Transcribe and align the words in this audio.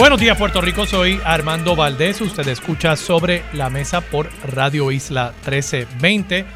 Buenos 0.00 0.18
días 0.18 0.38
Puerto 0.38 0.62
Rico, 0.62 0.86
soy 0.86 1.20
Armando 1.26 1.76
Valdés, 1.76 2.22
usted 2.22 2.48
escucha 2.48 2.96
sobre 2.96 3.42
la 3.52 3.68
mesa 3.68 4.00
por 4.00 4.30
Radio 4.44 4.90
Isla 4.90 5.34
1320. 5.42 6.46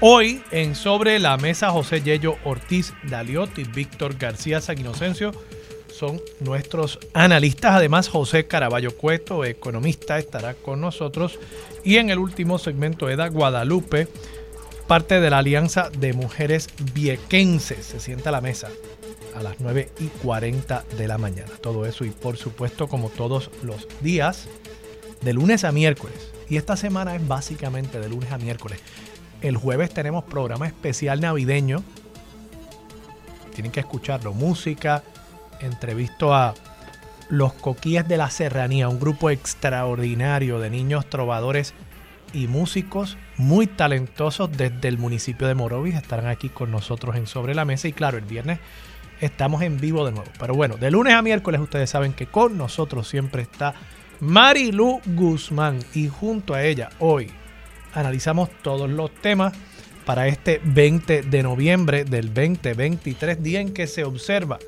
Hoy 0.00 0.42
en 0.50 0.74
Sobre 0.74 1.18
la 1.18 1.36
Mesa 1.36 1.70
José 1.72 2.00
Yello 2.00 2.38
Ortiz 2.44 2.94
Daliotti, 3.02 3.64
Víctor 3.64 4.16
García 4.16 4.62
San 4.62 4.78
Inocencio 4.78 5.32
son 5.92 6.22
nuestros 6.40 6.98
analistas. 7.12 7.72
Además 7.74 8.08
José 8.08 8.46
Caraballo 8.46 8.96
Cueto, 8.96 9.44
economista, 9.44 10.18
estará 10.18 10.54
con 10.54 10.80
nosotros. 10.80 11.38
Y 11.84 11.98
en 11.98 12.08
el 12.08 12.18
último 12.18 12.56
segmento 12.56 13.10
Eda 13.10 13.28
Guadalupe, 13.28 14.08
parte 14.86 15.20
de 15.20 15.28
la 15.28 15.38
Alianza 15.38 15.90
de 15.90 16.14
Mujeres 16.14 16.70
Viequenses, 16.94 17.84
se 17.84 18.00
sienta 18.00 18.30
a 18.30 18.32
la 18.32 18.40
mesa 18.40 18.70
a 19.36 19.42
las 19.42 19.60
9 19.60 19.92
y 20.00 20.06
40 20.06 20.84
de 20.96 21.08
la 21.08 21.18
mañana. 21.18 21.50
Todo 21.60 21.86
eso 21.86 22.04
y 22.04 22.10
por 22.10 22.36
supuesto 22.36 22.88
como 22.88 23.10
todos 23.10 23.50
los 23.62 23.86
días, 24.00 24.48
de 25.20 25.32
lunes 25.32 25.64
a 25.64 25.72
miércoles. 25.72 26.32
Y 26.48 26.56
esta 26.56 26.76
semana 26.76 27.14
es 27.14 27.26
básicamente 27.26 28.00
de 28.00 28.08
lunes 28.08 28.32
a 28.32 28.38
miércoles. 28.38 28.80
El 29.42 29.56
jueves 29.56 29.92
tenemos 29.92 30.24
programa 30.24 30.66
especial 30.66 31.20
navideño. 31.20 31.82
Tienen 33.54 33.72
que 33.72 33.80
escucharlo. 33.80 34.32
Música, 34.32 35.02
entrevisto 35.60 36.34
a 36.34 36.54
los 37.28 37.52
Coquías 37.52 38.06
de 38.08 38.16
la 38.16 38.30
Serranía, 38.30 38.88
un 38.88 39.00
grupo 39.00 39.30
extraordinario 39.30 40.60
de 40.60 40.70
niños 40.70 41.08
trovadores 41.10 41.74
y 42.32 42.46
músicos 42.46 43.16
muy 43.36 43.66
talentosos 43.66 44.50
desde 44.52 44.88
el 44.88 44.98
municipio 44.98 45.46
de 45.46 45.54
Morovis. 45.54 45.94
Estarán 45.94 46.26
aquí 46.26 46.48
con 46.48 46.70
nosotros 46.70 47.16
en 47.16 47.26
Sobre 47.26 47.54
la 47.54 47.64
Mesa. 47.64 47.88
Y 47.88 47.92
claro, 47.92 48.18
el 48.18 48.24
viernes 48.24 48.60
estamos 49.20 49.62
en 49.62 49.78
vivo 49.78 50.04
de 50.04 50.12
nuevo. 50.12 50.30
Pero 50.38 50.54
bueno, 50.54 50.76
de 50.76 50.90
lunes 50.90 51.14
a 51.14 51.22
miércoles 51.22 51.60
ustedes 51.60 51.90
saben 51.90 52.12
que 52.12 52.26
con 52.26 52.56
nosotros 52.56 53.08
siempre 53.08 53.42
está 53.42 53.74
Marilu 54.20 55.00
Guzmán 55.06 55.80
y 55.94 56.08
junto 56.08 56.54
a 56.54 56.62
ella 56.62 56.90
hoy 56.98 57.30
analizamos 57.94 58.50
todos 58.62 58.90
los 58.90 59.12
temas 59.14 59.54
para 60.04 60.28
este 60.28 60.60
20 60.62 61.22
de 61.22 61.42
noviembre 61.42 62.04
del 62.04 62.32
2023, 62.32 63.42
día 63.42 63.60
en 63.60 63.74
que 63.74 63.86
se 63.86 64.04
observa 64.04 64.58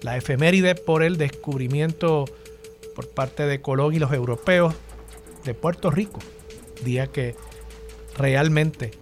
la 0.00 0.16
efeméride 0.16 0.74
por 0.74 1.02
el 1.02 1.18
descubrimiento 1.18 2.24
por 2.94 3.08
parte 3.08 3.46
de 3.46 3.60
Colón 3.60 3.94
y 3.94 3.98
los 3.98 4.12
europeos 4.12 4.74
de 5.44 5.54
Puerto 5.54 5.90
Rico, 5.90 6.20
día 6.84 7.06
que 7.06 7.36
realmente 8.16 8.92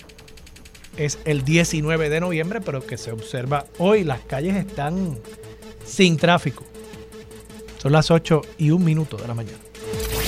es 0.97 1.19
el 1.25 1.45
19 1.45 2.09
de 2.09 2.21
noviembre, 2.21 2.61
pero 2.61 2.87
que 2.87 2.99
se 2.99 3.13
observa 3.13 3.67
hoy. 3.79 4.05
Las 4.05 4.21
calles 4.21 4.57
están 4.57 5.19
sin 5.85 6.17
tráfico. 6.17 6.65
Son 7.79 7.93
las 7.93 8.11
8 8.11 8.43
y 8.59 8.71
un 8.71 8.85
minuto 8.85 9.17
de 9.17 9.27
la 9.27 9.35
mañana. 9.35 9.59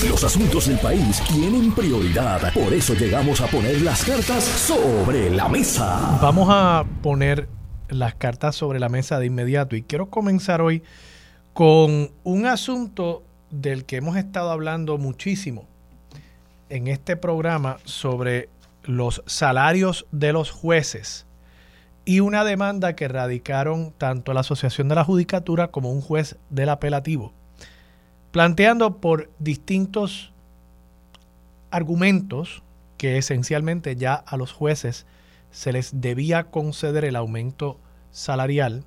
Los 0.08 0.24
asuntos 0.24 0.66
del 0.66 0.78
país 0.78 1.22
tienen 1.28 1.72
prioridad. 1.72 2.52
Por 2.52 2.72
eso 2.72 2.95
llegamos 2.95 3.40
a 3.40 3.46
poner 3.46 3.80
las 3.83 4.05
cartas 4.05 4.42
sobre 4.42 5.30
la 5.30 5.48
mesa. 5.48 6.18
Vamos 6.20 6.48
a 6.51 6.84
poner 7.02 7.48
las 7.89 8.14
cartas 8.14 8.56
sobre 8.56 8.80
la 8.80 8.89
mesa 8.89 9.18
de 9.18 9.27
inmediato 9.27 9.77
y 9.77 9.83
quiero 9.83 10.11
comenzar 10.11 10.61
hoy 10.61 10.83
con 11.52 12.11
un 12.24 12.46
asunto 12.46 13.22
del 13.51 13.84
que 13.84 13.96
hemos 13.96 14.17
estado 14.17 14.51
hablando 14.51 14.98
muchísimo 14.98 15.68
en 16.68 16.89
este 16.89 17.17
programa 17.17 17.77
sobre 17.84 18.48
los 18.85 19.23
salarios 19.27 20.07
de 20.11 20.33
los 20.33 20.51
jueces 20.51 21.27
y 22.05 22.20
una 22.20 22.45
demanda 22.45 22.97
que 22.97 23.09
radicaron 23.09 23.93
tanto 23.97 24.33
la 24.33 24.41
Asociación 24.41 24.89
de 24.89 24.97
la 24.97 25.05
Judicatura 25.05 25.69
como 25.69 25.93
un 25.93 26.01
juez 26.01 26.37
del 26.51 26.69
apelativo, 26.69 27.33
planteando 28.33 28.98
por 28.98 29.31
distintos 29.39 30.33
argumentos 31.70 32.63
que 32.98 33.19
esencialmente 33.19 33.97
ya 33.97 34.15
a 34.15 34.37
los 34.37 34.53
jueces 34.53 35.07
se 35.51 35.73
les 35.73 36.01
debía 36.01 36.45
conceder 36.45 37.05
el 37.05 37.17
aumento 37.17 37.79
salarial. 38.11 38.85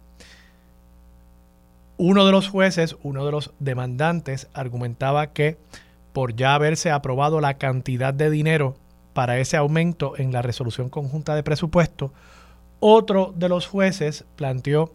Uno 1.98 2.26
de 2.26 2.32
los 2.32 2.50
jueces, 2.50 2.98
uno 3.04 3.26
de 3.26 3.32
los 3.32 3.54
demandantes, 3.60 4.50
argumentaba 4.54 5.28
que 5.28 5.58
por 6.12 6.36
ya 6.36 6.54
haberse 6.54 6.92
aprobado 6.92 7.40
la 7.40 7.56
cantidad 7.56 8.14
de 8.14 8.30
dinero 8.30 8.76
para 9.16 9.40
ese 9.40 9.56
aumento 9.56 10.16
en 10.18 10.34
la 10.34 10.42
resolución 10.42 10.90
conjunta 10.90 11.36
de 11.36 11.42
presupuesto. 11.42 12.12
Otro 12.81 13.34
de 13.34 13.48
los 13.48 13.66
jueces 13.66 14.26
planteó, 14.36 14.94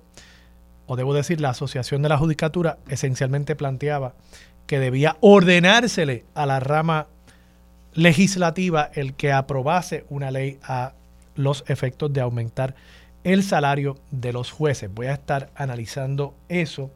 o 0.86 0.94
debo 0.94 1.14
decir, 1.14 1.40
la 1.40 1.48
Asociación 1.48 2.02
de 2.02 2.10
la 2.10 2.18
Judicatura 2.18 2.76
esencialmente 2.86 3.56
planteaba 3.56 4.12
que 4.66 4.78
debía 4.78 5.16
ordenársele 5.20 6.26
a 6.34 6.44
la 6.44 6.60
rama 6.60 7.06
legislativa 7.94 8.90
el 8.92 9.14
que 9.14 9.32
aprobase 9.32 10.04
una 10.10 10.30
ley 10.30 10.58
a 10.64 10.92
los 11.34 11.64
efectos 11.66 12.12
de 12.12 12.20
aumentar 12.20 12.74
el 13.24 13.42
salario 13.42 13.96
de 14.10 14.34
los 14.34 14.50
jueces. 14.50 14.92
Voy 14.92 15.06
a 15.06 15.14
estar 15.14 15.48
analizando 15.54 16.34
eso. 16.50 16.90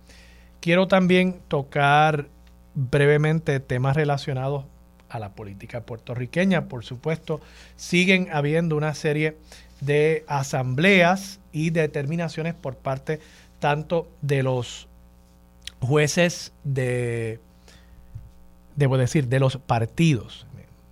Quiero 0.60 0.88
también 0.88 1.40
tocar 1.48 2.28
brevemente 2.74 3.60
temas 3.60 3.96
relacionados 3.96 4.66
a 5.14 5.20
la 5.20 5.30
política 5.30 5.82
puertorriqueña. 5.82 6.66
Por 6.66 6.84
supuesto, 6.84 7.40
siguen 7.76 8.28
habiendo 8.32 8.76
una 8.76 8.94
serie 8.94 9.36
de 9.80 10.24
asambleas 10.26 11.38
y 11.52 11.70
determinaciones 11.70 12.54
por 12.54 12.76
parte 12.76 13.20
tanto 13.60 14.08
de 14.22 14.42
los 14.42 14.88
jueces 15.80 16.52
de, 16.64 17.38
debo 18.74 18.98
decir, 18.98 19.28
de 19.28 19.38
los 19.38 19.56
partidos. 19.56 20.46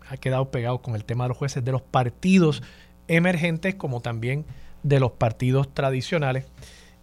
Ha 0.09 0.17
quedado 0.17 0.51
pegado 0.51 0.83
con 0.83 0.95
el 0.95 1.05
tema 1.05 1.25
de 1.25 1.29
los 1.29 1.37
jueces 1.37 1.65
de 1.65 1.73
los 1.73 1.83
partidos 1.83 2.63
emergentes 3.09 3.75
como 3.75 4.01
también 4.01 4.45
de 4.85 5.01
los 5.01 5.11
partidos 5.11 5.73
tradicionales. 5.75 6.45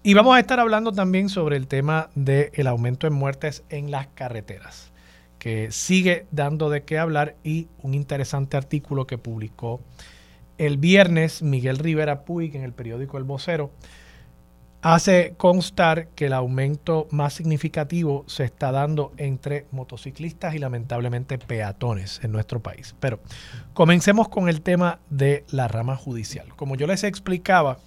Y 0.03 0.13
vamos 0.13 0.37
a 0.37 0.39
estar 0.39 0.61
hablando 0.61 0.93
también 0.93 1.27
sobre 1.27 1.57
el 1.57 1.67
tema 1.67 2.09
del 2.15 2.67
aumento 2.67 3.07
en 3.07 3.13
muertes 3.13 3.63
en 3.69 3.91
las 3.91 4.07
carreteras 4.07 4.89
que 5.39 5.71
sigue 5.71 6.27
dando 6.31 6.69
de 6.69 6.83
qué 6.83 6.99
hablar 6.99 7.35
y 7.43 7.67
un 7.81 7.95
interesante 7.95 8.57
artículo 8.57 9.07
que 9.07 9.17
publicó 9.17 9.81
el 10.57 10.77
viernes 10.77 11.41
Miguel 11.41 11.77
Rivera 11.77 12.25
Puig 12.25 12.55
en 12.55 12.63
el 12.63 12.73
periódico 12.73 13.17
El 13.17 13.23
Vocero 13.23 13.71
hace 14.81 15.33
constar 15.37 16.07
que 16.09 16.27
el 16.27 16.33
aumento 16.33 17.07
más 17.11 17.33
significativo 17.33 18.23
se 18.27 18.45
está 18.45 18.71
dando 18.71 19.11
entre 19.17 19.65
motociclistas 19.71 20.55
y 20.55 20.59
lamentablemente 20.59 21.37
peatones 21.37 22.19
en 22.23 22.31
nuestro 22.31 22.61
país. 22.61 22.95
Pero 22.99 23.19
comencemos 23.73 24.29
con 24.29 24.47
el 24.47 24.61
tema 24.61 24.99
de 25.09 25.45
la 25.49 25.67
rama 25.67 25.95
judicial. 25.95 26.47
Como 26.55 26.75
yo 26.75 26.87
les 26.87 27.03
explicaba, 27.03 27.77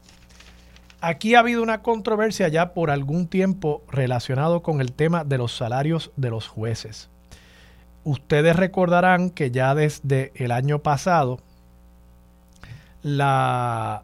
aquí 1.00 1.34
ha 1.34 1.41
habido 1.41 1.62
una 1.62 1.82
controversia 1.82 2.48
ya 2.48 2.74
por 2.74 2.91
algún 2.91 3.26
tiempo 3.26 3.82
relacionado 3.91 4.62
con 4.62 4.80
el 4.80 4.92
tema 4.92 5.24
de 5.24 5.38
los 5.38 5.56
salarios 5.56 6.12
de 6.16 6.30
los 6.30 6.47
jueces. 6.47 7.11
Ustedes 8.04 8.57
recordarán 8.57 9.31
que 9.31 9.51
ya 9.51 9.75
desde 9.75 10.33
el 10.34 10.51
año 10.51 10.81
pasado 10.81 11.41
la 13.03 14.03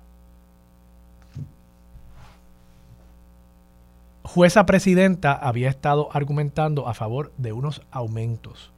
jueza 4.22 4.66
presidenta 4.66 5.32
había 5.32 5.68
estado 5.68 6.10
argumentando 6.12 6.86
a 6.86 6.94
favor 6.94 7.32
de 7.38 7.52
unos 7.52 7.82
aumentos. 7.90 8.70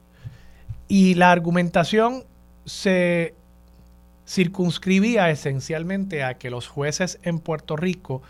Y 0.87 1.13
la 1.15 1.31
argumentación 1.31 2.23
se 2.65 3.35
circunscribía 4.27 5.29
esencialmente 5.29 6.23
a 6.23 6.35
que 6.35 6.49
los 6.49 6.67
jueces 6.67 7.19
en 7.23 7.39
Puerto 7.39 7.75
Rico, 7.75 8.21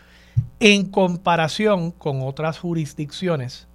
en 0.59 0.89
comparación 0.89 1.91
con 1.91 2.21
otras 2.21 2.59
jurisdicciones, 2.59 3.67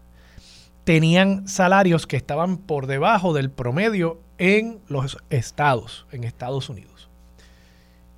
tenían 0.86 1.48
salarios 1.48 2.06
que 2.06 2.16
estaban 2.16 2.58
por 2.58 2.86
debajo 2.86 3.34
del 3.34 3.50
promedio 3.50 4.20
en 4.38 4.78
los 4.86 5.18
estados, 5.30 6.06
en 6.12 6.22
Estados 6.22 6.68
Unidos. 6.68 7.08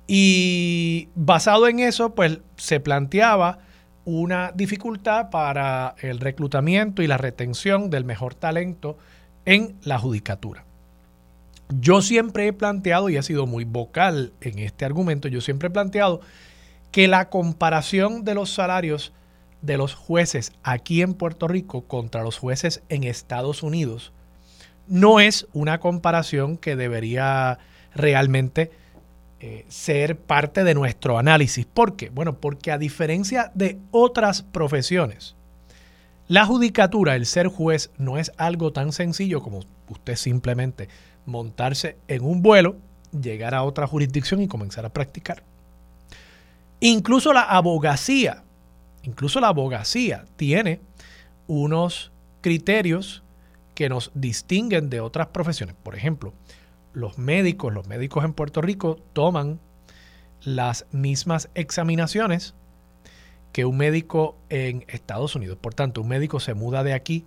Y 0.05 1.09
basado 1.15 1.67
en 1.67 1.79
eso, 1.79 2.13
pues 2.13 2.37
se 2.57 2.79
planteaba 2.79 3.57
una 4.05 4.51
dificultad 4.53 5.31
para 5.31 5.95
el 6.01 6.19
reclutamiento 6.19 7.01
y 7.01 7.07
la 7.07 7.17
retención 7.17 7.89
del 7.89 8.05
mejor 8.05 8.35
talento 8.35 8.99
en 9.45 9.75
la 9.81 9.97
judicatura. 9.97 10.63
Yo 11.69 12.03
siempre 12.03 12.45
he 12.45 12.53
planteado, 12.53 13.09
y 13.09 13.17
he 13.17 13.23
sido 13.23 13.47
muy 13.47 13.63
vocal 13.63 14.31
en 14.41 14.59
este 14.59 14.85
argumento, 14.85 15.27
yo 15.27 15.41
siempre 15.41 15.69
he 15.69 15.71
planteado 15.71 16.21
que 16.91 17.07
la 17.07 17.29
comparación 17.29 18.23
de 18.23 18.35
los 18.35 18.51
salarios 18.51 19.11
de 19.61 19.77
los 19.77 19.93
jueces 19.93 20.53
aquí 20.63 21.01
en 21.01 21.13
Puerto 21.13 21.47
Rico 21.47 21.81
contra 21.81 22.23
los 22.23 22.37
jueces 22.37 22.81
en 22.89 23.03
Estados 23.03 23.63
Unidos 23.63 24.13
no 24.89 25.19
es 25.19 25.47
una 25.53 25.79
comparación 25.79 26.57
que 26.57 26.75
debería 26.75 27.59
realmente 27.93 28.71
eh, 29.39 29.65
ser 29.69 30.17
parte 30.17 30.63
de 30.63 30.73
nuestro 30.73 31.17
análisis. 31.17 31.65
¿Por 31.65 31.95
qué? 31.95 32.09
Bueno, 32.09 32.39
porque 32.39 32.71
a 32.71 32.77
diferencia 32.77 33.51
de 33.53 33.77
otras 33.91 34.41
profesiones, 34.41 35.35
la 36.27 36.45
judicatura, 36.45 37.15
el 37.15 37.25
ser 37.25 37.47
juez, 37.47 37.91
no 37.97 38.17
es 38.17 38.31
algo 38.37 38.73
tan 38.73 38.91
sencillo 38.91 39.41
como 39.41 39.61
usted 39.87 40.15
simplemente 40.15 40.89
montarse 41.25 41.97
en 42.07 42.23
un 42.23 42.41
vuelo, 42.41 42.75
llegar 43.11 43.53
a 43.53 43.63
otra 43.63 43.87
jurisdicción 43.87 44.41
y 44.41 44.47
comenzar 44.47 44.85
a 44.85 44.93
practicar. 44.93 45.43
Incluso 46.79 47.31
la 47.31 47.43
abogacía, 47.43 48.43
incluso 49.03 49.39
la 49.39 49.49
abogacía 49.49 50.25
tiene 50.35 50.81
unos 51.47 52.11
criterios 52.41 53.23
que 53.75 53.89
nos 53.89 54.11
distinguen 54.13 54.89
de 54.89 54.99
otras 54.99 55.27
profesiones. 55.27 55.75
Por 55.81 55.95
ejemplo, 55.95 56.33
los 56.93 57.17
médicos, 57.17 57.73
los 57.73 57.87
médicos 57.87 58.25
en 58.25 58.33
Puerto 58.33 58.61
Rico 58.61 58.99
toman 59.13 59.59
las 60.43 60.85
mismas 60.91 61.49
examinaciones 61.55 62.55
que 63.51 63.65
un 63.65 63.77
médico 63.77 64.37
en 64.49 64.85
Estados 64.87 65.35
Unidos. 65.35 65.57
Por 65.59 65.73
tanto, 65.73 66.01
un 66.01 66.07
médico 66.07 66.39
se 66.39 66.53
muda 66.53 66.83
de 66.83 66.93
aquí 66.93 67.25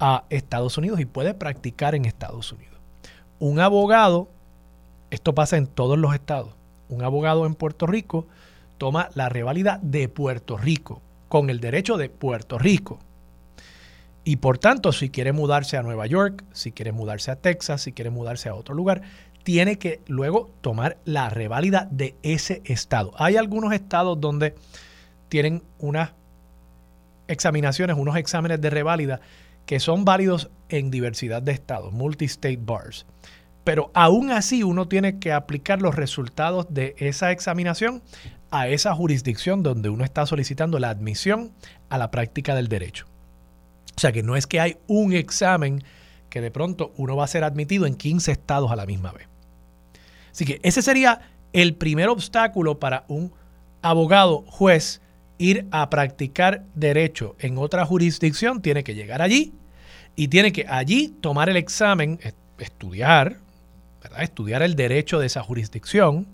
a 0.00 0.24
Estados 0.30 0.78
Unidos 0.78 1.00
y 1.00 1.04
puede 1.04 1.34
practicar 1.34 1.94
en 1.94 2.04
Estados 2.04 2.52
Unidos. 2.52 2.78
Un 3.38 3.60
abogado, 3.60 4.28
esto 5.10 5.34
pasa 5.34 5.56
en 5.56 5.66
todos 5.66 5.98
los 5.98 6.14
estados, 6.14 6.54
un 6.88 7.02
abogado 7.02 7.46
en 7.46 7.54
Puerto 7.54 7.86
Rico 7.86 8.26
toma 8.82 9.10
la 9.14 9.28
reválida 9.28 9.78
de 9.80 10.08
Puerto 10.08 10.56
Rico, 10.56 11.02
con 11.28 11.50
el 11.50 11.60
derecho 11.60 11.96
de 11.96 12.08
Puerto 12.08 12.58
Rico. 12.58 12.98
Y 14.24 14.38
por 14.38 14.58
tanto, 14.58 14.90
si 14.90 15.08
quiere 15.08 15.30
mudarse 15.30 15.76
a 15.76 15.84
Nueva 15.84 16.08
York, 16.08 16.42
si 16.50 16.72
quiere 16.72 16.90
mudarse 16.90 17.30
a 17.30 17.36
Texas, 17.36 17.82
si 17.82 17.92
quiere 17.92 18.10
mudarse 18.10 18.48
a 18.48 18.56
otro 18.56 18.74
lugar, 18.74 19.02
tiene 19.44 19.78
que 19.78 20.00
luego 20.08 20.50
tomar 20.62 20.96
la 21.04 21.30
reválida 21.30 21.86
de 21.92 22.16
ese 22.24 22.60
estado. 22.64 23.12
Hay 23.18 23.36
algunos 23.36 23.72
estados 23.72 24.20
donde 24.20 24.56
tienen 25.28 25.62
unas 25.78 26.10
examinaciones, 27.28 27.96
unos 27.96 28.16
exámenes 28.16 28.60
de 28.60 28.70
reválida 28.70 29.20
que 29.64 29.78
son 29.78 30.04
válidos 30.04 30.50
en 30.70 30.90
diversidad 30.90 31.40
de 31.40 31.52
estados, 31.52 31.92
multi-state 31.92 32.58
bars. 32.60 33.06
Pero 33.62 33.92
aún 33.94 34.32
así 34.32 34.64
uno 34.64 34.88
tiene 34.88 35.20
que 35.20 35.32
aplicar 35.32 35.80
los 35.80 35.94
resultados 35.94 36.66
de 36.68 36.96
esa 36.98 37.30
examinación 37.30 38.02
a 38.52 38.68
esa 38.68 38.94
jurisdicción 38.94 39.62
donde 39.62 39.88
uno 39.88 40.04
está 40.04 40.26
solicitando 40.26 40.78
la 40.78 40.90
admisión 40.90 41.52
a 41.88 41.96
la 41.98 42.10
práctica 42.10 42.54
del 42.54 42.68
derecho. 42.68 43.06
O 43.96 44.00
sea 44.00 44.12
que 44.12 44.22
no 44.22 44.36
es 44.36 44.46
que 44.46 44.60
hay 44.60 44.76
un 44.86 45.14
examen 45.14 45.82
que 46.28 46.42
de 46.42 46.50
pronto 46.50 46.92
uno 46.96 47.16
va 47.16 47.24
a 47.24 47.28
ser 47.28 47.44
admitido 47.44 47.86
en 47.86 47.94
15 47.94 48.30
estados 48.30 48.70
a 48.70 48.76
la 48.76 48.86
misma 48.86 49.10
vez. 49.12 49.26
Así 50.30 50.44
que 50.44 50.60
ese 50.62 50.82
sería 50.82 51.22
el 51.54 51.74
primer 51.74 52.08
obstáculo 52.08 52.78
para 52.78 53.04
un 53.08 53.32
abogado, 53.80 54.44
juez, 54.46 55.00
ir 55.38 55.66
a 55.70 55.88
practicar 55.88 56.64
derecho 56.74 57.36
en 57.38 57.56
otra 57.56 57.86
jurisdicción. 57.86 58.60
Tiene 58.60 58.84
que 58.84 58.94
llegar 58.94 59.22
allí 59.22 59.54
y 60.14 60.28
tiene 60.28 60.52
que 60.52 60.66
allí 60.68 61.08
tomar 61.08 61.48
el 61.48 61.56
examen, 61.56 62.20
estudiar, 62.58 63.38
¿verdad? 64.02 64.22
estudiar 64.22 64.62
el 64.62 64.76
derecho 64.76 65.18
de 65.18 65.26
esa 65.26 65.42
jurisdicción 65.42 66.26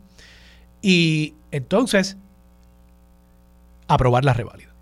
y 0.82 1.34
entonces 1.50 2.16
aprobar 3.86 4.25
la 4.25 4.34
reválida. 4.34 4.72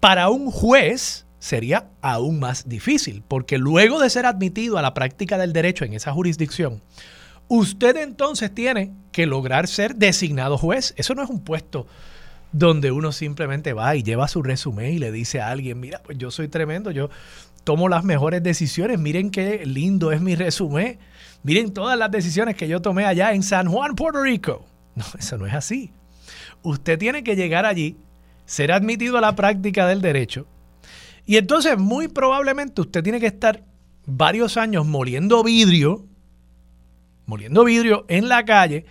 Para 0.00 0.28
un 0.28 0.50
juez, 0.50 1.26
sería 1.38 1.88
aún 2.02 2.38
más 2.38 2.68
difícil, 2.68 3.22
porque 3.26 3.58
luego 3.58 4.00
de 4.00 4.10
ser 4.10 4.26
admitido 4.26 4.78
a 4.78 4.82
la 4.82 4.94
práctica 4.94 5.38
del 5.38 5.52
derecho 5.52 5.84
en 5.84 5.94
esa 5.94 6.12
jurisdicción, 6.12 6.82
usted 7.48 7.96
entonces 7.96 8.54
tiene 8.54 8.92
que 9.12 9.26
lograr 9.26 9.68
ser 9.68 9.96
designado 9.96 10.58
juez. 10.58 10.94
Eso 10.96 11.14
no 11.14 11.22
es 11.22 11.30
un 11.30 11.40
puesto 11.40 11.86
donde 12.52 12.90
uno 12.90 13.12
simplemente 13.12 13.72
va 13.72 13.96
y 13.96 14.02
lleva 14.02 14.28
su 14.28 14.42
resumen 14.42 14.92
y 14.92 14.98
le 14.98 15.12
dice 15.12 15.40
a 15.40 15.50
alguien, 15.50 15.78
mira, 15.80 16.02
pues 16.02 16.18
yo 16.18 16.30
soy 16.30 16.48
tremendo, 16.48 16.90
yo 16.90 17.10
tomo 17.64 17.88
las 17.88 18.04
mejores 18.04 18.42
decisiones, 18.42 18.98
miren 18.98 19.30
qué 19.30 19.64
lindo 19.66 20.12
es 20.12 20.20
mi 20.20 20.36
resumen, 20.36 20.98
miren 21.42 21.72
todas 21.72 21.98
las 21.98 22.10
decisiones 22.10 22.56
que 22.56 22.68
yo 22.68 22.80
tomé 22.80 23.04
allá 23.04 23.32
en 23.32 23.42
San 23.42 23.68
Juan, 23.68 23.94
Puerto 23.94 24.22
Rico. 24.22 24.64
No, 24.96 25.04
eso 25.18 25.38
no 25.38 25.46
es 25.46 25.54
así. 25.54 25.92
Usted 26.62 26.98
tiene 26.98 27.22
que 27.22 27.36
llegar 27.36 27.64
allí, 27.64 27.96
ser 28.44 28.72
admitido 28.72 29.16
a 29.18 29.20
la 29.20 29.36
práctica 29.36 29.86
del 29.86 30.00
derecho, 30.00 30.48
y 31.26 31.36
entonces, 31.36 31.76
muy 31.76 32.06
probablemente 32.06 32.80
usted 32.80 33.02
tiene 33.02 33.18
que 33.18 33.26
estar 33.26 33.64
varios 34.06 34.56
años 34.56 34.86
moliendo 34.86 35.42
vidrio, 35.42 36.06
moliendo 37.26 37.64
vidrio 37.64 38.04
en 38.08 38.28
la 38.28 38.44
calle, 38.44 38.86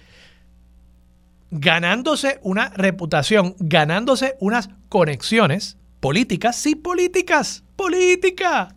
ganándose 1.49 2.39
una 2.43 2.69
reputación, 2.69 3.55
ganándose 3.59 4.35
unas 4.41 4.69
conexiones 4.89 5.77
políticas, 6.01 6.57
sí, 6.57 6.75
políticas, 6.75 7.63
política. 7.77 8.75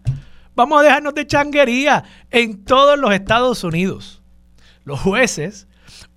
Vamos 0.54 0.80
a 0.80 0.84
dejarnos 0.84 1.14
de 1.14 1.26
changuería 1.26 2.04
en 2.30 2.64
todos 2.64 2.96
los 2.96 3.12
Estados 3.12 3.64
Unidos. 3.64 4.22
Los 4.84 5.00
jueces 5.00 5.66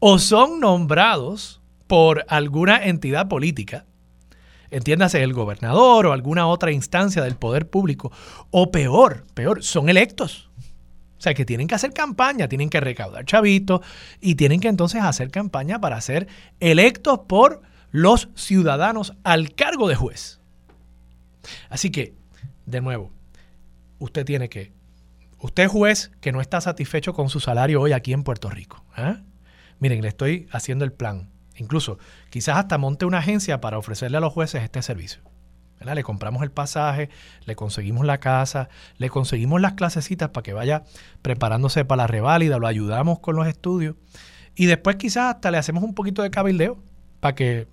o 0.01 0.19
son 0.19 0.59
nombrados 0.59 1.61
por 1.87 2.25
alguna 2.27 2.83
entidad 2.83 3.29
política 3.29 3.85
entiéndase 4.71 5.21
el 5.21 5.33
gobernador 5.33 6.07
o 6.07 6.13
alguna 6.13 6.47
otra 6.47 6.71
instancia 6.71 7.21
del 7.21 7.35
poder 7.35 7.69
público, 7.69 8.11
o 8.49 8.71
peor, 8.71 9.25
peor, 9.33 9.63
son 9.63 9.89
electos. 9.89 10.49
O 11.17 11.21
sea, 11.21 11.35
que 11.35 11.45
tienen 11.45 11.67
que 11.67 11.75
hacer 11.75 11.93
campaña, 11.93 12.47
tienen 12.47 12.69
que 12.69 12.79
recaudar 12.79 13.25
chavitos 13.25 13.81
y 14.19 14.35
tienen 14.35 14.59
que 14.59 14.69
entonces 14.69 15.03
hacer 15.03 15.29
campaña 15.29 15.79
para 15.79 16.01
ser 16.01 16.27
electos 16.59 17.19
por 17.27 17.61
los 17.91 18.29
ciudadanos 18.33 19.13
al 19.23 19.53
cargo 19.53 19.87
de 19.87 19.95
juez. 19.95 20.39
Así 21.69 21.91
que, 21.91 22.15
de 22.65 22.81
nuevo, 22.81 23.11
usted 23.99 24.25
tiene 24.25 24.49
que, 24.49 24.71
usted 25.37 25.67
juez 25.67 26.11
que 26.21 26.31
no 26.31 26.41
está 26.41 26.59
satisfecho 26.59 27.13
con 27.13 27.29
su 27.29 27.39
salario 27.39 27.81
hoy 27.81 27.91
aquí 27.91 28.13
en 28.13 28.23
Puerto 28.23 28.49
Rico. 28.49 28.83
¿eh? 28.97 29.17
Miren, 29.81 30.01
le 30.01 30.07
estoy 30.07 30.47
haciendo 30.51 30.85
el 30.85 30.93
plan. 30.93 31.29
Incluso 31.57 31.97
quizás 32.29 32.57
hasta 32.57 32.77
monte 32.77 33.03
una 33.05 33.17
agencia 33.17 33.59
para 33.59 33.77
ofrecerle 33.77 34.17
a 34.17 34.21
los 34.21 34.31
jueces 34.31 34.63
este 34.63 34.81
servicio. 34.81 35.21
Le 35.83 36.03
compramos 36.03 36.43
el 36.43 36.51
pasaje, 36.51 37.09
le 37.45 37.55
conseguimos 37.55 38.05
la 38.05 38.19
casa, 38.19 38.69
le 38.97 39.09
conseguimos 39.09 39.59
las 39.59 39.73
clasecitas 39.73 40.29
para 40.29 40.43
que 40.43 40.53
vaya 40.53 40.83
preparándose 41.23 41.83
para 41.83 42.03
la 42.03 42.07
reválida, 42.07 42.59
lo 42.59 42.67
ayudamos 42.67 43.19
con 43.19 43.35
los 43.35 43.47
estudios 43.47 43.95
y 44.53 44.67
después 44.67 44.97
quizás 44.97 45.35
hasta 45.35 45.49
le 45.49 45.57
hacemos 45.57 45.83
un 45.83 45.95
poquito 45.95 46.21
de 46.21 46.29
cabildeo 46.29 46.77
para 47.19 47.33
que 47.33 47.67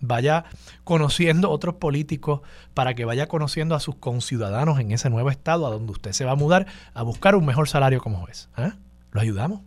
vaya 0.00 0.44
conociendo 0.82 1.50
otros 1.50 1.76
políticos, 1.76 2.40
para 2.74 2.94
que 2.94 3.04
vaya 3.04 3.28
conociendo 3.28 3.76
a 3.76 3.80
sus 3.80 3.94
conciudadanos 3.94 4.80
en 4.80 4.90
ese 4.90 5.08
nuevo 5.08 5.30
estado 5.30 5.64
a 5.64 5.70
donde 5.70 5.92
usted 5.92 6.12
se 6.12 6.24
va 6.24 6.32
a 6.32 6.36
mudar 6.36 6.66
a 6.92 7.02
buscar 7.04 7.36
un 7.36 7.46
mejor 7.46 7.68
salario 7.68 8.00
como 8.00 8.18
juez. 8.18 8.48
¿eh? 8.58 8.72
Lo 9.12 9.20
ayudamos 9.20 9.60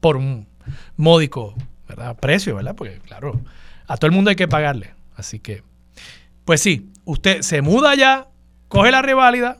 por 0.00 0.16
un 0.16 0.48
módico 0.96 1.54
¿verdad? 1.88 2.16
Precio, 2.16 2.56
¿verdad? 2.56 2.74
Porque, 2.74 2.98
claro, 2.98 3.40
a 3.86 3.96
todo 3.96 4.06
el 4.06 4.12
mundo 4.12 4.30
hay 4.30 4.36
que 4.36 4.48
pagarle. 4.48 4.94
Así 5.16 5.38
que, 5.38 5.62
pues 6.44 6.60
sí, 6.60 6.90
usted 7.04 7.42
se 7.42 7.62
muda 7.62 7.90
allá, 7.90 8.28
coge 8.68 8.90
la 8.90 9.02
reválida 9.02 9.58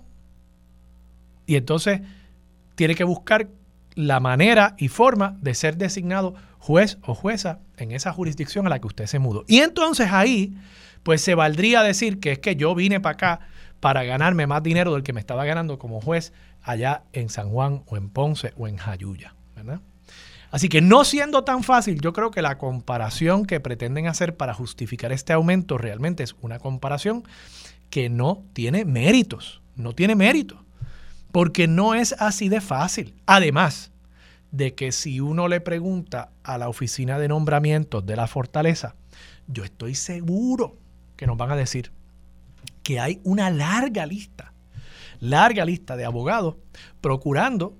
y 1.47 1.57
entonces 1.57 2.01
tiene 2.75 2.95
que 2.95 3.05
buscar 3.05 3.49
la 3.95 4.19
manera 4.21 4.75
y 4.79 4.89
forma 4.89 5.37
de 5.41 5.55
ser 5.55 5.77
designado 5.77 6.35
juez 6.59 6.99
o 7.03 7.15
jueza 7.15 7.61
en 7.77 7.93
esa 7.93 8.13
jurisdicción 8.13 8.67
a 8.67 8.71
la 8.71 8.81
que 8.81 8.87
usted 8.87 9.07
se 9.07 9.19
mudó. 9.19 9.45
Y 9.47 9.59
entonces 9.59 10.11
ahí, 10.11 10.57
pues 11.03 11.21
se 11.21 11.35
valdría 11.35 11.83
decir 11.83 12.19
que 12.19 12.33
es 12.33 12.39
que 12.39 12.57
yo 12.57 12.75
vine 12.75 13.01
para 13.01 13.15
acá 13.15 13.41
para 13.79 14.03
ganarme 14.03 14.47
más 14.47 14.63
dinero 14.63 14.95
del 14.95 15.03
que 15.03 15.13
me 15.13 15.21
estaba 15.21 15.45
ganando 15.45 15.79
como 15.79 16.01
juez 16.01 16.33
allá 16.63 17.03
en 17.13 17.29
San 17.29 17.51
Juan 17.51 17.83
o 17.87 17.99
en 17.99 18.09
Ponce 18.09 18.55
o 18.57 18.67
en 18.67 18.79
Jayuya, 18.79 19.35
¿verdad? 19.55 19.81
Así 20.55 20.69
que 20.69 20.81
no 20.81 21.03
siendo 21.03 21.43
tan 21.43 21.65
fácil, 21.65 22.01
yo 22.01 22.13
creo 22.13 22.31
que 22.31 22.41
la 22.41 22.59
comparación 22.59 23.45
que 23.45 23.59
pretenden 23.59 24.07
hacer 24.07 24.37
para 24.37 24.55
justificar 24.55 25.11
este 25.11 25.33
aumento 25.33 25.79
realmente 25.79 26.23
es 26.23 26.37
una 26.43 26.61
comparación 26.61 27.25
que 27.91 28.09
no 28.09 28.45
tiene 28.53 28.85
méritos, 28.85 29.63
no 29.75 29.97
tiene 29.97 30.15
mérito, 30.15 30.65
porque 31.33 31.67
no 31.67 31.97
es 31.97 32.13
así 32.21 32.49
de 32.49 32.61
fácil. 32.61 33.17
Además 33.27 33.91
de 34.53 34.77
que 34.77 34.93
si 34.93 35.19
uno 35.19 35.49
le 35.49 35.61
pregunta 35.61 36.31
a 36.45 36.57
la 36.57 36.69
oficina 36.69 37.19
de 37.19 37.27
nombramientos 37.27 38.07
de 38.07 38.15
la 38.15 38.29
fortaleza, 38.29 38.95
yo 39.49 39.65
estoy 39.65 39.97
seguro 39.97 40.77
que 41.17 41.27
nos 41.27 41.37
van 41.37 41.51
a 41.51 41.57
decir, 41.57 41.91
que 42.85 43.01
hay 43.01 43.21
una 43.25 43.51
larga 43.51 44.07
lista, 44.07 44.53
larga 45.19 45.65
lista 45.65 45.97
de 45.97 46.05
abogados 46.05 46.55
procurando 47.01 47.77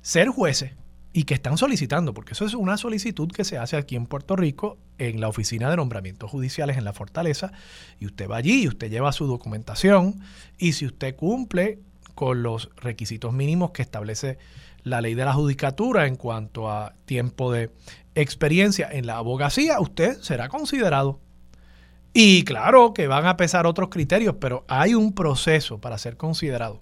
ser 0.00 0.28
jueces 0.28 0.72
y 1.18 1.24
que 1.24 1.34
están 1.34 1.58
solicitando, 1.58 2.14
porque 2.14 2.34
eso 2.34 2.44
es 2.44 2.54
una 2.54 2.76
solicitud 2.76 3.28
que 3.32 3.42
se 3.42 3.58
hace 3.58 3.76
aquí 3.76 3.96
en 3.96 4.06
Puerto 4.06 4.36
Rico 4.36 4.78
en 4.98 5.20
la 5.20 5.26
Oficina 5.26 5.68
de 5.68 5.74
Nombramientos 5.74 6.30
Judiciales 6.30 6.76
en 6.76 6.84
la 6.84 6.92
Fortaleza, 6.92 7.50
y 7.98 8.06
usted 8.06 8.30
va 8.30 8.36
allí 8.36 8.62
y 8.62 8.68
usted 8.68 8.88
lleva 8.88 9.10
su 9.10 9.26
documentación, 9.26 10.20
y 10.58 10.74
si 10.74 10.86
usted 10.86 11.16
cumple 11.16 11.80
con 12.14 12.44
los 12.44 12.70
requisitos 12.76 13.32
mínimos 13.32 13.72
que 13.72 13.82
establece 13.82 14.38
la 14.84 15.00
ley 15.00 15.16
de 15.16 15.24
la 15.24 15.32
judicatura 15.32 16.06
en 16.06 16.14
cuanto 16.14 16.70
a 16.70 16.94
tiempo 17.04 17.50
de 17.50 17.72
experiencia 18.14 18.88
en 18.88 19.08
la 19.08 19.16
abogacía, 19.16 19.80
usted 19.80 20.20
será 20.20 20.48
considerado. 20.48 21.18
Y 22.12 22.44
claro 22.44 22.94
que 22.94 23.08
van 23.08 23.26
a 23.26 23.36
pesar 23.36 23.66
otros 23.66 23.88
criterios, 23.88 24.36
pero 24.38 24.64
hay 24.68 24.94
un 24.94 25.12
proceso 25.12 25.80
para 25.80 25.98
ser 25.98 26.16
considerado. 26.16 26.80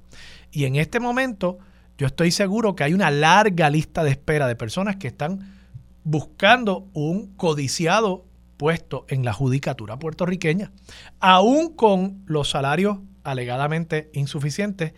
Y 0.52 0.66
en 0.66 0.76
este 0.76 1.00
momento 1.00 1.56
yo 1.98 2.06
estoy 2.06 2.30
seguro 2.30 2.76
que 2.76 2.84
hay 2.84 2.94
una 2.94 3.10
larga 3.10 3.70
lista 3.70 4.04
de 4.04 4.10
espera 4.10 4.46
de 4.46 4.56
personas 4.56 4.96
que 4.96 5.08
están 5.08 5.56
buscando 6.04 6.88
un 6.92 7.34
codiciado 7.36 8.24
puesto 8.56 9.06
en 9.08 9.24
la 9.24 9.32
judicatura 9.32 9.98
puertorriqueña, 9.98 10.72
aún 11.20 11.74
con 11.74 12.22
los 12.26 12.50
salarios 12.50 12.98
alegadamente 13.24 14.10
insuficientes 14.14 14.92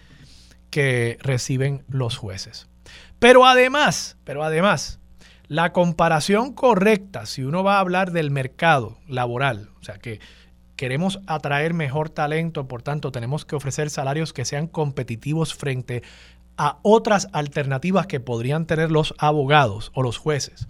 que 0.70 1.18
reciben 1.20 1.84
los 1.88 2.16
jueces. 2.16 2.68
Pero 3.18 3.46
además, 3.46 4.16
pero 4.24 4.44
además, 4.44 5.00
la 5.48 5.72
comparación 5.72 6.52
correcta, 6.52 7.26
si 7.26 7.42
uno 7.42 7.64
va 7.64 7.76
a 7.76 7.80
hablar 7.80 8.12
del 8.12 8.30
mercado 8.30 8.98
laboral, 9.08 9.70
o 9.80 9.84
sea 9.84 9.98
que 9.98 10.20
queremos 10.76 11.20
atraer 11.26 11.74
mejor 11.74 12.10
talento, 12.10 12.68
por 12.68 12.82
tanto 12.82 13.10
tenemos 13.10 13.44
que 13.44 13.56
ofrecer 13.56 13.90
salarios 13.90 14.32
que 14.32 14.44
sean 14.44 14.68
competitivos 14.68 15.54
frente 15.54 16.02
a 16.58 16.80
otras 16.82 17.28
alternativas 17.32 18.06
que 18.06 18.20
podrían 18.20 18.66
tener 18.66 18.90
los 18.90 19.14
abogados 19.16 19.92
o 19.94 20.02
los 20.02 20.18
jueces. 20.18 20.68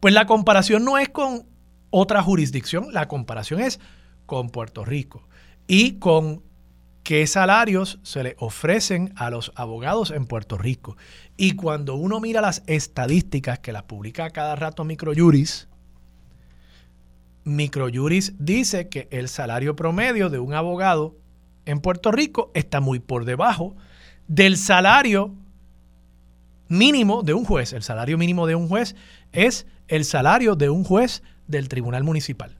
Pues 0.00 0.14
la 0.14 0.26
comparación 0.26 0.84
no 0.84 0.96
es 0.96 1.08
con 1.08 1.46
otra 1.90 2.22
jurisdicción, 2.22 2.92
la 2.92 3.08
comparación 3.08 3.60
es 3.60 3.80
con 4.26 4.50
Puerto 4.50 4.84
Rico 4.84 5.28
y 5.66 5.98
con 5.98 6.42
qué 7.02 7.26
salarios 7.26 7.98
se 8.02 8.22
le 8.22 8.36
ofrecen 8.38 9.12
a 9.16 9.28
los 9.30 9.52
abogados 9.56 10.10
en 10.10 10.26
Puerto 10.26 10.56
Rico. 10.56 10.96
Y 11.36 11.56
cuando 11.56 11.96
uno 11.96 12.20
mira 12.20 12.40
las 12.40 12.62
estadísticas 12.66 13.58
que 13.58 13.72
las 13.72 13.82
publica 13.82 14.30
cada 14.30 14.56
rato 14.56 14.84
Microjuris, 14.84 15.68
Microjuris 17.44 18.34
dice 18.38 18.88
que 18.88 19.08
el 19.10 19.28
salario 19.28 19.76
promedio 19.76 20.30
de 20.30 20.38
un 20.38 20.54
abogado 20.54 21.16
en 21.66 21.80
Puerto 21.80 22.10
Rico 22.12 22.50
está 22.54 22.80
muy 22.80 23.00
por 23.00 23.24
debajo 23.24 23.76
del 24.28 24.56
salario 24.56 25.34
mínimo 26.68 27.22
de 27.22 27.34
un 27.34 27.44
juez. 27.44 27.72
El 27.72 27.82
salario 27.82 28.18
mínimo 28.18 28.46
de 28.46 28.54
un 28.54 28.68
juez 28.68 28.96
es 29.32 29.66
el 29.88 30.04
salario 30.04 30.56
de 30.56 30.70
un 30.70 30.84
juez 30.84 31.22
del 31.46 31.68
Tribunal 31.68 32.04
Municipal. 32.04 32.56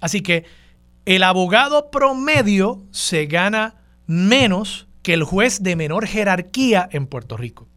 Así 0.00 0.22
que 0.22 0.44
el 1.04 1.22
abogado 1.22 1.90
promedio 1.90 2.82
se 2.90 3.26
gana 3.26 3.76
menos 4.06 4.86
que 5.02 5.14
el 5.14 5.24
juez 5.24 5.62
de 5.62 5.76
menor 5.76 6.06
jerarquía 6.06 6.88
en 6.92 7.06
Puerto 7.06 7.36
Rico. 7.36 7.68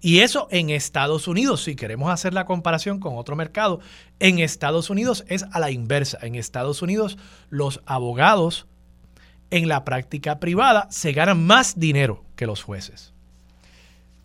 Y 0.00 0.20
eso 0.20 0.48
en 0.50 0.68
Estados 0.68 1.28
Unidos, 1.28 1.62
si 1.62 1.76
queremos 1.76 2.10
hacer 2.10 2.34
la 2.34 2.44
comparación 2.44 3.00
con 3.00 3.16
otro 3.16 3.36
mercado, 3.36 3.80
en 4.18 4.38
Estados 4.38 4.90
Unidos 4.90 5.24
es 5.28 5.46
a 5.50 5.60
la 5.60 5.70
inversa. 5.70 6.18
En 6.20 6.34
Estados 6.34 6.82
Unidos 6.82 7.16
los 7.48 7.80
abogados 7.86 8.66
en 9.50 9.68
la 9.68 9.84
práctica 9.84 10.40
privada 10.40 10.88
se 10.90 11.12
ganan 11.12 11.44
más 11.44 11.78
dinero 11.78 12.24
que 12.36 12.46
los 12.46 12.62
jueces. 12.62 13.12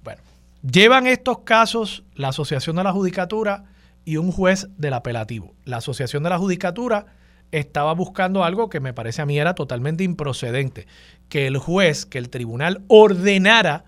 Bueno, 0.03 0.21
llevan 0.61 1.07
estos 1.07 1.39
casos 1.39 2.03
la 2.15 2.29
Asociación 2.29 2.75
de 2.75 2.83
la 2.83 2.93
Judicatura 2.93 3.65
y 4.05 4.17
un 4.17 4.31
juez 4.31 4.67
del 4.77 4.93
apelativo. 4.93 5.53
La 5.65 5.77
Asociación 5.77 6.23
de 6.23 6.29
la 6.29 6.37
Judicatura 6.37 7.05
estaba 7.51 7.93
buscando 7.93 8.43
algo 8.43 8.69
que 8.69 8.79
me 8.79 8.93
parece 8.93 9.21
a 9.21 9.25
mí 9.25 9.39
era 9.39 9.55
totalmente 9.55 10.03
improcedente, 10.03 10.87
que 11.29 11.47
el 11.47 11.57
juez, 11.57 12.05
que 12.05 12.17
el 12.17 12.29
tribunal 12.29 12.83
ordenara 12.87 13.85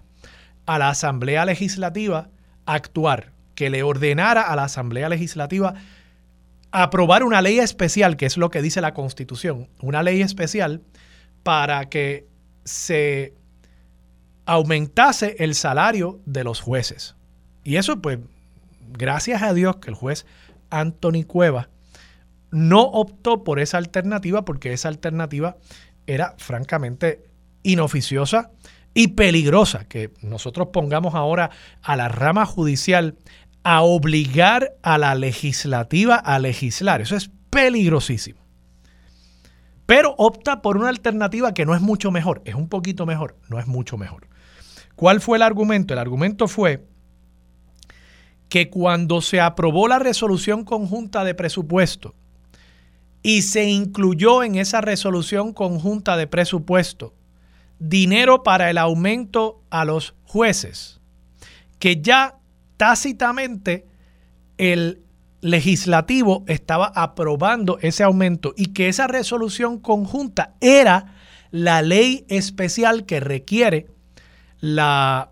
a 0.66 0.80
la 0.80 0.90
Asamblea 0.90 1.46
Legislativa 1.46 2.30
actuar, 2.66 3.32
que 3.56 3.70
le 3.70 3.84
ordenara 3.84 4.42
a 4.42 4.56
la 4.56 4.66
Asamblea 4.66 5.10
Legislativa 5.10 5.76
aprobar 6.72 7.24
una 7.24 7.42
ley 7.42 7.60
especial, 7.60 8.16
que 8.16 8.26
es 8.26 8.38
lo 8.38 8.50
que 8.50 8.62
dice 8.62 8.82
la 8.82 8.94
Constitución, 8.94 9.70
una 9.82 10.04
ley 10.04 10.22
especial 10.22 10.82
para 11.43 11.89
que 11.89 12.27
se 12.63 13.33
aumentase 14.45 15.36
el 15.39 15.55
salario 15.55 16.19
de 16.25 16.43
los 16.43 16.62
jueces. 16.62 17.15
Y 17.63 17.77
eso, 17.77 18.01
pues, 18.01 18.19
gracias 18.91 19.41
a 19.41 19.53
Dios 19.53 19.77
que 19.77 19.89
el 19.89 19.95
juez 19.95 20.25
Anthony 20.69 21.24
Cueva 21.25 21.69
no 22.51 22.81
optó 22.81 23.43
por 23.43 23.60
esa 23.60 23.77
alternativa 23.77 24.43
porque 24.43 24.74
esa 24.74 24.89
alternativa 24.89 25.57
era 26.05 26.36
francamente 26.38 27.24
inoficiosa 27.63 28.51
y 28.93 29.10
peligrosa. 29.10 29.86
Que 29.86 30.12
nosotros 30.21 30.69
pongamos 30.74 31.15
ahora 31.15 31.51
a 31.81 31.95
la 31.95 32.10
rama 32.10 32.45
judicial 32.45 33.15
a 33.63 33.83
obligar 33.83 34.74
a 34.81 34.98
la 34.98 35.15
legislativa 35.15 36.15
a 36.15 36.39
legislar. 36.39 37.01
Eso 37.01 37.15
es 37.15 37.31
peligrosísimo 37.50 38.40
pero 39.86 40.16
opta 40.18 40.62
por 40.62 40.78
una 40.78 40.90
alternativa 40.90 41.54
que 41.54 41.66
no 41.66 41.76
es 41.76 41.82
mucho 41.82 42.12
mejor, 42.12 42.42
es 42.46 42.56
un 42.56 42.70
poquito 42.70 43.06
mejor, 43.06 43.38
no 43.50 43.60
es 43.60 43.68
mucho 43.68 43.98
mejor. 43.98 44.28
¿Cuál 44.96 45.22
fue 45.22 45.38
el 45.38 45.42
argumento? 45.42 45.94
El 45.94 46.00
argumento 46.00 46.48
fue 46.48 46.86
que 48.50 48.70
cuando 48.70 49.22
se 49.22 49.40
aprobó 49.40 49.88
la 49.88 50.00
resolución 50.00 50.66
conjunta 50.66 51.24
de 51.24 51.34
presupuesto 51.34 52.14
y 53.24 53.44
se 53.44 53.70
incluyó 53.70 54.44
en 54.44 54.56
esa 54.56 54.82
resolución 54.82 55.54
conjunta 55.54 56.18
de 56.18 56.28
presupuesto 56.28 57.14
dinero 57.82 58.44
para 58.44 58.70
el 58.70 58.78
aumento 58.78 59.64
a 59.72 59.86
los 59.86 60.14
jueces, 60.24 61.02
que 61.80 62.00
ya 62.02 62.38
tácitamente 62.78 63.88
el 64.58 65.02
legislativo 65.41 66.43
estaba 66.48 66.91
aprobando 66.95 67.79
ese 67.81 68.03
aumento 68.03 68.53
y 68.55 68.67
que 68.67 68.88
esa 68.88 69.07
resolución 69.07 69.79
conjunta 69.79 70.53
era 70.62 71.15
la 71.50 71.81
ley 71.81 72.25
especial 72.29 73.05
que 73.05 73.19
requiere 73.19 73.88
la 74.60 75.31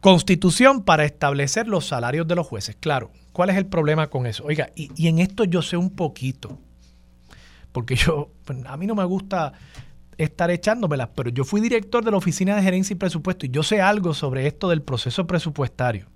constitución 0.00 0.82
para 0.82 1.04
establecer 1.04 1.66
los 1.66 1.86
salarios 1.86 2.28
de 2.28 2.34
los 2.34 2.46
jueces. 2.46 2.76
Claro, 2.78 3.10
¿cuál 3.32 3.50
es 3.50 3.56
el 3.56 3.66
problema 3.66 4.08
con 4.08 4.26
eso? 4.26 4.44
Oiga, 4.44 4.70
y, 4.74 5.08
en 5.08 5.18
esto 5.18 5.44
yo 5.44 5.62
sé 5.62 5.76
un 5.76 5.90
poquito, 5.90 6.58
porque 7.72 7.96
yo, 7.96 8.30
pues, 8.44 8.58
a 8.66 8.76
mí 8.76 8.86
no 8.86 8.94
me 8.94 9.04
gusta 9.04 9.52
estar 10.18 10.50
echándomelas, 10.50 11.08
pero 11.14 11.30
yo 11.30 11.44
fui 11.44 11.60
director 11.60 12.04
de 12.04 12.10
la 12.10 12.16
Oficina 12.18 12.54
de 12.54 12.62
Gerencia 12.62 12.94
y 12.94 12.98
Presupuesto 12.98 13.46
y 13.46 13.48
yo 13.48 13.62
sé 13.62 13.80
algo 13.80 14.12
sobre 14.12 14.46
esto 14.46 14.68
del 14.68 14.82
proceso 14.82 15.26
presupuestario. 15.26 16.06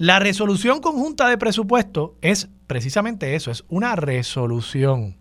La 0.00 0.18
resolución 0.18 0.80
conjunta 0.80 1.28
de 1.28 1.36
presupuesto 1.36 2.16
es 2.22 2.48
precisamente 2.66 3.34
eso, 3.34 3.50
es 3.50 3.64
una 3.68 3.96
resolución. 3.96 5.18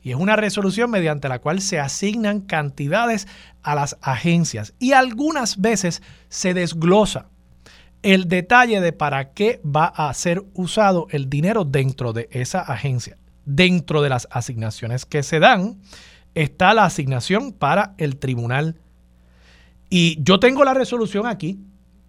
Y 0.00 0.10
es 0.10 0.16
una 0.16 0.36
resolución 0.36 0.92
mediante 0.92 1.28
la 1.28 1.40
cual 1.40 1.60
se 1.60 1.80
asignan 1.80 2.40
cantidades 2.42 3.26
a 3.64 3.74
las 3.74 3.98
agencias 4.02 4.74
y 4.78 4.92
algunas 4.92 5.60
veces 5.60 6.04
se 6.28 6.54
desglosa 6.54 7.30
el 8.04 8.28
detalle 8.28 8.80
de 8.80 8.92
para 8.92 9.32
qué 9.32 9.60
va 9.66 9.86
a 9.86 10.14
ser 10.14 10.44
usado 10.54 11.08
el 11.10 11.28
dinero 11.28 11.64
dentro 11.64 12.12
de 12.12 12.28
esa 12.30 12.60
agencia. 12.60 13.18
Dentro 13.44 14.02
de 14.02 14.10
las 14.10 14.28
asignaciones 14.30 15.04
que 15.04 15.24
se 15.24 15.40
dan 15.40 15.80
está 16.36 16.74
la 16.74 16.84
asignación 16.84 17.50
para 17.50 17.96
el 17.98 18.18
tribunal. 18.18 18.76
Y 19.90 20.22
yo 20.22 20.38
tengo 20.38 20.62
la 20.62 20.74
resolución 20.74 21.26
aquí, 21.26 21.58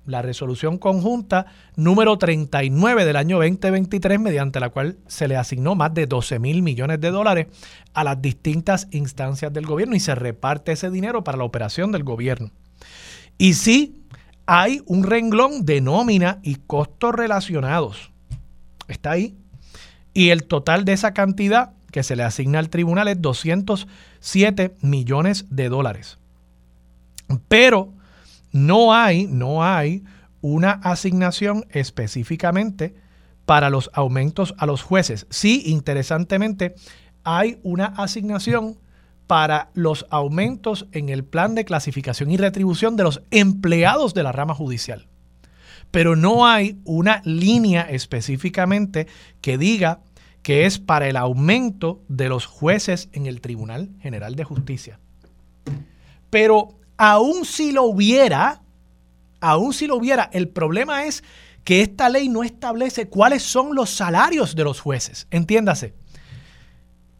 la 0.07 0.21
resolución 0.21 0.77
conjunta 0.79 1.45
número 1.75 2.17
39 2.17 3.05
del 3.05 3.15
año 3.15 3.37
2023, 3.37 4.19
mediante 4.19 4.59
la 4.59 4.69
cual 4.69 4.97
se 5.05 5.27
le 5.27 5.35
asignó 5.35 5.75
más 5.75 5.93
de 5.93 6.07
12 6.07 6.39
mil 6.39 6.63
millones 6.63 6.99
de 6.99 7.11
dólares 7.11 7.47
a 7.93 8.03
las 8.03 8.19
distintas 8.21 8.87
instancias 8.91 9.53
del 9.53 9.65
gobierno 9.65 9.95
y 9.95 9.99
se 9.99 10.15
reparte 10.15 10.71
ese 10.71 10.89
dinero 10.89 11.23
para 11.23 11.37
la 11.37 11.43
operación 11.43 11.91
del 11.91 12.03
gobierno. 12.03 12.49
Y 13.37 13.53
sí, 13.53 14.01
hay 14.45 14.81
un 14.85 15.03
renglón 15.03 15.65
de 15.65 15.81
nómina 15.81 16.39
y 16.41 16.55
costos 16.55 17.13
relacionados. 17.13 18.11
Está 18.87 19.11
ahí. 19.11 19.35
Y 20.13 20.29
el 20.29 20.45
total 20.45 20.85
de 20.85 20.93
esa 20.93 21.13
cantidad 21.13 21.73
que 21.91 22.01
se 22.01 22.15
le 22.15 22.23
asigna 22.23 22.59
al 22.59 22.69
tribunal 22.69 23.07
es 23.09 23.21
207 23.21 24.75
millones 24.81 25.45
de 25.49 25.69
dólares. 25.69 26.17
Pero 27.49 27.93
no 28.65 28.93
hay, 28.93 29.27
no 29.27 29.63
hay 29.63 30.03
una 30.41 30.71
asignación 30.71 31.65
específicamente 31.69 32.95
para 33.45 33.69
los 33.69 33.89
aumentos 33.93 34.55
a 34.57 34.65
los 34.65 34.81
jueces. 34.81 35.27
Sí, 35.29 35.63
interesantemente, 35.65 36.75
hay 37.23 37.59
una 37.63 37.85
asignación 37.85 38.77
para 39.27 39.69
los 39.73 40.05
aumentos 40.09 40.87
en 40.91 41.09
el 41.09 41.23
plan 41.23 41.53
de 41.53 41.65
clasificación 41.65 42.31
y 42.31 42.37
retribución 42.37 42.95
de 42.95 43.03
los 43.03 43.21
empleados 43.31 44.13
de 44.13 44.23
la 44.23 44.31
rama 44.31 44.53
judicial. 44.53 45.07
Pero 45.91 46.15
no 46.15 46.47
hay 46.47 46.79
una 46.83 47.21
línea 47.25 47.81
específicamente 47.81 49.07
que 49.41 49.57
diga 49.57 50.01
que 50.41 50.65
es 50.65 50.79
para 50.79 51.07
el 51.07 51.17
aumento 51.17 52.01
de 52.07 52.29
los 52.29 52.45
jueces 52.45 53.09
en 53.11 53.25
el 53.25 53.41
Tribunal 53.41 53.89
General 53.99 54.35
de 54.35 54.43
Justicia. 54.45 54.99
Pero 56.29 56.76
aún 56.97 57.45
si 57.45 57.71
lo 57.71 57.83
hubiera, 57.83 58.61
aún 59.39 59.73
si 59.73 59.87
lo 59.87 59.95
hubiera, 59.95 60.29
el 60.33 60.49
problema 60.49 61.05
es 61.05 61.23
que 61.63 61.81
esta 61.81 62.09
ley 62.09 62.29
no 62.29 62.43
establece 62.43 63.07
cuáles 63.07 63.43
son 63.43 63.75
los 63.75 63.89
salarios 63.89 64.55
de 64.55 64.63
los 64.63 64.79
jueces. 64.79 65.27
Entiéndase. 65.31 65.93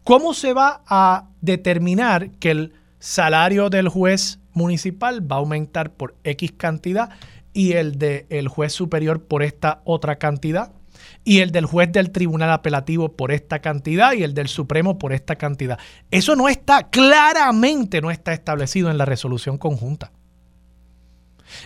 ¿Cómo 0.04 0.34
se 0.34 0.54
va 0.54 0.84
a 0.88 1.28
determinar 1.42 2.32
que 2.40 2.52
el 2.52 2.74
salario 2.98 3.70
del 3.70 3.90
juez 3.90 4.40
municipal 4.54 5.30
va 5.30 5.36
a 5.36 5.40
aumentar 5.40 5.92
por 5.92 6.16
X 6.24 6.54
cantidad 6.56 7.10
y 7.52 7.74
el 7.74 7.98
del 7.98 8.48
juez 8.48 8.72
superior 8.72 9.22
por 9.22 9.44
esta 9.44 9.82
otra 9.84 10.16
cantidad? 10.16 10.72
Y 11.28 11.42
el 11.42 11.52
del 11.52 11.66
juez 11.66 11.92
del 11.92 12.12
tribunal 12.12 12.52
apelativo 12.52 13.12
por 13.18 13.34
esta 13.34 13.60
cantidad 13.60 14.14
y 14.14 14.24
el 14.24 14.34
del 14.34 14.48
Supremo 14.48 14.98
por 14.98 15.12
esta 15.12 15.36
cantidad. 15.36 15.78
Eso 16.10 16.38
no 16.38 16.48
está, 16.48 16.90
claramente 16.90 18.00
no 18.00 18.12
está 18.12 18.32
establecido 18.32 18.90
en 18.90 18.98
la 18.98 19.04
resolución 19.04 19.58
conjunta. 19.58 20.14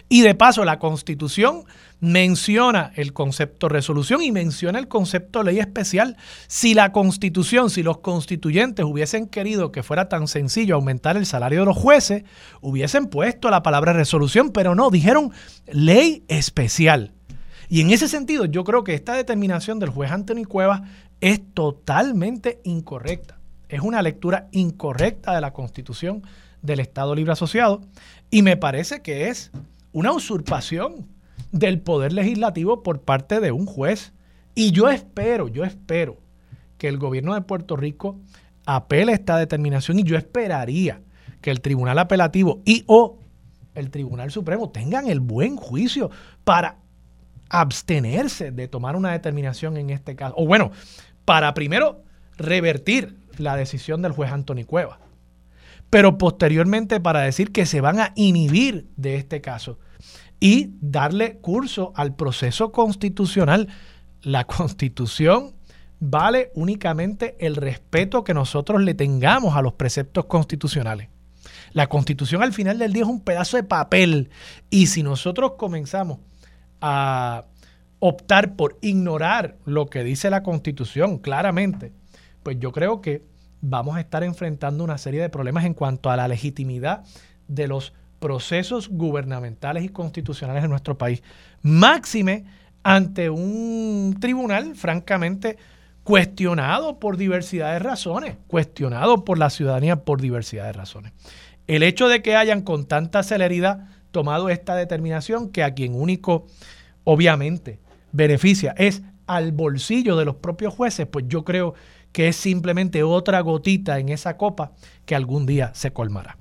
Y 0.10 0.22
de 0.22 0.34
paso, 0.34 0.66
la 0.66 0.80
Constitución 0.80 1.66
menciona 2.00 2.92
el 2.96 3.14
concepto 3.14 3.70
resolución 3.70 4.24
y 4.24 4.32
menciona 4.32 4.80
el 4.80 4.88
concepto 4.88 5.44
ley 5.44 5.60
especial. 5.60 6.18
Si 6.48 6.74
la 6.74 6.92
Constitución, 6.92 7.70
si 7.70 7.84
los 7.84 8.00
constituyentes 8.00 8.84
hubiesen 8.84 9.28
querido 9.28 9.72
que 9.72 9.84
fuera 9.84 10.10
tan 10.10 10.28
sencillo 10.28 10.74
aumentar 10.74 11.18
el 11.18 11.28
salario 11.28 11.60
de 11.60 11.66
los 11.68 11.78
jueces, 11.78 12.24
hubiesen 12.62 13.06
puesto 13.06 13.52
la 13.52 13.62
palabra 13.62 13.94
resolución, 13.94 14.50
pero 14.50 14.74
no, 14.74 14.90
dijeron 14.90 15.32
ley 15.72 16.24
especial. 16.30 17.14
Y 17.72 17.80
en 17.80 17.90
ese 17.92 18.10
sentido, 18.10 18.44
yo 18.44 18.66
creo 18.66 18.84
que 18.84 18.94
esta 18.94 19.14
determinación 19.14 19.80
del 19.80 19.92
juez 19.92 20.12
Anthony 20.12 20.44
Cuevas 20.46 20.82
es 21.22 21.42
totalmente 21.54 22.60
incorrecta. 22.66 23.40
Es 23.70 23.80
una 23.80 24.02
lectura 24.02 24.50
incorrecta 24.52 25.34
de 25.34 25.40
la 25.40 25.54
Constitución 25.54 26.22
del 26.62 26.82
Estado 26.82 27.16
Libre 27.16 27.32
Asociado 27.32 27.80
y 28.30 28.42
me 28.42 28.58
parece 28.58 29.02
que 29.02 29.30
es 29.30 29.52
una 29.94 30.12
usurpación 30.12 31.08
del 31.54 31.80
poder 31.80 32.12
legislativo 32.12 32.84
por 32.84 33.04
parte 33.04 33.40
de 33.40 33.54
un 33.54 33.66
juez. 33.66 34.12
Y 34.54 34.72
yo 34.72 34.90
espero, 34.90 35.48
yo 35.48 35.64
espero 35.64 36.18
que 36.78 36.90
el 36.90 36.98
gobierno 36.98 37.36
de 37.36 37.42
Puerto 37.42 37.78
Rico 37.78 38.20
apele 38.66 39.14
esta 39.14 39.38
determinación 39.38 39.98
y 39.98 40.04
yo 40.04 40.18
esperaría 40.18 41.00
que 41.40 41.52
el 41.52 41.62
Tribunal 41.62 42.00
Apelativo 42.00 42.62
y 42.66 42.84
o 42.88 43.18
el 43.76 43.92
Tribunal 43.92 44.30
Supremo 44.30 44.72
tengan 44.72 45.08
el 45.08 45.22
buen 45.22 45.56
juicio 45.56 46.12
para 46.44 46.81
abstenerse 47.52 48.52
de 48.52 48.68
tomar 48.68 48.96
una 48.96 49.12
determinación 49.12 49.78
en 49.78 49.90
este 49.90 50.16
caso. 50.16 50.36
O 50.38 50.46
bueno, 50.46 50.72
para 51.26 51.54
primero 51.54 52.04
revertir 52.38 53.18
la 53.38 53.56
decisión 53.56 54.02
del 54.02 54.12
juez 54.12 54.32
Anthony 54.32 54.66
Cueva 54.66 55.00
pero 55.92 56.18
posteriormente 56.18 57.02
para 57.02 57.20
decir 57.20 57.52
que 57.52 57.68
se 57.68 57.82
van 57.82 58.00
a 58.00 58.14
inhibir 58.16 58.88
de 58.96 59.18
este 59.18 59.42
caso 59.42 59.78
y 60.40 60.72
darle 60.80 61.38
curso 61.38 61.92
al 61.96 62.16
proceso 62.16 62.72
constitucional. 62.72 63.68
La 64.24 64.46
constitución 64.48 65.54
vale 66.00 66.52
únicamente 66.56 67.36
el 67.46 67.58
respeto 67.58 68.24
que 68.24 68.34
nosotros 68.34 68.82
le 68.82 68.96
tengamos 68.96 69.56
a 69.56 69.62
los 69.62 69.74
preceptos 69.74 70.26
constitucionales. 70.26 71.10
La 71.74 71.88
constitución 71.88 72.42
al 72.42 72.54
final 72.54 72.80
del 72.80 72.94
día 72.94 73.04
es 73.04 73.10
un 73.10 73.22
pedazo 73.22 73.58
de 73.58 73.64
papel 73.64 74.30
y 74.70 74.88
si 74.88 75.04
nosotros 75.04 75.54
comenzamos 75.58 76.20
a 76.82 77.46
optar 78.00 78.56
por 78.56 78.78
ignorar 78.82 79.58
lo 79.66 79.86
que 79.86 80.04
dice 80.04 80.30
la 80.30 80.44
constitución 80.44 81.20
claramente, 81.20 81.94
pues 82.44 82.58
yo 82.60 82.72
creo 82.72 83.02
que 83.02 83.24
vamos 83.62 83.96
a 83.96 84.02
estar 84.02 84.24
enfrentando 84.24 84.84
una 84.84 84.98
serie 84.98 85.22
de 85.22 85.30
problemas 85.30 85.66
en 85.66 85.76
cuanto 85.76 86.10
a 86.10 86.18
la 86.18 86.28
legitimidad 86.28 87.04
de 87.48 87.68
los 87.68 87.94
procesos 88.20 88.90
gubernamentales 88.90 89.84
y 89.84 89.90
constitucionales 89.90 90.64
en 90.64 90.70
nuestro 90.70 90.98
país. 90.98 91.22
Máxime 91.62 92.46
ante 92.84 93.30
un 93.30 94.18
tribunal 94.20 94.76
francamente 94.76 95.58
cuestionado 96.04 97.00
por 97.00 97.18
diversidad 97.18 97.74
de 97.74 97.80
razones, 97.80 98.38
cuestionado 98.48 99.24
por 99.24 99.38
la 99.38 99.50
ciudadanía 99.50 100.04
por 100.04 100.22
diversidad 100.22 100.66
de 100.66 100.74
razones. 100.74 101.14
El 101.68 101.84
hecho 101.84 102.08
de 102.08 102.22
que 102.22 102.36
hayan 102.36 102.62
con 102.62 102.86
tanta 102.86 103.22
celeridad 103.24 103.88
tomado 104.12 104.50
esta 104.50 104.76
determinación, 104.76 105.50
que 105.50 105.64
a 105.64 105.74
quien 105.74 105.96
único, 105.96 106.48
obviamente, 107.04 107.80
beneficia 108.12 108.74
es 108.78 109.02
al 109.28 109.52
bolsillo 109.52 110.18
de 110.18 110.26
los 110.26 110.36
propios 110.36 110.74
jueces, 110.74 111.08
pues 111.08 111.26
yo 111.28 111.44
creo 111.46 111.74
que 112.12 112.28
es 112.28 112.36
simplemente 112.36 113.04
otra 113.04 113.40
gotita 113.40 114.00
en 114.00 114.10
esa 114.10 114.38
copa 114.38 114.74
que 115.06 115.16
algún 115.16 115.46
día 115.46 115.72
se 115.74 115.92
colmará. 115.92 116.38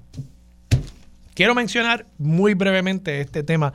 Quiero 1.35 1.55
mencionar 1.55 2.07
muy 2.19 2.55
brevemente 2.55 3.21
este 3.21 3.43
tema 3.43 3.73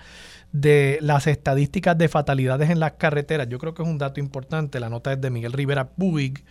de 0.51 0.99
las 1.01 1.27
estadísticas 1.27 1.97
de 1.97 2.09
fatalidades 2.09 2.69
en 2.69 2.79
las 2.79 2.93
carreteras. 2.93 3.47
Yo 3.49 3.59
creo 3.59 3.73
que 3.73 3.83
es 3.83 3.89
un 3.89 3.97
dato 3.97 4.19
importante. 4.19 4.79
La 4.79 4.89
nota 4.89 5.13
es 5.13 5.21
de 5.21 5.29
Miguel 5.29 5.53
Rivera 5.53 5.89
Puig 5.89 6.43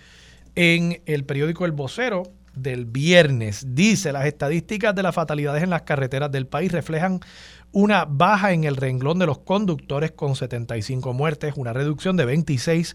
en 0.55 1.03
el 1.07 1.25
periódico 1.25 1.65
El 1.65 1.73
Vocero 1.73 2.25
del 2.57 2.87
viernes. 2.87 3.67
Dice, 3.75 4.13
las 4.13 4.27
estadísticas 4.27 4.95
de 4.95 5.03
las 5.03 5.15
fatalidades 5.15 5.63
en 5.63 5.71
las 5.71 5.83
carreteras 5.83 6.31
del 6.31 6.47
país 6.47 6.73
reflejan 6.73 7.21
una 7.73 8.05
baja 8.05 8.53
en 8.53 8.65
el 8.65 8.77
renglón 8.77 9.19
de 9.19 9.27
los 9.27 9.39
conductores 9.39 10.13
con 10.13 10.37
75 10.37 11.13
muertes, 11.13 11.55
una 11.57 11.73
reducción 11.73 12.17
de 12.17 12.25
26 12.25 12.95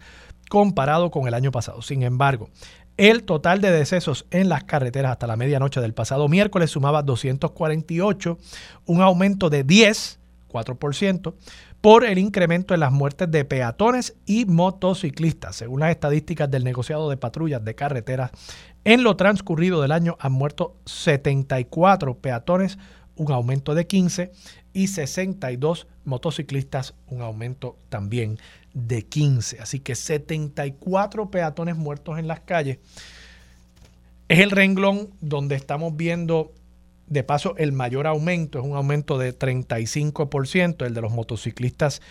comparado 0.50 1.12
con 1.12 1.28
el 1.28 1.34
año 1.34 1.52
pasado. 1.52 1.82
Sin 1.82 2.04
embargo, 2.04 2.50
el 2.98 3.24
total 3.24 3.62
de 3.62 3.72
decesos 3.72 4.26
en 4.30 4.50
las 4.50 4.66
carreteras 4.66 5.14
hasta 5.14 5.28
la 5.28 5.38
medianoche 5.38 5.80
del 5.80 5.94
pasado 5.94 6.28
miércoles 6.28 6.72
sumaba 6.72 7.02
248, 7.02 8.38
un 8.86 9.02
aumento 9.02 9.50
de 9.50 9.64
10, 9.64 10.20
4%, 10.52 11.34
por 11.82 12.04
el 12.04 12.18
incremento 12.18 12.74
en 12.74 12.82
las 12.82 12.92
muertes 12.92 13.32
de 13.32 13.46
peatones 13.46 14.16
y 14.26 14.46
motociclistas. 14.46 15.56
Según 15.56 15.80
las 15.80 15.92
estadísticas 15.92 16.52
del 16.52 16.66
negociado 16.66 17.10
de 17.10 17.16
patrullas 17.16 17.64
de 17.64 17.76
carreteras, 17.76 18.32
en 18.84 19.04
lo 19.04 19.16
transcurrido 19.16 19.82
del 19.82 19.92
año 19.92 20.18
han 20.20 20.32
muerto 20.32 20.76
74 20.86 22.18
peatones, 22.18 22.78
un 23.16 23.32
aumento 23.32 23.76
de 23.76 23.86
15, 23.86 24.32
y 24.74 24.88
62 24.88 25.88
motociclistas, 26.06 26.94
un 27.08 27.22
aumento 27.22 27.78
también 27.90 28.38
de 28.74 29.04
15. 29.04 29.60
Así 29.60 29.80
que 29.80 29.96
74 29.96 31.30
peatones 31.32 31.76
muertos 31.76 32.20
en 32.20 32.28
las 32.28 32.40
calles. 32.42 32.80
Es 34.28 34.40
el 34.40 34.52
renglón 34.52 35.10
donde 35.22 35.56
estamos 35.56 35.96
viendo, 35.98 36.54
de 37.08 37.24
paso, 37.24 37.56
el 37.58 37.72
mayor 37.72 38.06
aumento, 38.06 38.60
es 38.60 38.66
un 38.66 38.76
aumento 38.76 39.18
de 39.18 39.38
35%, 39.38 40.86
el 40.86 40.94
de 40.94 41.02
los 41.02 41.12
motociclistas 41.12 42.02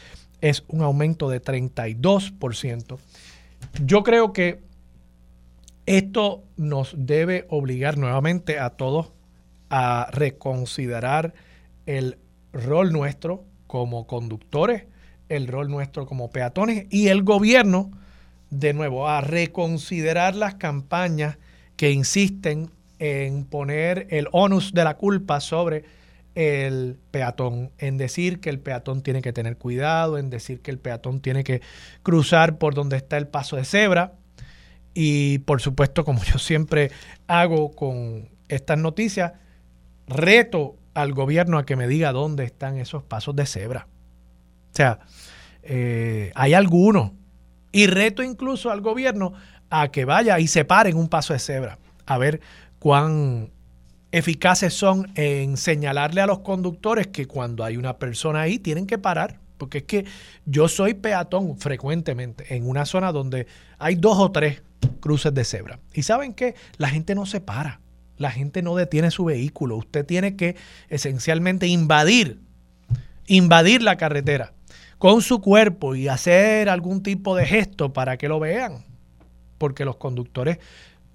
es 0.41 0.65
un 0.69 0.83
aumento 0.83 1.29
de 1.29 1.43
32%. 1.43 2.99
Yo 3.85 4.03
creo 4.03 4.33
que 4.33 4.61
esto 5.97 6.45
nos 6.57 6.95
debe 6.99 7.47
obligar 7.49 7.97
nuevamente 7.97 8.59
a 8.59 8.71
todos 8.71 9.13
a 9.71 10.09
reconsiderar 10.13 11.33
el 11.87 12.19
rol 12.53 12.93
nuestro 12.93 13.45
como 13.67 14.07
conductores, 14.07 14.85
el 15.31 15.47
rol 15.47 15.71
nuestro 15.71 16.07
como 16.07 16.31
peatones 16.31 16.87
y 16.91 17.09
el 17.09 17.23
gobierno, 17.23 17.91
de 18.51 18.75
nuevo, 18.75 19.09
a 19.09 19.23
reconsiderar 19.23 20.35
las 20.35 20.57
campañas 20.57 21.39
que 21.77 21.91
insisten 21.91 22.71
en 22.99 23.45
poner 23.45 24.09
el 24.11 24.29
onus 24.33 24.75
de 24.75 24.85
la 24.85 24.99
culpa 24.99 25.41
sobre 25.41 25.85
el 26.35 26.99
peatón, 27.11 27.71
en 27.79 27.97
decir 27.97 28.41
que 28.41 28.51
el 28.51 28.61
peatón 28.61 29.03
tiene 29.03 29.23
que 29.23 29.33
tener 29.33 29.57
cuidado, 29.57 30.19
en 30.19 30.29
decir 30.29 30.61
que 30.61 30.71
el 30.71 30.79
peatón 30.79 31.21
tiene 31.21 31.45
que 31.45 31.63
cruzar 32.03 32.59
por 32.59 32.75
donde 32.75 32.99
está 32.99 33.17
el 33.17 33.27
paso 33.27 33.57
de 33.57 33.65
cebra. 33.65 34.18
Y 35.01 35.39
por 35.39 35.61
supuesto, 35.61 36.05
como 36.05 36.25
yo 36.25 36.41
siempre 36.41 36.91
hago 37.29 37.71
con 37.71 38.31
estas 38.49 38.79
noticias, 38.79 39.35
reto 40.09 40.75
al 40.93 41.13
gobierno 41.13 41.57
a 41.57 41.65
que 41.65 41.77
me 41.77 41.87
diga 41.87 42.11
dónde 42.11 42.43
están 42.43 42.79
esos 42.79 43.05
pasos 43.05 43.37
de 43.37 43.47
cebra. 43.47 43.87
O 44.73 44.75
sea, 44.75 44.99
eh, 45.63 46.33
hay 46.35 46.53
algunos. 46.53 47.13
Y 47.71 47.87
reto 47.87 48.25
incluso 48.25 48.73
al 48.73 48.81
gobierno 48.81 49.35
a 49.71 49.87
que 49.93 50.05
vaya 50.05 50.41
y 50.41 50.49
separen 50.49 50.97
un 50.97 51.07
paso 51.07 51.33
de 51.33 51.39
cebra. 51.39 51.79
A 52.05 52.19
ver 52.19 52.41
cuán 52.81 53.53
eficaces 54.11 54.75
son 54.75 55.13
en 55.15 55.59
señalarle 55.59 56.23
a 56.23 56.27
los 56.27 56.41
conductores 56.41 57.07
que 57.07 57.27
cuando 57.27 57.63
hay 57.63 57.77
una 57.77 57.99
persona 57.99 58.41
ahí 58.41 58.59
tienen 58.59 58.89
que 58.89 58.99
parar. 58.99 59.39
Porque 59.59 59.79
es 59.79 59.85
que 59.85 60.05
yo 60.47 60.69
soy 60.69 60.95
peatón 60.95 61.59
frecuentemente 61.59 62.57
en 62.57 62.69
una 62.69 62.87
zona 62.87 63.13
donde 63.13 63.47
hay 63.79 63.97
dos 63.97 64.19
o 64.19 64.31
tres 64.33 64.63
cruces 65.01 65.35
de 65.35 65.45
cebra. 65.45 65.81
Y 65.93 66.03
saben 66.03 66.33
que 66.33 66.55
la 66.77 66.89
gente 66.89 67.15
no 67.15 67.27
se 67.27 67.41
para, 67.41 67.81
la 68.17 68.31
gente 68.31 68.63
no 68.63 68.75
detiene 68.75 69.11
su 69.11 69.25
vehículo. 69.27 69.77
Usted 69.77 70.07
tiene 70.07 70.37
que 70.37 70.57
esencialmente 70.89 71.67
invadir, 71.67 72.41
invadir 73.27 73.83
la 73.83 73.97
carretera 73.97 74.55
con 74.99 75.23
su 75.23 75.41
cuerpo 75.41 75.95
y 75.95 76.09
hacer 76.09 76.69
algún 76.69 77.03
tipo 77.03 77.37
de 77.37 77.47
gesto 77.47 77.93
para 77.93 78.17
que 78.17 78.29
lo 78.29 78.41
vean. 78.41 78.85
Porque 79.59 79.85
los 79.85 79.97
conductores 79.97 80.59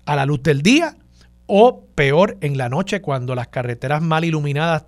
a 0.05 0.15
la 0.15 0.25
luz 0.25 0.43
del 0.43 0.61
día 0.61 0.97
o 1.45 1.85
peor 1.95 2.37
en 2.41 2.57
la 2.57 2.69
noche 2.69 3.01
cuando 3.01 3.35
las 3.35 3.49
carreteras 3.49 4.01
mal 4.01 4.23
iluminadas 4.23 4.85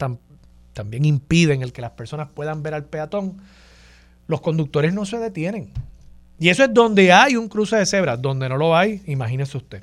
también 0.76 1.06
impiden 1.06 1.64
el 1.64 1.72
que 1.72 1.82
las 1.82 1.92
personas 1.92 2.28
puedan 2.36 2.62
ver 2.62 2.74
al 2.74 2.84
peatón, 2.84 3.38
los 4.28 4.42
conductores 4.42 4.94
no 4.94 5.06
se 5.06 5.18
detienen. 5.18 5.72
Y 6.38 6.50
eso 6.50 6.66
es 6.66 6.74
donde 6.74 7.14
hay 7.14 7.38
un 7.38 7.48
cruce 7.48 7.78
de 7.78 7.86
cebras, 7.86 8.22
donde 8.22 8.50
no 8.50 8.58
lo 8.58 8.76
hay, 8.76 9.02
imagínese 9.08 9.58
usted. 9.58 9.82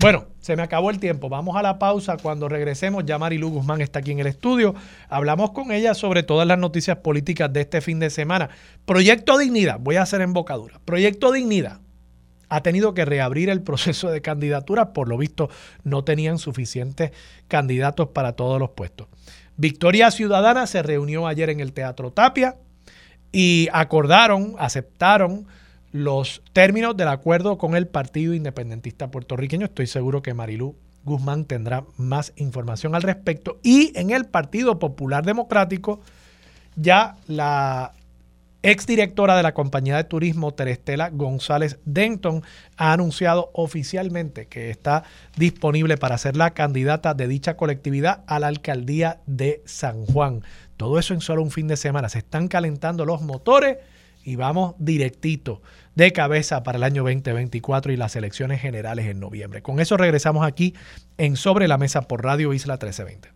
Bueno, 0.00 0.26
se 0.40 0.56
me 0.56 0.62
acabó 0.62 0.90
el 0.90 0.98
tiempo. 0.98 1.28
Vamos 1.28 1.56
a 1.56 1.62
la 1.62 1.78
pausa. 1.78 2.16
Cuando 2.18 2.48
regresemos, 2.48 3.06
ya 3.06 3.18
Marilu 3.18 3.48
Guzmán 3.48 3.80
está 3.80 4.00
aquí 4.00 4.10
en 4.10 4.18
el 4.18 4.26
estudio. 4.26 4.74
Hablamos 5.08 5.52
con 5.52 5.70
ella 5.70 5.94
sobre 5.94 6.22
todas 6.22 6.46
las 6.46 6.58
noticias 6.58 6.98
políticas 6.98 7.50
de 7.52 7.62
este 7.62 7.80
fin 7.80 7.98
de 8.00 8.10
semana. 8.10 8.50
Proyecto 8.84 9.38
Dignidad, 9.38 9.78
voy 9.80 9.96
a 9.96 10.02
hacer 10.02 10.20
embocadura. 10.20 10.80
Proyecto 10.84 11.32
Dignidad 11.32 11.80
ha 12.48 12.62
tenido 12.62 12.94
que 12.94 13.04
reabrir 13.04 13.48
el 13.48 13.62
proceso 13.62 14.10
de 14.10 14.20
candidatura. 14.20 14.92
Por 14.92 15.08
lo 15.08 15.16
visto, 15.16 15.48
no 15.84 16.04
tenían 16.04 16.38
suficientes 16.38 17.12
candidatos 17.48 18.08
para 18.08 18.32
todos 18.32 18.60
los 18.60 18.70
puestos. 18.70 19.06
Victoria 19.56 20.10
Ciudadana 20.10 20.66
se 20.66 20.82
reunió 20.82 21.26
ayer 21.26 21.50
en 21.50 21.60
el 21.60 21.72
Teatro 21.72 22.12
Tapia 22.12 22.56
y 23.32 23.68
acordaron, 23.72 24.54
aceptaron 24.58 25.46
los 25.92 26.42
términos 26.52 26.96
del 26.96 27.08
acuerdo 27.08 27.56
con 27.58 27.74
el 27.74 27.86
Partido 27.86 28.34
Independentista 28.34 29.10
Puertorriqueño. 29.10 29.66
Estoy 29.66 29.86
seguro 29.86 30.22
que 30.22 30.34
Marilú 30.34 30.76
Guzmán 31.04 31.44
tendrá 31.46 31.84
más 31.96 32.32
información 32.36 32.94
al 32.94 33.02
respecto. 33.02 33.58
Y 33.62 33.92
en 33.98 34.10
el 34.10 34.26
Partido 34.26 34.78
Popular 34.78 35.24
Democrático, 35.24 36.00
ya 36.74 37.16
la 37.26 37.94
exdirectora 38.62 39.36
de 39.36 39.42
la 39.42 39.54
compañía 39.54 39.96
de 39.96 40.04
turismo, 40.04 40.54
Terestela 40.54 41.10
González 41.10 41.78
Denton, 41.84 42.42
ha 42.76 42.92
anunciado 42.92 43.50
oficialmente 43.52 44.46
que 44.46 44.70
está 44.70 45.04
disponible 45.36 45.96
para 45.96 46.18
ser 46.18 46.36
la 46.36 46.50
candidata 46.50 47.14
de 47.14 47.28
dicha 47.28 47.56
colectividad 47.56 48.24
a 48.26 48.38
la 48.38 48.48
alcaldía 48.48 49.20
de 49.26 49.62
San 49.64 50.04
Juan. 50.06 50.42
Todo 50.76 50.98
eso 50.98 51.14
en 51.14 51.20
solo 51.20 51.42
un 51.42 51.50
fin 51.50 51.68
de 51.68 51.76
semana. 51.76 52.08
Se 52.08 52.18
están 52.18 52.48
calentando 52.48 53.04
los 53.04 53.22
motores 53.22 53.78
y 54.24 54.34
vamos 54.34 54.74
directito 54.78 55.62
de 55.94 56.12
cabeza 56.12 56.62
para 56.64 56.78
el 56.78 56.84
año 56.84 57.04
2024 57.04 57.92
y 57.92 57.96
las 57.96 58.16
elecciones 58.16 58.60
generales 58.60 59.06
en 59.06 59.20
noviembre. 59.20 59.62
Con 59.62 59.78
eso 59.78 59.96
regresamos 59.96 60.44
aquí 60.44 60.74
en 61.16 61.36
Sobre 61.36 61.68
la 61.68 61.78
Mesa 61.78 62.02
por 62.02 62.24
Radio 62.24 62.52
Isla 62.52 62.74
1320. 62.74 63.35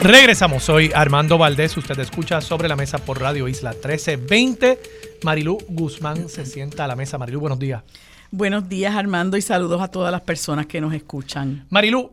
Regresamos, 0.00 0.62
soy 0.62 0.92
Armando 0.94 1.38
Valdés, 1.38 1.76
usted 1.76 1.98
escucha 1.98 2.40
sobre 2.40 2.68
la 2.68 2.76
mesa 2.76 2.98
por 2.98 3.20
Radio 3.20 3.48
Isla 3.48 3.72
1320. 3.72 4.78
Marilú 5.24 5.58
Guzmán 5.68 6.28
se 6.28 6.46
sienta 6.46 6.84
a 6.84 6.86
la 6.86 6.94
mesa. 6.94 7.18
Marilú, 7.18 7.40
buenos 7.40 7.58
días. 7.58 7.82
Buenos 8.30 8.68
días, 8.68 8.94
Armando, 8.94 9.36
y 9.36 9.42
saludos 9.42 9.82
a 9.82 9.88
todas 9.88 10.12
las 10.12 10.20
personas 10.20 10.66
que 10.66 10.80
nos 10.80 10.94
escuchan. 10.94 11.66
Marilu, 11.70 12.12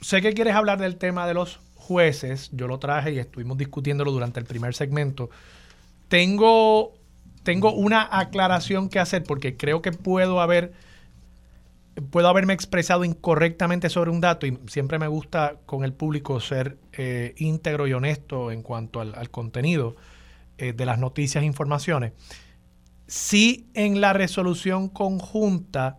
sé 0.00 0.20
que 0.20 0.32
quieres 0.32 0.54
hablar 0.54 0.80
del 0.80 0.96
tema 0.96 1.28
de 1.28 1.34
los 1.34 1.60
jueces. 1.76 2.50
Yo 2.52 2.66
lo 2.66 2.78
traje 2.78 3.12
y 3.12 3.20
estuvimos 3.20 3.56
discutiéndolo 3.58 4.10
durante 4.10 4.40
el 4.40 4.46
primer 4.46 4.74
segmento. 4.74 5.30
Tengo, 6.08 6.94
tengo 7.44 7.74
una 7.74 8.08
aclaración 8.10 8.88
que 8.88 8.98
hacer 8.98 9.22
porque 9.22 9.56
creo 9.56 9.82
que 9.82 9.92
puedo 9.92 10.40
haber 10.40 10.72
puedo 12.02 12.28
haberme 12.28 12.52
expresado 12.52 13.04
incorrectamente 13.04 13.88
sobre 13.88 14.10
un 14.10 14.20
dato 14.20 14.46
y 14.46 14.58
siempre 14.66 14.98
me 14.98 15.08
gusta 15.08 15.56
con 15.66 15.84
el 15.84 15.92
público 15.92 16.40
ser 16.40 16.78
eh, 16.92 17.34
íntegro 17.36 17.86
y 17.86 17.92
honesto 17.92 18.50
en 18.50 18.62
cuanto 18.62 19.00
al, 19.00 19.30
contenido 19.30 19.96
eh, 20.58 20.72
de 20.72 20.86
las 20.86 20.98
noticias 20.98 21.42
e 21.42 21.46
informaciones 21.46 22.12
si 23.08 23.70
en 23.72 24.00
la 24.02 24.12
resolución 24.12 24.88
conjunta 24.88 25.98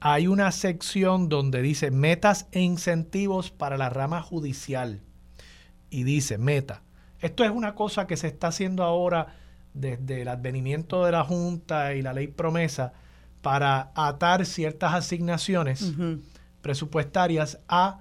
hay 0.00 0.26
una 0.26 0.52
sección 0.52 1.28
donde 1.28 1.62
dice 1.62 1.90
metas 1.90 2.48
e 2.50 2.60
incentivos 2.60 3.50
para 3.50 3.78
la 3.78 3.88
rama 3.88 4.20
judicial. 4.22 5.00
Y 5.88 6.02
dice 6.02 6.36
meta. 6.36 6.82
Esto 7.20 7.44
es 7.44 7.50
una 7.50 7.74
cosa 7.74 8.06
que 8.06 8.16
se 8.16 8.26
está 8.26 8.48
haciendo 8.48 8.82
ahora 8.82 9.36
desde 9.72 10.22
el 10.22 10.28
advenimiento 10.28 11.04
de 11.04 11.12
la 11.12 11.24
Junta 11.24 11.94
y 11.94 12.02
la 12.02 12.12
ley 12.12 12.26
promesa 12.26 12.92
para 13.46 13.92
atar 13.94 14.44
ciertas 14.44 14.92
asignaciones 14.92 15.92
presupuestarias 16.62 17.60
a 17.68 18.00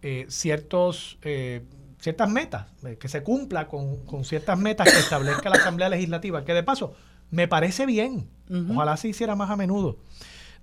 eh, 0.00 0.24
ciertos, 0.30 1.18
eh, 1.20 1.66
ciertas 1.98 2.30
metas, 2.30 2.64
eh, 2.86 2.96
que 2.98 3.06
se 3.06 3.22
cumpla 3.22 3.68
con, 3.68 4.06
con, 4.06 4.24
ciertas 4.24 4.58
metas 4.58 4.90
que 4.90 4.98
establezca 4.98 5.50
la 5.50 5.56
Asamblea 5.56 5.90
Legislativa, 5.90 6.46
que 6.46 6.54
de 6.54 6.62
paso 6.62 6.94
me 7.30 7.46
parece 7.46 7.84
bien. 7.84 8.26
Ojalá 8.70 8.96
se 8.96 9.08
hiciera 9.08 9.36
más 9.36 9.50
a 9.50 9.56
menudo. 9.56 9.98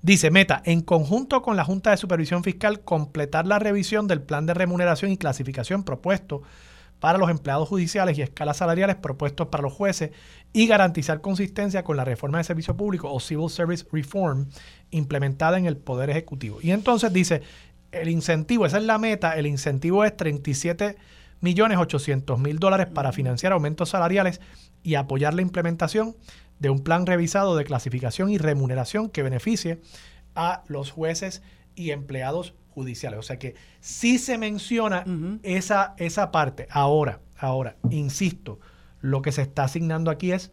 Dice, 0.02 0.32
meta, 0.32 0.64
en 0.66 0.82
conjunto 0.82 1.44
con 1.44 1.56
la 1.56 1.64
Junta 1.64 1.92
de 1.92 1.98
Supervisión 1.98 2.44
Fiscal, 2.44 2.80
completar 2.80 3.46
la 3.46 3.60
revisión 3.60 4.08
del 4.08 4.24
plan 4.24 4.48
de 4.48 4.56
remuneración 4.56 5.12
y 5.12 5.18
clasificación 5.18 5.84
propuesto 5.84 6.42
para 7.00 7.18
los 7.18 7.30
empleados 7.30 7.68
judiciales 7.70 8.18
y 8.18 8.22
escalas 8.22 8.58
salariales 8.58 8.96
propuestos 8.96 9.48
para 9.48 9.64
los 9.64 9.74
jueces 9.74 10.12
y 10.54 10.68
garantizar 10.68 11.22
consistencia 11.22 11.84
con 11.84 11.98
la 11.98 12.06
reforma 12.06 12.40
de 12.40 12.44
servicio 12.44 12.76
público 12.76 13.12
o 13.12 13.20
Civil 13.20 13.50
Service 13.50 13.86
Reform 13.92 14.48
implementada 14.92 15.58
en 15.58 15.66
el 15.66 15.78
Poder 15.78 16.10
Ejecutivo. 16.10 16.60
Y 16.62 16.72
entonces 16.72 17.14
dice, 17.14 17.42
el 17.92 18.10
incentivo, 18.10 18.66
esa 18.66 18.78
es 18.78 18.84
la 18.84 18.98
meta, 18.98 19.38
el 19.38 19.46
incentivo 19.46 20.04
es 20.04 20.16
37 20.16 20.98
millones 21.40 21.78
800 21.78 22.40
mil 22.40 22.60
dólares 22.60 22.88
para 22.88 23.12
financiar 23.12 23.54
aumentos 23.54 23.90
salariales 23.90 24.42
y 24.84 24.96
apoyar 24.96 25.34
la 25.34 25.42
implementación 25.42 26.16
de 26.60 26.70
un 26.70 26.84
plan 26.84 27.06
revisado 27.06 27.56
de 27.56 27.64
clasificación 27.64 28.30
y 28.30 28.38
remuneración 28.38 29.10
que 29.10 29.24
beneficie 29.24 29.80
a 30.36 30.64
los 30.68 30.92
jueces 30.92 31.44
y 31.76 31.92
empleados 31.92 32.54
judiciales. 32.78 33.18
O 33.18 33.24
sea 33.24 33.40
que 33.40 33.56
sí 33.80 34.20
se 34.20 34.38
menciona 34.38 35.04
esa, 35.42 35.96
esa 35.98 36.30
parte. 36.30 36.68
Ahora, 36.70 37.22
ahora, 37.40 37.76
insisto, 37.90 38.60
lo 39.02 39.24
que 39.24 39.32
se 39.32 39.42
está 39.42 39.64
asignando 39.64 40.12
aquí 40.12 40.32
es 40.32 40.52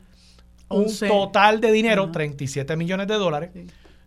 un 0.70 0.86
total 1.06 1.60
de 1.60 1.70
dinero, 1.70 2.10
37 2.10 2.76
millones 2.76 3.08
de 3.08 3.14
dólares. 3.16 3.50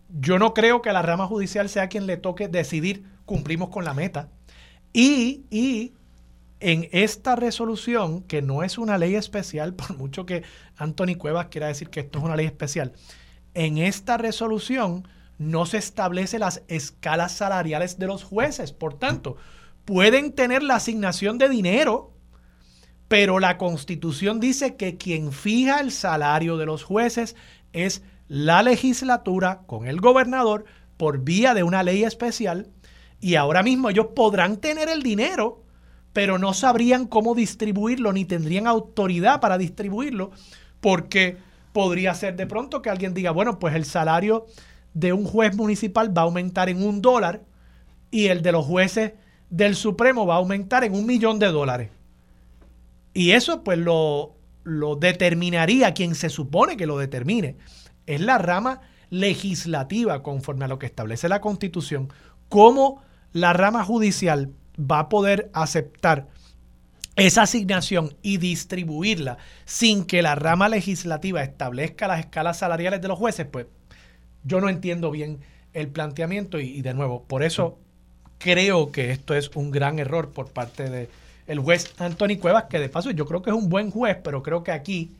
Yo 0.08 0.40
no 0.40 0.52
creo 0.52 0.82
que 0.82 0.92
la 0.92 1.00
rama 1.02 1.28
judicial 1.28 1.68
sea 1.68 1.86
quien 1.88 2.06
le 2.06 2.16
toque 2.16 2.48
decidir 2.48 3.04
cumplimos 3.24 3.68
con 3.68 3.84
la 3.84 3.94
meta. 3.94 4.28
Y, 4.92 5.44
y 5.48 5.92
en 6.58 6.88
esta 6.90 7.36
resolución, 7.36 8.22
que 8.22 8.42
no 8.42 8.64
es 8.64 8.78
una 8.78 8.98
ley 8.98 9.14
especial, 9.14 9.74
por 9.80 9.96
mucho 9.96 10.26
que 10.26 10.42
Anthony 10.76 11.14
Cuevas 11.16 11.46
quiera 11.46 11.68
decir 11.68 11.88
que 11.88 12.00
esto 12.00 12.18
es 12.18 12.24
una 12.24 12.34
ley 12.34 12.46
especial, 12.46 12.94
en 13.54 13.78
esta 13.78 14.16
resolución 14.16 15.06
no 15.38 15.66
se 15.66 15.78
establece 15.78 16.38
las 16.38 16.62
escalas 16.68 17.32
salariales 17.32 17.98
de 17.98 18.06
los 18.06 18.24
jueces. 18.24 18.72
Por 18.72 18.98
tanto, 18.98 19.36
pueden 19.84 20.32
tener 20.32 20.62
la 20.62 20.76
asignación 20.76 21.38
de 21.38 21.48
dinero, 21.48 22.12
pero 23.08 23.38
la 23.38 23.56
constitución 23.56 24.40
dice 24.40 24.76
que 24.76 24.96
quien 24.96 25.32
fija 25.32 25.80
el 25.80 25.92
salario 25.92 26.56
de 26.56 26.66
los 26.66 26.82
jueces 26.82 27.36
es 27.72 28.02
la 28.26 28.62
legislatura 28.62 29.62
con 29.66 29.86
el 29.86 30.00
gobernador 30.00 30.66
por 30.96 31.20
vía 31.20 31.54
de 31.54 31.62
una 31.62 31.82
ley 31.82 32.04
especial 32.04 32.68
y 33.20 33.36
ahora 33.36 33.62
mismo 33.62 33.88
ellos 33.88 34.08
podrán 34.14 34.58
tener 34.58 34.88
el 34.88 35.02
dinero 35.02 35.64
pero 36.18 36.36
no 36.36 36.52
sabrían 36.52 37.06
cómo 37.06 37.36
distribuirlo 37.36 38.12
ni 38.12 38.24
tendrían 38.24 38.66
autoridad 38.66 39.40
para 39.40 39.56
distribuirlo, 39.56 40.32
porque 40.80 41.36
podría 41.72 42.12
ser 42.14 42.34
de 42.34 42.46
pronto 42.46 42.82
que 42.82 42.90
alguien 42.90 43.14
diga, 43.14 43.30
bueno, 43.30 43.60
pues 43.60 43.76
el 43.76 43.84
salario 43.84 44.46
de 44.94 45.12
un 45.12 45.24
juez 45.24 45.54
municipal 45.54 46.16
va 46.16 46.22
a 46.22 46.24
aumentar 46.24 46.68
en 46.68 46.82
un 46.82 47.00
dólar 47.00 47.42
y 48.10 48.26
el 48.26 48.42
de 48.42 48.52
los 48.52 48.66
jueces 48.66 49.12
del 49.50 49.76
Supremo 49.76 50.26
va 50.26 50.34
a 50.34 50.38
aumentar 50.38 50.84
en 50.84 50.94
un 50.94 51.06
millón 51.06 51.38
de 51.38 51.48
dólares. 51.48 51.90
Y 53.14 53.32
eso 53.32 53.64
pues 53.64 53.78
lo, 53.78 54.36
lo 54.64 54.96
determinaría, 54.96 55.94
quien 55.94 56.14
se 56.14 56.28
supone 56.28 56.76
que 56.76 56.86
lo 56.86 56.98
determine, 56.98 57.56
es 58.06 58.20
la 58.20 58.38
rama 58.38 58.80
legislativa 59.10 60.22
conforme 60.22 60.64
a 60.64 60.68
lo 60.68 60.78
que 60.78 60.86
establece 60.86 61.28
la 61.28 61.40
Constitución. 61.40 62.12
¿Cómo 62.48 63.02
la 63.32 63.52
rama 63.52 63.84
judicial 63.84 64.52
va 64.78 65.00
a 65.00 65.08
poder 65.08 65.50
aceptar 65.52 66.28
esa 67.16 67.42
asignación 67.42 68.14
y 68.22 68.36
distribuirla 68.36 69.38
sin 69.64 70.04
que 70.04 70.22
la 70.22 70.34
rama 70.34 70.68
legislativa 70.68 71.42
establezca 71.42 72.06
las 72.06 72.20
escalas 72.20 72.58
salariales 72.58 73.00
de 73.00 73.08
los 73.08 73.18
jueces? 73.18 73.46
Pues 73.50 73.66
yo 74.48 74.60
no 74.60 74.68
entiendo 74.68 75.12
bien 75.12 75.38
el 75.74 75.88
planteamiento 75.88 76.58
y, 76.58 76.82
de 76.82 76.94
nuevo, 76.94 77.22
por 77.22 77.44
eso 77.44 77.78
creo 78.38 78.90
que 78.90 79.10
esto 79.10 79.34
es 79.34 79.50
un 79.54 79.70
gran 79.70 79.98
error 79.98 80.30
por 80.30 80.48
parte 80.48 80.90
de 80.90 81.08
el 81.46 81.60
juez 81.60 81.94
Anthony 81.98 82.38
Cuevas, 82.40 82.64
que 82.64 82.78
de 82.78 82.88
paso 82.88 83.10
yo 83.10 83.26
creo 83.26 83.42
que 83.42 83.50
es 83.50 83.56
un 83.56 83.68
buen 83.68 83.90
juez, 83.90 84.18
pero 84.22 84.42
creo 84.42 84.62
que 84.62 84.72
aquí 84.72 85.12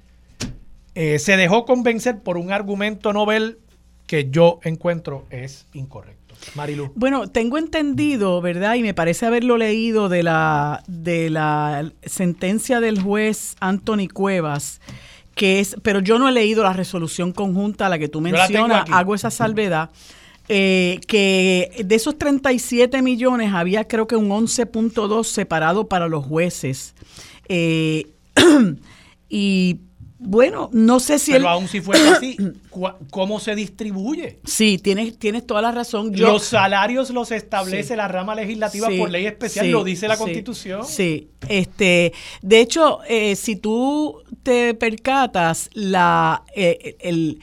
eh, 0.95 1.19
se 1.19 1.37
dejó 1.37 1.65
convencer 1.65 2.19
por 2.19 2.37
un 2.37 2.53
argumento 2.53 3.13
novel 3.13 3.59
que 4.07 4.31
yo 4.31 4.59
encuentro 4.63 5.27
es 5.31 5.67
incorrecto. 5.73 6.19
Marilu. 6.55 6.93
Bueno, 6.95 7.29
tengo 7.29 7.59
entendido, 7.59 8.41
¿verdad? 8.41 8.75
Y 8.77 8.83
me 8.83 8.95
parece 8.95 9.27
haberlo 9.27 9.57
leído 9.57 10.09
de 10.09 10.23
la, 10.23 10.83
de 10.87 11.31
la 11.31 11.93
sentencia 12.05 12.81
del 12.81 13.01
juez 13.01 13.57
Anthony 13.61 14.09
Cuevas, 14.13 14.81
que 15.39 15.61
es, 15.61 15.77
pero 15.83 16.01
yo 16.01 16.19
no 16.19 16.29
he 16.29 16.33
leído 16.33 16.65
la 16.65 16.73
resolución 16.73 17.33
conjunta 17.33 17.87
a 17.87 17.89
la 17.89 17.99
que 17.99 18.09
tú 18.09 18.21
mencionas, 18.21 18.85
hago 18.91 19.15
esa 19.15 19.31
salvedad. 19.31 19.91
Eh, 20.51 21.01
que 21.07 21.85
de 21.85 21.95
esos 21.95 22.17
37 22.17 23.03
millones 23.03 23.53
había 23.53 23.87
creo 23.87 24.07
que 24.07 24.17
un 24.17 24.31
11.2 24.31 25.25
separado 25.25 25.89
para 25.89 26.09
los 26.09 26.25
jueces. 26.25 26.95
Eh, 27.49 28.09
y 29.29 29.81
bueno, 30.19 30.69
no 30.73 31.01
sé 31.01 31.19
si... 31.19 31.33
Pero 31.33 31.49
aún 31.49 31.69
si 31.69 31.81
fuera 31.81 32.13
así, 32.13 32.37
¿cómo 33.11 33.41
se 33.41 33.55
distribuye? 33.55 34.41
Sí, 34.45 34.79
tienes, 34.79 35.19
tienes 35.19 35.47
toda 35.47 35.63
la 35.63 35.73
razón. 35.73 36.13
los 36.15 36.45
salarios 36.45 37.11
los 37.11 37.31
establece 37.31 37.97
la 37.97 38.09
rama 38.09 38.35
legislativa 38.35 38.89
por 38.99 39.11
ley 39.11 39.27
especial, 39.27 39.71
lo 39.71 39.85
dice 39.85 40.09
la 40.09 40.17
Constitución. 40.17 40.85
Sí, 40.85 41.31
este, 41.49 42.13
de 42.43 42.61
hecho, 42.61 43.01
eh, 43.09 43.37
si 43.37 43.57
tú 43.57 44.23
te 44.43 44.75
percatas, 44.75 45.71
la, 45.75 46.43
el 46.55 47.41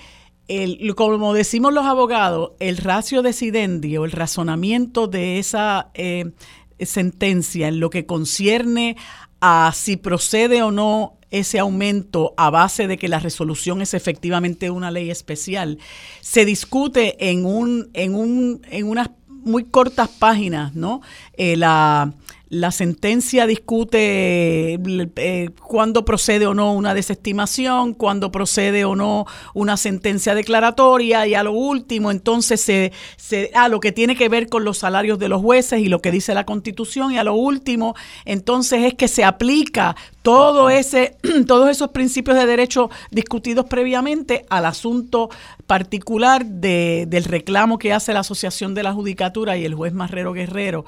el, 0.47 0.93
como 0.95 1.33
decimos 1.33 1.73
los 1.73 1.85
abogados, 1.85 2.51
el 2.59 2.77
ratio 2.77 3.21
decidendi 3.21 3.97
o 3.97 4.05
el 4.05 4.11
razonamiento 4.11 5.07
de 5.07 5.39
esa 5.39 5.89
eh, 5.93 6.31
sentencia 6.79 7.67
en 7.67 7.79
lo 7.79 7.89
que 7.89 8.05
concierne 8.05 8.95
a 9.41 9.71
si 9.73 9.97
procede 9.97 10.61
o 10.61 10.71
no 10.71 11.17
ese 11.39 11.59
aumento 11.59 12.33
a 12.37 12.49
base 12.49 12.87
de 12.87 12.97
que 12.97 13.07
la 13.07 13.19
resolución 13.19 13.81
es 13.81 13.93
efectivamente 13.93 14.69
una 14.69 14.91
ley 14.91 15.09
especial, 15.09 15.79
se 16.21 16.45
discute 16.45 17.29
en 17.29 17.45
un, 17.45 17.89
en 17.93 18.15
un, 18.15 18.61
en 18.69 18.87
unas 18.87 19.09
muy 19.27 19.65
cortas 19.65 20.09
páginas, 20.09 20.73
¿no? 20.75 21.01
Eh, 21.37 21.55
la, 21.55 22.13
la 22.55 22.71
sentencia 22.71 23.47
discute 23.47 24.79
eh, 25.15 25.49
cuándo 25.61 26.05
procede 26.05 26.47
o 26.47 26.53
no 26.53 26.73
una 26.73 26.93
desestimación, 26.93 27.93
cuándo 27.93 28.31
procede 28.31 28.85
o 28.85 28.95
no 28.95 29.25
una 29.53 29.75
sentencia 29.77 30.35
declaratoria 30.35 31.27
y 31.27 31.35
a 31.35 31.43
lo 31.43 31.51
último 31.51 32.11
entonces 32.11 32.61
se, 32.61 32.93
se 33.17 33.51
a 33.55 33.67
lo 33.67 33.79
que 33.79 33.91
tiene 33.91 34.15
que 34.15 34.29
ver 34.29 34.47
con 34.47 34.63
los 34.63 34.77
salarios 34.77 35.19
de 35.19 35.27
los 35.27 35.41
jueces 35.41 35.81
y 35.81 35.89
lo 35.89 36.01
que 36.01 36.11
dice 36.11 36.33
la 36.33 36.45
Constitución 36.45 37.11
y 37.11 37.17
a 37.17 37.23
lo 37.23 37.35
último 37.35 37.93
entonces 38.23 38.83
es 38.83 38.93
que 38.93 39.09
se 39.09 39.25
aplica 39.25 39.95
todo 40.21 40.69
ese 40.69 41.17
todos 41.47 41.69
esos 41.69 41.89
principios 41.89 42.37
de 42.37 42.45
derecho 42.45 42.89
discutidos 43.11 43.65
previamente 43.65 44.45
al 44.49 44.65
asunto 44.65 45.29
particular 45.67 46.45
de, 46.45 47.05
del 47.07 47.25
reclamo 47.25 47.77
que 47.79 47.91
hace 47.91 48.13
la 48.13 48.21
Asociación 48.21 48.73
de 48.75 48.83
la 48.83 48.93
Judicatura 48.93 49.57
y 49.57 49.65
el 49.65 49.75
juez 49.75 49.93
Marrero 49.93 50.33
Guerrero. 50.33 50.85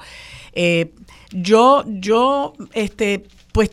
Eh, 0.52 0.92
yo, 1.32 1.84
yo, 1.86 2.54
este, 2.74 3.24
pues 3.52 3.70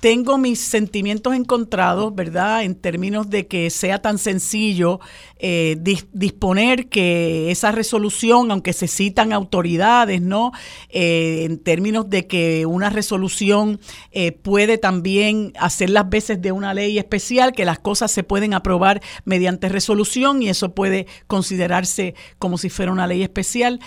tengo 0.00 0.36
mis 0.36 0.60
sentimientos 0.60 1.34
encontrados, 1.34 2.14
¿verdad? 2.14 2.62
En 2.62 2.74
términos 2.74 3.30
de 3.30 3.46
que 3.46 3.70
sea 3.70 4.00
tan 4.00 4.18
sencillo 4.18 5.00
eh, 5.38 5.76
disponer 6.12 6.88
que 6.88 7.50
esa 7.50 7.72
resolución, 7.72 8.50
aunque 8.50 8.72
se 8.72 8.88
citan 8.88 9.32
autoridades, 9.32 10.20
¿no? 10.20 10.52
Eh, 10.90 11.44
en 11.44 11.58
términos 11.58 12.08
de 12.10 12.26
que 12.26 12.66
una 12.66 12.90
resolución 12.90 13.80
eh, 14.12 14.32
puede 14.32 14.78
también 14.78 15.52
hacer 15.58 15.90
las 15.90 16.08
veces 16.08 16.40
de 16.40 16.52
una 16.52 16.72
ley 16.72 16.98
especial, 16.98 17.52
que 17.52 17.64
las 17.64 17.78
cosas 17.78 18.12
se 18.12 18.22
pueden 18.22 18.52
aprobar 18.52 19.02
mediante 19.24 19.68
resolución 19.68 20.42
y 20.42 20.50
eso 20.50 20.74
puede 20.74 21.06
considerarse 21.26 22.14
como 22.38 22.58
si 22.58 22.68
fuera 22.70 22.92
una 22.92 23.06
ley 23.06 23.22
especial. 23.22 23.80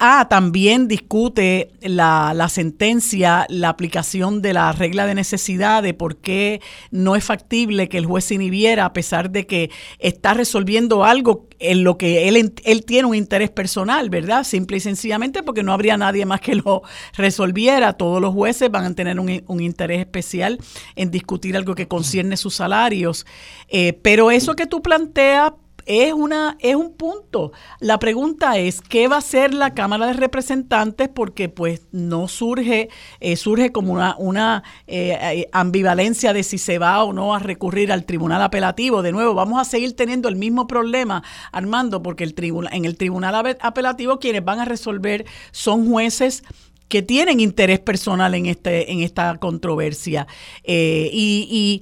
Ah, 0.00 0.26
también 0.28 0.88
discute 0.88 1.70
la, 1.82 2.48
sentencia, 2.48 3.46
la 3.48 3.68
aplicación 3.68 4.42
de 4.42 4.52
la 4.52 4.72
regla 4.72 5.06
de 5.06 5.14
necesidad 5.14 5.82
de 5.82 5.94
por 5.94 6.16
qué 6.16 6.60
no 6.90 7.16
es 7.16 7.24
factible 7.24 7.88
que 7.88 7.98
el 7.98 8.06
juez 8.06 8.24
se 8.24 8.34
inhibiera 8.34 8.84
a 8.84 8.92
pesar 8.92 9.30
de 9.30 9.46
que 9.46 9.70
está 9.98 10.34
resolviendo 10.34 11.04
algo 11.04 11.48
en 11.60 11.84
lo 11.84 11.98
que 11.98 12.26
él, 12.26 12.54
él 12.64 12.84
tiene 12.84 13.06
un 13.06 13.14
interés 13.14 13.50
personal, 13.50 14.08
¿verdad? 14.10 14.44
Simple 14.44 14.78
y 14.78 14.80
sencillamente 14.80 15.42
porque 15.42 15.62
no 15.62 15.72
habría 15.72 15.96
nadie 15.96 16.24
más 16.24 16.40
que 16.40 16.54
lo 16.54 16.82
resolviera. 17.14 17.92
Todos 17.92 18.20
los 18.20 18.34
jueces 18.34 18.70
van 18.70 18.84
a 18.84 18.94
tener 18.94 19.20
un, 19.20 19.42
un 19.46 19.60
interés 19.60 20.00
especial 20.00 20.58
en 20.96 21.10
discutir 21.10 21.56
algo 21.56 21.74
que 21.74 21.86
concierne 21.86 22.36
sus 22.36 22.54
salarios. 22.54 23.26
Eh, 23.68 23.92
pero 24.02 24.30
eso 24.30 24.54
que 24.54 24.66
tú 24.66 24.82
planteas 24.82 25.52
es, 25.86 26.12
una, 26.12 26.56
es 26.60 26.76
un 26.76 26.94
punto. 26.94 27.52
La 27.78 27.98
pregunta 27.98 28.58
es, 28.58 28.80
¿qué 28.80 29.08
va 29.08 29.16
a 29.16 29.18
hacer 29.20 29.54
la 29.54 29.74
Cámara 29.74 30.06
de 30.06 30.12
Representantes? 30.14 31.08
Porque 31.08 31.48
pues 31.48 31.86
no 31.92 32.28
surge, 32.28 32.88
eh, 33.20 33.36
surge 33.36 33.72
como 33.72 33.92
una, 33.92 34.16
una 34.18 34.62
eh, 34.86 35.16
eh, 35.20 35.48
ambivalencia 35.52 36.32
de 36.32 36.42
si 36.42 36.58
se 36.58 36.78
va 36.78 37.02
o 37.04 37.12
no 37.12 37.34
a 37.34 37.38
recurrir 37.38 37.92
al 37.92 38.04
tribunal 38.04 38.42
apelativo. 38.42 39.02
De 39.02 39.12
nuevo, 39.12 39.34
vamos 39.34 39.60
a 39.60 39.64
seguir 39.64 39.94
teniendo 39.94 40.28
el 40.28 40.36
mismo 40.36 40.66
problema, 40.66 41.22
Armando, 41.52 42.02
porque 42.02 42.24
el 42.24 42.34
tribunal, 42.34 42.72
en 42.74 42.84
el 42.84 42.96
tribunal 42.96 43.56
apelativo 43.60 44.18
quienes 44.18 44.44
van 44.44 44.60
a 44.60 44.64
resolver 44.64 45.26
son 45.50 45.88
jueces 45.88 46.42
que 46.88 47.02
tienen 47.02 47.38
interés 47.38 47.78
personal 47.78 48.34
en 48.34 48.46
este 48.46 48.90
en 48.90 49.00
esta 49.00 49.36
controversia 49.38 50.26
y, 50.64 51.80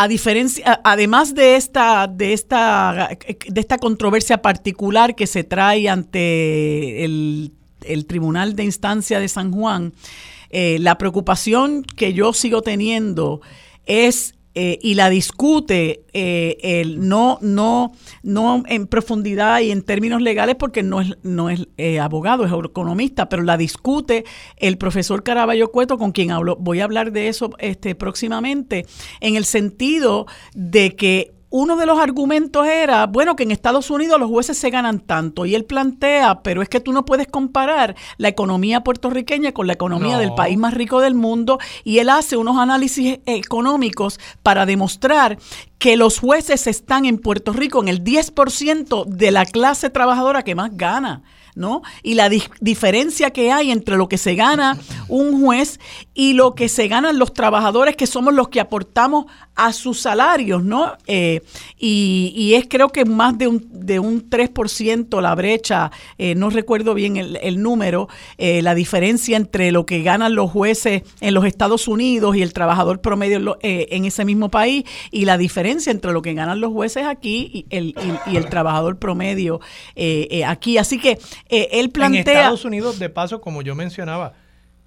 a 0.00 0.06
diferencia, 0.06 0.80
además 0.84 1.34
de 1.34 1.56
esta, 1.56 2.06
de 2.06 2.32
esta, 2.32 3.08
de 3.48 3.60
esta 3.60 3.78
controversia 3.78 4.40
particular 4.40 5.16
que 5.16 5.26
se 5.26 5.42
trae 5.42 5.88
ante 5.88 7.04
el, 7.04 7.52
Tribunal 8.06 8.54
de 8.54 8.62
Instancia 8.64 9.18
de 9.18 9.28
San 9.28 9.50
Juan, 9.50 9.92
eh, 10.50 10.78
la 10.78 10.98
preocupación 10.98 11.82
que 11.82 12.12
yo 12.12 12.32
sigo 12.32 12.62
teniendo 12.62 13.40
es 13.86 14.34
eh, 14.60 14.76
y 14.82 14.94
la 14.94 15.08
discute 15.08 16.02
eh, 16.12 16.82
no, 16.96 17.38
no, 17.42 17.92
no 18.24 18.64
en 18.66 18.88
profundidad 18.88 19.60
y 19.60 19.70
en 19.70 19.82
términos 19.82 20.20
legales 20.20 20.56
porque 20.56 20.82
no 20.82 21.00
es, 21.00 21.16
no 21.22 21.48
es 21.48 21.68
eh, 21.76 22.00
abogado, 22.00 22.44
es 22.44 22.50
economista, 22.50 23.28
pero 23.28 23.44
la 23.44 23.56
discute 23.56 24.24
el 24.56 24.76
profesor 24.76 25.22
Caraballo 25.22 25.70
Cueto, 25.70 25.96
con 25.96 26.10
quien 26.10 26.32
hablo, 26.32 26.56
voy 26.56 26.80
a 26.80 26.84
hablar 26.84 27.12
de 27.12 27.28
eso 27.28 27.50
este, 27.60 27.94
próximamente, 27.94 28.84
en 29.20 29.36
el 29.36 29.44
sentido 29.44 30.26
de 30.54 30.96
que 30.96 31.37
uno 31.50 31.76
de 31.76 31.86
los 31.86 31.98
argumentos 31.98 32.66
era, 32.66 33.06
bueno, 33.06 33.34
que 33.34 33.44
en 33.44 33.50
Estados 33.50 33.90
Unidos 33.90 34.20
los 34.20 34.28
jueces 34.28 34.58
se 34.58 34.70
ganan 34.70 35.00
tanto. 35.00 35.46
Y 35.46 35.54
él 35.54 35.64
plantea, 35.64 36.42
pero 36.42 36.60
es 36.60 36.68
que 36.68 36.80
tú 36.80 36.92
no 36.92 37.04
puedes 37.04 37.26
comparar 37.26 37.96
la 38.18 38.28
economía 38.28 38.82
puertorriqueña 38.82 39.52
con 39.52 39.66
la 39.66 39.72
economía 39.72 40.18
del 40.18 40.34
país 40.34 40.58
más 40.58 40.74
rico 40.74 41.00
del 41.00 41.14
mundo. 41.14 41.58
Y 41.84 41.98
él 41.98 42.10
hace 42.10 42.36
unos 42.36 42.58
análisis 42.58 43.20
económicos 43.24 44.20
para 44.42 44.66
demostrar 44.66 45.38
que 45.78 45.96
los 45.96 46.18
jueces 46.18 46.66
están 46.66 47.06
en 47.06 47.18
Puerto 47.18 47.52
Rico 47.52 47.80
en 47.80 47.88
el 47.88 48.04
10% 48.04 49.06
de 49.06 49.30
la 49.30 49.46
clase 49.46 49.90
trabajadora 49.90 50.42
que 50.42 50.54
más 50.54 50.76
gana. 50.76 51.22
¿No? 51.58 51.82
Y 52.02 52.14
la 52.14 52.30
diferencia 52.60 53.30
que 53.30 53.52
hay 53.52 53.70
entre 53.70 53.96
lo 53.96 54.08
que 54.08 54.16
se 54.16 54.34
gana 54.34 54.78
un 55.08 55.42
juez 55.42 55.80
y 56.14 56.32
lo 56.32 56.54
que 56.54 56.68
se 56.68 56.88
ganan 56.88 57.18
los 57.18 57.34
trabajadores 57.34 57.96
que 57.96 58.06
somos 58.06 58.32
los 58.34 58.48
que 58.48 58.60
aportamos 58.60 59.26
a 59.58 59.72
sus 59.72 60.00
salarios, 60.00 60.62
¿no? 60.62 60.92
Eh, 61.08 61.42
y, 61.76 62.54
es 62.54 62.66
creo 62.68 62.90
que 62.90 63.04
más 63.04 63.36
de 63.36 63.48
un, 63.48 63.66
de 63.70 63.98
un 63.98 64.30
3% 64.30 65.20
la 65.20 65.34
brecha, 65.34 65.90
eh, 66.16 66.36
no 66.36 66.48
recuerdo 66.48 66.94
bien 66.94 67.16
el, 67.16 67.60
número, 67.60 68.08
eh, 68.38 68.62
la 68.62 68.76
diferencia 68.76 69.36
entre 69.36 69.72
lo 69.72 69.84
que 69.84 70.02
ganan 70.02 70.36
los 70.36 70.50
jueces 70.50 71.02
en 71.20 71.34
los 71.34 71.44
Estados 71.44 71.88
Unidos 71.88 72.36
y 72.36 72.42
el 72.42 72.52
trabajador 72.52 73.00
promedio 73.00 73.58
en 73.62 74.04
ese 74.04 74.24
mismo 74.24 74.48
país 74.48 74.84
y 75.10 75.24
la 75.24 75.36
diferencia 75.36 75.90
entre 75.90 76.12
lo 76.12 76.22
que 76.22 76.34
ganan 76.34 76.60
los 76.60 76.72
jueces 76.72 77.04
aquí 77.04 77.50
y 77.52 77.66
el, 77.70 77.94
y, 78.26 78.36
el 78.36 78.48
trabajador 78.48 78.98
promedio 78.98 79.60
aquí. 80.46 80.78
Así 80.78 80.98
que 81.00 81.18
él 81.48 81.90
plantea... 81.90 82.20
En 82.20 82.28
Estados 82.28 82.64
Unidos, 82.64 82.98
de 82.98 83.08
paso, 83.08 83.40
como 83.40 83.62
yo 83.62 83.74
mencionaba, 83.74 84.34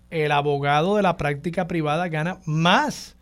el 0.10 0.32
abogado 0.32 0.96
de 0.98 1.04
la 1.04 1.18
práctica 1.18 1.68
privada 1.68 2.08
gana 2.08 2.40
más 2.46 3.16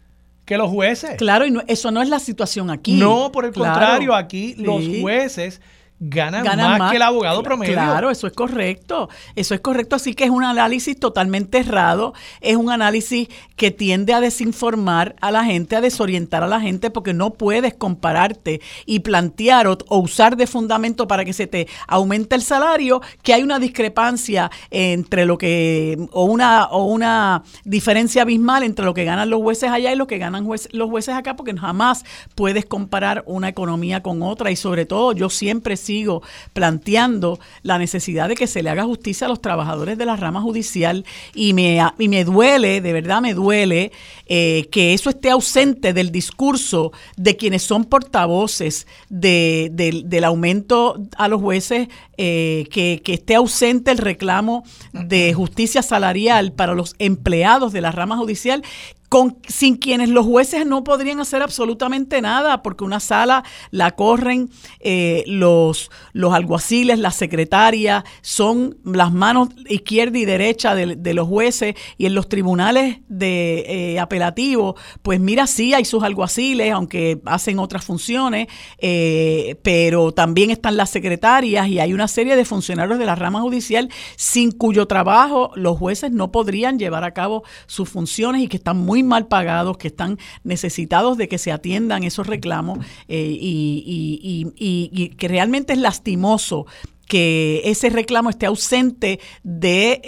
que 0.45 0.57
los 0.57 0.69
jueces. 0.69 1.15
Claro, 1.17 1.45
y 1.45 1.55
eso 1.67 1.91
no 1.91 2.01
es 2.01 2.09
la 2.09 2.19
situación 2.19 2.71
aquí. 2.71 2.93
No, 2.93 3.31
por 3.31 3.45
el 3.45 3.53
contrario, 3.53 4.15
aquí 4.15 4.55
los 4.57 4.83
jueces 4.99 5.61
ganan, 5.99 6.45
más, 6.77 6.91
que 6.91 6.97
el 6.97 7.01
abogado 7.01 7.43
promedio. 7.43 7.73
Claro, 7.73 8.09
eso 8.09 8.27
es 8.27 8.33
correcto. 8.33 9.09
Eso 9.35 9.53
es 9.53 9.59
correcto. 9.59 9.95
Así 9.95 10.13
que 10.13 10.23
es 10.23 10.29
un 10.29 10.43
análisis 10.43 10.97
totalmente 10.97 11.59
errado. 11.59 12.13
Es 12.41 12.55
un 12.55 12.71
análisis 12.71 13.27
que 13.57 13.71
tiende 13.71 14.13
a 14.13 14.21
desinformar 14.21 15.15
a 15.19 15.31
la 15.31 15.43
gente, 15.43 15.75
a 15.75 15.81
desorientar 15.81 16.43
a 16.43 16.47
la 16.47 16.61
gente, 16.61 16.89
porque 16.89 17.13
no 17.13 17.31
puedes 17.31 17.73
compararte 17.73 18.61
y 18.85 18.99
plantear 18.99 19.67
o, 19.67 19.77
usar 19.89 20.37
de 20.37 20.47
fundamento 20.47 21.07
para 21.07 21.25
que 21.25 21.33
se 21.33 21.47
te 21.47 21.67
aumente 21.87 22.35
el 22.35 22.41
salario, 22.41 23.01
que 23.21 23.33
hay 23.33 23.43
una 23.43 23.59
discrepancia 23.59 24.49
entre 24.71 25.25
lo 25.25 25.37
que, 25.37 25.97
o 26.11 26.25
una, 26.25 26.65
o 26.65 26.85
una 26.85 27.43
diferencia 27.65 28.21
abismal 28.21 28.63
entre 28.63 28.85
lo 28.85 28.93
que 28.93 29.03
ganan 29.03 29.29
los 29.29 29.41
jueces 29.41 29.69
allá 29.69 29.91
y 29.91 29.95
lo 29.95 30.07
que 30.07 30.17
ganan 30.17 30.47
los 30.71 30.89
jueces 30.89 31.15
acá, 31.15 31.35
porque 31.35 31.55
jamás 31.57 32.05
puedes 32.35 32.65
comparar 32.65 33.23
una 33.25 33.49
economía 33.49 34.01
con 34.01 34.21
otra. 34.21 34.51
Y 34.51 34.55
sobre 34.55 34.85
todo, 34.85 35.11
yo 35.11 35.29
siempre 35.29 35.75
sigo 35.89 36.21
planteando 36.53 37.39
la 37.63 37.79
necesidad 37.79 38.29
de 38.29 38.35
que 38.35 38.45
se 38.45 38.61
le 38.61 38.69
haga 38.69 38.83
justicia 38.83 39.25
a 39.25 39.29
los 39.29 39.41
trabajadores 39.41 39.97
de 39.97 40.05
la 40.05 40.15
rama 40.15 40.39
judicial 40.39 41.03
y 41.33 41.53
me, 41.53 41.81
y 41.97 42.07
me 42.07 42.23
duele, 42.23 42.79
de 42.79 42.93
verdad 42.93 43.21
me 43.21 43.33
duele, 43.33 43.91
eh, 44.31 44.67
que 44.71 44.93
eso 44.93 45.09
esté 45.09 45.31
ausente 45.31 45.91
del 45.91 46.11
discurso 46.11 46.91
de 47.17 47.35
quienes 47.35 47.63
son 47.63 47.83
portavoces 47.83 48.85
del 49.09 50.23
aumento 50.23 51.01
a 51.17 51.27
los 51.27 51.41
jueces, 51.41 51.87
eh, 52.17 52.67
que, 52.71 53.01
que 53.03 53.15
esté 53.15 53.33
ausente 53.33 53.89
el 53.89 53.97
reclamo 53.97 54.63
de 54.93 55.33
justicia 55.33 55.81
salarial 55.81 56.53
para 56.53 56.75
los 56.75 56.95
empleados 56.99 57.73
de 57.73 57.81
la 57.81 57.91
rama 57.91 58.17
judicial, 58.17 58.63
con, 59.09 59.37
sin 59.47 59.75
quienes 59.75 60.09
los 60.09 60.25
jueces 60.25 60.67
no 60.67 60.83
podrían 60.83 61.19
hacer 61.19 61.41
absolutamente 61.41 62.21
nada, 62.21 62.61
porque 62.61 62.83
una 62.83 62.99
sala 62.99 63.43
la 63.71 63.91
corren 63.91 64.49
eh, 64.79 65.23
los, 65.25 65.89
los 66.13 66.33
alguaciles, 66.33 66.99
la 66.99 67.09
secretaria, 67.09 68.05
son 68.21 68.77
las 68.85 69.11
manos 69.11 69.49
izquierda 69.67 70.19
y 70.19 70.25
derecha 70.25 70.75
de, 70.75 71.13
los 71.13 71.27
jueces, 71.27 71.73
y 71.97 72.05
en 72.05 72.13
los 72.13 72.29
tribunales 72.29 72.99
de 73.09 73.95
eh, 73.95 73.99
apelativos, 74.19 74.75
pues 75.01 75.19
mira, 75.19 75.47
sí 75.47 75.73
hay 75.73 75.85
sus 75.85 76.03
alguaciles, 76.03 76.71
aunque 76.73 77.21
hacen 77.25 77.59
otras 77.59 77.85
funciones, 77.85 78.47
eh, 78.79 79.57
pero 79.63 80.11
también 80.11 80.49
están 80.49 80.75
las 80.75 80.89
secretarias 80.89 81.67
y 81.67 81.79
hay 81.79 81.93
una 81.93 82.07
serie 82.07 82.35
de 82.35 82.43
funcionarios 82.45 82.99
de 82.99 83.05
la 83.05 83.15
rama 83.15 83.41
judicial 83.41 83.89
sin 84.15 84.51
cuyo 84.51 84.87
trabajo 84.87 85.51
los 85.55 85.77
jueces 85.77 86.11
no 86.11 86.31
podrían 86.31 86.77
llevar 86.79 87.03
a 87.03 87.13
cabo 87.13 87.43
sus 87.65 87.87
funciones 87.87 88.41
y 88.41 88.47
que 88.47 88.57
están 88.57 88.77
muy 88.77 89.03
mal 89.03 89.27
pagados, 89.27 89.77
que 89.77 89.87
están 89.87 90.17
necesitados 90.43 91.17
de 91.17 91.27
que 91.27 91.37
se 91.37 91.51
atiendan 91.51 92.03
esos 92.03 92.27
reclamos 92.27 92.79
eh, 93.07 93.37
y, 93.39 95.09
que 95.17 95.27
realmente 95.27 95.73
es 95.73 95.79
lastimoso 95.79 96.65
que 97.09 97.63
ese 97.65 97.89
reclamo 97.89 98.29
esté 98.29 98.45
ausente 98.45 99.19
de 99.41 99.99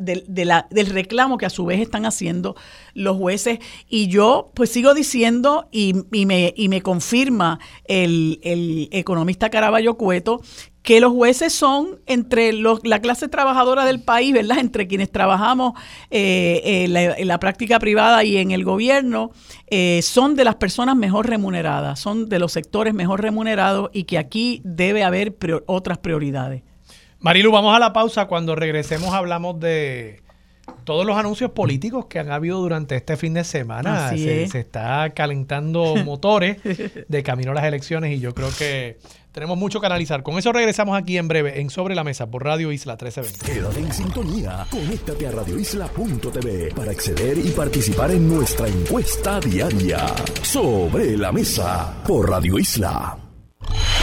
del 0.00 0.86
reclamo 0.86 1.36
que 1.36 1.44
a 1.44 1.50
su 1.50 1.66
vez 1.66 1.80
están 1.80 2.06
haciendo 2.06 2.56
los 2.94 3.18
jueces. 3.18 3.58
Y 3.86 4.08
yo 4.08 4.50
pues 4.54 4.70
sigo 4.70 4.94
diciendo 4.94 5.68
y, 5.70 5.92
me, 6.10 6.54
y 6.56 6.68
me 6.70 6.80
confirma 6.80 7.60
el, 7.84 8.40
el 8.42 8.88
economista 8.92 9.50
Caraballo 9.50 9.98
Cueto 9.98 10.40
que 10.88 11.02
los 11.02 11.12
jueces 11.12 11.52
son 11.52 12.00
entre 12.06 12.54
los, 12.54 12.80
la 12.82 13.02
clase 13.02 13.28
trabajadora 13.28 13.84
del 13.84 14.00
país, 14.00 14.32
¿verdad? 14.32 14.56
Entre 14.58 14.88
quienes 14.88 15.12
trabajamos 15.12 15.74
eh, 16.10 16.86
en, 16.86 17.28
la, 17.28 17.38
práctica 17.38 17.78
privada 17.78 18.24
y 18.24 18.38
en 18.38 18.52
el 18.52 18.64
gobierno, 18.64 19.30
eh, 19.66 20.00
son 20.02 20.34
de 20.34 20.44
las 20.44 20.54
personas 20.54 20.96
mejor 20.96 21.28
remuneradas, 21.28 22.00
son 22.00 22.30
de 22.30 22.38
los 22.38 22.52
sectores 22.52 22.94
mejor 22.94 23.20
remunerados 23.20 23.90
y 23.92 24.04
que 24.04 24.16
aquí 24.16 24.62
debe 24.64 25.04
haber 25.04 25.36
otras 25.66 25.98
prioridades. 25.98 26.62
Marilu, 27.18 27.52
vamos 27.52 27.76
a 27.76 27.78
la 27.78 27.92
pausa. 27.92 28.24
Cuando 28.24 28.54
regresemos 28.54 29.12
hablamos 29.12 29.60
de 29.60 30.22
todos 30.84 31.04
los 31.04 31.18
anuncios 31.18 31.50
políticos 31.50 32.06
que 32.06 32.18
han 32.18 32.30
habido 32.30 32.60
durante 32.60 32.96
este 32.96 33.18
fin 33.18 33.34
de 33.34 33.44
semana. 33.44 34.08
Se, 34.08 34.48
se, 34.48 34.60
está 34.60 35.10
calentando 35.10 35.96
motores 35.96 36.56
de 37.08 37.22
camino 37.22 37.50
a 37.50 37.54
las 37.54 37.64
elecciones 37.64 38.16
y 38.16 38.20
yo 38.20 38.32
creo 38.32 38.48
que 38.58 38.96
tenemos 39.38 39.56
mucho 39.56 39.80
que 39.80 39.86
analizar. 39.86 40.24
Con 40.24 40.36
eso 40.36 40.52
regresamos 40.52 40.98
aquí 40.98 41.16
en 41.16 41.28
breve 41.28 41.60
en 41.60 41.70
Sobre 41.70 41.94
la 41.94 42.02
Mesa 42.02 42.28
por 42.28 42.44
Radio 42.44 42.72
Isla 42.72 42.94
1320. 42.94 43.46
Quédate 43.46 43.78
en 43.78 43.92
sintonía. 43.92 44.66
Conéctate 44.68 45.28
a 45.28 45.30
radioisla.tv 45.30 46.72
para 46.74 46.90
acceder 46.90 47.38
y 47.38 47.50
participar 47.50 48.10
en 48.10 48.28
nuestra 48.28 48.66
encuesta 48.66 49.38
diaria. 49.38 50.08
Sobre 50.42 51.16
la 51.16 51.30
Mesa 51.30 52.02
por 52.04 52.28
Radio 52.28 52.58
Isla. 52.58 53.16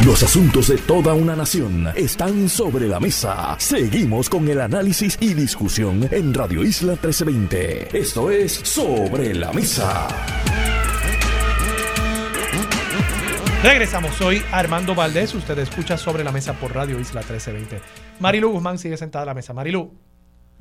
Los 0.05 0.23
asuntos 0.23 0.69
de 0.69 0.77
toda 0.77 1.13
una 1.13 1.35
nación 1.35 1.89
están 1.97 2.47
sobre 2.47 2.87
la 2.87 3.01
mesa. 3.01 3.57
Seguimos 3.59 4.29
con 4.29 4.47
el 4.47 4.61
análisis 4.61 5.17
y 5.19 5.33
discusión 5.33 6.07
en 6.11 6.33
Radio 6.33 6.63
Isla 6.63 6.93
1320. 6.93 7.97
Esto 7.97 8.31
es 8.31 8.53
Sobre 8.53 9.33
la 9.33 9.51
Mesa. 9.51 10.07
Regresamos, 13.65 14.13
soy 14.13 14.43
Armando 14.51 14.93
Valdés, 14.93 15.33
usted 15.33 15.57
escucha 15.57 15.97
sobre 15.97 16.23
la 16.23 16.31
mesa 16.31 16.53
por 16.53 16.75
Radio 16.75 16.99
Isla 16.99 17.21
1320. 17.21 17.81
Marilu 18.19 18.51
Guzmán 18.51 18.77
sigue 18.77 18.95
sentada 18.95 19.23
a 19.23 19.25
la 19.25 19.33
mesa. 19.33 19.55
Marilu, 19.55 19.91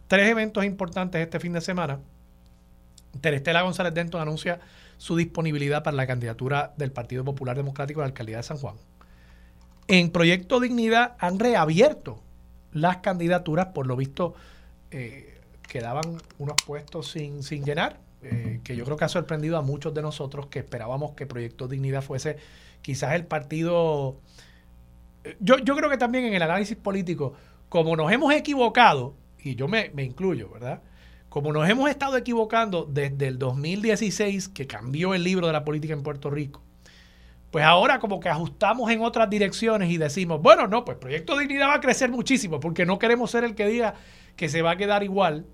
tres 0.09 0.31
eventos 0.31 0.65
importantes 0.65 1.21
este 1.21 1.39
fin 1.39 1.53
de 1.53 1.61
semana. 1.61 2.01
Terestela 3.21 3.61
González 3.61 3.93
Denton 3.93 4.23
anuncia 4.23 4.59
su 4.97 5.17
disponibilidad 5.17 5.83
para 5.83 5.99
la 5.99 6.07
candidatura 6.07 6.73
del 6.79 6.93
Partido 6.93 7.25
Popular 7.25 7.59
Democrático 7.59 8.01
a 8.01 8.05
la 8.05 8.07
alcaldía 8.07 8.39
de 8.39 8.43
San 8.43 8.57
Juan. 8.57 8.77
En 9.87 10.11
Proyecto 10.11 10.59
Dignidad 10.59 11.15
han 11.19 11.39
reabierto 11.39 12.23
las 12.73 12.97
candidaturas, 12.99 13.67
por 13.67 13.87
lo 13.87 13.97
visto 13.97 14.35
eh, 14.91 15.43
quedaban 15.69 16.23
unos 16.39 16.57
puestos 16.65 17.11
sin, 17.11 17.43
sin 17.43 17.67
llenar, 17.67 18.01
eh, 18.23 18.61
que 18.65 18.77
yo 18.77 18.87
creo 18.87 18.97
que 18.97 19.05
ha 19.05 19.11
sorprendido 19.11 19.59
a 19.59 19.63
muchos 19.63 19.93
de 19.93 20.01
nosotros 20.01 20.47
que 20.47 20.61
esperábamos 20.61 21.13
que 21.13 21.27
Proyecto 21.27 21.69
Dignidad 21.69 22.01
fuese 22.01 22.39
quizás 22.85 23.15
el 23.15 23.25
partido... 23.25 24.21
Yo, 25.41 25.57
yo 25.59 25.75
creo 25.75 25.89
que 25.89 25.97
también 25.97 26.27
en 26.27 26.35
el 26.35 26.43
análisis 26.43 26.77
político, 26.77 27.33
como 27.71 27.97
nos 27.97 28.13
hemos 28.13 28.33
equivocado, 28.35 29.15
y 29.43 29.55
yo 29.55 29.69
me, 29.69 29.91
incluyo, 29.97 30.51
¿verdad? 30.51 30.83
Como 31.31 31.51
nos 31.51 31.69
hemos 31.69 31.89
estado 31.89 32.19
equivocando 32.19 32.85
desde 32.85 33.27
el 33.27 33.39
2016, 33.39 34.51
que 34.51 34.67
cambió 34.67 35.15
el 35.15 35.25
libro 35.25 35.47
de 35.47 35.55
la 35.55 35.65
política 35.65 35.95
en 35.95 36.03
Puerto 36.03 36.29
Rico, 36.29 36.63
pues 37.51 37.65
ahora 37.65 38.01
como 38.01 38.21
que 38.21 38.29
ajustamos 38.29 38.91
en 38.91 39.01
otras 39.01 39.31
direcciones 39.31 39.91
y 39.91 39.97
decimos, 39.97 40.43
bueno, 40.43 40.67
no, 40.67 40.85
pues 40.85 40.99
Proyecto 40.99 41.39
Dignidad 41.39 41.69
va 41.69 41.75
a 41.77 41.81
crecer 41.81 42.11
muchísimo, 42.11 42.61
porque 42.61 42.85
no 42.85 42.99
queremos 42.99 43.31
ser 43.31 43.45
el 43.45 43.55
que 43.55 43.67
diga 43.67 43.95
que 44.37 44.51
se 44.51 44.61
va 44.61 44.73
a 44.73 44.77
quedar 44.77 45.03
igual 45.03 45.47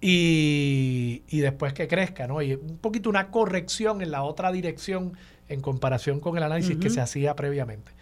y, 0.00 1.22
y 1.28 1.40
después 1.40 1.72
que 1.72 1.88
crezca, 1.88 2.26
¿no? 2.26 2.40
Y 2.42 2.54
un 2.54 2.78
poquito 2.78 3.10
una 3.10 3.30
corrección 3.30 4.02
en 4.02 4.10
la 4.10 4.22
otra 4.22 4.52
dirección 4.52 5.14
en 5.48 5.60
comparación 5.60 6.20
con 6.20 6.36
el 6.36 6.42
análisis 6.42 6.76
que 6.76 6.90
se 6.90 7.00
hacía 7.00 7.34
previamente. 7.34 7.92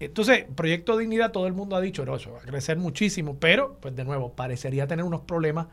Entonces, 0.00 0.44
Proyecto 0.54 0.96
Dignidad, 0.96 1.30
todo 1.30 1.46
el 1.46 1.52
mundo 1.52 1.76
ha 1.76 1.80
dicho, 1.80 2.04
no, 2.04 2.16
eso 2.16 2.32
va 2.32 2.40
a 2.40 2.42
crecer 2.42 2.76
muchísimo, 2.76 3.36
pero, 3.38 3.78
pues 3.80 3.94
de 3.94 4.04
nuevo, 4.04 4.32
parecería 4.32 4.86
tener 4.86 5.04
unos 5.04 5.20
problemas 5.20 5.68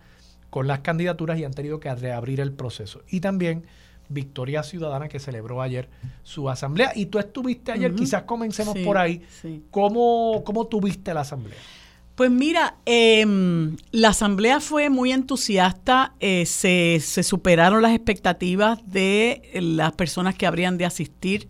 con 0.50 0.68
las 0.68 0.80
candidaturas 0.80 1.40
y 1.40 1.44
han 1.44 1.54
tenido 1.54 1.80
que 1.80 1.94
reabrir 1.94 2.40
el 2.40 2.52
proceso. 2.52 3.02
Y 3.10 3.20
también 3.20 3.66
Victoria 4.10 4.64
Ciudadana, 4.64 5.08
que 5.08 5.20
celebró 5.20 5.62
ayer 5.62 5.90
su 6.24 6.50
asamblea. 6.50 6.92
Y 6.96 7.08
tú 7.08 7.18
estuviste 7.18 7.72
ayer, 7.72 7.96
quizás 7.96 8.24
comencemos 8.24 8.78
por 8.80 8.98
ahí. 8.98 9.24
¿Cómo, 9.72 10.44
¿Cómo 10.46 10.68
tuviste 10.68 11.14
la 11.14 11.22
asamblea? 11.22 11.58
Pues 12.22 12.30
mira, 12.30 12.76
em, 12.86 13.78
la 13.90 14.10
asamblea 14.10 14.60
fue 14.60 14.92
muy 14.92 15.12
entusiasta, 15.12 16.14
eh, 16.20 16.46
se, 16.46 17.00
superaron 17.24 17.82
las 17.82 17.94
expectativas 17.94 18.80
de 18.86 19.42
las 19.56 19.94
personas 19.94 20.36
que 20.36 20.46
habrían 20.46 20.78
de 20.78 20.86
asistir. 20.86 21.50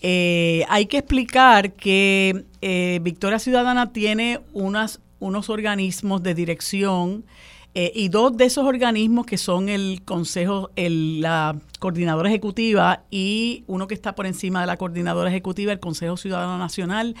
Eh, 0.00 0.64
hay 0.68 0.86
que 0.86 0.98
explicar 0.98 1.74
que 1.74 2.46
eh, 2.62 2.98
Victoria 3.00 3.38
Ciudadana 3.38 3.92
tiene 3.92 4.40
unos 4.52 4.98
organismos 5.20 6.20
de 6.20 6.34
dirección 6.34 7.24
y 7.72 8.08
dos 8.08 8.36
de 8.36 8.46
esos 8.46 8.66
organismos 8.66 9.24
que 9.24 9.38
son 9.38 9.68
el 9.68 10.02
Consejo, 10.04 10.70
el, 10.74 11.20
la 11.20 11.56
Coordinadora 11.78 12.28
Ejecutiva 12.28 13.04
y 13.08 13.62
uno 13.68 13.86
que 13.86 13.94
está 13.94 14.16
por 14.16 14.26
encima 14.26 14.62
de 14.62 14.66
la 14.66 14.78
Coordinadora 14.78 15.30
Ejecutiva, 15.30 15.70
el 15.70 15.78
Consejo 15.78 16.16
Ciudadano 16.16 16.58
Nacional, 16.58 17.14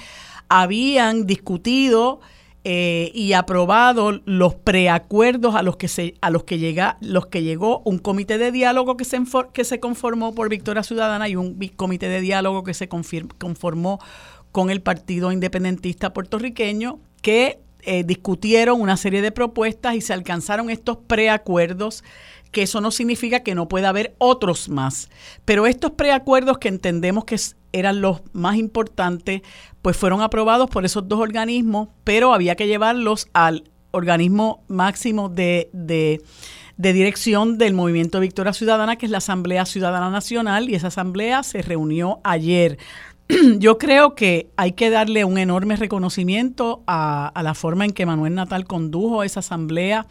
habían 0.48 1.28
discutido 1.28 2.20
eh, 2.64 3.10
y 3.12 3.32
aprobado 3.32 4.20
los 4.24 4.54
preacuerdos 4.54 5.56
a 5.56 5.62
los 5.62 5.76
que 5.76 5.88
se 5.88 6.14
a 6.20 6.30
los 6.30 6.44
que 6.44 6.58
llega 6.58 6.96
los 7.00 7.26
que 7.26 7.42
llegó 7.42 7.82
un 7.84 7.98
comité 7.98 8.38
de 8.38 8.52
diálogo 8.52 8.96
que 8.96 9.04
se 9.04 9.20
que 9.52 9.64
se 9.64 9.80
conformó 9.80 10.32
por 10.32 10.48
Victoria 10.48 10.84
Ciudadana 10.84 11.28
y 11.28 11.34
un 11.34 11.58
comité 11.74 12.08
de 12.08 12.20
diálogo 12.20 12.62
que 12.62 12.72
se 12.72 12.88
conformó 12.88 13.98
con 14.52 14.70
el 14.70 14.80
Partido 14.80 15.32
Independentista 15.32 16.12
puertorriqueño 16.12 17.00
que 17.20 17.58
eh, 17.84 18.04
discutieron 18.04 18.80
una 18.80 18.96
serie 18.96 19.22
de 19.22 19.32
propuestas 19.32 19.96
y 19.96 20.00
se 20.00 20.12
alcanzaron 20.12 20.70
estos 20.70 20.98
preacuerdos 20.98 22.04
que 22.52 22.62
eso 22.62 22.80
no 22.80 22.92
significa 22.92 23.40
que 23.40 23.56
no 23.56 23.66
pueda 23.66 23.88
haber 23.88 24.14
otros 24.18 24.68
más. 24.68 25.08
Pero 25.44 25.66
estos 25.66 25.92
preacuerdos 25.92 26.58
que 26.58 26.68
entendemos 26.68 27.24
que 27.24 27.40
eran 27.72 28.00
los 28.00 28.22
más 28.32 28.56
importantes, 28.56 29.42
pues 29.82 29.96
fueron 29.96 30.22
aprobados 30.22 30.70
por 30.70 30.84
esos 30.84 31.08
dos 31.08 31.20
organismos, 31.20 31.88
pero 32.04 32.34
había 32.34 32.54
que 32.54 32.66
llevarlos 32.66 33.28
al 33.32 33.64
organismo 33.90 34.64
máximo 34.68 35.28
de, 35.28 35.70
de, 35.72 36.22
dirección 36.76 37.58
del 37.58 37.74
Movimiento 37.74 38.20
Victoria 38.20 38.52
Ciudadana, 38.52 38.96
que 38.96 39.06
es 39.06 39.12
la 39.12 39.18
Asamblea 39.18 39.66
Ciudadana 39.66 40.10
Nacional, 40.10 40.68
y 40.68 40.74
esa 40.74 40.88
asamblea 40.88 41.42
se 41.42 41.62
reunió 41.62 42.20
ayer. 42.24 42.78
Yo 43.58 43.78
creo 43.78 44.14
que 44.14 44.50
hay 44.56 44.72
que 44.72 44.90
darle 44.90 45.24
un 45.24 45.38
enorme 45.38 45.76
reconocimiento 45.76 46.82
a, 46.86 47.28
a 47.28 47.42
la 47.42 47.54
forma 47.54 47.84
en 47.84 47.92
que 47.92 48.06
Manuel 48.06 48.34
Natal 48.34 48.66
condujo 48.66 49.22
esa 49.22 49.40
asamblea, 49.40 50.06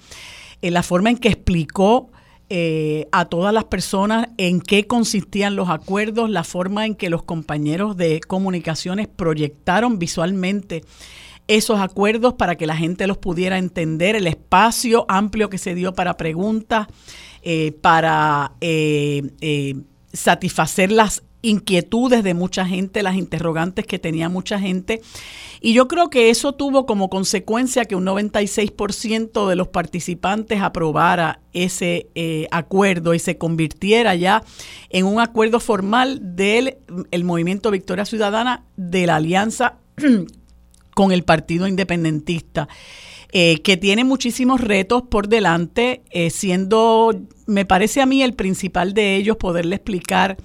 en 0.62 0.74
la 0.74 0.84
forma 0.84 1.10
en 1.10 1.18
que 1.18 1.30
explicó 1.30 2.11
eh, 2.54 3.08
a 3.14 3.24
todas 3.24 3.54
las 3.54 3.64
personas 3.64 4.28
en 4.36 4.60
qué 4.60 4.86
consistían 4.86 5.56
los 5.56 5.70
acuerdos, 5.70 6.30
la 6.30 6.44
forma 6.44 6.86
en 6.86 6.96
que 6.96 7.10
los 7.10 7.24
compañeros 7.24 7.96
de 7.96 8.20
comunicaciones 8.20 9.08
proyectaron 9.08 10.00
visualmente 10.00 10.84
esos 11.48 11.80
acuerdos 11.80 12.34
para 12.34 12.58
que 12.58 12.68
la 12.68 12.76
gente 12.76 13.08
los 13.08 13.18
pudiera 13.18 13.58
entender, 13.58 14.18
el 14.18 14.28
espacio 14.28 15.06
amplio 15.08 15.50
que 15.50 15.58
se 15.58 15.76
dio 15.76 15.94
para 15.94 16.18
preguntas, 16.18 16.88
eh, 17.42 17.72
para 17.82 18.52
eh, 18.60 19.76
satisfacer 20.12 20.92
las 20.92 21.24
inquietudes 21.42 22.24
de 22.24 22.34
mucha 22.34 22.66
gente, 22.66 23.04
las 23.04 23.16
interrogantes 23.16 23.86
que 23.86 24.00
tenía 24.00 24.30
mucha 24.30 24.60
gente. 24.60 25.02
Y 25.60 25.74
yo 25.74 25.88
creo 25.88 26.10
que 26.10 26.30
eso 26.30 26.54
tuvo 26.54 26.86
como 26.86 27.10
consecuencia 27.10 27.86
que 27.86 27.96
un 27.96 28.06
96% 28.06 29.48
de 29.48 29.56
los 29.56 29.68
participantes 29.68 30.62
aprobara 30.62 31.40
ese 31.54 32.08
eh, 32.16 32.48
acuerdo 32.52 33.14
y 33.14 33.20
se 33.20 33.38
convirtiera 33.38 34.16
ya 34.16 34.44
en 34.90 35.06
un 35.06 35.20
acuerdo 35.20 35.60
formal 35.60 36.20
del 36.36 36.78
el 37.12 37.24
movimiento 37.24 37.72
Victoria 37.72 38.06
Ciudadana 38.06 38.66
de 38.78 39.06
la 39.08 39.18
alianza 39.18 39.78
con 40.96 41.12
el 41.12 41.24
Partido 41.24 41.68
Independentista. 41.68 42.68
Eh, 43.34 43.62
que 43.62 43.78
tiene 43.78 44.04
muchísimos 44.04 44.60
retos 44.60 45.04
por 45.04 45.30
delante, 45.30 46.02
eh, 46.12 46.30
siendo, 46.32 47.18
me 47.46 47.66
parece 47.66 48.02
a 48.02 48.06
mí, 48.06 48.24
el 48.24 48.34
principal 48.34 48.94
de 48.94 49.16
ellos 49.16 49.38
poderle 49.38 49.78
explicar 49.78 50.36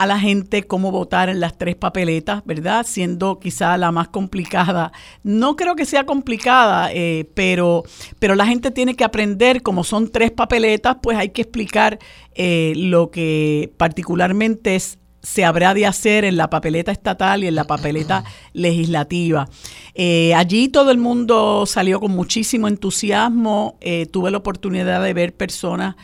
a 0.00 0.06
la 0.06 0.18
gente 0.18 0.62
cómo 0.62 0.90
votar 0.90 1.28
en 1.28 1.40
las 1.40 1.58
tres 1.58 1.76
papeletas, 1.76 2.42
¿verdad? 2.46 2.86
Siendo 2.88 3.38
quizá 3.38 3.76
la 3.76 3.92
más 3.92 4.08
complicada. 4.08 4.92
No 5.22 5.56
creo 5.56 5.76
que 5.76 5.84
sea 5.84 6.06
complicada, 6.06 6.90
eh, 6.90 7.28
pero, 7.34 7.82
pero 8.18 8.34
la 8.34 8.46
gente 8.46 8.70
tiene 8.70 8.96
que 8.96 9.04
aprender, 9.04 9.60
como 9.60 9.84
son 9.84 10.10
tres 10.10 10.30
papeletas, 10.30 10.96
pues 11.02 11.18
hay 11.18 11.28
que 11.28 11.42
explicar 11.42 11.98
eh, 12.34 12.72
lo 12.76 13.10
que 13.10 13.74
particularmente 13.76 14.80
se 15.20 15.44
habrá 15.44 15.74
de 15.74 15.84
hacer 15.84 16.24
en 16.24 16.38
la 16.38 16.48
papeleta 16.48 16.92
estatal 16.92 17.44
y 17.44 17.48
en 17.48 17.54
la 17.54 17.64
papeleta 17.64 18.24
legislativa. 18.54 19.50
Eh, 19.94 20.32
allí 20.34 20.68
todo 20.68 20.92
el 20.92 20.98
mundo 20.98 21.66
salió 21.66 22.00
con 22.00 22.12
muchísimo 22.12 22.68
entusiasmo. 22.68 23.78
tuve 24.10 24.30
la 24.30 24.38
oportunidad 24.38 25.02
de 25.02 25.12
ver 25.12 25.34
personas 25.34 25.96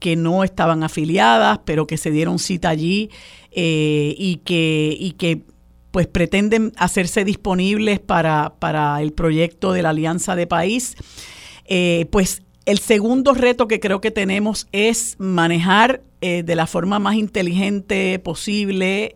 que 0.00 0.16
no 0.16 0.42
estaban 0.42 0.82
afiliadas, 0.82 1.60
pero 1.64 1.86
que 1.86 1.96
se 1.96 2.10
dieron 2.10 2.40
cita 2.40 2.70
allí 2.70 3.10
eh, 3.52 4.14
y, 4.18 4.36
que, 4.38 4.96
y 4.98 5.12
que 5.12 5.42
pues 5.92 6.08
pretenden 6.08 6.72
hacerse 6.76 7.24
disponibles 7.24 8.00
para, 8.00 8.54
para 8.58 9.00
el 9.02 9.12
proyecto 9.12 9.72
de 9.72 9.82
la 9.82 9.90
Alianza 9.90 10.34
de 10.34 10.46
País. 10.46 10.96
Eh, 11.66 12.06
pues 12.10 12.42
el 12.66 12.78
segundo 12.78 13.34
reto 13.34 13.68
que 13.68 13.78
creo 13.78 14.00
que 14.00 14.10
tenemos 14.10 14.66
es 14.72 15.16
manejar 15.18 16.02
eh, 16.20 16.42
de 16.42 16.56
la 16.56 16.66
forma 16.66 16.98
más 16.98 17.14
inteligente 17.14 18.18
posible 18.18 19.14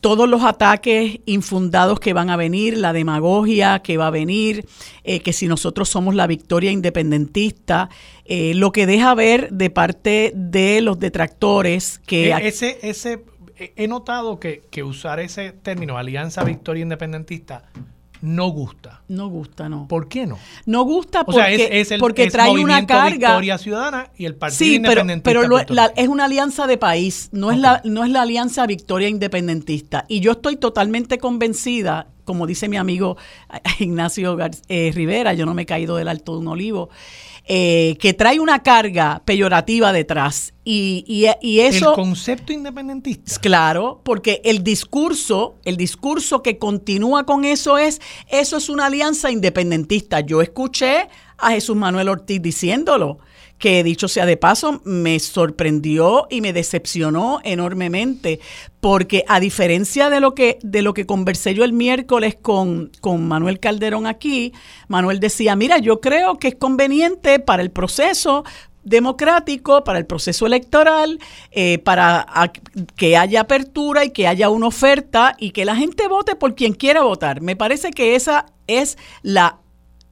todos 0.00 0.28
los 0.28 0.42
ataques 0.44 1.20
infundados 1.26 1.98
que 2.00 2.12
van 2.12 2.30
a 2.30 2.36
venir, 2.36 2.76
la 2.76 2.92
demagogia 2.92 3.80
que 3.80 3.96
va 3.96 4.08
a 4.08 4.10
venir, 4.10 4.66
eh, 5.04 5.20
que 5.20 5.32
si 5.32 5.48
nosotros 5.48 5.88
somos 5.88 6.14
la 6.14 6.26
victoria 6.26 6.70
independentista, 6.70 7.88
eh, 8.24 8.54
lo 8.54 8.72
que 8.72 8.86
deja 8.86 9.14
ver 9.14 9.50
de 9.50 9.70
parte 9.70 10.32
de 10.34 10.80
los 10.80 10.98
detractores 10.98 12.00
que... 12.06 12.30
E, 12.30 12.48
ese, 12.48 12.78
ese, 12.82 13.24
he 13.58 13.88
notado 13.88 14.38
que, 14.38 14.62
que 14.70 14.82
usar 14.82 15.20
ese 15.20 15.52
término, 15.52 15.98
alianza 15.98 16.44
victoria 16.44 16.82
independentista, 16.82 17.64
no 18.20 18.48
gusta. 18.48 19.02
No 19.08 19.28
gusta, 19.28 19.68
no. 19.68 19.86
¿Por 19.88 20.08
qué 20.08 20.26
no? 20.26 20.38
No 20.66 20.82
gusta 20.82 21.24
porque, 21.24 21.86
porque 21.98 22.30
trae 22.30 22.50
una 22.50 22.86
carga. 22.86 23.28
Victoria 23.28 23.58
Ciudadana 23.58 24.10
y 24.16 24.24
el 24.24 24.34
Partido 24.34 24.74
Independentista. 24.74 25.30
Pero, 25.30 25.64
pero 25.66 25.92
es 25.96 26.08
una 26.08 26.24
alianza 26.24 26.66
de 26.66 26.78
país, 26.78 27.28
no, 27.32 27.50
es 27.50 27.58
la, 27.58 27.80
no 27.84 28.04
es 28.04 28.10
la 28.10 28.22
alianza 28.22 28.66
Victoria 28.66 29.08
Independentista. 29.08 30.04
Y 30.08 30.20
yo 30.20 30.32
estoy 30.32 30.56
totalmente 30.56 31.18
convencida, 31.18 32.08
como 32.24 32.46
dice 32.46 32.68
mi 32.68 32.76
amigo 32.76 33.16
Ignacio 33.78 34.36
eh, 34.68 34.92
Rivera, 34.94 35.34
yo 35.34 35.46
no 35.46 35.54
me 35.54 35.62
he 35.62 35.66
caído 35.66 35.96
del 35.96 36.08
alto 36.08 36.32
de 36.32 36.38
un 36.38 36.48
olivo, 36.48 36.90
eh, 37.50 37.96
que 37.98 38.12
trae 38.12 38.40
una 38.40 38.62
carga 38.62 39.22
peyorativa 39.24 39.90
detrás. 39.90 40.52
Y, 40.64 41.02
y, 41.40 41.60
eso... 41.60 41.90
El 41.90 41.94
concepto 41.94 42.52
independentista. 42.52 43.40
Claro, 43.40 44.02
porque 44.04 44.42
el 44.44 44.62
discurso, 44.62 45.56
el 45.64 45.78
discurso 45.78 46.42
que 46.42 46.58
continúa 46.58 47.24
con 47.24 47.46
eso 47.46 47.78
es, 47.78 48.02
eso 48.28 48.58
es 48.58 48.68
una 48.68 48.84
alianza 48.84 49.30
independentista. 49.30 50.20
Yo 50.20 50.42
escuché 50.42 51.08
a 51.38 51.52
Jesús 51.52 51.74
Manuel 51.74 52.10
Ortiz 52.10 52.42
diciéndolo 52.42 53.18
que 53.58 53.82
dicho 53.82 54.08
sea 54.08 54.26
de 54.26 54.36
paso, 54.36 54.80
me 54.84 55.18
sorprendió 55.18 56.26
y 56.30 56.40
me 56.40 56.52
decepcionó 56.52 57.40
enormemente, 57.42 58.40
porque 58.80 59.24
a 59.28 59.40
diferencia 59.40 60.10
de 60.10 60.20
lo 60.20 60.34
que, 60.34 60.58
de 60.62 60.82
lo 60.82 60.94
que 60.94 61.06
conversé 61.06 61.54
yo 61.54 61.64
el 61.64 61.72
miércoles 61.72 62.36
con, 62.40 62.92
con 63.00 63.26
Manuel 63.26 63.58
Calderón 63.58 64.06
aquí, 64.06 64.52
Manuel 64.86 65.20
decía, 65.20 65.56
mira, 65.56 65.78
yo 65.78 66.00
creo 66.00 66.38
que 66.38 66.48
es 66.48 66.54
conveniente 66.54 67.40
para 67.40 67.62
el 67.62 67.70
proceso 67.70 68.44
democrático, 68.84 69.84
para 69.84 69.98
el 69.98 70.06
proceso 70.06 70.46
electoral, 70.46 71.18
eh, 71.50 71.78
para 71.78 72.26
que 72.96 73.16
haya 73.16 73.42
apertura 73.42 74.04
y 74.04 74.10
que 74.10 74.26
haya 74.26 74.48
una 74.48 74.68
oferta 74.68 75.34
y 75.38 75.50
que 75.50 75.64
la 75.64 75.76
gente 75.76 76.08
vote 76.08 76.36
por 76.36 76.54
quien 76.54 76.72
quiera 76.72 77.02
votar. 77.02 77.40
Me 77.40 77.56
parece 77.56 77.90
que 77.90 78.14
esa 78.14 78.46
es 78.66 78.96
la 79.22 79.58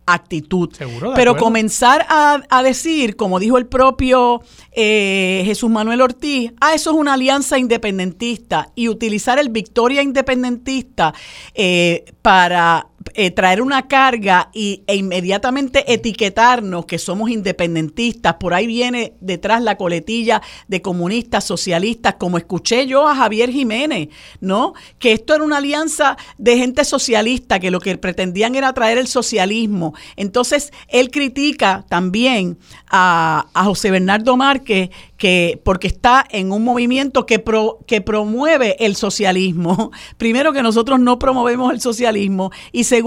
actitud. 0.06 0.70
Pero 1.14 1.36
comenzar 1.36 2.06
a, 2.08 2.62
decir, 2.62 3.16
como 3.16 3.38
dijo 3.38 3.58
el 3.58 3.66
propio 3.66 4.40
eh, 4.72 5.42
Jesús 5.44 5.68
Manuel 5.68 6.00
Ortiz, 6.00 6.52
ah, 6.60 6.74
eso 6.74 6.90
es 6.90 6.96
una 6.96 7.14
alianza 7.14 7.58
independentista 7.58 8.70
y 8.74 8.88
utilizar 8.88 9.38
el 9.38 9.50
Victoria 9.50 10.02
independentista 10.02 11.12
eh, 11.54 12.04
para 12.22 12.86
eh, 13.18 13.30
traer 13.30 13.62
una 13.62 13.88
carga 13.88 14.50
y, 14.52 14.82
e 14.86 14.94
inmediatamente 14.94 15.90
etiquetarnos 15.90 16.84
que 16.84 16.98
somos 16.98 17.30
independentistas. 17.30 18.34
Por 18.34 18.52
ahí 18.52 18.66
viene 18.66 19.14
detrás 19.20 19.62
la 19.62 19.78
coletilla 19.78 20.42
de 20.68 20.82
comunistas, 20.82 21.44
socialistas, 21.44 22.16
como 22.16 22.36
escuché 22.36 22.86
yo 22.86 23.08
a 23.08 23.16
Javier 23.16 23.50
Jiménez, 23.50 24.08
¿no? 24.42 24.74
Que 24.98 25.12
esto 25.12 25.34
era 25.34 25.44
una 25.44 25.56
alianza 25.56 26.18
de 26.36 26.58
gente 26.58 26.84
socialista, 26.84 27.58
que 27.58 27.70
lo 27.70 27.80
que 27.80 27.96
pretendían 27.96 28.54
era 28.54 28.74
traer 28.74 28.98
el 28.98 29.06
socialismo. 29.06 29.94
Entonces, 30.16 30.70
él 30.88 31.10
critica 31.10 31.86
también 31.88 32.58
a, 32.90 33.46
a 33.54 33.64
José 33.64 33.90
Bernardo 33.90 34.36
Márquez, 34.36 34.90
que 35.16 35.58
porque 35.64 35.86
está 35.86 36.26
en 36.28 36.52
un 36.52 36.64
movimiento 36.64 37.24
que, 37.24 37.42
que 37.86 38.00
promueve 38.02 38.76
el 38.84 38.94
socialismo. 38.94 39.90
Primero 40.18 40.52
que 40.52 40.62
nosotros 40.62 41.00
no 41.00 41.18
promovemos 41.18 41.72
el 41.72 41.80
socialismo 41.80 42.50
y 42.72 42.84
segundo 42.84 43.05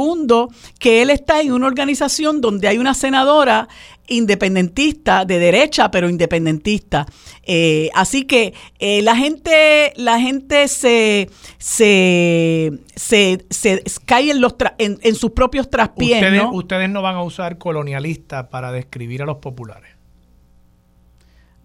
que 0.79 1.01
él 1.01 1.09
está 1.09 1.41
en 1.41 1.53
una 1.53 1.67
organización 1.67 2.41
donde 2.41 2.67
hay 2.67 2.77
una 2.77 2.93
senadora 2.93 3.67
independentista, 4.09 5.23
de 5.25 5.39
derecha, 5.39 5.91
pero 5.91 6.09
independentista. 6.09 7.05
Eh, 7.43 7.89
así 7.93 8.25
que 8.25 8.53
eh, 8.79 9.01
la 9.01 9.15
gente, 9.15 9.93
la 9.95 10.19
gente 10.19 10.67
se, 10.67 11.29
se, 11.57 12.71
se, 12.95 13.83
cae 14.05 14.31
en, 14.31 14.41
los 14.41 14.55
en, 14.77 15.15
sus 15.15 15.31
propios 15.31 15.69
traspiés. 15.69 16.23
ustedes 16.51 16.89
no 16.89 17.01
van 17.01 17.15
a 17.15 17.23
usar 17.23 17.57
colonialista 17.57 18.49
para 18.49 18.71
describir 18.71 19.21
a 19.21 19.25
los 19.25 19.37
populares. 19.37 19.98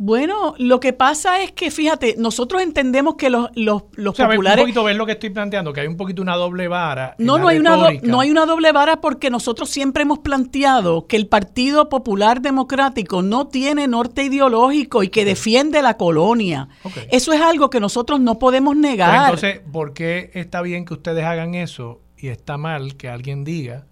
Bueno, 0.04 0.54
lo 0.58 0.80
que 0.80 0.92
pasa 0.92 1.40
es 1.40 1.52
que, 1.52 1.70
fíjate, 1.70 2.16
nosotros 2.18 2.60
entendemos 2.60 3.14
que 3.14 3.30
los, 3.30 3.48
los, 3.54 3.84
los 3.94 4.14
populares... 4.14 4.58
Un 4.58 4.64
poquito 4.64 4.84
ver 4.84 4.96
lo 4.96 5.06
que 5.06 5.12
estoy 5.12 5.30
planteando, 5.30 5.72
que 5.72 5.80
hay 5.80 5.86
un 5.86 5.96
poquito 5.96 6.20
una 6.20 6.36
doble 6.36 6.68
vara. 6.68 7.14
No, 7.16 7.38
no 7.38 7.48
hay, 7.48 7.56
una 7.56 7.90
no 8.02 8.20
hay 8.20 8.30
una 8.30 8.44
doble 8.44 8.70
vara 8.72 9.00
porque 9.00 9.30
nosotros 9.30 9.70
siempre 9.70 10.02
hemos 10.02 10.18
planteado 10.18 11.06
que 11.06 11.16
el 11.16 11.26
Partido 11.26 11.88
Popular 11.88 12.42
Democrático 12.42 13.22
no 13.22 13.46
tiene 13.46 13.88
norte 13.88 14.24
ideológico 14.24 15.02
y 15.02 15.08
que 15.08 15.24
defiende 15.24 15.80
la 15.80 15.96
colonia. 15.96 16.68
Eso 17.10 17.32
es 17.32 17.40
algo 17.40 17.70
que 17.70 17.80
nosotros 17.80 18.20
no 18.20 18.38
podemos 18.38 18.76
negar. 18.76 19.24
entonces, 19.24 19.62
¿por 19.72 19.94
qué 19.94 20.30
está 20.34 20.60
bien 20.60 20.84
que 20.84 20.92
ustedes 20.92 21.24
hagan 21.24 21.54
eso 21.54 22.02
y 22.18 22.28
está 22.28 22.58
mal 22.58 22.98
que 22.98 23.08
alguien 23.08 23.42
diga 23.42 23.86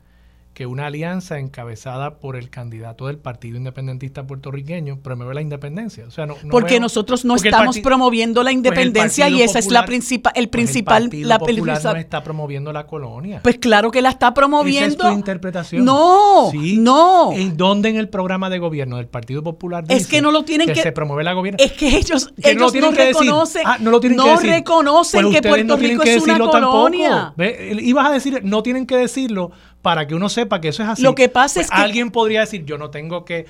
que 0.55 0.67
una 0.67 0.87
alianza 0.87 1.39
encabezada 1.39 2.17
por 2.17 2.37
el 2.37 2.51
candidato 2.51 3.07
del 3.07 3.17
Partido 3.17 3.57
Independentista 3.57 4.27
puertorriqueño 4.27 4.99
promueve 4.99 5.35
la 5.35 5.41
independencia. 5.41 6.05
O 6.07 6.11
sea, 6.11 6.27
no, 6.27 6.37
porque 6.51 6.79
nosotros 6.79 7.25
no 7.25 7.37
estamos 7.37 7.79
promoviendo 7.79 8.43
la 8.43 8.49
pues 8.49 8.57
independencia 8.57 9.31
y 9.31 9.41
esa 9.41 9.59
es 9.59 9.71
la 9.71 9.87
principal, 9.87 10.33
el 10.37 10.51
principal, 10.51 11.09
pues 11.09 11.23
el 11.23 11.29
la 11.29 11.39
Popular 11.39 11.83
no 11.83 11.97
está 11.97 12.23
promoviendo 12.23 12.73
la 12.73 12.87
colonia. 12.87 13.41
Pues 13.43 13.59
claro 13.59 13.91
que 13.91 14.03
la 14.03 14.11
está 14.11 14.35
promoviendo. 14.35 14.95
Esa 14.95 15.09
es 15.09 15.13
tu 15.13 15.19
interpretación. 15.19 15.85
No, 15.85 16.53
no. 16.53 17.33
¿En 17.33 17.57
dónde 17.57 17.89
en 17.89 17.97
el 17.97 18.11
programa 18.11 18.51
de 18.51 18.59
gobierno 18.59 18.99
del 18.99 19.09
Partido 19.09 19.43
Popular 19.43 19.85
dice 19.85 20.03
es 20.03 20.07
que 20.07 20.21
no 20.21 20.31
lo 20.31 20.45
tienen 20.45 20.69
que, 20.69 20.83
se 20.83 20.93
promueve 20.93 21.25
la 21.25 21.33
gobierno? 21.33 21.59
Es 21.65 21.73
que 21.73 21.97
ellos, 21.97 22.33
ellos 22.43 22.75
no, 22.75 22.91
reconocen, 22.91 23.63
ah, 23.65 23.79
no, 23.81 23.91
lo 23.91 24.01
tienen 24.01 24.19
no 24.19 24.37
reconocen 24.37 25.23
pues 25.23 25.41
que 25.41 25.49
Puerto 25.49 25.77
Rico 25.79 26.03
es 26.03 26.23
una 26.23 26.39
colonia. 26.39 27.35
Ibas 27.39 28.07
a 28.07 28.13
decir, 28.13 28.41
no 28.45 28.63
tienen 28.63 28.87
que 28.87 28.97
decirlo 28.97 29.51
para 29.83 30.07
que 30.07 30.15
uno 30.15 30.29
sepa 30.29 30.61
que 30.61 30.69
eso 30.69 30.83
es 30.83 30.89
así. 30.89 31.03
Lo 31.03 31.15
que 31.15 31.29
pasa 31.29 31.57
pues 31.57 31.67
es 31.67 31.71
que 31.71 31.81
alguien 31.81 32.11
podría 32.11 32.41
decir, 32.41 32.65
yo 32.65 32.79
no 32.79 32.91
tengo 32.91 33.25
que 33.25 33.47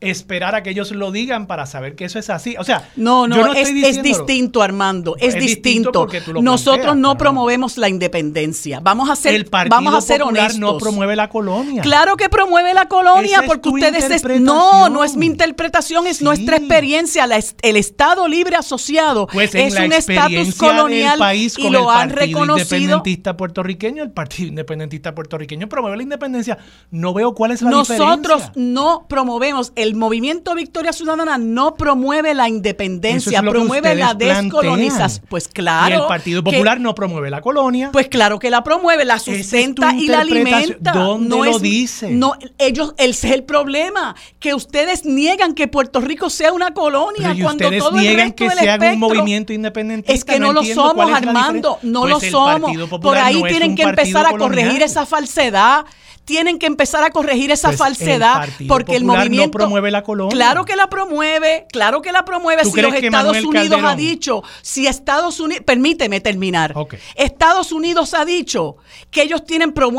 esperar 0.00 0.54
a 0.54 0.62
que 0.62 0.70
ellos 0.70 0.90
lo 0.92 1.12
digan 1.12 1.46
para 1.46 1.66
saber 1.66 1.94
que 1.94 2.06
eso 2.06 2.18
es 2.18 2.30
así. 2.30 2.56
O 2.58 2.64
sea, 2.64 2.88
no, 2.96 3.28
no, 3.28 3.52
es, 3.52 4.02
distinto, 4.02 4.62
Armando, 4.62 5.16
es, 5.18 5.34
distinto. 5.34 6.06
Nosotros 6.40 6.96
no 6.96 7.18
promovemos 7.18 7.76
la 7.76 7.88
independencia. 7.88 8.80
Vamos 8.80 9.10
a 9.10 9.16
ser, 9.16 9.34
El 9.34 9.46
Partido 9.46 9.76
vamos 9.76 9.94
a 9.94 10.00
ser 10.00 10.20
Popular 10.20 10.54
no 10.56 10.78
promueve 10.78 11.16
la 11.16 11.28
colonia. 11.28 11.82
Claro 11.82 12.16
que 12.16 12.28
promueve 12.28 12.72
la 12.72 12.86
colonia 12.86 13.42
porque 13.46 13.68
ustedes 13.68 14.24
no, 14.40 14.88
no 14.88 15.04
es 15.04 15.16
mi 15.16 15.26
interpretación, 15.26 16.06
es 16.06 16.22
nuestra 16.22 16.56
experiencia. 16.56 17.28
el 17.62 17.76
Estado 17.76 18.26
Libre 18.26 18.56
Asociado 18.56 19.26
pues 19.26 19.54
es 19.54 19.78
un 19.78 19.92
estatus 19.92 20.54
colonial 20.56 21.18
país 21.18 21.58
y 21.58 21.68
lo 21.68 21.90
han 21.90 22.10
reconocido. 22.10 22.76
Independentista 22.80 23.36
puertorriqueño, 23.36 24.02
el 24.02 24.10
Partido 24.12 24.48
Independentista 24.48 25.14
puertorriqueño 25.14 25.68
promueve 25.68 25.98
la 25.98 26.02
independencia. 26.04 26.58
No 26.90 27.12
veo 27.12 27.34
cuál 27.34 27.52
es 27.52 27.62
la 27.62 27.70
diferencia. 27.70 28.06
Nosotros 28.06 28.52
no 28.54 29.06
promovemos 29.08 29.72
el 29.76 29.89
el 29.90 29.96
movimiento 29.96 30.54
Victoria 30.54 30.92
Ciudadana 30.92 31.36
no 31.36 31.74
promueve 31.74 32.32
la 32.32 32.48
independencia, 32.48 33.42
promueve 33.42 33.96
la 33.96 34.14
descolonización. 34.14 35.26
Pues 35.28 35.48
claro. 35.48 35.90
Y 35.90 36.00
el 36.00 36.06
Partido 36.06 36.44
Popular 36.44 36.80
no 36.80 36.94
promueve 36.94 37.28
la 37.28 37.40
colonia. 37.40 37.90
Pues 37.92 38.08
claro 38.08 38.38
que 38.38 38.50
la 38.50 38.62
promueve, 38.62 39.04
la 39.04 39.18
sustenta 39.18 39.94
y 39.94 40.06
la 40.06 40.20
alimenta. 40.20 40.92
¿Dónde 40.92 41.28
no 41.28 41.44
lo 41.44 41.58
dice? 41.58 42.10
No, 42.10 42.34
ellos, 42.58 42.94
ese 42.98 43.28
es 43.28 43.34
el 43.34 43.44
problema, 43.44 44.14
que 44.38 44.54
ustedes 44.54 45.04
niegan 45.04 45.54
que 45.54 45.66
Puerto 45.66 46.00
Rico 46.00 46.30
sea 46.30 46.52
una 46.52 46.72
colonia 46.72 47.34
y 47.34 47.42
cuando 47.42 47.68
ustedes 47.68 47.92
niegan 47.92 48.32
que 48.32 48.48
sea 48.50 48.78
un 48.92 48.98
movimiento 48.98 49.52
independentista. 49.52 50.12
Es 50.12 50.24
que 50.24 50.38
no, 50.38 50.52
lo 50.52 50.62
somos, 50.62 51.10
Armando, 51.10 51.78
no 51.82 52.06
lo 52.06 52.20
pues 52.20 52.30
somos. 52.30 52.70
Por 53.00 53.18
ahí 53.18 53.42
tienen 53.42 53.74
que 53.74 53.82
empezar 53.82 54.26
a 54.26 54.36
corregir 54.36 54.82
esa 54.82 55.04
falsedad 55.04 55.84
tienen 56.30 56.60
que 56.60 56.66
empezar 56.66 57.02
a 57.02 57.10
corregir 57.10 57.50
esa 57.50 57.70
pues 57.70 57.78
falsedad 57.78 58.48
porque 58.68 58.94
el 58.94 59.04
movimiento 59.04 59.58
no 59.58 59.64
promueve 59.64 59.90
la 59.90 60.04
colonia. 60.04 60.30
Claro 60.30 60.64
que 60.64 60.76
la 60.76 60.88
promueve, 60.88 61.66
claro 61.72 62.02
que 62.02 62.12
la 62.12 62.24
promueve. 62.24 62.64
Si 62.64 62.80
los 62.80 62.94
Estados 62.94 63.42
Unidos 63.42 63.80
ha 63.82 63.96
dicho, 63.96 64.44
si 64.62 64.86
Estados 64.86 65.40
Unidos, 65.40 65.64
permíteme 65.66 66.20
terminar. 66.20 66.72
Estados 67.16 67.72
Unidos 67.72 68.14
ha 68.14 68.24
dicho 68.24 68.76
que 69.10 69.22
ellos 69.22 69.44
tienen 69.44 69.72
pro, 69.72 69.90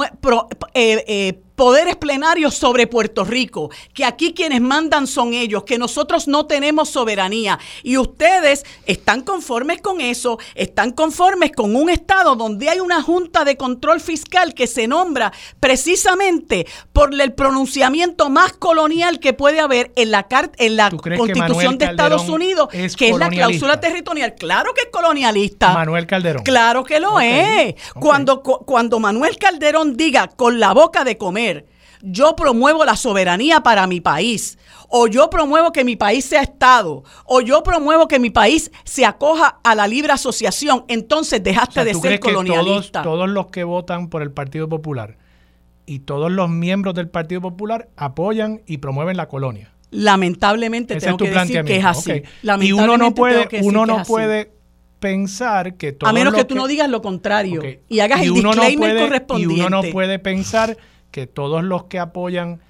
eh, 0.74 1.04
eh, 1.06 1.42
poderes 1.62 1.96
plenarios 1.96 2.56
sobre 2.56 2.88
Puerto 2.88 3.24
Rico, 3.24 3.70
que 3.94 4.04
aquí 4.04 4.34
quienes 4.34 4.62
mandan 4.62 5.06
son 5.06 5.36
ellos, 5.36 5.62
que 5.64 5.78
nosotros 5.78 6.28
no 6.28 6.48
tenemos 6.48 6.90
soberanía. 6.90 7.60
Y 7.84 7.98
ustedes 7.98 8.66
están 8.88 9.22
conformes 9.22 9.80
con 9.80 10.02
eso, 10.02 10.40
están 10.56 10.90
conformes 10.90 11.52
con 11.52 11.76
un 11.76 11.92
Estado 11.92 12.36
donde 12.36 12.68
hay 12.68 12.80
una 12.80 13.04
Junta 13.04 13.46
de 13.46 13.58
Control 13.58 14.02
Fiscal 14.02 14.56
que 14.56 14.66
se 14.66 14.88
nombra 14.88 15.32
precisamente 15.60 16.66
por 16.94 17.14
el 17.14 17.34
pronunciamiento 17.34 18.32
más 18.32 18.54
colonial 18.54 19.20
que 19.20 19.34
puede 19.34 19.60
haber 19.60 19.92
en 19.96 20.10
la, 20.10 20.26
en 20.58 20.76
la 20.76 20.90
Constitución 20.90 21.78
de 21.78 21.86
Estados 21.86 22.28
Unidos, 22.28 22.70
que 22.98 23.10
es 23.10 23.18
la 23.20 23.30
cláusula 23.30 23.80
territorial. 23.80 24.34
Claro 24.34 24.74
que 24.74 24.82
es 24.82 24.90
colonialista. 24.92 25.74
Manuel 25.74 26.08
Calderón. 26.08 26.42
Claro 26.42 26.84
que 26.84 27.00
lo 27.00 27.20
es. 27.20 27.76
Cuando, 28.00 28.42
cuando 28.42 29.00
Manuel 29.00 29.38
Calderón 29.38 29.96
diga 29.96 30.28
con 30.28 30.60
la 30.60 30.74
boca 30.74 31.04
de 31.04 31.20
comer, 31.20 31.51
yo 32.02 32.36
promuevo 32.36 32.84
la 32.86 32.96
soberanía 32.96 33.62
para 33.62 33.88
mi 33.88 34.02
país, 34.02 34.58
o 34.90 35.08
yo 35.08 35.30
promuevo 35.30 35.72
que 35.72 35.84
mi 35.84 35.96
país 35.96 36.26
sea 36.26 36.42
Estado, 36.42 37.04
o 37.26 37.42
yo 37.42 37.64
promuevo 37.64 38.08
que 38.08 38.20
mi 38.20 38.30
país 38.30 38.72
se 38.84 39.06
acoja 39.06 39.60
a 39.64 39.76
la 39.76 39.88
libre 39.88 40.12
asociación, 40.12 40.86
entonces 40.88 41.44
dejaste 41.44 41.84
de 41.84 41.94
ser 41.94 42.20
colonialista. 42.20 43.04
todos, 43.04 43.30
los 43.30 43.48
que 43.48 43.64
votan 43.64 44.10
por 44.10 44.22
el 44.22 44.32
Partido 44.32 44.68
Popular 44.68 45.18
y 45.86 46.00
todos 46.00 46.32
los 46.32 46.50
miembros 46.50 46.96
del 46.96 47.10
Partido 47.10 47.42
Popular 47.42 47.90
apoyan 47.96 48.62
y 48.66 48.78
promueven 48.78 49.18
la 49.18 49.28
colonia. 49.28 49.72
Lamentablemente 49.92 50.96
tengo 50.96 51.18
que 51.18 51.32
decir 51.32 51.64
que 51.66 51.78
es 51.78 51.86
así. 51.86 52.24
Y 52.62 52.72
uno 52.72 52.98
no 52.98 53.14
puede, 53.14 53.48
uno 53.62 53.86
no 53.86 54.04
puede 54.04 54.52
pensar 55.00 55.76
que 55.76 55.98
A 56.02 56.14
menos 56.14 56.34
que, 56.34 56.46
tú 56.46 56.56
no 56.56 56.68
digas 56.68 56.88
lo 56.88 57.02
contrario 57.02 57.62
y 57.90 58.00
hagas 58.00 58.22
el 58.22 58.34
disclaimer 58.34 58.98
correspondiente. 58.98 59.56
Y 59.56 59.60
uno 59.60 59.70
no 59.70 59.92
puede 59.92 60.20
pensar 60.20 60.78
que 61.12 61.28
todos 61.28 61.64
los 61.64 61.84
que 61.86 62.00
apoyan 62.00 62.62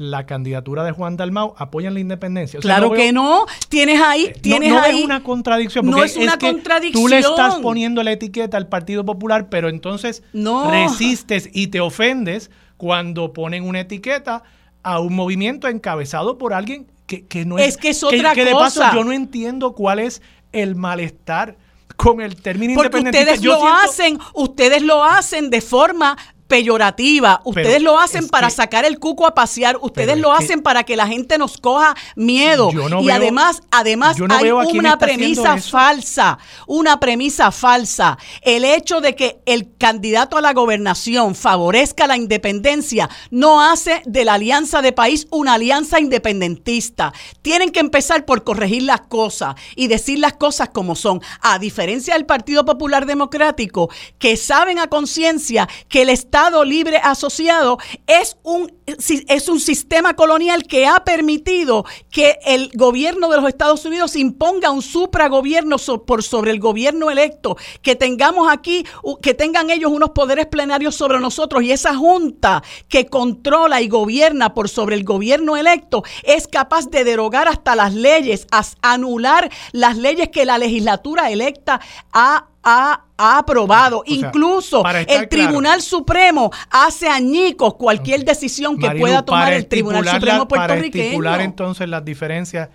la 0.00 0.24
candidatura 0.24 0.82
de 0.82 0.92
Juan 0.92 1.18
Dalmau 1.18 1.54
apoyan 1.58 1.92
la 1.92 2.00
independencia. 2.00 2.58
claro 2.58 2.90
que 2.92 3.12
no. 3.12 3.44
Tienes 3.68 4.00
ahí, 4.00 4.24
eh, 4.24 4.38
tienes 4.40 4.72
no, 4.72 4.80
ahí. 4.80 5.00
es 5.00 5.04
una 5.04 5.22
contradicción. 5.22 5.84
no 5.84 6.02
es 6.02 6.16
una 6.16 6.38
contradicción. 6.38 7.02
Tú 7.02 7.08
le 7.08 7.18
estás 7.18 7.56
poniendo 7.56 8.02
la 8.02 8.12
etiqueta 8.12 8.56
al 8.56 8.66
Partido 8.66 9.04
Popular, 9.04 9.50
pero 9.50 9.68
entonces 9.68 10.22
resistes 10.32 11.50
y 11.52 11.66
te 11.66 11.80
ofendes 11.80 12.50
cuando 12.78 13.34
ponen 13.34 13.62
una 13.62 13.80
etiqueta 13.80 14.42
a 14.82 15.00
un 15.00 15.14
movimiento 15.14 15.68
encabezado 15.68 16.38
por 16.38 16.54
alguien 16.54 16.86
que, 17.06 17.26
que 17.26 17.44
no 17.44 17.58
es. 17.58 17.68
Es 17.68 17.76
que 17.76 17.90
es 17.90 18.02
otra 18.02 18.34
que, 18.34 18.46
de 18.46 18.52
paso 18.52 18.82
yo 18.94 19.04
no 19.04 19.12
entiendo 19.12 19.74
cuál 19.74 19.98
es 19.98 20.22
el 20.52 20.76
malestar 20.76 21.58
con 21.96 22.22
el 22.22 22.36
término 22.36 22.72
Porque 22.74 22.98
independentista. 22.98 23.34
Ustedes 23.34 23.44
lo 23.44 23.68
hacen, 23.68 24.18
ustedes 24.32 24.82
lo 24.82 25.04
hacen 25.04 25.50
de 25.50 25.60
forma 25.60 26.16
peyorativa. 26.50 27.40
Ustedes 27.44 27.80
lo 27.80 27.98
hacen 27.98 28.28
para 28.28 28.50
sacar 28.50 28.84
el 28.84 28.98
cuco 28.98 29.24
a 29.24 29.34
pasear. 29.34 29.78
Ustedes 29.80 30.18
lo 30.18 30.32
hacen 30.32 30.62
para 30.62 30.82
que 30.82 30.96
la 30.96 31.06
gente 31.06 31.38
nos 31.38 31.56
coja 31.56 31.94
miedo. 32.16 32.70
y 33.00 33.08
además, 33.08 33.62
además 33.70 34.16
hay 34.28 34.50
una 34.50 34.98
premisa 34.98 35.56
falsa. 35.58 36.38
Una 36.66 36.98
premisa 36.98 37.52
falsa. 37.52 38.18
El 38.42 38.64
hecho 38.64 39.00
de 39.00 39.14
que 39.14 39.40
el 39.46 39.76
candidato 39.78 40.36
a 40.36 40.40
la 40.40 40.52
gobernación 40.52 41.36
favorezca 41.36 42.08
la 42.08 42.16
independencia 42.16 43.08
no 43.30 43.62
hace 43.62 44.02
de 44.04 44.24
la 44.24 44.34
alianza 44.34 44.82
de 44.82 44.92
país 44.92 45.28
una 45.30 45.54
alianza 45.54 46.00
independentista. 46.00 47.12
Tienen 47.42 47.70
que 47.70 47.78
empezar 47.78 48.24
por 48.24 48.42
corregir 48.42 48.82
las 48.82 49.02
cosas 49.02 49.54
y 49.76 49.86
decir 49.86 50.18
las 50.18 50.32
cosas 50.32 50.70
como 50.70 50.96
son. 50.96 51.20
A 51.42 51.60
diferencia 51.60 52.14
del 52.14 52.26
Partido 52.26 52.64
Popular 52.64 53.06
Democrático, 53.06 53.88
que 54.18 54.36
saben 54.36 54.80
a 54.80 54.88
conciencia 54.88 55.68
que 55.88 56.02
el 56.02 56.08
Estado 56.08 56.39
Libre 56.64 56.98
Asociado 57.02 57.78
es 58.06 58.36
un, 58.42 58.72
es 58.86 59.48
un 59.48 59.60
sistema 59.60 60.14
colonial 60.16 60.64
que 60.64 60.86
ha 60.86 61.04
permitido 61.04 61.84
que 62.10 62.38
el 62.46 62.70
gobierno 62.74 63.28
de 63.28 63.36
los 63.36 63.48
Estados 63.48 63.84
Unidos 63.84 64.16
imponga 64.16 64.70
un 64.70 64.80
supragobierno 64.80 65.76
por 66.06 66.22
sobre 66.22 66.50
el 66.50 66.58
gobierno 66.58 67.10
electo, 67.10 67.56
que 67.82 67.94
tengamos 67.94 68.50
aquí, 68.50 68.86
que 69.20 69.34
tengan 69.34 69.70
ellos 69.70 69.92
unos 69.92 70.10
poderes 70.10 70.46
plenarios 70.46 70.94
sobre 70.94 71.20
nosotros 71.20 71.62
y 71.62 71.72
esa 71.72 71.94
junta 71.94 72.62
que 72.88 73.06
controla 73.06 73.82
y 73.82 73.88
gobierna 73.88 74.54
por 74.54 74.68
sobre 74.68 74.96
el 74.96 75.04
gobierno 75.04 75.56
electo 75.56 76.02
es 76.22 76.48
capaz 76.48 76.88
de 76.88 77.04
derogar 77.04 77.48
hasta 77.48 77.76
las 77.76 77.92
leyes, 77.92 78.46
anular 78.80 79.50
las 79.72 79.98
leyes 79.98 80.30
que 80.30 80.46
la 80.46 80.58
legislatura 80.58 81.30
electa 81.30 81.80
ha 82.12 82.49
ha, 82.62 83.04
aprobado. 83.16 84.02
Incluso 84.06 84.82
el 85.06 85.28
Tribunal 85.28 85.82
Supremo 85.82 86.50
hace 86.70 87.08
añicos 87.08 87.74
cualquier 87.74 88.24
decisión 88.24 88.78
que 88.78 88.90
pueda 88.92 89.22
tomar 89.24 89.52
el 89.52 89.66
Tribunal 89.66 90.06
Supremo 90.06 90.48
puertorriqueño. 90.48 90.92
Para 90.92 91.04
estipular 91.04 91.40
entonces 91.40 91.88
las 91.88 92.04
diferencias 92.04 92.70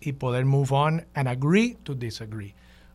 y 0.00 0.12
poder 0.12 0.44
move 0.44 0.68
on 0.70 1.06
and 1.14 1.28
agree 1.28 1.76
to 1.82 1.94
disagree. 1.94 2.54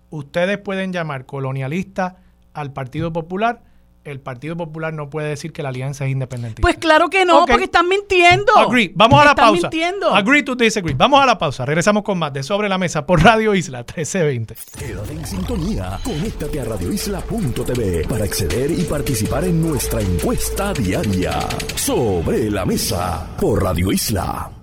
Ustedes 0.09 0.57
pueden 0.59 0.93
llamar 0.93 1.25
colonialista 1.25 2.17
al 2.53 2.71
Partido 2.71 3.11
Popular 3.11 3.61
el 4.03 4.19
Partido 4.19 4.57
Popular 4.57 4.93
no 4.93 5.09
puede 5.09 5.29
decir 5.29 5.53
que 5.53 5.63
la 5.63 5.69
alianza 5.69 6.05
es 6.05 6.11
independentista. 6.11 6.61
Pues 6.61 6.77
claro 6.77 7.09
que 7.09 7.25
no, 7.25 7.45
porque 7.45 7.65
están 7.65 7.87
mintiendo. 7.87 8.55
Agree. 8.57 8.91
Vamos 8.95 9.21
a 9.21 9.25
la 9.25 9.35
pausa. 9.35 9.69
Mintiendo. 9.69 10.13
Agree 10.13 10.43
to 10.43 10.55
disagree. 10.55 10.95
Vamos 10.95 11.21
a 11.21 11.25
la 11.25 11.37
pausa. 11.37 11.65
Regresamos 11.65 12.03
con 12.03 12.19
más 12.19 12.33
de 12.33 12.43
Sobre 12.43 12.69
la 12.69 12.77
Mesa 12.77 13.05
por 13.05 13.23
Radio 13.23 13.55
Isla 13.55 13.79
1320. 13.79 14.55
Quédate 14.77 15.13
en 15.13 15.25
sintonía. 15.25 15.99
Conéctate 16.03 16.59
a 16.59 16.65
radioisla.tv 16.65 18.07
para 18.07 18.25
acceder 18.25 18.71
y 18.71 18.83
participar 18.83 19.45
en 19.45 19.61
nuestra 19.61 20.01
encuesta 20.01 20.73
diaria. 20.73 21.39
Sobre 21.75 22.49
la 22.49 22.65
Mesa 22.65 23.27
por 23.39 23.63
Radio 23.63 23.91
Isla. 23.91 24.62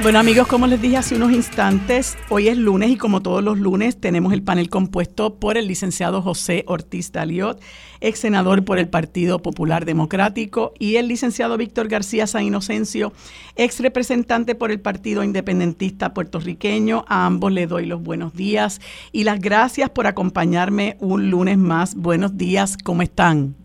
Bueno 0.00 0.20
amigos, 0.20 0.46
como 0.46 0.68
les 0.68 0.80
dije 0.80 0.96
hace 0.96 1.16
unos 1.16 1.32
instantes, 1.32 2.16
hoy 2.30 2.46
es 2.46 2.56
lunes 2.56 2.90
y 2.90 2.96
como 2.96 3.20
todos 3.20 3.42
los 3.42 3.58
lunes 3.58 4.00
tenemos 4.00 4.32
el 4.32 4.44
panel 4.44 4.70
compuesto 4.70 5.34
por 5.34 5.58
el 5.58 5.66
licenciado 5.66 6.22
José 6.22 6.62
Ortiz 6.68 7.10
Daliot, 7.10 7.60
ex 8.00 8.20
senador 8.20 8.64
por 8.64 8.78
el 8.78 8.88
Partido 8.88 9.40
Popular 9.40 9.84
Democrático, 9.84 10.72
y 10.78 10.96
el 10.96 11.08
licenciado 11.08 11.56
Víctor 11.56 11.88
García 11.88 12.28
San 12.28 12.44
Inocencio, 12.44 13.12
ex 13.56 13.80
representante 13.80 14.54
por 14.54 14.70
el 14.70 14.80
Partido 14.80 15.24
Independentista 15.24 16.14
Puertorriqueño. 16.14 17.04
A 17.08 17.26
ambos 17.26 17.50
les 17.50 17.68
doy 17.68 17.84
los 17.84 18.00
buenos 18.00 18.34
días 18.34 18.80
y 19.10 19.24
las 19.24 19.40
gracias 19.40 19.90
por 19.90 20.06
acompañarme 20.06 20.96
un 21.00 21.28
lunes 21.28 21.58
más. 21.58 21.96
Buenos 21.96 22.38
días, 22.38 22.76
¿cómo 22.82 23.02
están? 23.02 23.56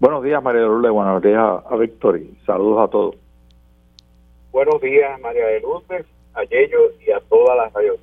Buenos 0.00 0.24
días, 0.24 0.42
María 0.42 0.62
Lourdes. 0.62 0.92
Buenos 0.92 1.22
días 1.22 1.44
a 1.70 1.76
Víctor 1.76 2.18
y 2.18 2.38
saludos 2.46 2.88
a 2.88 2.90
todos. 2.90 3.27
Buenos 4.58 4.82
días, 4.82 5.20
María 5.20 5.46
de 5.46 5.60
Lourdes, 5.60 6.04
a 6.34 6.42
Yello 6.42 6.90
y 7.06 7.12
a 7.12 7.20
todas 7.28 7.56
las 7.56 7.72
radio. 7.72 7.96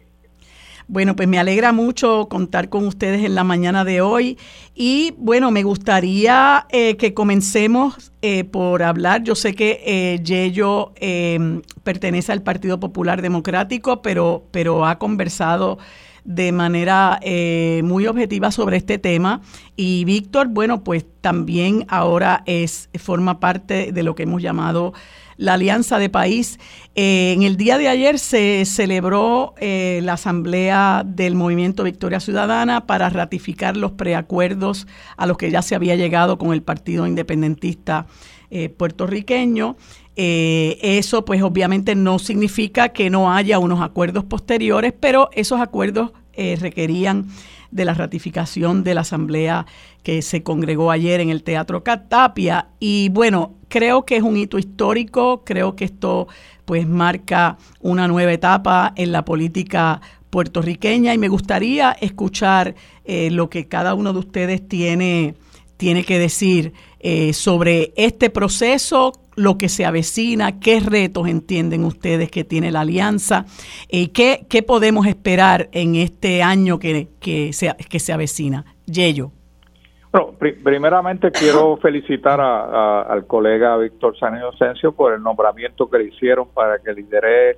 Bueno, 0.88 1.14
pues 1.14 1.28
me 1.28 1.38
alegra 1.38 1.74
mucho 1.74 2.30
contar 2.30 2.70
con 2.70 2.88
ustedes 2.88 3.26
en 3.26 3.36
la 3.36 3.44
mañana 3.44 3.84
de 3.84 4.00
hoy 4.00 4.38
y 4.74 5.14
bueno, 5.18 5.52
me 5.52 5.64
gustaría 5.64 6.66
eh, 6.70 6.96
que 6.96 7.14
comencemos 7.14 8.14
eh, 8.22 8.46
por 8.46 8.84
hablar. 8.84 9.22
Yo 9.24 9.36
sé 9.36 9.54
que 9.54 9.82
eh, 9.86 10.22
Yello 10.24 10.94
eh, 10.96 11.60
pertenece 11.84 12.32
al 12.32 12.42
Partido 12.42 12.80
Popular 12.80 13.22
Democrático, 13.22 14.02
pero, 14.02 14.46
pero 14.52 14.86
ha 14.86 14.98
conversado 14.98 15.78
de 16.24 16.54
manera 16.54 17.20
muy 17.84 18.08
objetiva 18.08 18.50
sobre 18.50 18.78
este 18.78 18.98
tema. 18.98 19.42
Y 19.76 20.06
Víctor, 20.06 20.48
bueno, 20.48 20.86
pues 20.86 21.06
también 21.20 21.86
ahora 21.90 22.44
es 22.46 22.90
forma 22.98 23.42
parte 23.42 23.92
de 23.92 24.04
lo 24.04 24.16
que 24.16 24.24
hemos 24.24 24.42
llamado 24.42 24.94
la 25.38 25.54
Alianza 25.54 26.00
de 26.00 26.10
País. 26.10 26.60
Eh, 26.96 27.34
en 27.36 27.44
el 27.44 27.58
día 27.58 27.78
de 27.78 27.88
ayer 27.88 28.20
se 28.20 28.64
celebró 28.66 29.54
eh, 29.58 30.00
la 30.04 30.14
Asamblea 30.14 31.04
del 31.06 31.36
Movimiento 31.36 31.84
Victoria 31.84 32.20
Ciudadana 32.20 32.86
para 32.86 33.10
ratificar 33.10 33.76
los 33.76 33.92
preacuerdos 33.92 34.88
a 35.18 35.26
los 35.26 35.38
que 35.38 35.52
ya 35.52 35.62
se 35.62 35.76
había 35.76 35.96
llegado 35.96 36.38
con 36.38 36.54
el 36.54 36.62
Partido 36.62 37.08
Independentista 37.08 38.08
eh, 38.50 38.70
puertorriqueño. 38.70 39.76
eso 40.16 41.26
pues 41.26 41.42
obviamente 41.42 41.94
no 41.96 42.20
significa 42.20 42.90
que 42.90 43.10
no 43.10 43.34
haya 43.34 43.60
unos 43.60 43.82
acuerdos 43.82 44.24
posteriores, 44.24 44.94
pero 44.98 45.30
esos 45.34 45.60
acuerdos 45.60 46.12
requerían 46.38 47.28
de 47.76 47.84
la 47.84 47.94
ratificación 47.94 48.86
de 48.86 48.96
la 48.96 49.02
asamblea 49.02 49.66
que 50.02 50.22
se 50.22 50.44
congregó 50.44 50.92
ayer 50.92 51.20
en 51.20 51.30
el 51.30 51.44
Teatro 51.44 51.84
Catapia. 51.84 52.70
Y 52.80 53.10
bueno, 53.10 53.56
creo 53.68 54.06
que 54.06 54.16
es 54.16 54.24
un 54.24 54.38
hito 54.38 54.58
histórico, 54.58 55.44
creo 55.44 55.76
que 55.76 55.84
esto 55.84 56.30
pues 56.64 56.88
marca 56.88 57.58
una 57.82 58.08
nueva 58.08 58.32
etapa 58.32 58.94
en 58.96 59.12
la 59.12 59.26
política 59.26 60.00
puertorriqueña 60.30 61.14
y 61.14 61.18
me 61.18 61.28
gustaría 61.28 61.92
escuchar 61.92 62.76
eh, 63.04 63.30
lo 63.30 63.50
que 63.50 63.68
cada 63.68 63.94
uno 63.94 64.14
de 64.14 64.20
ustedes 64.20 64.66
tiene, 64.66 65.36
tiene 65.76 66.06
que 66.06 66.18
decir 66.18 66.72
eh, 67.02 67.34
sobre 67.34 67.92
este 67.98 68.30
proceso, 68.30 69.12
lo 69.36 69.58
que 69.58 69.70
se 69.70 69.86
avecina, 69.86 70.60
qué 70.60 70.80
retos 70.80 71.28
entienden 71.28 71.84
ustedes 71.84 72.32
que 72.32 72.44
tiene 72.44 72.72
la 72.72 72.82
alianza 72.82 73.46
y 73.90 74.06
eh, 74.06 74.12
qué, 74.12 74.46
qué 74.50 74.64
podemos 74.64 75.08
esperar 75.08 75.70
en 75.72 75.96
este 75.96 76.42
año 76.44 76.80
que, 76.80 77.10
que, 77.20 77.54
se, 77.54 77.76
que 77.90 78.00
se 78.00 78.14
avecina. 78.14 78.66
Yello. 78.86 79.32
Bueno, 80.12 80.34
primeramente 80.64 81.30
quiero 81.32 81.78
felicitar 81.82 82.40
al 82.40 83.28
colega 83.28 83.76
Víctor 83.78 84.18
Sanio 84.18 84.48
Inocencio 84.48 84.94
por 84.94 85.14
el 85.14 85.22
nombramiento 85.22 85.90
que 85.90 85.98
le 85.98 86.04
hicieron 86.06 86.48
para 86.54 86.80
que 86.80 86.94
lidere 86.94 87.58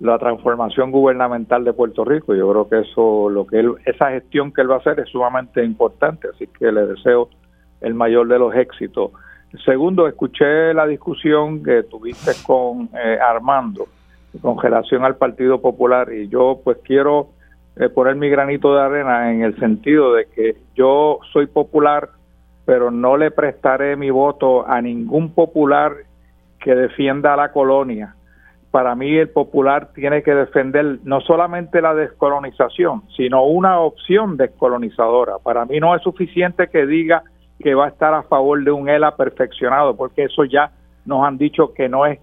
la 0.00 0.18
transformación 0.18 0.90
gubernamental 0.90 1.64
de 1.64 1.72
Puerto 1.72 2.04
Rico. 2.04 2.34
Yo 2.34 2.50
creo 2.50 2.68
que 2.68 2.88
eso, 2.88 3.28
lo 3.28 3.46
que 3.46 3.58
él, 3.60 3.74
esa 3.84 4.10
gestión 4.10 4.52
que 4.52 4.62
él 4.62 4.70
va 4.70 4.76
a 4.76 4.78
hacer 4.78 5.00
es 5.00 5.08
sumamente 5.08 5.62
importante, 5.64 6.28
así 6.32 6.46
que 6.46 6.70
le 6.70 6.86
deseo 6.86 7.28
el 7.80 7.94
mayor 7.94 8.28
de 8.28 8.38
los 8.38 8.54
éxitos. 8.54 9.10
Segundo, 9.64 10.06
escuché 10.06 10.74
la 10.74 10.86
discusión 10.86 11.62
que 11.62 11.84
tuviste 11.84 12.32
con 12.46 12.90
eh, 12.94 13.18
Armando 13.20 13.86
con 14.42 14.58
relación 14.58 15.04
al 15.04 15.16
Partido 15.16 15.60
Popular 15.60 16.12
y 16.12 16.28
yo 16.28 16.60
pues 16.62 16.78
quiero 16.84 17.28
eh, 17.76 17.88
poner 17.88 18.16
mi 18.16 18.28
granito 18.28 18.74
de 18.74 18.82
arena 18.82 19.32
en 19.32 19.42
el 19.42 19.56
sentido 19.58 20.12
de 20.14 20.26
que 20.26 20.56
yo 20.74 21.20
soy 21.32 21.46
popular, 21.46 22.10
pero 22.64 22.90
no 22.90 23.16
le 23.16 23.30
prestaré 23.30 23.96
mi 23.96 24.10
voto 24.10 24.68
a 24.68 24.80
ningún 24.82 25.32
popular 25.32 25.92
que 26.60 26.74
defienda 26.74 27.34
a 27.34 27.36
la 27.36 27.52
colonia. 27.52 28.14
Para 28.70 28.94
mí 28.94 29.16
el 29.16 29.30
popular 29.30 29.92
tiene 29.94 30.22
que 30.22 30.34
defender 30.34 30.98
no 31.04 31.20
solamente 31.22 31.80
la 31.80 31.94
descolonización, 31.94 33.04
sino 33.16 33.44
una 33.44 33.80
opción 33.80 34.36
descolonizadora. 34.36 35.38
Para 35.38 35.64
mí 35.64 35.80
no 35.80 35.96
es 35.96 36.02
suficiente 36.02 36.68
que 36.68 36.84
diga 36.84 37.22
que 37.60 37.74
va 37.74 37.86
a 37.86 37.88
estar 37.88 38.14
a 38.14 38.22
favor 38.22 38.62
de 38.62 38.70
un 38.70 38.88
ELA 38.88 39.16
perfeccionado, 39.16 39.96
porque 39.96 40.24
eso 40.24 40.44
ya 40.44 40.70
nos 41.04 41.26
han 41.26 41.38
dicho 41.38 41.72
que 41.74 41.88
no 41.88 42.06
es 42.06 42.20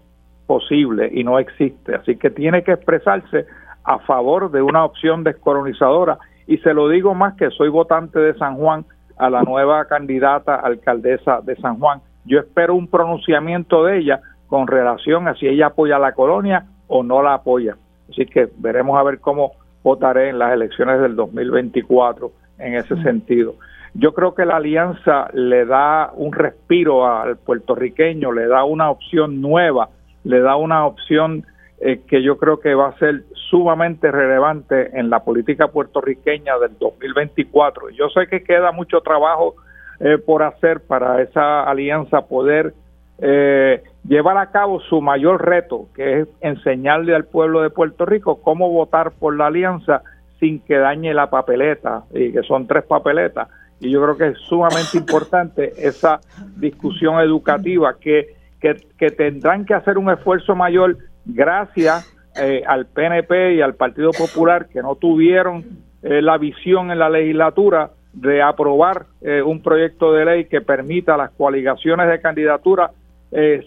posible 0.47 1.09
y 1.11 1.23
no 1.23 1.39
existe. 1.39 1.95
Así 1.95 2.17
que 2.17 2.29
tiene 2.29 2.63
que 2.63 2.73
expresarse 2.73 3.45
a 3.83 3.99
favor 3.99 4.51
de 4.51 4.61
una 4.61 4.85
opción 4.85 5.23
descolonizadora. 5.23 6.17
Y 6.47 6.57
se 6.59 6.73
lo 6.73 6.89
digo 6.89 7.13
más 7.13 7.35
que 7.35 7.49
soy 7.51 7.69
votante 7.69 8.19
de 8.19 8.35
San 8.35 8.55
Juan 8.55 8.85
a 9.17 9.29
la 9.29 9.41
nueva 9.43 9.85
candidata 9.85 10.55
alcaldesa 10.55 11.41
de 11.41 11.55
San 11.57 11.79
Juan. 11.79 12.01
Yo 12.25 12.39
espero 12.39 12.75
un 12.75 12.87
pronunciamiento 12.87 13.83
de 13.83 13.99
ella 13.99 14.21
con 14.47 14.67
relación 14.67 15.27
a 15.27 15.35
si 15.35 15.47
ella 15.47 15.67
apoya 15.67 15.99
la 15.99 16.13
colonia 16.13 16.65
o 16.87 17.03
no 17.03 17.21
la 17.21 17.35
apoya. 17.35 17.77
Así 18.09 18.25
que 18.25 18.49
veremos 18.57 18.97
a 18.97 19.03
ver 19.03 19.19
cómo 19.19 19.53
votaré 19.83 20.29
en 20.29 20.39
las 20.39 20.53
elecciones 20.53 21.01
del 21.01 21.15
2024 21.15 22.31
en 22.59 22.75
ese 22.75 23.01
sentido. 23.01 23.55
Yo 23.93 24.13
creo 24.13 24.35
que 24.35 24.45
la 24.45 24.57
alianza 24.57 25.29
le 25.33 25.65
da 25.65 26.11
un 26.13 26.33
respiro 26.33 27.07
al 27.07 27.37
puertorriqueño, 27.37 28.31
le 28.33 28.47
da 28.47 28.65
una 28.65 28.89
opción 28.91 29.41
nueva, 29.41 29.89
le 30.23 30.41
da 30.41 30.57
una 30.57 30.85
opción 30.85 31.45
eh, 31.79 32.01
que 32.07 32.21
yo 32.21 32.37
creo 32.37 32.59
que 32.59 32.73
va 32.73 32.89
a 32.89 32.97
ser 32.97 33.23
sumamente 33.49 34.11
relevante 34.11 34.97
en 34.99 35.09
la 35.09 35.23
política 35.23 35.69
puertorriqueña 35.69 36.57
del 36.57 36.77
2024. 36.77 37.89
Yo 37.91 38.09
sé 38.09 38.27
que 38.27 38.43
queda 38.43 38.71
mucho 38.71 39.01
trabajo 39.01 39.55
eh, 39.99 40.17
por 40.17 40.43
hacer 40.43 40.81
para 40.81 41.21
esa 41.21 41.63
alianza 41.63 42.27
poder 42.27 42.73
eh, 43.19 43.81
llevar 44.05 44.37
a 44.37 44.51
cabo 44.51 44.81
su 44.81 45.01
mayor 45.01 45.45
reto, 45.45 45.87
que 45.95 46.21
es 46.21 46.27
enseñarle 46.41 47.15
al 47.15 47.25
pueblo 47.25 47.61
de 47.61 47.69
Puerto 47.69 48.05
Rico 48.05 48.41
cómo 48.41 48.69
votar 48.69 49.11
por 49.11 49.37
la 49.37 49.47
alianza 49.47 50.01
sin 50.39 50.59
que 50.59 50.77
dañe 50.77 51.13
la 51.13 51.29
papeleta, 51.29 52.03
y 52.13 52.31
que 52.31 52.43
son 52.43 52.67
tres 52.67 52.83
papeletas. 52.83 53.47
Y 53.79 53.91
yo 53.91 54.01
creo 54.01 54.17
que 54.17 54.27
es 54.29 54.37
sumamente 54.47 54.97
importante 54.97 55.73
esa 55.77 56.19
discusión 56.55 57.19
educativa 57.19 57.95
que, 57.99 58.35
que, 58.59 59.11
tendrán 59.11 59.65
que 59.65 59.73
hacer 59.73 59.97
un 59.97 60.09
esfuerzo 60.09 60.55
mayor 60.55 60.97
gracias 61.25 62.11
eh, 62.41 62.63
al 62.65 62.85
PNP 62.87 63.55
y 63.55 63.61
al 63.61 63.75
Partido 63.75 64.11
Popular 64.11 64.67
que 64.67 64.81
no 64.81 64.95
tuvieron 64.95 65.63
eh, 66.01 66.21
la 66.21 66.37
visión 66.37 66.91
en 66.91 66.99
la 66.99 67.09
legislatura 67.09 67.91
de 68.13 68.41
aprobar 68.41 69.05
eh, 69.21 69.41
un 69.41 69.61
proyecto 69.61 70.13
de 70.13 70.25
ley 70.25 70.45
que 70.45 70.61
permita 70.61 71.17
las 71.17 71.31
coaligaciones 71.31 72.09
de 72.09 72.21
candidatura 72.21 72.91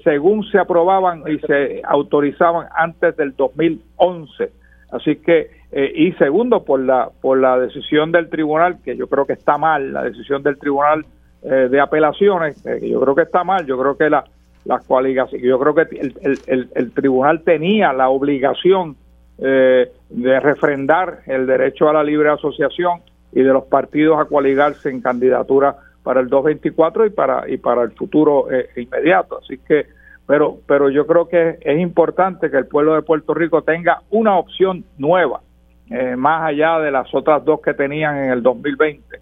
según 0.02 0.44
se 0.50 0.58
aprobaban 0.58 1.24
y 1.28 1.38
se 1.40 1.82
autorizaban 1.84 2.68
antes 2.74 3.14
del 3.18 3.36
2011. 3.36 4.50
Así 4.90 5.16
que 5.16 5.57
y 5.70 6.12
segundo 6.12 6.64
por 6.64 6.80
la 6.80 7.10
por 7.20 7.38
la 7.38 7.58
decisión 7.58 8.10
del 8.10 8.30
tribunal 8.30 8.78
que 8.82 8.96
yo 8.96 9.06
creo 9.06 9.26
que 9.26 9.34
está 9.34 9.58
mal, 9.58 9.92
la 9.92 10.02
decisión 10.02 10.42
del 10.42 10.58
tribunal 10.58 11.04
de 11.42 11.80
apelaciones, 11.80 12.62
que 12.62 12.88
yo 12.88 13.00
creo 13.00 13.14
que 13.14 13.22
está 13.22 13.44
mal, 13.44 13.66
yo 13.66 13.78
creo 13.78 13.96
que 13.96 14.08
la 14.08 14.24
las. 14.68 15.30
Yo 15.30 15.58
creo 15.58 15.74
que 15.74 15.82
el, 15.90 16.68
el, 16.74 16.92
tribunal 16.92 17.42
tenía 17.42 17.92
la 17.92 18.08
obligación 18.08 18.96
eh, 19.38 19.90
de 20.10 20.40
refrendar 20.40 21.20
el 21.26 21.46
derecho 21.46 21.88
a 21.88 21.92
la 21.92 22.04
libre 22.04 22.30
asociación 22.30 23.00
y 23.32 23.42
de 23.42 23.52
los 23.52 23.64
partidos 23.64 24.18
a 24.20 24.26
coaligarse 24.26 24.90
en 24.90 25.00
candidatura 25.00 25.76
para 26.02 26.20
el 26.20 26.28
224 26.28 27.06
y 27.06 27.10
para 27.10 27.48
y 27.48 27.56
para 27.56 27.82
el 27.82 27.92
futuro 27.92 28.50
eh, 28.50 28.68
inmediato. 28.76 29.38
Así 29.38 29.58
que, 29.58 29.86
pero 30.26 30.58
pero 30.66 30.90
yo 30.90 31.06
creo 31.06 31.28
que 31.28 31.58
es 31.60 31.78
importante 31.80 32.50
que 32.50 32.58
el 32.58 32.66
pueblo 32.66 32.94
de 32.94 33.02
Puerto 33.02 33.34
Rico 33.34 33.62
tenga 33.62 34.02
una 34.10 34.38
opción 34.38 34.84
nueva, 34.98 35.40
eh, 35.90 36.16
más 36.16 36.48
allá 36.48 36.78
de 36.78 36.90
las 36.90 37.12
otras 37.14 37.44
dos 37.44 37.60
que 37.60 37.74
tenían 37.74 38.16
en 38.16 38.30
el 38.30 38.42
2020, 38.42 39.20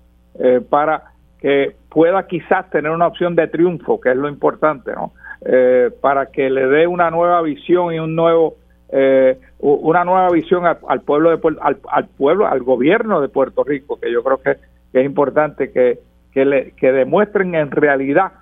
para 0.69 1.03
que 1.41 1.75
pueda 1.89 2.27
quizás 2.27 2.69
tener 2.71 2.91
una 2.91 3.07
opción 3.07 3.35
de 3.35 3.49
triunfo, 3.49 4.01
que 4.01 4.11
es 4.11 4.17
lo 4.17 4.29
importante, 4.29 4.93
¿no? 4.93 5.13
Eh, 5.43 5.91
para 6.01 6.27
que 6.27 6.49
le 6.51 6.67
dé 6.67 6.87
una 6.87 7.11
nueva 7.11 7.43
visión 7.43 7.93
y 7.95 7.99
un 7.99 8.17
nuevo 8.17 8.57
eh, 8.89 9.39
una 9.59 10.05
nueva 10.05 10.31
visión 10.31 10.65
al, 10.65 11.01
pueblo 11.03 11.31
de 11.31 11.57
al, 11.61 11.79
al, 11.89 12.07
pueblo 12.09 12.47
al 12.47 12.63
gobierno 12.63 13.21
de 13.21 13.29
Puerto 13.29 13.63
Rico 13.63 13.99
que 14.01 14.11
yo 14.11 14.23
creo 14.23 14.41
que, 14.41 14.57
es 14.99 15.05
importante 15.05 15.71
que 15.73 16.01
que, 16.33 16.45
le, 16.45 16.71
que 16.73 16.93
demuestren 16.93 17.55
en 17.55 17.71
realidad 17.71 18.33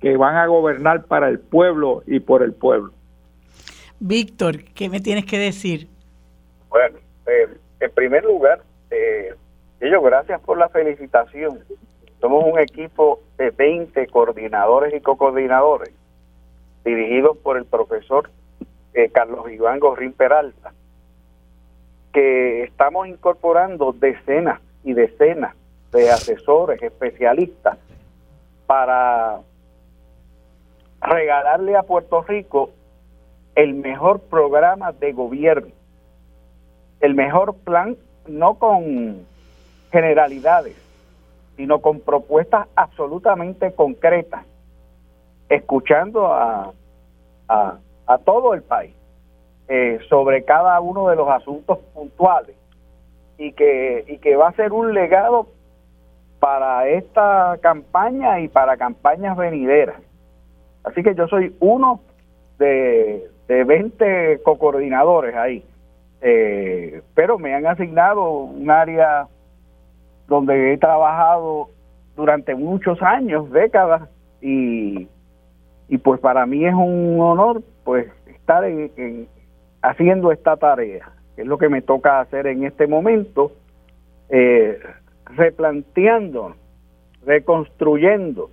que 0.00 0.16
van 0.16 0.36
a 0.36 0.46
gobernar 0.46 1.04
para 1.04 1.28
el 1.28 1.38
pueblo 1.38 2.02
y 2.06 2.20
por 2.20 2.42
el 2.42 2.54
pueblo 2.54 2.92
Víctor, 4.00 4.64
¿qué 4.74 4.88
me 4.88 5.00
tienes 5.00 5.26
que 5.26 5.38
decir? 5.38 5.88
Bueno, 6.70 6.98
eh, 7.26 7.48
en 7.80 7.90
primer 7.92 8.24
lugar, 8.24 8.60
eh, 8.90 9.34
ellos 9.80 10.02
gracias 10.02 10.40
por 10.40 10.58
la 10.58 10.68
felicitación. 10.68 11.60
Somos 12.20 12.44
un 12.44 12.58
equipo 12.58 13.20
de 13.36 13.50
20 13.50 14.06
coordinadores 14.08 14.94
y 14.94 15.00
co-coordinadores 15.00 15.92
dirigidos 16.84 17.36
por 17.38 17.56
el 17.56 17.64
profesor 17.64 18.30
eh, 18.94 19.10
Carlos 19.10 19.50
Iván 19.50 19.78
Gorrín 19.78 20.12
Peralta, 20.12 20.72
que 22.12 22.64
estamos 22.64 23.06
incorporando 23.06 23.92
decenas 23.92 24.60
y 24.82 24.94
decenas 24.94 25.54
de 25.92 26.10
asesores, 26.10 26.82
especialistas, 26.82 27.78
para 28.66 29.40
regalarle 31.00 31.76
a 31.76 31.82
Puerto 31.82 32.22
Rico 32.22 32.70
el 33.54 33.74
mejor 33.74 34.20
programa 34.20 34.92
de 34.92 35.12
gobierno, 35.12 35.72
el 37.00 37.14
mejor 37.14 37.54
plan, 37.54 37.96
no 38.26 38.54
con 38.54 39.26
generalidades, 39.90 40.76
sino 41.56 41.80
con 41.80 42.00
propuestas 42.00 42.68
absolutamente 42.76 43.72
concretas, 43.72 44.44
escuchando 45.48 46.26
a, 46.26 46.72
a, 47.48 47.78
todo 48.24 48.54
el 48.54 48.62
país 48.62 48.94
eh, 49.68 49.98
sobre 50.08 50.44
cada 50.44 50.80
uno 50.80 51.08
de 51.08 51.16
los 51.16 51.28
asuntos 51.28 51.78
puntuales 51.94 52.56
y 53.38 53.52
que, 53.52 54.04
y 54.06 54.18
que 54.18 54.36
va 54.36 54.48
a 54.48 54.52
ser 54.52 54.72
un 54.72 54.94
legado 54.94 55.48
para 56.40 56.88
esta 56.88 57.58
campaña 57.60 58.40
y 58.40 58.48
para 58.48 58.76
campañas 58.76 59.36
venideras. 59.36 59.96
Así 60.84 61.02
que 61.02 61.14
yo 61.14 61.26
soy 61.28 61.54
uno 61.60 62.00
de, 62.58 63.28
de 63.48 63.64
20 63.64 64.42
co-coordinadores 64.42 65.34
ahí, 65.34 65.64
eh, 66.20 67.02
pero 67.14 67.38
me 67.38 67.54
han 67.54 67.66
asignado 67.66 68.30
un 68.30 68.70
área 68.70 69.28
donde 70.26 70.72
he 70.72 70.78
trabajado 70.78 71.70
durante 72.16 72.54
muchos 72.54 73.00
años, 73.02 73.50
décadas, 73.50 74.08
y, 74.40 75.08
y 75.88 75.98
pues 75.98 76.20
para 76.20 76.46
mí 76.46 76.64
es 76.64 76.74
un 76.74 77.18
honor 77.20 77.62
pues 77.84 78.08
estar 78.26 78.64
en, 78.64 79.28
haciendo 79.82 80.32
esta 80.32 80.56
tarea, 80.56 81.12
que 81.34 81.42
es 81.42 81.48
lo 81.48 81.58
que 81.58 81.68
me 81.68 81.82
toca 81.82 82.20
hacer 82.20 82.46
en 82.46 82.64
este 82.64 82.86
momento, 82.86 83.52
eh, 84.28 84.78
replanteando, 85.24 86.54
reconstruyendo, 87.24 88.50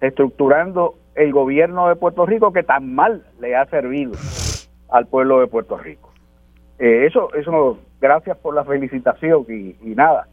estructurando 0.00 0.94
el 1.14 1.32
gobierno 1.32 1.88
de 1.88 1.96
Puerto 1.96 2.26
Rico 2.26 2.52
que 2.52 2.62
tan 2.62 2.94
mal 2.94 3.24
le 3.40 3.54
ha 3.54 3.66
servido 3.66 4.12
al 4.88 5.06
pueblo 5.06 5.40
de 5.40 5.46
Puerto 5.46 5.76
Rico. 5.76 6.11
Eh, 6.82 7.06
eso, 7.06 7.32
eso, 7.34 7.78
gracias 8.00 8.36
por 8.38 8.56
la 8.56 8.64
felicitación 8.64 9.46
y, 9.48 9.94
nada, 9.94 10.26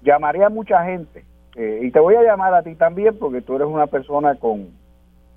llamaré 0.00 0.42
a 0.42 0.48
mucha 0.48 0.82
gente 0.86 1.22
eh, 1.54 1.80
y 1.82 1.90
te 1.90 2.00
voy 2.00 2.14
a 2.14 2.22
llamar 2.22 2.54
a 2.54 2.62
ti 2.62 2.74
también 2.76 3.14
porque 3.18 3.42
tú 3.42 3.56
eres 3.56 3.68
una 3.68 3.86
persona 3.86 4.36
con, 4.36 4.68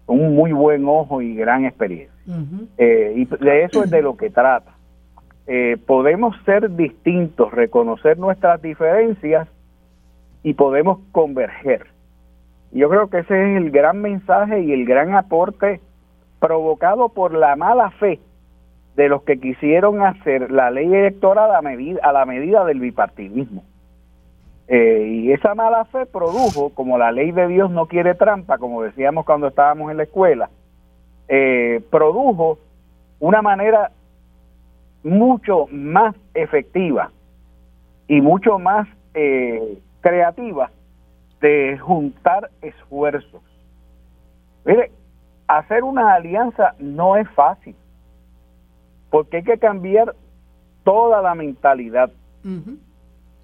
un 0.08 0.34
muy 0.34 0.54
buen 0.54 0.88
ojo 0.88 1.22
y 1.22 1.36
gran 1.36 1.66
experiencia. 1.66 2.16
Eh, 2.78 3.14
y 3.18 3.26
de 3.26 3.64
eso 3.64 3.84
es 3.84 3.92
de 3.92 4.02
lo 4.02 4.16
que 4.16 4.30
trata. 4.30 4.72
podemos 5.86 6.38
ser 6.46 6.74
distintos, 6.74 7.52
reconocer 7.52 8.18
nuestras 8.18 8.62
diferencias 8.62 9.50
y 10.42 10.54
podemos 10.54 11.00
converger. 11.12 11.88
Yo 12.72 12.88
creo 12.88 13.10
que 13.10 13.20
ese 13.20 13.34
es 13.34 13.58
el 13.58 13.72
gran 13.72 14.02
mensaje 14.02 14.62
y 14.62 14.72
el 14.72 14.86
gran 14.86 15.16
aporte 15.16 15.82
provocado 16.40 17.10
por 17.10 17.34
la 17.34 17.58
mala 17.58 17.90
fe 17.90 18.22
de 18.96 19.10
los 19.10 19.24
que 19.24 19.40
quisieron 19.40 20.02
hacer 20.02 20.52
la 20.52 20.72
ley 20.72 20.86
electoral 20.86 21.54
a, 21.54 21.62
medida, 21.62 22.00
a 22.04 22.14
la 22.14 22.26
medida 22.26 22.64
del 22.66 22.80
bipartidismo. 22.80 23.64
Eh, 24.68 25.22
y 25.24 25.32
esa 25.32 25.54
mala 25.54 25.86
fe 25.86 26.06
produjo, 26.06 26.72
como 26.72 26.98
la 26.98 27.12
ley 27.12 27.32
de 27.32 27.48
Dios 27.48 27.70
no 27.70 27.86
quiere 27.86 28.16
trampa, 28.16 28.58
como 28.58 28.82
decíamos 28.82 29.26
cuando 29.26 29.48
estábamos 29.48 29.92
en 29.92 29.98
la 29.98 30.04
escuela, 30.04 30.50
eh, 31.28 31.82
produjo 31.92 32.58
una 33.20 33.42
manera 33.42 33.92
mucho 35.04 35.68
más 35.72 36.16
efectiva 36.34 37.12
y 38.08 38.22
mucho 38.22 38.58
más 38.58 38.88
eh, 39.14 39.80
creativa 40.02 40.72
de 41.42 41.78
juntar 41.78 42.50
esfuerzos. 42.62 43.42
Mire, 44.66 44.92
hacer 45.48 45.84
una 45.84 46.16
alianza 46.16 46.74
no 46.80 47.18
es 47.18 47.30
fácil, 47.32 47.76
porque 49.16 49.38
hay 49.38 49.44
que 49.44 49.58
cambiar 49.58 50.14
toda 50.84 51.22
la 51.22 51.36
mentalidad. 51.36 52.12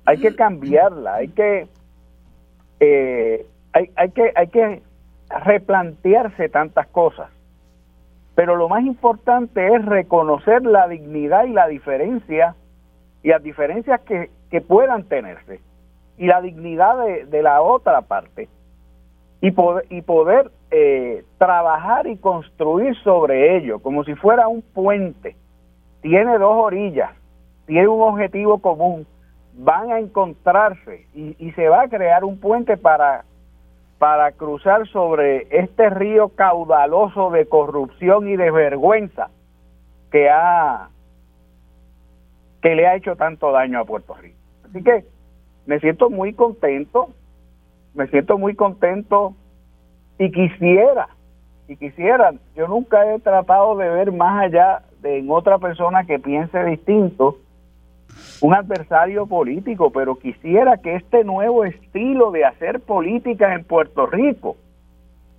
Hay 0.04 0.18
que 0.18 0.36
cambiarla, 0.36 1.14
hay 1.14 1.30
que, 1.30 1.70
eh, 2.82 3.46
hay, 3.72 3.90
hay 3.96 4.12
que, 4.12 4.34
hay 4.36 4.48
que 4.48 4.82
replantearse 5.30 6.50
tantas 6.50 6.88
cosas. 6.88 7.30
Pero 8.36 8.58
lo 8.58 8.68
más 8.68 8.84
importante 8.84 9.66
es 9.74 9.86
reconocer 9.86 10.64
la 10.64 10.90
dignidad 10.90 11.46
y 11.46 11.54
la 11.54 11.70
diferencia 11.70 12.54
y 13.24 13.30
las 13.30 13.42
diferencias 13.42 14.02
que, 14.02 14.30
que 14.50 14.60
puedan 14.60 15.06
tenerse 15.06 15.62
y 16.18 16.28
la 16.28 16.42
dignidad 16.42 16.98
de, 17.30 17.42
la 17.42 17.62
otra 17.62 18.02
parte 18.02 18.50
y 19.40 19.52
poder, 19.52 19.86
y 19.90 20.02
poder 20.02 20.52
eh, 20.70 21.24
trabajar 21.38 22.08
y 22.08 22.18
construir 22.18 22.94
sobre 23.06 23.56
ello 23.56 23.80
como 23.80 24.04
si 24.04 24.16
fuera 24.16 24.50
un 24.50 24.62
puente. 24.62 25.38
Tiene 26.02 26.38
dos 26.38 26.56
orillas, 26.56 27.12
tiene 27.66 27.88
un 27.88 28.02
objetivo 28.02 28.60
común, 28.60 29.06
van 29.54 29.92
a 29.92 30.00
encontrarse 30.00 31.06
y, 31.14 31.36
y 31.40 31.52
se 31.52 31.70
va 31.70 31.84
a 31.84 31.90
crear 31.90 32.24
un 32.24 32.40
puente 32.40 32.78
para, 32.78 33.26
para 33.98 34.32
cruzar 34.32 34.88
sobre 34.88 35.48
este 35.52 35.90
río 35.90 36.30
caudaloso 36.30 37.30
de 37.30 37.46
corrupción 37.48 38.28
y 38.28 38.36
de 38.36 38.50
vergüenza 38.50 39.30
que 40.12 40.30
ha 40.30 40.90
que 42.62 42.76
le 42.76 42.88
ha 42.88 42.96
hecho 42.96 43.16
tanto 43.16 43.52
daño 43.52 43.80
a 43.80 43.86
Puerto 43.86 44.14
Rico. 44.16 44.38
Así 44.70 44.84
que 44.84 45.06
me 45.66 45.80
siento 45.80 46.10
muy 46.10 46.34
contento, 46.34 47.10
me 47.94 48.08
siento 48.08 48.38
muy 48.38 48.56
contento 48.56 49.36
y 50.18 50.32
quisiera, 50.32 51.10
y 51.68 51.76
quisiera, 51.76 52.34
yo 52.56 52.68
nunca 52.68 53.12
he 53.12 53.20
tratado 53.20 53.76
de 53.78 53.90
ver 53.90 54.12
más 54.12 54.46
allá 54.46 54.84
en 55.04 55.30
otra 55.30 55.58
persona 55.58 56.06
que 56.06 56.20
piense 56.20 56.64
distinto, 56.64 57.38
un 58.42 58.54
adversario 58.54 59.26
político, 59.28 59.92
pero 59.92 60.16
quisiera 60.16 60.78
que 60.78 60.96
este 60.96 61.24
nuevo 61.24 61.64
estilo 61.64 62.32
de 62.32 62.46
hacer 62.46 62.80
política 62.82 63.54
en 63.54 63.64
Puerto 63.64 64.06
Rico 64.06 64.58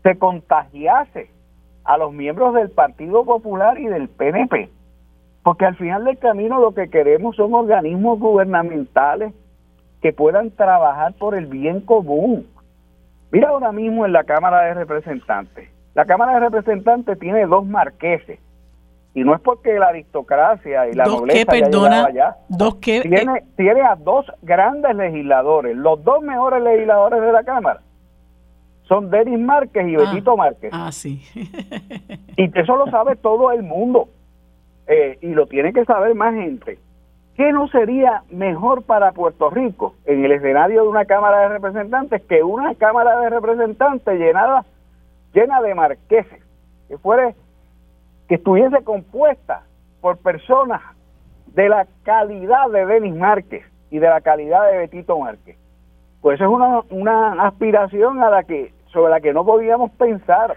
se 0.03 0.19
contagiase 0.19 1.31
a 1.85 1.99
los 1.99 2.13
miembros 2.13 2.55
del 2.55 2.71
Partido 2.71 3.25
Popular 3.25 3.79
y 3.79 3.87
del 3.87 4.09
PNP, 4.09 4.71
porque 5.43 5.67
al 5.67 5.77
final 5.77 6.05
del 6.05 6.19
camino 6.19 6.61
lo 6.61 6.73
que 6.73 6.89
queremos 6.89 7.37
son 7.37 7.55
organismos 7.55 8.19
gubernamentales 8.19 9.35
que 10.01 10.13
puedan 10.13 10.51
trabajar 10.51 11.15
por 11.15 11.35
el 11.35 11.47
bien 11.47 11.81
común. 11.81 12.47
Mira 13.31 13.49
ahora 13.49 13.73
mismo 13.73 14.05
en 14.05 14.13
la 14.13 14.25
Cámara 14.25 14.63
de 14.63 14.75
Representantes. 14.75 15.71
La 15.95 16.05
Cámara 16.05 16.35
de 16.35 16.41
Representantes 16.41 17.19
tiene 17.19 17.47
dos 17.47 17.67
marqueses. 17.67 18.39
Y 19.15 19.25
no 19.25 19.35
es 19.35 19.41
porque 19.43 19.79
la 19.79 19.89
aristocracia 19.89 20.89
y 20.89 20.95
la 20.95 21.05
¿Dos 21.05 21.21
nobleza 21.21 21.39
qué, 21.53 21.61
perdona? 21.61 22.05
allá. 22.07 22.37
¿Dos 22.49 22.77
qué? 22.77 23.03
Tiene, 23.03 23.39
Eh, 23.39 23.45
tiene 23.57 23.83
a 23.83 23.95
dos 23.95 24.25
grandes 24.41 24.95
legisladores. 24.97 25.77
Los 25.77 26.03
dos 26.03 26.23
mejores 26.23 26.63
legisladores 26.63 27.21
de 27.21 27.33
la 27.33 27.45
Cámara 27.45 27.81
son 28.89 29.11
Denis 29.11 29.39
Márquez 29.39 29.87
y 29.87 29.95
Ah. 29.97 29.99
Betito 29.99 30.37
Márquez. 30.37 30.71
ah, 30.73 30.91
sí. 30.93 31.23
Y 32.37 32.59
eso 32.59 32.77
lo 32.77 32.87
sabe 32.91 33.17
todo 33.17 33.53
el 33.53 33.63
mundo. 33.63 34.09
Eh, 34.87 35.19
y 35.21 35.29
lo 35.29 35.47
tiene 35.47 35.73
que 35.73 35.85
saber 35.85 36.15
más 36.15 36.35
gente. 36.35 36.79
¿Qué 37.37 37.53
no 37.53 37.69
sería 37.69 38.23
mejor 38.31 38.83
para 38.83 39.13
Puerto 39.13 39.49
Rico 39.51 39.95
en 40.07 40.25
el 40.25 40.33
escenario 40.33 40.83
de 40.83 40.89
una 40.89 41.05
Cámara 41.05 41.41
de 41.43 41.49
Representantes 41.51 42.23
que 42.29 42.43
una 42.43 42.75
Cámara 42.75 43.19
de 43.21 43.31
Representantes 43.31 44.19
llenada, 44.19 44.65
llena 45.33 45.63
de 45.63 45.75
marqueses, 45.75 46.43
que 46.89 46.99
fuera, 46.99 47.33
estuviese 48.35 48.83
compuesta 48.85 49.65
por 50.01 50.19
personas 50.19 50.81
de 51.47 51.69
la 51.69 51.87
calidad 52.03 52.71
de 52.71 52.87
Denis 52.87 53.15
Márquez 53.15 53.65
y 53.91 53.99
de 53.99 54.09
la 54.09 54.21
calidad 54.21 54.71
de 54.71 54.79
Betito 54.79 55.19
Márquez? 55.19 55.57
Pues 56.21 56.41
eso 56.41 56.45
es 56.45 56.51
una, 56.51 56.81
una 56.91 57.47
aspiración 57.47 58.23
a 58.23 58.31
la 58.31 58.45
que, 58.45 58.73
sobre 58.93 59.11
la 59.11 59.21
que 59.21 59.33
no 59.33 59.45
podíamos 59.45 59.91
pensar 59.93 60.57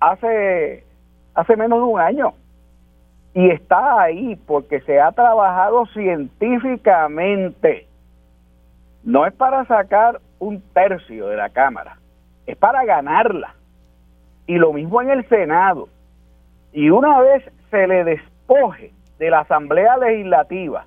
hace, 0.00 0.84
hace 1.34 1.56
menos 1.56 1.78
de 1.78 1.84
un 1.84 2.00
año 2.00 2.34
y 3.34 3.50
está 3.50 4.00
ahí 4.00 4.36
porque 4.46 4.80
se 4.80 5.00
ha 5.00 5.12
trabajado 5.12 5.86
científicamente. 5.86 7.86
No 9.04 9.26
es 9.26 9.34
para 9.34 9.64
sacar 9.66 10.20
un 10.38 10.62
tercio 10.72 11.28
de 11.28 11.36
la 11.36 11.50
Cámara, 11.50 11.98
es 12.46 12.56
para 12.56 12.84
ganarla. 12.84 13.54
Y 14.46 14.56
lo 14.56 14.72
mismo 14.72 15.02
en 15.02 15.10
el 15.10 15.28
Senado. 15.28 15.88
Y 16.72 16.90
una 16.90 17.20
vez 17.20 17.44
se 17.70 17.86
le 17.86 18.04
despoje 18.04 18.92
de 19.18 19.30
la 19.30 19.40
Asamblea 19.40 19.96
Legislativa 19.96 20.84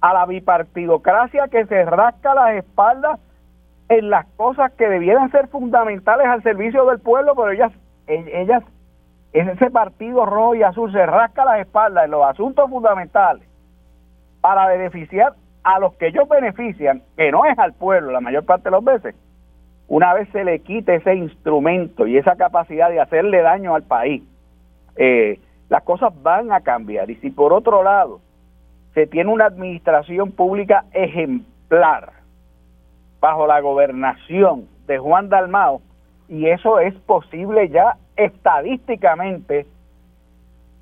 a 0.00 0.14
la 0.14 0.26
bipartidocracia 0.26 1.48
que 1.48 1.66
se 1.66 1.84
rasca 1.84 2.34
las 2.34 2.54
espaldas 2.56 3.18
en 3.88 4.10
las 4.10 4.26
cosas 4.36 4.72
que 4.72 4.88
debieran 4.88 5.30
ser 5.30 5.48
fundamentales 5.48 6.26
al 6.26 6.42
servicio 6.42 6.84
del 6.86 7.00
pueblo, 7.00 7.34
pero 7.34 7.50
ellas, 7.50 7.72
ellas, 8.06 8.62
ese 9.32 9.70
partido 9.70 10.26
rojo 10.26 10.54
y 10.54 10.62
azul 10.62 10.92
se 10.92 11.04
rasca 11.06 11.44
las 11.44 11.60
espaldas 11.60 12.04
en 12.04 12.10
los 12.10 12.24
asuntos 12.24 12.68
fundamentales 12.68 13.48
para 14.40 14.66
beneficiar 14.66 15.34
a 15.62 15.80
los 15.80 15.94
que 15.94 16.08
ellos 16.08 16.28
benefician, 16.28 17.02
que 17.16 17.32
no 17.32 17.44
es 17.44 17.58
al 17.58 17.72
pueblo 17.72 18.12
la 18.12 18.20
mayor 18.20 18.44
parte 18.44 18.64
de 18.64 18.70
las 18.70 18.84
veces, 18.84 19.14
una 19.88 20.14
vez 20.14 20.28
se 20.30 20.44
le 20.44 20.60
quite 20.60 20.96
ese 20.96 21.14
instrumento 21.14 22.06
y 22.06 22.16
esa 22.16 22.36
capacidad 22.36 22.90
de 22.90 23.00
hacerle 23.00 23.42
daño 23.42 23.74
al 23.74 23.82
país, 23.82 24.22
eh, 24.96 25.38
las 25.68 25.82
cosas 25.82 26.12
van 26.22 26.52
a 26.52 26.60
cambiar. 26.60 27.10
Y 27.10 27.16
si 27.16 27.30
por 27.30 27.52
otro 27.52 27.82
lado 27.82 28.20
se 28.94 29.06
tiene 29.06 29.30
una 29.30 29.46
administración 29.46 30.32
pública 30.32 30.84
ejemplar 30.92 32.12
bajo 33.20 33.46
la 33.46 33.60
gobernación 33.60 34.68
de 34.86 34.98
Juan 34.98 35.28
Dalmao, 35.28 35.82
y 36.28 36.46
eso 36.46 36.80
es 36.80 36.94
posible 36.94 37.68
ya 37.68 37.96
estadísticamente, 38.16 39.66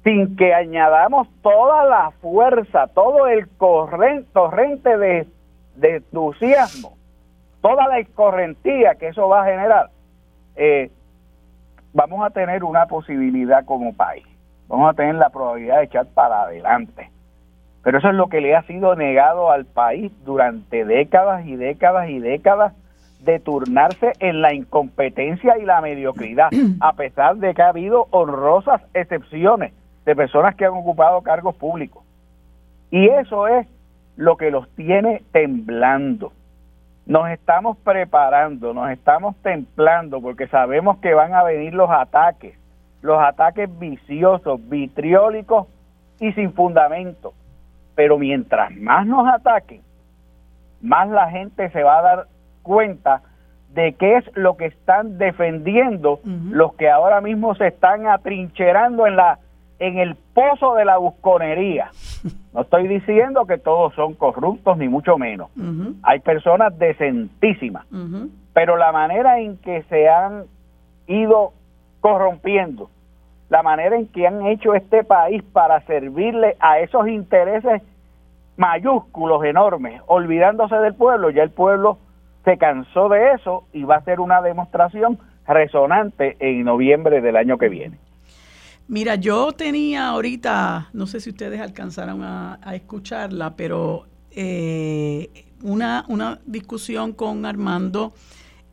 sin 0.04 0.36
que 0.36 0.52
añadamos 0.52 1.28
toda 1.42 1.84
la 1.84 2.10
fuerza, 2.20 2.86
todo 2.88 3.26
el 3.26 3.48
torrente 3.48 4.98
de, 4.98 5.26
de 5.76 5.96
entusiasmo, 5.96 6.96
toda 7.62 7.88
la 7.88 7.98
escorrentía 7.98 8.96
que 8.96 9.08
eso 9.08 9.28
va 9.28 9.42
a 9.42 9.46
generar, 9.46 9.90
eh, 10.56 10.90
vamos 11.94 12.26
a 12.26 12.30
tener 12.30 12.64
una 12.64 12.86
posibilidad 12.86 13.64
como 13.64 13.94
país, 13.94 14.26
vamos 14.68 14.90
a 14.90 14.94
tener 14.94 15.14
la 15.14 15.30
probabilidad 15.30 15.78
de 15.78 15.84
echar 15.84 16.06
para 16.12 16.42
adelante. 16.42 17.10
Pero 17.82 17.98
eso 17.98 18.08
es 18.08 18.14
lo 18.14 18.28
que 18.28 18.40
le 18.40 18.56
ha 18.56 18.62
sido 18.62 18.96
negado 18.96 19.50
al 19.50 19.64
país 19.64 20.12
durante 20.24 20.84
décadas 20.84 21.46
y 21.46 21.56
décadas 21.56 22.10
y 22.10 22.18
décadas 22.18 22.74
de 23.20 23.38
turnarse 23.40 24.12
en 24.18 24.42
la 24.42 24.52
incompetencia 24.52 25.58
y 25.58 25.64
la 25.64 25.80
mediocridad, 25.80 26.50
a 26.80 26.92
pesar 26.94 27.36
de 27.36 27.54
que 27.54 27.62
ha 27.62 27.68
habido 27.68 28.08
honrosas 28.10 28.82
excepciones 28.92 29.72
de 30.04 30.16
personas 30.16 30.54
que 30.56 30.66
han 30.66 30.72
ocupado 30.72 31.22
cargos 31.22 31.54
públicos. 31.54 32.02
Y 32.90 33.08
eso 33.08 33.48
es 33.48 33.66
lo 34.16 34.36
que 34.36 34.50
los 34.50 34.68
tiene 34.74 35.22
temblando. 35.32 36.32
Nos 37.06 37.28
estamos 37.28 37.76
preparando, 37.78 38.72
nos 38.72 38.90
estamos 38.90 39.36
templando 39.42 40.22
porque 40.22 40.46
sabemos 40.48 40.98
que 40.98 41.12
van 41.12 41.34
a 41.34 41.42
venir 41.42 41.74
los 41.74 41.90
ataques, 41.90 42.58
los 43.02 43.22
ataques 43.22 43.68
viciosos, 43.78 44.58
vitriólicos 44.68 45.66
y 46.18 46.32
sin 46.32 46.52
fundamento. 46.54 47.34
Pero 47.94 48.18
mientras 48.18 48.74
más 48.76 49.06
nos 49.06 49.28
ataquen, 49.28 49.82
más 50.80 51.08
la 51.10 51.30
gente 51.30 51.68
se 51.70 51.82
va 51.82 51.98
a 51.98 52.02
dar 52.02 52.26
cuenta 52.62 53.20
de 53.74 53.92
qué 53.94 54.16
es 54.16 54.36
lo 54.36 54.56
que 54.56 54.66
están 54.66 55.18
defendiendo 55.18 56.20
los 56.24 56.74
que 56.74 56.88
ahora 56.88 57.20
mismo 57.20 57.54
se 57.54 57.66
están 57.66 58.06
atrincherando 58.06 59.06
en 59.06 59.16
la 59.16 59.40
en 59.78 59.98
el 59.98 60.16
pozo 60.34 60.74
de 60.74 60.84
la 60.84 60.98
busconería. 60.98 61.90
No 62.52 62.62
estoy 62.62 62.88
diciendo 62.88 63.44
que 63.44 63.58
todos 63.58 63.94
son 63.94 64.14
corruptos, 64.14 64.78
ni 64.78 64.88
mucho 64.88 65.18
menos. 65.18 65.50
Hay 66.02 66.20
personas 66.20 66.78
decentísimas, 66.78 67.86
pero 68.52 68.76
la 68.76 68.92
manera 68.92 69.40
en 69.40 69.58
que 69.58 69.82
se 69.84 70.08
han 70.08 70.44
ido 71.06 71.52
corrompiendo, 72.00 72.90
la 73.48 73.62
manera 73.62 73.96
en 73.96 74.06
que 74.06 74.26
han 74.26 74.46
hecho 74.46 74.74
este 74.74 75.04
país 75.04 75.42
para 75.42 75.80
servirle 75.82 76.56
a 76.60 76.78
esos 76.78 77.08
intereses 77.08 77.82
mayúsculos, 78.56 79.44
enormes, 79.44 80.00
olvidándose 80.06 80.76
del 80.76 80.94
pueblo, 80.94 81.30
ya 81.30 81.42
el 81.42 81.50
pueblo 81.50 81.98
se 82.44 82.56
cansó 82.58 83.08
de 83.08 83.32
eso 83.32 83.64
y 83.72 83.84
va 83.84 83.96
a 83.96 84.04
ser 84.04 84.20
una 84.20 84.40
demostración 84.42 85.18
resonante 85.46 86.36
en 86.38 86.64
noviembre 86.64 87.20
del 87.20 87.36
año 87.36 87.58
que 87.58 87.68
viene. 87.68 87.98
Mira, 88.86 89.14
yo 89.14 89.52
tenía 89.52 90.08
ahorita, 90.08 90.90
no 90.92 91.06
sé 91.06 91.18
si 91.20 91.30
ustedes 91.30 91.60
alcanzaron 91.60 92.22
a, 92.22 92.58
escucharla, 92.74 93.56
pero 93.56 94.06
eh, 94.30 95.46
una, 95.62 96.04
una 96.08 96.40
discusión 96.44 97.14
con 97.14 97.46
Armando, 97.46 98.12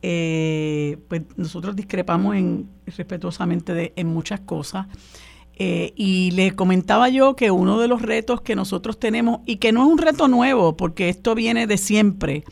eh, 0.02 0.98
pues 1.08 1.22
nosotros 1.36 1.74
discrepamos 1.74 2.36
en, 2.36 2.68
respetuosamente 2.86 3.94
en 3.96 4.06
muchas 4.08 4.40
cosas. 4.40 4.86
Eh, 5.54 5.92
y 5.96 6.32
le 6.32 6.52
comentaba 6.52 7.08
yo 7.08 7.34
que 7.34 7.50
uno 7.50 7.78
de 7.78 7.88
los 7.88 8.02
retos 8.02 8.42
que 8.42 8.54
nosotros 8.54 8.98
tenemos, 8.98 9.40
y 9.46 9.56
que 9.56 9.72
no 9.72 9.82
es 9.86 9.90
un 9.90 9.98
reto 9.98 10.28
nuevo, 10.28 10.76
porque 10.76 11.08
esto 11.08 11.34
viene 11.34 11.66
de 11.66 11.78
siempre, 11.78 12.44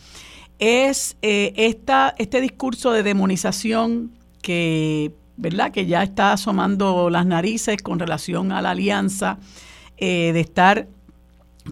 es 0.59 1.19
esta, 1.21 2.15
este 2.17 2.41
discurso 2.41 2.93
de 2.93 3.03
demonización 3.03 4.13
que 4.43 5.13
¿verdad? 5.41 5.73
Que 5.73 5.87
ya 5.87 6.03
está 6.03 6.33
asomando 6.33 7.09
las 7.09 7.25
narices 7.25 7.83
con 7.83 7.99
relación 7.99 8.53
a 8.53 8.61
la 8.61 8.71
alianza, 8.71 9.39
eh, 9.97 10.33
de 10.33 10.41
estar 10.41 10.87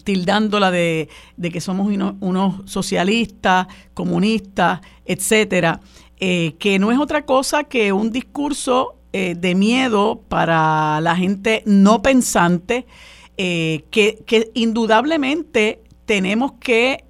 tildándola 0.04 0.70
de, 0.70 1.08
que 1.40 1.60
somos 1.60 1.88
unos 2.20 2.70
socialistas, 2.70 3.66
comunistas, 3.94 4.80
etcétera, 5.04 5.80
eh, 6.18 6.54
que 6.58 6.78
no 6.78 6.92
es 6.92 6.98
otra 6.98 7.24
cosa 7.24 7.64
que 7.64 7.92
un 7.92 8.10
discurso 8.10 8.96
eh, 9.12 9.34
de 9.36 9.54
miedo 9.54 10.22
para 10.28 11.00
la 11.00 11.14
gente 11.16 11.62
no 11.66 12.02
pensante, 12.02 12.86
que, 13.36 13.84
que, 14.26 14.50
indudablemente 14.54 15.82
tenemos 16.06 16.52
que 16.58 17.04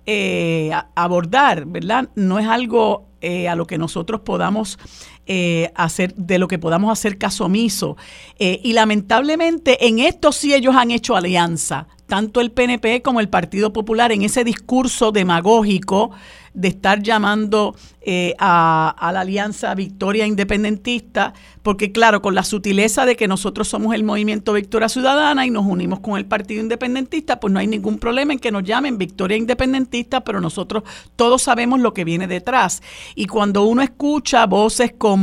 abordar, 0.95 1.65
¿verdad? 1.65 2.11
No 2.17 2.39
es 2.39 2.47
algo 2.47 3.07
a 3.49 3.55
lo 3.55 3.67
que 3.67 3.79
nosotros 3.79 4.21
podamos 4.21 4.79
eh, 5.31 5.71
hacer, 5.75 6.15
de 6.15 6.39
lo 6.39 6.49
que 6.49 6.59
podamos 6.59 6.91
hacer 6.91 7.19
caso 7.19 7.45
omiso. 7.45 7.99
Eh, 8.39 8.61
y 8.65 8.73
lamentablemente 8.73 9.87
en 9.87 9.99
esto 9.99 10.33
sí 10.33 10.55
ellos 10.55 10.75
han 10.75 10.91
hecho 10.91 11.17
alianza, 11.17 11.87
tanto 12.07 12.41
el 12.41 12.51
PNP 12.51 13.03
como 13.03 13.21
el 13.21 13.29
Partido 13.29 13.75
Popular, 13.75 14.11
en 14.11 14.23
ese 14.23 14.43
discurso 14.43 15.13
demagógico 15.13 16.13
de 16.55 16.69
estar 16.69 17.03
llamando 17.03 17.77
eh, 18.01 18.35
a, 18.39 19.11
la 19.13 19.21
Alianza 19.21 19.75
Victoria 19.75 20.27
Independentista, 20.27 21.35
porque 21.63 21.93
claro, 21.93 22.23
con 22.23 22.35
la 22.35 22.43
sutileza 22.43 23.05
de 23.05 23.17
que 23.17 23.29
nosotros 23.29 23.69
somos 23.69 23.95
el 23.95 24.03
movimiento 24.03 24.55
Victoria 24.55 24.89
Ciudadana 24.89 25.47
y 25.47 25.51
nos 25.51 25.67
unimos 25.67 26.01
con 26.01 26.17
el 26.17 26.27
Partido 26.27 26.63
Independentista, 26.63 27.39
pues 27.39 27.53
no 27.53 27.61
hay 27.61 27.67
ningún 27.67 27.99
problema 27.99 28.33
en 28.33 28.39
que 28.39 28.51
nos 28.51 28.65
llamen 28.65 28.99
Victoria 28.99 29.37
Independentista, 29.37 30.25
pero 30.25 30.41
nosotros 30.41 30.85
todos 31.17 31.43
sabemos 31.43 31.81
lo 31.81 31.93
que 31.93 32.05
viene 32.05 32.27
detrás. 32.27 32.83
Y 33.15 33.27
cuando 33.27 33.65
uno 33.65 33.83
escucha 33.83 34.47
voces 34.47 34.95
como 34.97 35.18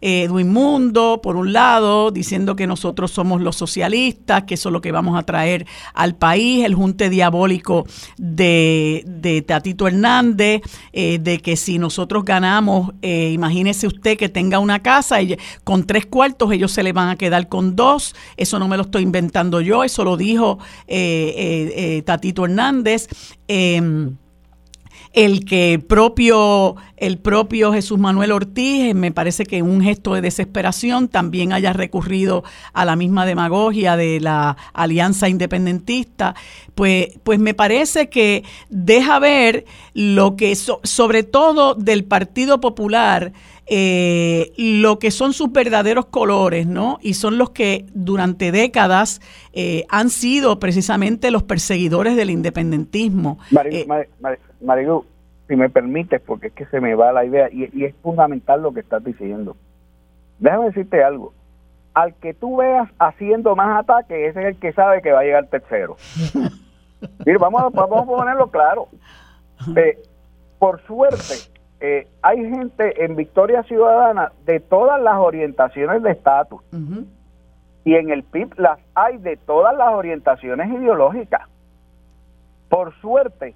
eh, 0.00 0.22
Edwin 0.24 0.52
Mundo, 0.52 1.20
por 1.22 1.36
un 1.36 1.52
lado, 1.52 2.10
diciendo 2.10 2.56
que 2.56 2.66
nosotros 2.66 3.10
somos 3.10 3.40
los 3.40 3.56
socialistas, 3.56 4.44
que 4.44 4.54
eso 4.54 4.68
es 4.68 4.72
lo 4.72 4.80
que 4.80 4.92
vamos 4.92 5.18
a 5.18 5.22
traer 5.22 5.66
al 5.94 6.14
país, 6.14 6.64
el 6.64 6.74
junte 6.74 7.10
diabólico 7.10 7.86
de, 8.16 9.44
Tatito 9.46 9.86
Hernández, 9.86 10.62
eh, 10.92 11.18
de 11.18 11.38
que 11.38 11.56
si 11.56 11.78
nosotros 11.78 12.24
ganamos, 12.24 12.92
eh, 13.02 13.30
imagínese 13.32 13.86
usted 13.86 14.16
que 14.16 14.28
tenga 14.28 14.58
una 14.58 14.80
casa 14.80 15.20
y 15.22 15.36
con 15.64 15.86
tres 15.86 16.06
cuartos 16.06 16.52
ellos 16.52 16.72
se 16.72 16.82
le 16.82 16.92
van 16.92 17.08
a 17.08 17.16
quedar 17.16 17.48
con 17.48 17.76
dos, 17.76 18.14
eso 18.36 18.58
no 18.58 18.68
me 18.68 18.76
lo 18.76 18.84
estoy 18.84 19.02
inventando 19.02 19.60
yo, 19.60 19.84
eso 19.84 20.04
lo 20.04 20.16
dijo 20.16 20.58
eh, 20.86 22.02
Tatito 22.04 22.44
Hernández. 22.44 23.08
El 25.12 25.44
que 25.44 25.82
propio, 25.84 26.76
el 26.96 27.18
propio 27.18 27.72
Jesús 27.72 27.98
Manuel 27.98 28.30
Ortiz, 28.30 28.90
eh, 28.90 28.94
me 28.94 29.10
parece 29.10 29.44
que 29.44 29.60
un 29.60 29.82
gesto 29.82 30.14
de 30.14 30.20
desesperación 30.20 31.08
también 31.08 31.52
haya 31.52 31.72
recurrido 31.72 32.44
a 32.72 32.84
la 32.84 32.94
misma 32.94 33.26
demagogia 33.26 33.96
de 33.96 34.20
la 34.20 34.56
alianza 34.72 35.28
independentista, 35.28 36.36
pues, 36.76 37.08
pues 37.24 37.40
me 37.40 37.54
parece 37.54 38.08
que 38.08 38.44
deja 38.68 39.18
ver 39.18 39.64
lo 39.94 40.36
que, 40.36 40.54
sobre 40.54 41.24
todo 41.24 41.74
del 41.74 42.04
Partido 42.04 42.60
Popular, 42.60 43.32
eh, 43.72 44.52
lo 44.56 44.98
que 44.98 45.12
son 45.12 45.32
sus 45.32 45.52
verdaderos 45.52 46.06
colores, 46.06 46.66
¿no? 46.66 46.98
Y 47.02 47.14
son 47.14 47.38
los 47.38 47.50
que 47.50 47.86
durante 47.94 48.50
décadas 48.50 49.20
eh, 49.52 49.84
han 49.88 50.10
sido 50.10 50.58
precisamente 50.58 51.30
los 51.30 51.44
perseguidores 51.44 52.16
del 52.16 52.30
independentismo. 52.30 53.38
Marilu, 54.60 55.04
si 55.46 55.54
me 55.54 55.70
permites, 55.70 56.20
porque 56.20 56.48
es 56.48 56.52
que 56.52 56.66
se 56.66 56.80
me 56.80 56.96
va 56.96 57.12
la 57.12 57.24
idea 57.24 57.48
y, 57.52 57.84
es 57.84 57.94
fundamental 58.02 58.60
lo 58.60 58.74
que 58.74 58.80
estás 58.80 59.04
diciendo. 59.04 59.56
Déjame 60.40 60.66
decirte 60.66 61.04
algo. 61.04 61.32
Al 61.94 62.14
que 62.14 62.34
tú 62.34 62.56
veas 62.56 62.88
haciendo 62.98 63.54
más 63.54 63.84
ataques, 63.84 64.30
ese 64.30 64.40
es 64.40 64.46
el 64.46 64.56
que 64.56 64.72
sabe 64.72 65.00
que 65.00 65.12
va 65.12 65.20
a 65.20 65.24
llegar 65.24 65.46
tercero. 65.46 65.96
Mira, 67.24 67.38
vamos 67.38 67.62
a, 67.62 67.68
vamos 67.68 68.02
a 68.02 68.04
ponerlo 68.04 68.50
claro. 68.50 68.88
Eh, 69.76 70.02
por 70.58 70.84
suerte, 70.86 71.59
eh, 71.80 72.06
hay 72.20 72.38
gente 72.38 73.04
en 73.04 73.16
Victoria 73.16 73.62
Ciudadana 73.62 74.32
de 74.44 74.60
todas 74.60 75.00
las 75.00 75.16
orientaciones 75.16 76.02
de 76.02 76.10
estatus. 76.10 76.60
Y 77.84 77.94
en 77.94 78.10
el 78.10 78.22
PIB 78.22 78.58
las 78.58 78.78
hay 78.94 79.16
de 79.16 79.38
todas 79.38 79.74
las 79.76 79.88
orientaciones 79.94 80.70
ideológicas. 80.70 81.48
Por 82.68 82.94
suerte, 83.00 83.54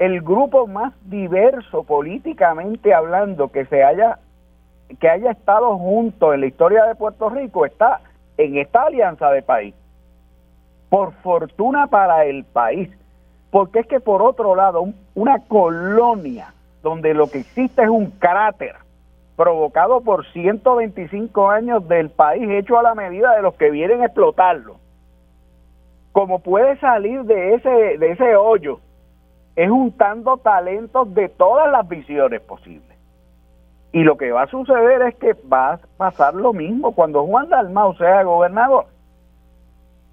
el 0.00 0.20
grupo 0.20 0.66
más 0.66 0.92
diverso 1.08 1.84
políticamente 1.84 2.92
hablando 2.92 3.48
que 3.48 3.64
se 3.66 3.84
haya 3.84 4.18
que 4.98 5.08
haya 5.08 5.30
estado 5.30 5.78
junto 5.78 6.34
en 6.34 6.40
la 6.40 6.46
historia 6.46 6.84
de 6.84 6.96
Puerto 6.96 7.30
Rico 7.30 7.64
está 7.64 8.00
en 8.36 8.58
esta 8.58 8.82
alianza 8.82 9.30
de 9.30 9.42
país. 9.42 9.74
Por 10.90 11.12
fortuna 11.22 11.86
para 11.86 12.26
el 12.26 12.44
país, 12.44 12.90
porque 13.50 13.78
es 13.78 13.86
que 13.86 14.00
por 14.00 14.20
otro 14.20 14.54
lado, 14.54 14.88
una 15.14 15.38
colonia 15.46 16.52
donde 16.82 17.14
lo 17.14 17.28
que 17.28 17.38
existe 17.38 17.82
es 17.82 17.88
un 17.88 18.10
cráter 18.10 18.76
provocado 19.36 20.00
por 20.02 20.26
125 20.32 21.50
años 21.50 21.86
del 21.88 22.10
país 22.10 22.48
hecho 22.50 22.78
a 22.78 22.82
la 22.82 22.94
medida 22.94 23.34
de 23.34 23.42
los 23.42 23.54
que 23.54 23.70
vienen 23.70 24.02
a 24.02 24.06
explotarlo. 24.06 24.76
Como 26.12 26.40
puede 26.40 26.76
salir 26.78 27.22
de 27.22 27.54
ese 27.54 27.98
de 27.98 28.10
ese 28.12 28.36
hoyo 28.36 28.80
es 29.56 29.70
juntando 29.70 30.36
talentos 30.38 31.12
de 31.14 31.28
todas 31.28 31.70
las 31.70 31.88
visiones 31.88 32.40
posibles. 32.40 32.92
Y 33.92 34.04
lo 34.04 34.16
que 34.16 34.32
va 34.32 34.42
a 34.42 34.46
suceder 34.46 35.02
es 35.02 35.14
que 35.16 35.34
va 35.34 35.74
a 35.74 35.80
pasar 35.98 36.34
lo 36.34 36.54
mismo 36.54 36.92
cuando 36.92 37.26
Juan 37.26 37.50
Dalmau 37.50 37.94
sea 37.96 38.22
gobernador. 38.22 38.86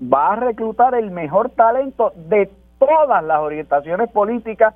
Va 0.01 0.34
a 0.34 0.36
reclutar 0.36 0.95
el 0.95 1.11
mejor 1.11 1.49
talento 1.51 2.11
de 2.15 2.49
todas 2.78 3.24
las 3.24 3.39
orientaciones 3.39 4.09
políticas, 4.09 4.76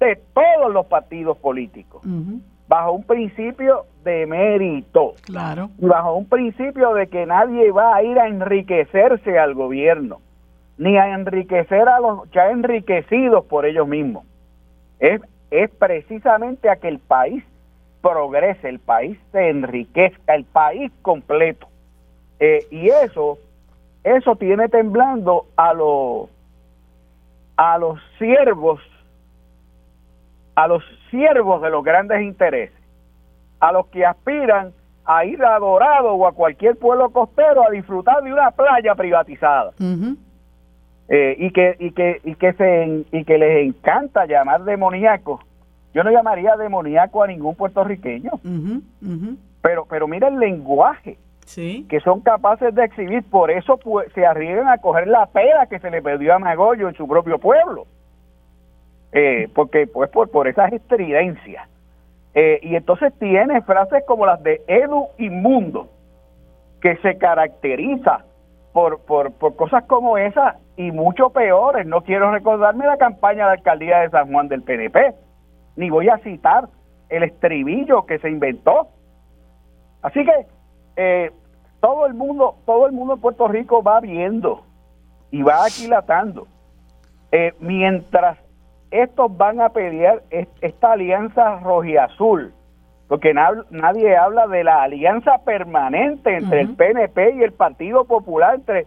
de 0.00 0.16
todos 0.34 0.72
los 0.72 0.86
partidos 0.86 1.36
políticos, 1.38 2.02
bajo 2.66 2.92
un 2.92 3.04
principio 3.04 3.84
de 4.02 4.26
mérito. 4.26 5.14
Claro. 5.22 5.70
Y 5.78 5.86
bajo 5.86 6.14
un 6.14 6.26
principio 6.26 6.94
de 6.94 7.06
que 7.08 7.26
nadie 7.26 7.70
va 7.70 7.94
a 7.94 8.02
ir 8.02 8.18
a 8.18 8.26
enriquecerse 8.26 9.38
al 9.38 9.54
gobierno 9.54 10.20
ni 10.80 10.96
a 10.96 11.12
enriquecer 11.12 11.86
a 11.90 12.00
los 12.00 12.30
ya 12.30 12.50
enriquecidos 12.50 13.44
por 13.44 13.66
ellos 13.66 13.86
mismos. 13.86 14.24
Es, 14.98 15.20
es 15.50 15.70
precisamente 15.72 16.70
a 16.70 16.76
que 16.76 16.88
el 16.88 16.98
país 16.98 17.44
progrese, 18.00 18.66
el 18.66 18.78
país 18.78 19.18
se 19.30 19.50
enriquezca, 19.50 20.34
el 20.34 20.44
país 20.44 20.90
completo. 21.02 21.68
Eh, 22.38 22.66
y 22.70 22.88
eso, 22.88 23.36
eso 24.04 24.36
tiene 24.36 24.70
temblando 24.70 25.48
a 25.54 25.74
los 25.74 26.30
a 27.58 27.76
los 27.76 28.00
siervos, 28.18 28.80
a 30.60 30.68
los 30.68 30.84
siervos 31.10 31.62
de 31.62 31.70
los 31.70 31.82
grandes 31.82 32.20
intereses, 32.20 32.78
a 33.60 33.72
los 33.72 33.86
que 33.86 34.04
aspiran 34.04 34.72
a 35.06 35.24
ir 35.24 35.42
a 35.42 35.58
Dorado 35.58 36.12
o 36.12 36.26
a 36.26 36.32
cualquier 36.32 36.76
pueblo 36.76 37.08
costero 37.08 37.66
a 37.66 37.70
disfrutar 37.70 38.22
de 38.22 38.30
una 38.30 38.50
playa 38.50 38.94
privatizada. 38.94 39.72
Eh, 41.08 41.34
y 41.38 41.50
que 41.50 41.76
y 41.78 41.92
que 41.92 42.20
y 42.22 42.34
que 42.34 42.52
se 42.52 43.04
y 43.10 43.24
que 43.24 43.38
les 43.38 43.66
encanta 43.66 44.26
llamar 44.26 44.64
demoníaco. 44.64 45.40
Yo 45.94 46.04
no 46.04 46.10
llamaría 46.10 46.54
demoníaco 46.56 47.22
a 47.22 47.26
ningún 47.26 47.54
puertorriqueño. 47.56 48.30
Pero 49.62 49.86
pero 49.88 50.06
mira 50.08 50.28
el 50.28 50.38
lenguaje 50.38 51.16
que 51.88 52.00
son 52.00 52.20
capaces 52.20 52.74
de 52.74 52.84
exhibir. 52.84 53.24
Por 53.24 53.50
eso 53.50 53.78
pues, 53.78 54.12
se 54.12 54.26
arriesgan 54.26 54.68
a 54.68 54.78
coger 54.78 55.08
la 55.08 55.24
pera 55.26 55.66
que 55.66 55.80
se 55.80 55.90
le 55.90 56.02
perdió 56.02 56.34
a 56.34 56.38
Magollo 56.38 56.88
en 56.88 56.94
su 56.94 57.08
propio 57.08 57.38
pueblo 57.38 57.86
eh, 59.12 59.48
porque 59.54 59.86
pues 59.86 60.10
por 60.10 60.30
por 60.30 60.48
esas 60.48 60.72
estridencias 60.72 61.68
eh, 62.34 62.60
y 62.62 62.76
entonces 62.76 63.12
tiene 63.18 63.60
frases 63.62 64.04
como 64.06 64.26
las 64.26 64.42
de 64.42 64.62
Edu 64.68 65.08
Inmundo 65.18 65.90
que 66.80 66.96
se 66.98 67.18
caracteriza 67.18 68.24
por, 68.72 69.00
por, 69.00 69.32
por 69.32 69.56
cosas 69.56 69.84
como 69.84 70.16
esas 70.16 70.56
y 70.76 70.92
mucho 70.92 71.30
peores. 71.30 71.86
No 71.86 72.02
quiero 72.02 72.30
recordarme 72.30 72.86
la 72.86 72.96
campaña 72.96 73.46
de 73.46 73.52
alcaldía 73.52 73.98
de 73.98 74.10
San 74.10 74.32
Juan 74.32 74.48
del 74.48 74.62
PNP, 74.62 75.14
ni 75.76 75.90
voy 75.90 76.08
a 76.08 76.18
citar 76.18 76.68
el 77.08 77.24
estribillo 77.24 78.06
que 78.06 78.18
se 78.18 78.30
inventó. 78.30 78.88
Así 80.02 80.24
que 80.24 80.46
eh, 80.96 81.30
todo 81.80 82.06
el 82.06 82.14
mundo, 82.14 82.56
todo 82.64 82.86
el 82.86 82.92
mundo 82.92 83.14
en 83.14 83.20
Puerto 83.20 83.48
Rico 83.48 83.82
va 83.82 84.00
viendo 84.00 84.62
y 85.30 85.42
va 85.42 85.64
aquilatando. 85.66 86.46
Eh, 87.32 87.52
mientras 87.60 88.38
estos 88.90 89.36
van 89.36 89.60
a 89.60 89.70
pelear 89.70 90.22
esta 90.30 90.92
alianza 90.92 91.60
rojiazul, 91.60 92.52
porque 93.08 93.34
nadie 93.34 94.16
habla 94.16 94.46
de 94.46 94.64
la 94.64 94.82
alianza 94.82 95.38
permanente 95.44 96.36
entre 96.36 96.60
el 96.60 96.74
PNP 96.74 97.36
y 97.36 97.42
el 97.42 97.52
Partido 97.52 98.04
Popular, 98.04 98.56
entre, 98.56 98.86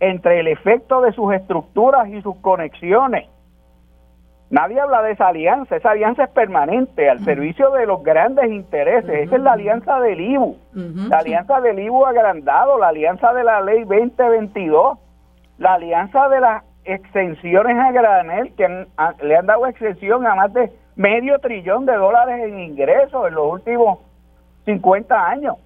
entre 0.00 0.40
el 0.40 0.48
efecto 0.48 1.00
de 1.00 1.12
sus 1.12 1.32
estructuras 1.34 2.08
y 2.08 2.20
sus 2.22 2.36
conexiones. 2.36 3.28
Nadie 4.50 4.80
habla 4.80 5.02
de 5.02 5.12
esa 5.12 5.28
alianza, 5.28 5.76
esa 5.76 5.92
alianza 5.92 6.24
es 6.24 6.30
permanente, 6.30 7.08
al 7.08 7.24
servicio 7.24 7.70
de 7.70 7.86
los 7.86 8.02
grandes 8.02 8.50
intereses. 8.50 9.28
Esa 9.28 9.36
es 9.36 9.42
la 9.42 9.52
alianza 9.52 10.00
del 10.00 10.20
IBU, 10.20 10.56
la 11.08 11.18
alianza 11.18 11.60
del 11.60 11.78
IBU 11.78 12.04
agrandado, 12.04 12.76
la 12.76 12.88
alianza 12.88 13.32
de 13.32 13.44
la 13.44 13.60
ley 13.60 13.84
2022, 13.84 14.98
la 15.58 15.74
alianza 15.74 16.28
de 16.28 16.40
las 16.40 16.64
exenciones 16.90 17.76
a 17.76 17.92
granel 17.92 18.52
que 18.54 18.86
le 19.22 19.36
han 19.36 19.46
dado 19.46 19.66
exención 19.66 20.26
a 20.26 20.34
más 20.34 20.52
de 20.52 20.70
medio 20.96 21.38
trillón 21.38 21.86
de 21.86 21.94
dólares 21.94 22.44
en 22.44 22.60
ingresos 22.60 23.28
en 23.28 23.34
los 23.34 23.52
últimos 23.52 23.98
50 24.64 25.26
años. 25.26 25.56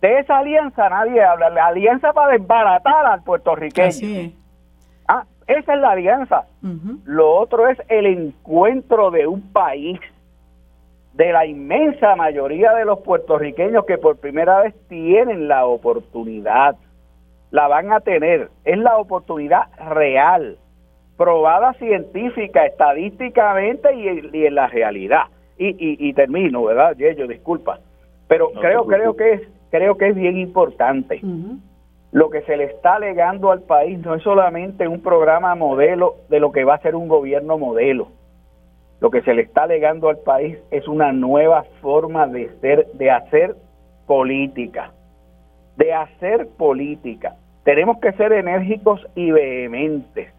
De 0.00 0.18
esa 0.18 0.38
alianza 0.38 0.88
nadie 0.88 1.22
habla, 1.22 1.48
la 1.50 1.66
alianza 1.66 2.12
para 2.12 2.32
desbaratar 2.32 3.06
al 3.06 3.22
puertorriqueño. 3.22 4.32
Ah, 5.08 5.24
esa 5.46 5.74
es 5.74 5.80
la 5.80 5.92
alianza. 5.92 6.44
Lo 7.04 7.34
otro 7.36 7.68
es 7.68 7.78
el 7.88 8.06
encuentro 8.06 9.10
de 9.10 9.26
un 9.26 9.40
país, 9.52 10.00
de 11.14 11.32
la 11.32 11.46
inmensa 11.46 12.16
mayoría 12.16 12.72
de 12.72 12.84
los 12.84 13.00
puertorriqueños 13.00 13.84
que 13.86 13.98
por 13.98 14.16
primera 14.18 14.60
vez 14.60 14.74
tienen 14.88 15.46
la 15.46 15.64
oportunidad, 15.64 16.76
la 17.54 17.68
van 17.68 17.92
a 17.92 18.00
tener, 18.00 18.48
es 18.64 18.78
la 18.78 18.96
oportunidad 18.96 19.68
real 19.78 20.58
probada 21.16 21.72
científica, 21.74 22.66
estadísticamente 22.66 23.94
y, 23.94 24.44
en 24.44 24.54
la 24.56 24.66
realidad. 24.66 25.26
Y, 25.56 26.08
y, 26.08 26.12
termino, 26.14 26.64
¿verdad, 26.64 26.96
Yello? 26.96 27.28
Disculpa. 27.28 27.78
Pero 28.26 28.50
creo, 28.60 28.84
creo, 28.86 29.14
que 29.14 29.34
es, 29.34 29.42
creo 29.70 29.96
que 29.96 30.08
es 30.08 30.16
bien 30.16 30.36
importante. 30.36 31.20
Lo 32.10 32.28
que 32.28 32.42
se 32.42 32.56
le 32.56 32.64
está 32.64 32.96
alegando 32.96 33.52
al 33.52 33.62
país 33.62 34.00
no 34.00 34.16
es 34.16 34.24
solamente 34.24 34.88
un 34.88 35.00
programa 35.00 35.54
modelo 35.54 36.16
de 36.30 36.40
lo 36.40 36.50
que 36.50 36.64
va 36.64 36.74
a 36.74 36.82
ser 36.82 36.96
un 36.96 37.06
gobierno 37.06 37.56
modelo. 37.56 38.08
Lo 38.98 39.10
que 39.10 39.22
se 39.22 39.32
le 39.32 39.42
está 39.42 39.62
alegando 39.62 40.08
al 40.08 40.18
país 40.18 40.58
es 40.72 40.88
una 40.88 41.12
nueva 41.12 41.62
forma 41.80 42.26
de 42.26 42.50
ser, 42.60 42.88
de 42.94 43.12
hacer 43.12 43.54
política. 44.08 44.90
De 45.76 45.92
hacer 45.92 46.48
política. 46.58 47.36
Tenemos 47.64 47.98
que 47.98 48.12
ser 48.12 48.32
enérgicos 48.32 49.06
y 49.14 49.30
vehementes. 49.30 50.32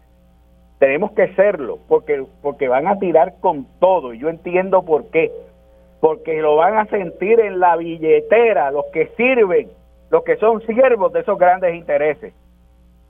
Tenemos 0.78 1.12
que 1.12 1.34
serlo 1.34 1.78
porque 1.88 2.24
porque 2.42 2.68
van 2.68 2.86
a 2.86 2.98
tirar 2.98 3.34
con 3.40 3.66
todo 3.80 4.14
y 4.14 4.18
yo 4.18 4.28
entiendo 4.28 4.84
por 4.84 5.10
qué. 5.10 5.32
Porque 6.00 6.40
lo 6.40 6.56
van 6.56 6.78
a 6.78 6.86
sentir 6.86 7.40
en 7.40 7.58
la 7.58 7.76
billetera 7.76 8.70
los 8.70 8.84
que 8.92 9.08
sirven 9.16 9.68
los 10.10 10.22
que 10.22 10.36
son 10.36 10.60
siervos 10.62 11.12
de 11.12 11.20
esos 11.20 11.38
grandes 11.38 11.74
intereses. 11.74 12.32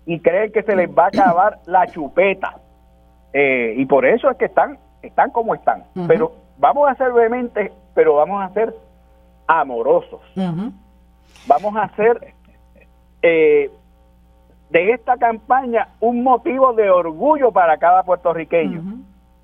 Y 0.06 0.20
creen 0.20 0.52
que 0.52 0.62
se 0.62 0.76
les 0.76 0.88
va 0.88 1.04
a 1.04 1.08
acabar 1.08 1.58
la 1.66 1.86
chupeta. 1.88 2.56
Eh, 3.32 3.74
y 3.76 3.84
por 3.86 4.06
eso 4.06 4.30
es 4.30 4.36
que 4.38 4.46
están 4.46 4.78
están 5.02 5.30
como 5.30 5.54
están. 5.54 5.84
Pero 6.08 6.32
vamos 6.58 6.88
a 6.88 6.94
ser 6.94 7.12
vehementes 7.12 7.72
pero 7.96 8.14
vamos 8.14 8.42
a 8.42 8.52
ser 8.52 8.74
amorosos. 9.46 10.20
Vamos 11.48 11.76
a 11.76 11.88
ser 11.96 12.34
eh, 13.22 13.70
de 14.70 14.92
esta 14.92 15.16
campaña 15.16 15.88
un 16.00 16.22
motivo 16.22 16.72
de 16.72 16.90
orgullo 16.90 17.52
para 17.52 17.78
cada 17.78 18.02
puertorriqueño 18.02 18.82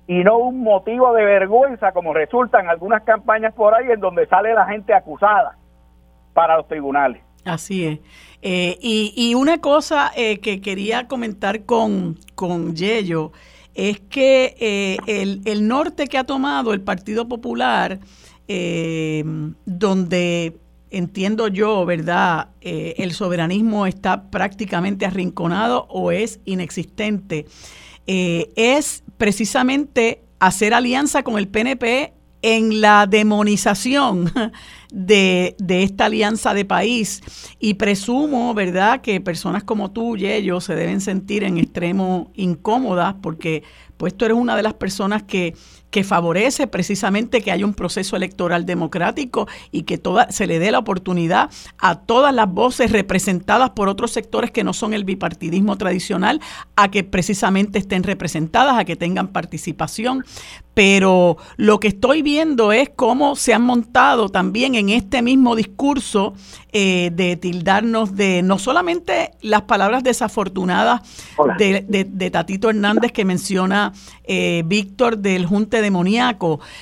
y 0.07 0.23
no 0.23 0.37
un 0.37 0.61
motivo 0.61 1.13
de 1.13 1.23
vergüenza 1.23 1.91
como 1.93 2.13
resultan 2.13 2.67
algunas 2.67 3.03
campañas 3.03 3.53
por 3.53 3.73
ahí 3.73 3.89
en 3.91 3.99
donde 3.99 4.27
sale 4.27 4.53
la 4.53 4.65
gente 4.65 4.93
acusada 4.93 5.57
para 6.33 6.57
los 6.57 6.67
tribunales. 6.67 7.21
Así 7.45 7.85
es. 7.85 7.99
Eh, 8.41 8.77
y, 8.81 9.33
una 9.35 9.59
cosa 9.59 10.11
eh, 10.15 10.39
que 10.39 10.59
quería 10.59 11.07
comentar 11.07 11.63
con, 11.63 12.17
con 12.35 12.75
Yello 12.75 13.31
es 13.73 14.01
que 14.01 14.55
eh, 14.59 14.97
el, 15.07 15.41
el, 15.45 15.67
norte 15.67 16.07
que 16.07 16.17
ha 16.17 16.25
tomado 16.25 16.73
el 16.73 16.81
Partido 16.81 17.27
Popular, 17.27 17.99
donde 19.65 20.57
entiendo 20.93 21.47
yo, 21.47 21.85
¿verdad? 21.85 22.49
Eh, 22.61 22.93
el 22.97 23.11
soberanismo 23.11 23.85
está 23.85 24.29
prácticamente 24.29 25.05
arrinconado 25.05 25.87
o 25.89 26.11
es 26.11 26.39
inexistente, 26.45 27.45
eh, 28.07 28.51
es 28.55 29.03
precisamente 29.17 30.23
hacer 30.39 30.73
alianza 30.73 31.23
con 31.23 31.37
el 31.37 31.47
PNP 31.47 32.13
en 32.43 32.81
la 32.81 33.07
demonización 33.07 34.31
de, 34.91 35.55
de, 35.57 35.83
esta 35.83 36.05
alianza 36.05 36.53
de 36.53 36.65
país. 36.65 37.21
Y 37.59 37.75
presumo, 37.75 38.53
¿verdad?, 38.53 39.01
que 39.01 39.19
personas 39.21 39.63
como 39.63 39.91
tú 39.91 40.15
y 40.15 40.27
ellos 40.27 40.65
se 40.65 40.75
deben 40.75 41.01
sentir 41.01 41.43
en 41.43 41.57
extremo 41.57 42.31
incómodas 42.35 43.15
porque 43.21 43.63
pues 43.97 44.15
tú 44.15 44.25
eres 44.25 44.37
una 44.37 44.55
de 44.57 44.63
las 44.63 44.73
personas 44.73 45.23
que 45.23 45.55
que 45.93 46.03
favorece 46.03 46.65
precisamente 46.65 47.43
que 47.43 47.51
haya 47.51 47.67
un 47.67 47.75
proceso 47.75 48.15
electoral 48.15 48.65
democrático 48.65 49.47
y 49.71 49.83
que 49.83 49.99
toda, 49.99 50.31
se 50.31 50.47
le 50.47 50.57
dé 50.57 50.71
la 50.71 50.79
oportunidad 50.79 51.51
a 51.77 51.99
todas 51.99 52.33
las 52.33 52.51
voces 52.51 52.91
representadas 52.91 53.69
por 53.69 53.89
otros 53.89 54.09
sectores 54.09 54.49
que 54.49 54.63
no 54.63 54.73
son 54.73 54.95
el 54.95 55.03
bipartidismo 55.03 55.77
tradicional 55.77 56.41
a 56.75 56.89
que 56.89 57.03
precisamente 57.03 57.77
estén 57.77 58.01
representadas, 58.01 58.79
a 58.79 58.85
que 58.85 58.95
tengan 58.95 59.27
participación. 59.27 60.25
Pero 60.73 61.37
lo 61.57 61.79
que 61.79 61.89
estoy 61.89 62.23
viendo 62.23 62.71
es 62.71 62.89
cómo 62.89 63.35
se 63.35 63.53
han 63.53 63.61
montado 63.61 64.29
también 64.29 64.73
en 64.73 64.89
este 64.89 65.21
mismo 65.21 65.55
discurso 65.55 66.33
eh, 66.71 67.11
de 67.13 67.35
tildarnos 67.35 68.15
de 68.15 68.41
no 68.41 68.57
solamente 68.57 69.29
las 69.41 69.61
palabras 69.63 70.01
desafortunadas 70.01 71.01
de, 71.59 72.29
Tatito 72.31 72.71
Hernández 72.71 73.11
que 73.11 73.25
menciona 73.25 73.93
eh, 74.23 74.63
Víctor 74.65 75.19
del 75.19 75.45
Junte 75.45 75.82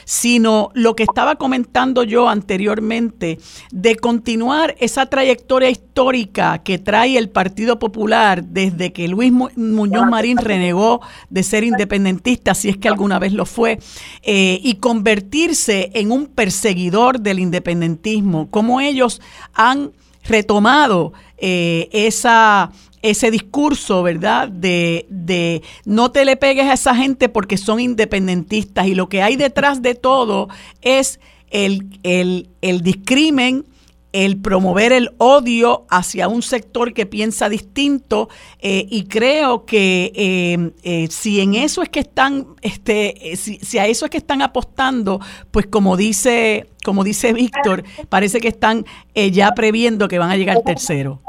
sino 0.06 0.70
lo 0.74 0.96
que 0.96 1.04
estaba 1.04 1.36
comentando 1.36 2.04
yo 2.04 2.30
anteriormente, 2.30 3.40
de 3.72 3.96
continuar 3.96 4.76
esa 4.80 5.06
trayectoria 5.06 5.70
histórica 5.70 6.60
que 6.60 6.78
trae 6.78 7.18
el 7.18 7.30
Partido 7.30 7.80
Popular 7.80 8.44
desde 8.44 8.94
que 8.94 9.08
Luis 9.08 9.32
Muñoz 9.32 10.08
Marín 10.10 10.38
renegó 10.38 11.02
de 11.30 11.44
ser 11.44 11.64
independentista, 11.64 12.54
si 12.54 12.70
es 12.70 12.78
que 12.78 12.88
alguna 12.88 13.20
vez 13.20 13.34
lo 13.34 13.46
fue, 13.46 13.80
eh, 14.24 14.60
y 14.64 14.76
convertirse 14.76 15.92
en 15.94 16.12
un 16.12 16.28
perseguidor 16.28 17.20
del 17.20 17.40
independentismo, 17.40 18.50
como 18.50 18.82
ellos 18.82 19.22
han 19.54 19.92
retomado 20.24 21.14
eh, 21.38 21.90
esa 21.92 22.72
ese 23.02 23.32
discurso, 23.32 24.04
¿verdad? 24.04 24.48
De, 24.50 25.06
de 25.10 25.62
no 25.86 26.12
te 26.12 26.26
le 26.26 26.38
pegues 26.38 26.68
a 26.68 26.74
esa 26.74 26.96
gente 26.96 27.30
porque 27.30 27.58
son 27.58 27.80
independentistas. 27.80 28.88
Y 28.88 28.96
lo 28.96 29.10
que 29.10 29.22
hay 29.22 29.36
detrás 29.36 29.82
de 29.82 29.96
todo 29.96 30.50
es 30.82 31.20
el, 31.50 32.00
el, 32.04 32.50
el 32.62 32.82
discrimen, 32.82 33.66
el 34.14 34.38
promover 34.38 34.92
el 34.92 35.12
odio 35.18 35.86
hacia 35.90 36.28
un 36.28 36.42
sector 36.42 36.94
que 36.94 37.06
piensa 37.06 37.50
distinto. 37.50 38.30
Eh, 38.60 38.86
y 38.90 39.06
creo 39.06 39.66
que 39.66 40.12
eh, 40.16 40.72
eh, 40.84 41.08
si 41.10 41.40
en 41.40 41.56
eso 41.56 41.82
es 41.82 41.90
que 41.90 42.02
están 42.02 42.48
este 42.62 43.36
si, 43.36 43.58
si, 43.60 43.78
a 43.78 43.88
eso 43.88 44.06
es 44.06 44.12
que 44.12 44.18
están 44.18 44.42
apostando 44.42 45.20
pues 45.52 45.68
como 45.68 45.96
dice 45.98 46.68
como 46.84 47.04
dice 47.04 47.34
Víctor 47.34 47.84
parece 48.10 48.40
que 48.40 48.50
están 48.50 48.86
ya 49.16 49.52
previendo 49.54 50.08
que 50.08 50.20
van 50.20 50.32
a 50.32 50.38
llegar 50.38 50.62
tercero 50.64 51.22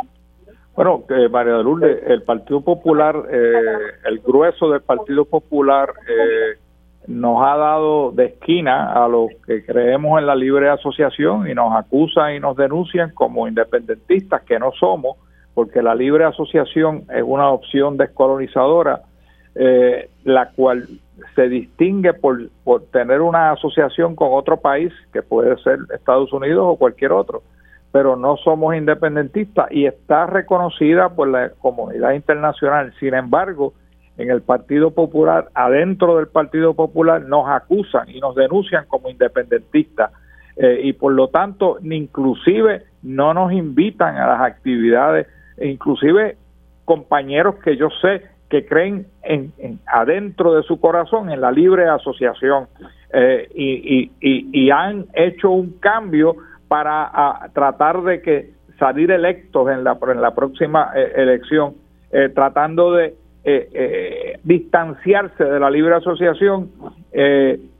bueno, 0.75 1.05
eh, 1.11 1.29
María 1.29 1.55
de 1.55 1.64
Lourdes, 1.64 2.03
el 2.07 2.23
Partido 2.23 2.62
Popular, 2.62 3.14
eh, 3.31 3.62
el 4.07 4.20
grueso 4.20 4.70
del 4.70 4.81
Partido 4.81 5.27
Popular 5.27 5.93
eh, 6.09 6.59
nos 7.09 7.43
ha 7.43 7.57
dado 7.57 8.12
de 8.12 8.27
esquina 8.27 8.93
a 8.93 9.07
los 9.07 9.29
que 9.47 9.64
creemos 9.66 10.18
en 10.18 10.27
la 10.27 10.35
libre 10.35 10.70
asociación 10.70 11.51
y 11.51 11.55
nos 11.55 11.75
acusan 11.77 12.37
y 12.37 12.41
nos 12.41 12.57
denuncian 12.57 13.11
como 13.11 13.47
independentistas 13.47 14.43
que 14.43 14.59
no 14.59 14.73
somos, 14.73 15.18
porque 15.53 15.83
la 15.83 15.95
libre 15.95 16.25
asociación 16.25 17.05
es 17.14 17.23
una 17.23 17.51
opción 17.51 17.99
descolonizadora, 17.99 19.03
eh, 19.55 20.09
la 20.25 20.51
cual 20.53 20.89
se 21.35 21.51
distingue 21.51 22.14
por, 22.14 22.49
por 22.64 22.85
tener 22.87 23.20
una 23.20 23.53
asociación 23.53 24.16
con 24.16 24.29
otro 24.33 24.57
país, 24.57 24.91
que 25.12 25.20
puede 25.20 25.55
ser 25.59 25.81
Estados 25.95 26.33
Unidos 26.33 26.64
o 26.66 26.77
cualquier 26.77 27.12
otro 27.12 27.43
pero 27.93 28.16
no 28.16 28.38
somos 28.38 28.74
independentistas 28.74 29.70
y 29.70 29.84
está 29.84 30.26
reconocida 30.26 31.11
por 31.11 31.28
la 31.28 31.51
comunidad 31.51 32.12
internacional. 32.12 32.93
Sin 32.99 33.12
embargo, 33.14 33.74
en 34.16 34.30
el 34.30 34.40
Partido 34.40 34.90
Popular, 34.90 35.49
adentro 35.55 36.16
del 36.16 36.28
Partido 36.28 36.74
Popular, 36.74 37.22
nos 37.22 37.49
acusan 37.49 38.09
y 38.09 38.18
nos 38.18 38.34
denuncian 38.34 38.86
como 38.88 39.11
independentistas 39.11 40.11
eh, 40.57 40.80
y 40.84 40.93
por 40.95 41.12
lo 41.12 41.28
tanto, 41.28 41.78
inclusive 41.82 42.84
no 43.03 43.34
nos 43.34 43.53
invitan 43.53 44.16
a 44.16 44.26
las 44.26 44.40
actividades, 44.40 45.26
e 45.57 45.68
inclusive 45.68 46.36
compañeros 46.84 47.57
que 47.57 47.76
yo 47.76 47.88
sé 48.01 48.22
que 48.49 48.66
creen 48.66 49.07
en, 49.22 49.53
adentro 49.86 50.55
de 50.55 50.62
su 50.62 50.78
corazón 50.78 51.30
en 51.30 51.40
la 51.40 51.51
libre 51.51 51.88
asociación 51.88 52.66
eh, 53.14 53.49
y, 53.55 54.11
y, 54.20 54.49
y 54.53 54.70
han 54.70 55.07
hecho 55.14 55.51
un 55.51 55.78
cambio 55.78 56.36
para 56.73 57.51
tratar 57.53 58.01
de 58.01 58.23
que 58.23 58.51
salir 58.79 59.11
electos 59.11 59.68
en 59.68 59.85
la, 59.85 59.99
en 60.11 60.23
la 60.23 60.35
próxima 60.35 60.91
eh, 60.97 61.12
elección, 61.16 61.75
eh, 62.11 62.31
tratando 62.35 62.93
de 62.93 63.14
eh, 63.45 64.39
distanciarse 64.43 65.45
de 65.45 65.61
la 65.61 65.68
libre 65.68 65.97
asociación 65.97 66.70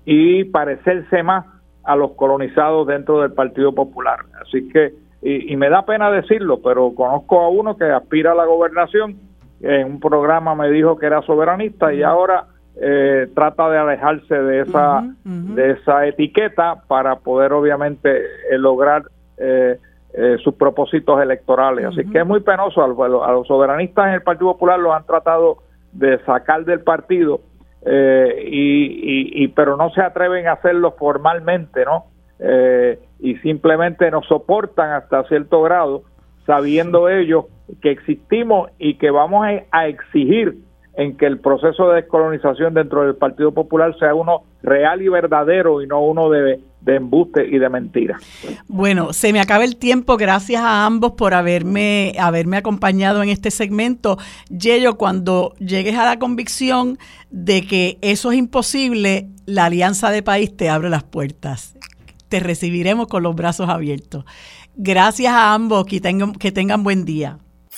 y 0.05 0.45
parecerse 0.45 1.23
más 1.23 1.47
a 1.85 1.97
los 1.97 2.11
colonizados 2.11 2.87
dentro 2.87 3.23
del 3.23 3.33
Partido 3.33 3.73
Popular. 3.73 4.19
Así 4.43 4.69
que, 4.69 4.93
y, 5.23 5.57
me 5.57 5.71
da 5.71 5.87
pena 5.87 6.11
decirlo, 6.11 6.61
pero 6.63 6.95
conozco 6.95 7.41
a 7.41 7.49
uno 7.49 7.79
que 7.79 7.85
aspira 7.85 8.33
a 8.33 8.35
la 8.35 8.45
gobernación, 8.45 9.17
en 9.63 9.87
un 9.87 10.01
programa 10.01 10.55
me 10.55 10.71
dijo 10.71 10.99
que 10.99 11.07
era 11.07 11.23
soberanista 11.23 11.95
y 11.95 12.03
ahora 12.03 12.45
eh, 12.81 13.29
trata 13.35 13.69
de 13.69 13.77
alejarse 13.77 14.35
de 14.35 14.63
esa 14.63 15.05
de 15.25 15.73
esa 15.73 16.07
etiqueta 16.07 16.83
para 16.89 17.17
poder 17.17 17.53
obviamente 17.53 18.23
eh, 18.51 18.57
lograr 18.57 19.03
eh, 19.37 19.79
sus 20.43 20.55
propósitos 20.55 21.21
electorales. 21.23 21.87
Así 21.87 22.05
que 22.11 22.19
es 22.19 22.27
muy 22.27 22.41
penoso 22.41 22.83
a, 22.83 22.89
los 22.89 23.47
soberanistas 23.47 24.09
en 24.09 24.15
el 24.15 24.23
Partido 24.23 24.53
Popular 24.53 24.79
los 24.79 24.95
han 24.95 25.05
tratado 25.05 25.59
de 25.93 26.19
sacar 26.25 26.65
del 26.65 26.81
partido 26.81 27.41
y, 27.85 29.43
y, 29.43 29.49
pero 29.49 29.77
no 29.77 29.91
se 29.91 30.03
atreven 30.03 30.47
a 30.47 30.53
hacerlo 30.53 30.95
formalmente 30.99 31.85
no 31.85 32.07
y 33.19 33.37
simplemente 33.37 34.11
nos 34.11 34.27
soportan 34.27 34.91
hasta 34.91 35.25
cierto 35.25 35.63
grado 35.63 36.03
sabiendo 36.47 37.09
ellos 37.09 37.47
que 37.81 37.91
existimos 37.91 38.71
y 38.79 38.99
que 38.99 39.11
vamos 39.11 39.47
a 39.71 39.87
exigir 39.89 40.59
en 40.95 41.17
que 41.17 41.27
el 41.27 41.39
proceso 41.39 41.89
de 41.89 42.03
descolonización 42.03 42.75
dentro 42.75 43.03
del 43.03 43.17
Partido 43.17 43.53
Popular 43.53 43.97
sea 43.99 44.15
uno 44.15 44.43
real 44.63 45.01
y 45.01 45.09
verdadero 45.09 45.83
y 45.83 45.87
no 45.87 46.01
uno 46.01 46.29
de, 46.29 46.61
embuste 46.87 47.47
y 47.47 47.59
de 47.59 47.69
mentira. 47.71 48.19
Bueno, 48.69 49.13
se 49.13 49.33
me 49.33 49.41
acaba 49.41 49.65
el 49.65 49.77
tiempo. 49.77 50.17
Gracias 50.17 50.63
a 50.63 50.85
ambos 50.85 51.13
por 51.13 51.33
haberme, 51.33 52.15
haberme 52.19 52.59
acompañado 52.59 53.23
en 53.23 53.31
este 53.31 53.51
segmento. 53.51 54.19
Yello, 54.51 54.99
cuando 54.99 55.55
llegues 55.59 55.97
a 55.97 56.05
la 56.05 56.19
convicción 56.19 56.99
de 57.31 57.67
que 57.67 57.99
eso 58.03 58.31
es 58.31 58.39
imposible, 58.39 59.29
la 59.47 59.67
Alianza 59.67 60.11
de 60.11 60.23
País 60.23 60.55
te 60.57 60.69
abre 60.69 60.91
las 60.91 61.05
puertas. 61.05 61.75
Te 62.29 62.41
recibiremos 62.41 63.07
con 63.07 63.23
los 63.23 63.35
brazos 63.35 63.71
abiertos. 63.71 64.25
Gracias 64.75 65.33
a 65.33 65.55
ambos, 65.55 65.87
que 65.87 66.01
tengan, 66.01 66.35
que 66.35 66.53
tengan 66.53 66.83
buen 66.83 67.05
día. 67.05 67.39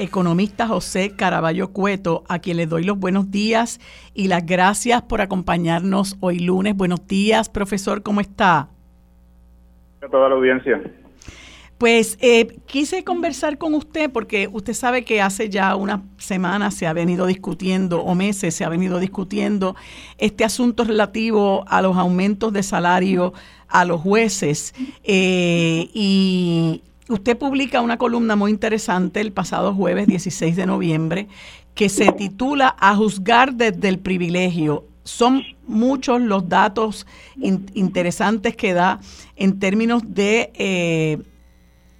economista 0.00 0.66
José 0.66 1.14
Caraballo 1.14 1.72
Cueto, 1.72 2.24
a 2.28 2.38
quien 2.38 2.56
le 2.56 2.66
doy 2.66 2.84
los 2.84 2.98
buenos 2.98 3.30
días 3.30 3.80
y 4.14 4.28
las 4.28 4.44
gracias 4.44 5.02
por 5.02 5.20
acompañarnos 5.20 6.16
hoy 6.20 6.40
lunes. 6.40 6.74
Buenos 6.74 7.06
días, 7.06 7.48
profesor, 7.48 8.02
¿cómo 8.02 8.20
está? 8.20 8.68
A 10.02 10.08
toda 10.10 10.28
la 10.28 10.34
audiencia. 10.34 10.80
Pues 11.78 12.18
eh, 12.20 12.58
quise 12.66 13.04
conversar 13.04 13.56
con 13.56 13.74
usted 13.74 14.10
porque 14.10 14.48
usted 14.52 14.74
sabe 14.74 15.02
que 15.02 15.22
hace 15.22 15.48
ya 15.48 15.74
unas 15.76 16.00
semanas 16.18 16.74
se 16.74 16.86
ha 16.86 16.92
venido 16.92 17.26
discutiendo, 17.26 18.02
o 18.02 18.14
meses 18.14 18.54
se 18.54 18.64
ha 18.64 18.68
venido 18.68 18.98
discutiendo, 18.98 19.76
este 20.18 20.44
asunto 20.44 20.84
relativo 20.84 21.64
a 21.68 21.80
los 21.80 21.96
aumentos 21.96 22.52
de 22.52 22.62
salario 22.62 23.32
a 23.66 23.84
los 23.84 24.00
jueces. 24.00 24.74
Eh, 25.04 25.88
y 25.94 26.82
Usted 27.10 27.36
publica 27.36 27.80
una 27.80 27.98
columna 27.98 28.36
muy 28.36 28.52
interesante 28.52 29.20
el 29.20 29.32
pasado 29.32 29.74
jueves 29.74 30.06
16 30.06 30.54
de 30.54 30.64
noviembre 30.64 31.26
que 31.74 31.88
se 31.88 32.12
titula 32.12 32.76
A 32.78 32.94
juzgar 32.94 33.54
desde 33.54 33.88
el 33.88 33.98
privilegio. 33.98 34.84
Son 35.02 35.42
muchos 35.66 36.20
los 36.20 36.48
datos 36.48 37.08
interesantes 37.40 38.54
que 38.54 38.74
da 38.74 39.00
en 39.34 39.58
términos 39.58 40.04
de 40.06 40.52
eh, 40.54 41.18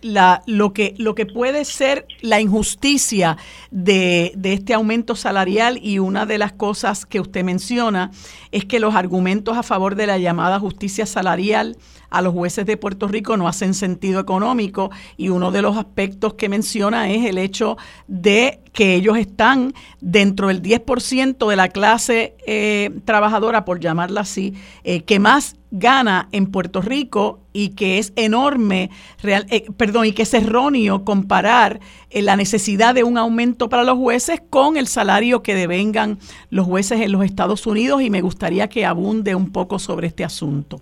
la, 0.02 0.42
lo, 0.46 0.72
que, 0.72 0.94
lo 0.98 1.14
que 1.14 1.26
puede 1.26 1.64
ser 1.64 2.06
la 2.20 2.40
injusticia 2.40 3.36
de, 3.70 4.32
de, 4.36 4.52
este 4.52 4.74
aumento 4.74 5.16
salarial 5.16 5.78
y 5.82 5.98
una 5.98 6.26
de 6.26 6.38
las 6.38 6.52
cosas 6.52 7.06
que 7.06 7.20
usted 7.20 7.44
menciona 7.44 8.10
es 8.52 8.64
que 8.64 8.80
los 8.80 8.94
argumentos 8.94 9.56
a 9.56 9.62
favor 9.62 9.94
de 9.94 10.06
la 10.06 10.18
llamada 10.18 10.58
justicia 10.58 11.06
salarial 11.06 11.76
a 12.10 12.22
los 12.22 12.34
jueces 12.34 12.66
de 12.66 12.76
Puerto 12.76 13.08
Rico 13.08 13.36
no 13.36 13.48
hacen 13.48 13.72
sentido 13.72 14.20
económico 14.20 14.90
y 15.16 15.28
uno 15.28 15.50
de 15.50 15.62
los 15.62 15.76
aspectos 15.76 16.34
que 16.34 16.48
menciona 16.48 17.10
es 17.10 17.24
el 17.24 17.38
hecho 17.38 17.78
de 18.08 18.60
que 18.72 18.94
ellos 18.96 19.16
están 19.16 19.72
dentro 20.00 20.48
del 20.48 20.62
10% 20.62 21.48
de 21.48 21.56
la 21.56 21.68
clase 21.68 22.36
eh, 22.46 22.90
trabajadora, 23.04 23.64
por 23.64 23.80
llamarla 23.80 24.22
así, 24.22 24.54
eh, 24.84 25.02
que 25.02 25.18
más 25.18 25.56
gana 25.70 26.28
en 26.32 26.46
Puerto 26.46 26.82
Rico 26.82 27.40
y 27.52 27.70
que 27.70 27.98
es 27.98 28.12
enorme, 28.16 28.90
real, 29.22 29.46
eh, 29.50 29.66
perdón, 29.76 30.06
y 30.06 30.12
que 30.12 30.22
es 30.22 30.34
erróneo 30.34 31.04
comparar 31.04 31.80
la 32.12 32.36
necesidad 32.36 32.94
de 32.94 33.04
un 33.04 33.18
aumento 33.18 33.68
para 33.68 33.84
los 33.84 33.96
jueces 33.96 34.40
con 34.50 34.76
el 34.76 34.86
salario 34.86 35.42
que 35.42 35.54
devengan 35.54 36.18
los 36.50 36.66
jueces 36.66 37.00
en 37.00 37.12
los 37.12 37.24
Estados 37.24 37.66
Unidos 37.66 38.02
y 38.02 38.10
me 38.10 38.20
gustaría 38.20 38.68
que 38.68 38.84
abunde 38.84 39.34
un 39.34 39.50
poco 39.50 39.78
sobre 39.78 40.08
este 40.08 40.24
asunto. 40.24 40.80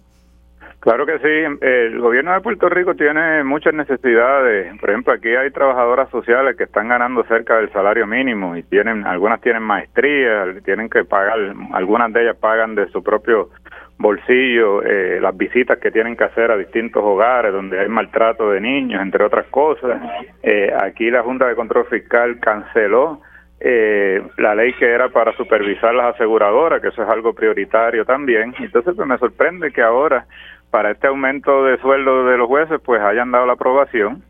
Claro 0.80 1.06
que 1.06 1.18
sí. 1.18 1.58
El 1.60 1.98
gobierno 1.98 2.32
de 2.32 2.40
Puerto 2.40 2.68
Rico 2.68 2.94
tiene 2.94 3.42
muchas 3.42 3.74
necesidades. 3.74 4.78
Por 4.78 4.90
ejemplo, 4.90 5.12
aquí 5.12 5.28
hay 5.28 5.50
trabajadoras 5.50 6.08
sociales 6.10 6.56
que 6.56 6.64
están 6.64 6.88
ganando 6.88 7.24
cerca 7.24 7.56
del 7.56 7.70
salario 7.72 8.06
mínimo 8.06 8.56
y 8.56 8.62
tienen, 8.62 9.04
algunas 9.06 9.40
tienen 9.40 9.62
maestría, 9.62 10.44
tienen 10.64 10.88
que 10.88 11.04
pagar, 11.04 11.36
algunas 11.72 12.12
de 12.12 12.22
ellas 12.22 12.36
pagan 12.36 12.76
de 12.76 12.88
su 12.88 13.02
propio 13.02 13.50
bolsillo 13.98 14.82
eh, 14.84 15.18
las 15.20 15.36
visitas 15.36 15.78
que 15.78 15.90
tienen 15.90 16.16
que 16.16 16.22
hacer 16.22 16.52
a 16.52 16.56
distintos 16.56 17.02
hogares 17.04 17.52
donde 17.52 17.80
hay 17.80 17.88
maltrato 17.88 18.50
de 18.50 18.60
niños, 18.60 19.02
entre 19.02 19.24
otras 19.24 19.46
cosas. 19.48 20.00
Eh, 20.42 20.72
aquí 20.80 21.10
la 21.10 21.22
Junta 21.22 21.48
de 21.48 21.56
Control 21.56 21.86
Fiscal 21.86 22.38
canceló 22.38 23.20
eh, 23.60 24.22
la 24.36 24.54
ley 24.54 24.72
que 24.74 24.88
era 24.88 25.08
para 25.08 25.36
supervisar 25.36 25.92
las 25.92 26.14
aseguradoras, 26.14 26.80
que 26.80 26.88
eso 26.88 27.02
es 27.02 27.08
algo 27.08 27.32
prioritario 27.34 28.04
también. 28.04 28.54
Entonces, 28.60 28.94
pues 28.94 29.08
me 29.08 29.18
sorprende 29.18 29.72
que 29.72 29.82
ahora 29.82 30.26
para 30.70 30.90
este 30.90 31.06
aumento 31.06 31.64
de 31.64 31.78
sueldo 31.78 32.24
de 32.26 32.36
los 32.36 32.46
jueces 32.46 32.80
pues 32.84 33.00
hayan 33.00 33.30
dado 33.30 33.46
la 33.46 33.54
aprobación. 33.54 34.22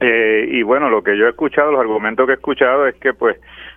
Eh, 0.00 0.48
y 0.50 0.62
bueno 0.62 0.90
lo 0.90 1.02
que 1.02 1.16
yo 1.16 1.26
he 1.26 1.30
escuchado 1.30 1.70
los 1.70 1.80
argumentos 1.80 2.26
que 2.26 2.32
he 2.32 2.34
escuchado 2.34 2.86
es 2.88 2.96
que 2.96 3.14
pues 3.14 3.36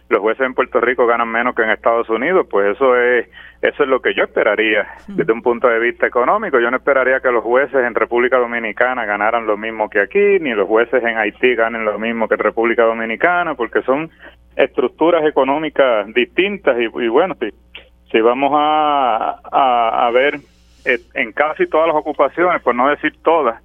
los 0.09 0.19
jueces 0.19 0.47
en 0.47 0.55
Puerto 0.55 0.81
Rico 0.81 1.05
ganan 1.05 1.29
menos 1.29 1.53
que 1.53 1.61
en 1.61 1.69
Estados 1.69 2.09
Unidos 2.09 2.47
pues 2.49 2.75
eso 2.75 2.99
es 2.99 3.29
eso 3.61 3.83
es 3.83 3.89
lo 3.89 4.01
que 4.01 4.15
yo 4.15 4.23
esperaría 4.23 4.87
desde 5.07 5.31
un 5.31 5.41
punto 5.41 5.67
de 5.67 5.79
vista 5.79 6.07
económico. 6.07 6.59
Yo 6.59 6.71
no 6.71 6.77
esperaría 6.77 7.19
que 7.19 7.31
los 7.31 7.43
jueces 7.43 7.85
en 7.85 7.93
República 7.93 8.37
Dominicana 8.37 9.05
ganaran 9.05 9.45
lo 9.45 9.57
mismo 9.57 9.89
que 9.89 9.99
aquí 9.99 10.39
ni 10.39 10.53
los 10.53 10.67
jueces 10.67 11.03
en 11.03 11.17
Haití 11.17 11.55
ganen 11.55 11.85
lo 11.85 11.99
mismo 11.99 12.27
que 12.27 12.33
en 12.33 12.39
República 12.39 12.83
Dominicana 12.83 13.53
porque 13.55 13.81
son 13.83 14.09
estructuras 14.55 15.23
económicas 15.23 16.11
distintas 16.13 16.77
y, 16.79 17.07
bueno 17.07 17.35
si 17.39 17.49
si 18.11 18.21
vamos 18.21 18.51
a, 18.55 20.07
a 20.07 20.11
ver 20.11 20.39
eh, 20.85 20.99
en 21.13 21.31
casi 21.33 21.67
todas 21.67 21.87
las 21.87 21.95
ocupaciones, 21.95 22.61
por 22.61 22.75
no 22.75 22.89
decir 22.89 23.13
todas, 23.23 23.61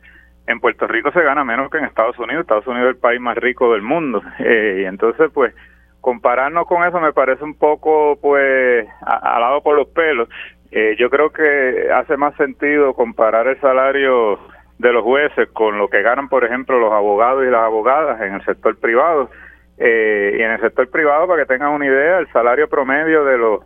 en 0.47 0.61
Puerto 0.61 0.87
Rico 0.87 1.13
se 1.13 1.23
gana 1.23 1.45
menos 1.45 1.71
que 1.71 1.79
en 1.79 1.85
Estados 1.85 2.19
Unidos. 2.19 2.43
Estados 2.43 2.67
Unidos 2.67 2.91
es 2.91 2.95
el 2.97 3.01
país 3.01 3.21
más 3.21 3.37
rico 3.37 3.73
del 3.73 3.83
mundo. 3.83 4.23
Eh, 4.39 4.81
y 4.83 4.85
entonces, 4.85 5.31
pues, 5.33 5.55
compararnos 6.01 6.67
con 6.67 6.85
eso 6.85 7.01
me 7.01 7.13
parece 7.13 7.45
un 7.45 7.55
poco, 7.55 8.19
pues, 8.21 8.87
alado 9.07 9.63
por 9.63 9.77
los 9.77 9.89
pelos. 9.89 10.29
Eh, 10.73 10.97
yo 10.99 11.11
creo 11.11 11.31
que 11.31 11.89
hace 11.95 12.17
más 12.17 12.35
sentido 12.37 12.95
comparar 12.95 13.47
el 13.47 13.61
salario 13.61 14.39
de 14.79 14.93
los 14.93 15.05
jueces 15.05 15.49
con 15.53 15.79
lo 15.79 15.89
que 15.89 16.03
ganan, 16.03 16.29
por 16.29 16.45
ejemplo, 16.45 16.79
los 16.79 16.93
abogados 16.93 17.45
y 17.47 17.51
las 17.51 17.63
abogadas 17.63 18.21
en 18.21 18.35
el 18.35 18.45
sector 18.45 18.77
privado. 18.79 19.31
y 19.79 20.41
en 20.41 20.51
el 20.53 20.61
sector 20.61 20.89
privado, 20.91 21.27
para 21.27 21.43
que 21.43 21.49
tengan 21.49 21.73
una 21.73 21.87
idea, 21.87 22.19
el 22.19 22.31
salario 22.33 22.69
promedio 22.69 23.25
de 23.25 23.39
los 23.39 23.61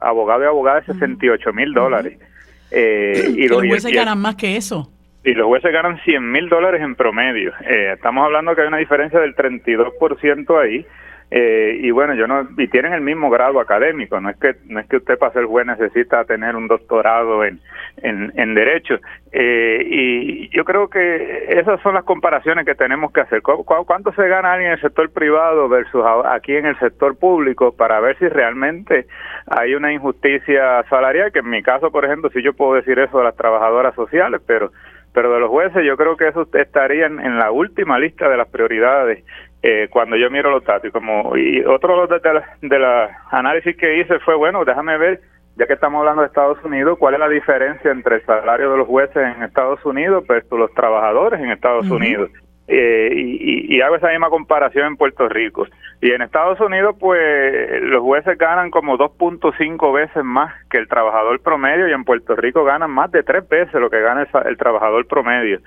abogados 0.00 0.42
y 0.44 0.46
abogadas 0.46 0.88
es 0.88 0.94
68 0.94 1.52
mil 1.52 1.72
dólares. 1.72 2.18
Eh, 2.70 3.32
y 3.36 3.48
los 3.48 3.64
jueces 3.64 3.92
ganan 3.92 4.18
más 4.18 4.36
que 4.36 4.56
eso. 4.56 4.90
Y 5.24 5.34
los 5.34 5.46
jueces 5.46 5.72
ganan 5.72 6.00
100 6.04 6.30
mil 6.30 6.48
dólares 6.48 6.80
en 6.80 6.94
promedio. 6.94 7.52
Eh, 7.68 7.92
estamos 7.94 8.24
hablando 8.24 8.54
que 8.54 8.62
hay 8.62 8.68
una 8.68 8.78
diferencia 8.78 9.18
del 9.18 9.34
32% 9.34 10.62
ahí. 10.62 10.86
Eh, 11.30 11.78
y 11.82 11.90
bueno, 11.90 12.14
yo 12.14 12.26
no 12.26 12.46
y 12.56 12.68
tienen 12.68 12.92
el 12.92 13.00
mismo 13.00 13.30
grado 13.30 13.58
académico, 13.58 14.20
no 14.20 14.30
es 14.30 14.36
que 14.36 14.54
no 14.66 14.78
es 14.78 14.86
que 14.86 14.98
usted 14.98 15.18
para 15.18 15.32
ser 15.32 15.44
juez 15.44 15.66
necesita 15.66 16.24
tener 16.24 16.54
un 16.54 16.68
doctorado 16.68 17.44
en 17.44 17.60
en, 18.02 18.54
derecho. 18.54 18.98
Eh, 19.32 19.86
y 19.88 20.48
yo 20.50 20.64
creo 20.64 20.88
que 20.88 21.46
esas 21.48 21.80
son 21.82 21.94
las 21.94 22.04
comparaciones 22.04 22.64
que 22.64 22.74
tenemos 22.74 23.12
que 23.12 23.20
hacer. 23.20 23.42
¿Cuánto 23.42 24.12
se 24.12 24.28
gana 24.28 24.52
alguien 24.52 24.70
en 24.70 24.76
el 24.76 24.80
sector 24.80 25.10
privado 25.10 25.68
versus 25.68 26.02
aquí 26.26 26.56
en 26.56 26.66
el 26.66 26.78
sector 26.78 27.18
público 27.18 27.74
para 27.74 28.00
ver 28.00 28.18
si 28.18 28.28
realmente 28.28 29.06
hay 29.46 29.74
una 29.74 29.92
injusticia 29.92 30.84
salarial? 30.88 31.32
Que 31.32 31.40
en 31.40 31.50
mi 31.50 31.62
caso, 31.62 31.90
por 31.90 32.04
ejemplo, 32.04 32.30
si 32.30 32.42
yo 32.42 32.52
puedo 32.54 32.74
decir 32.74 32.98
eso 32.98 33.18
de 33.18 33.24
las 33.24 33.36
trabajadoras 33.36 33.94
sociales, 33.94 34.40
pero 34.46 34.70
pero 35.12 35.32
de 35.32 35.40
los 35.40 35.48
jueces 35.48 35.82
yo 35.82 35.96
creo 35.96 36.14
que 36.18 36.28
eso 36.28 36.46
estaría 36.52 37.06
en 37.06 37.38
la 37.38 37.50
última 37.50 37.98
lista 37.98 38.28
de 38.28 38.36
las 38.36 38.48
prioridades 38.48 39.24
eh, 39.62 39.88
cuando 39.90 40.16
yo 40.16 40.30
miro 40.30 40.50
los 40.50 40.64
datos. 40.64 40.88
Y, 40.88 40.90
como, 40.90 41.36
y 41.36 41.64
otro 41.64 42.06
de, 42.06 42.20
los 42.32 42.44
de 42.60 42.78
la 42.78 43.18
análisis 43.30 43.76
que 43.76 43.98
hice 43.98 44.18
fue, 44.20 44.34
bueno, 44.34 44.64
déjame 44.64 44.96
ver, 44.98 45.20
ya 45.56 45.66
que 45.66 45.72
estamos 45.72 46.00
hablando 46.00 46.22
de 46.22 46.28
Estados 46.28 46.62
Unidos, 46.64 46.98
cuál 46.98 47.14
es 47.14 47.20
la 47.20 47.28
diferencia 47.28 47.90
entre 47.90 48.16
el 48.16 48.26
salario 48.26 48.70
de 48.70 48.78
los 48.78 48.86
jueces 48.86 49.16
en 49.16 49.42
Estados 49.42 49.84
Unidos 49.84 50.26
versus 50.26 50.58
los 50.58 50.72
trabajadores 50.74 51.40
en 51.40 51.50
Estados 51.50 51.88
Unidos. 51.90 52.30
Eh, 52.68 53.10
y, 53.14 53.76
y, 53.76 53.80
hago 53.80 53.94
esa 53.94 54.08
misma 54.08 54.28
comparación 54.28 54.88
en 54.88 54.96
Puerto 54.96 55.28
Rico. 55.28 55.66
Y 56.00 56.10
en 56.10 56.22
Estados 56.22 56.60
Unidos, 56.60 56.96
pues 56.98 57.80
los 57.82 58.02
jueces 58.02 58.36
ganan 58.36 58.70
como 58.70 58.98
2.5 58.98 59.94
veces 59.94 60.24
más 60.24 60.52
que 60.68 60.78
el 60.78 60.88
trabajador 60.88 61.40
promedio 61.40 61.88
y 61.88 61.92
en 61.92 62.04
Puerto 62.04 62.34
Rico 62.34 62.64
ganan 62.64 62.90
más 62.90 63.12
de 63.12 63.22
tres 63.22 63.48
veces 63.48 63.74
lo 63.74 63.88
que 63.88 64.00
gana 64.00 64.26
el 64.44 64.56
trabajador 64.56 65.06
promedio. 65.06 65.60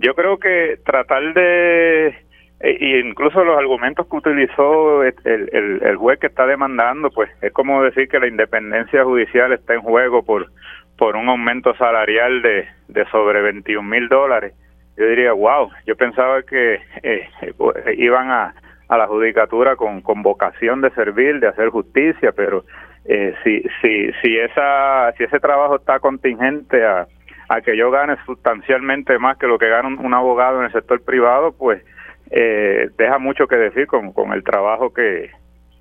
Yo 0.00 0.14
creo 0.14 0.38
que 0.38 0.80
tratar 0.84 1.34
de 1.34 2.16
e, 2.60 3.00
incluso 3.04 3.42
los 3.42 3.58
argumentos 3.58 4.06
que 4.06 4.16
utilizó 4.16 5.02
el, 5.02 5.14
el, 5.24 5.80
el, 5.82 5.96
juez 5.96 6.18
que 6.20 6.26
está 6.26 6.46
demandando, 6.46 7.10
pues 7.10 7.30
es 7.40 7.52
como 7.52 7.82
decir 7.82 8.08
que 8.08 8.20
la 8.20 8.28
independencia 8.28 9.02
judicial 9.02 9.52
está 9.52 9.74
en 9.74 9.80
juego 9.80 10.22
por, 10.22 10.50
por 10.98 11.16
un 11.16 11.28
aumento 11.30 11.74
salarial 11.76 12.42
de, 12.42 12.68
de 12.88 13.04
sobre 13.06 13.40
21 13.40 13.88
mil 13.88 14.08
dólares. 14.08 14.52
Yo 14.98 15.06
diría, 15.06 15.32
wow, 15.32 15.70
yo 15.86 15.96
pensaba 15.96 16.42
que 16.42 16.74
eh, 17.02 17.28
eh, 17.40 17.54
iban 17.96 18.30
a, 18.30 18.54
a 18.88 18.98
la 18.98 19.06
judicatura 19.06 19.76
con, 19.76 20.02
con 20.02 20.22
vocación 20.22 20.82
de 20.82 20.90
servir, 20.90 21.40
de 21.40 21.48
hacer 21.48 21.70
justicia, 21.70 22.32
pero 22.32 22.64
eh, 23.06 23.34
si, 23.42 23.62
si, 23.80 24.12
si, 24.20 24.36
esa, 24.36 25.12
si 25.16 25.24
ese 25.24 25.40
trabajo 25.40 25.76
está 25.76 25.98
contingente 26.00 26.84
a, 26.84 27.06
a 27.48 27.60
que 27.62 27.74
yo 27.74 27.90
gane 27.90 28.16
sustancialmente 28.26 29.18
más 29.18 29.38
que 29.38 29.46
lo 29.46 29.58
que 29.58 29.70
gana 29.70 29.88
un 29.88 30.12
abogado 30.12 30.58
en 30.58 30.66
el 30.66 30.72
sector 30.72 31.02
privado, 31.02 31.52
pues 31.56 31.82
eh, 32.30 32.88
deja 32.96 33.18
mucho 33.18 33.46
que 33.46 33.56
decir 33.56 33.86
con, 33.86 34.12
con 34.12 34.32
el 34.32 34.44
trabajo 34.44 34.92
que, 34.92 35.30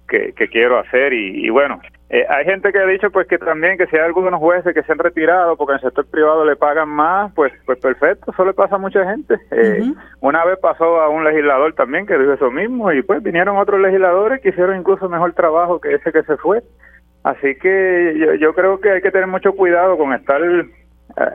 que, 0.10 0.48
quiero 0.50 0.80
hacer 0.80 1.14
y, 1.14 1.50
bueno 1.50 1.80
eh, 2.10 2.26
hay 2.28 2.44
gente 2.44 2.72
que 2.72 2.80
ha 2.80 2.86
dicho 2.88 3.12
pues 3.12 3.28
que 3.28 3.38
también 3.38 3.78
que 3.78 3.86
si 3.86 3.96
hay 3.96 4.02
algunos 4.02 4.40
jueces 4.40 4.74
que 4.74 4.82
se 4.82 4.92
han 4.92 4.98
retirado 4.98 5.56
porque 5.56 5.74
en 5.74 5.76
el 5.76 5.84
sector 5.84 6.10
privado 6.10 6.44
le 6.44 6.56
pagan 6.56 6.90
más 6.90 7.32
pues 7.36 7.54
pues 7.68 7.78
perfecto 7.80 8.32
eso 8.32 8.46
le 8.46 8.54
pasa 8.54 8.76
a 8.76 8.80
mucha 8.80 9.06
gente. 9.06 9.36
Eh, 9.52 9.84
una 10.22 10.44
vez 10.44 10.58
pasó 10.60 11.00
a 11.00 11.10
un 11.10 11.24
legislador 11.24 11.74
también 11.74 12.08
que 12.08 12.18
dijo 12.18 12.34
eso 12.34 12.50
mismo 12.50 12.92
y 12.92 13.04
pues 13.04 13.22
vinieron 13.22 13.58
otros 13.58 13.80
legisladores 13.80 14.42
que 14.42 14.50
hicieron 14.50 14.80
incluso 14.80 15.08
mejor 15.08 15.34
trabajo 15.34 15.80
que 15.80 15.94
ese 15.94 16.12
que 16.12 16.24
se 16.24 16.36
fue. 16.38 16.64
Así 17.24 17.56
que 17.56 18.16
yo, 18.18 18.34
yo 18.36 18.56
creo 18.56 18.80
que 18.80 18.90
hay 18.90 19.02
que 19.02 19.12
tener 19.12 19.28
mucho 19.28 19.54
cuidado 19.54 19.98
con 19.98 20.14
estar 20.14 20.42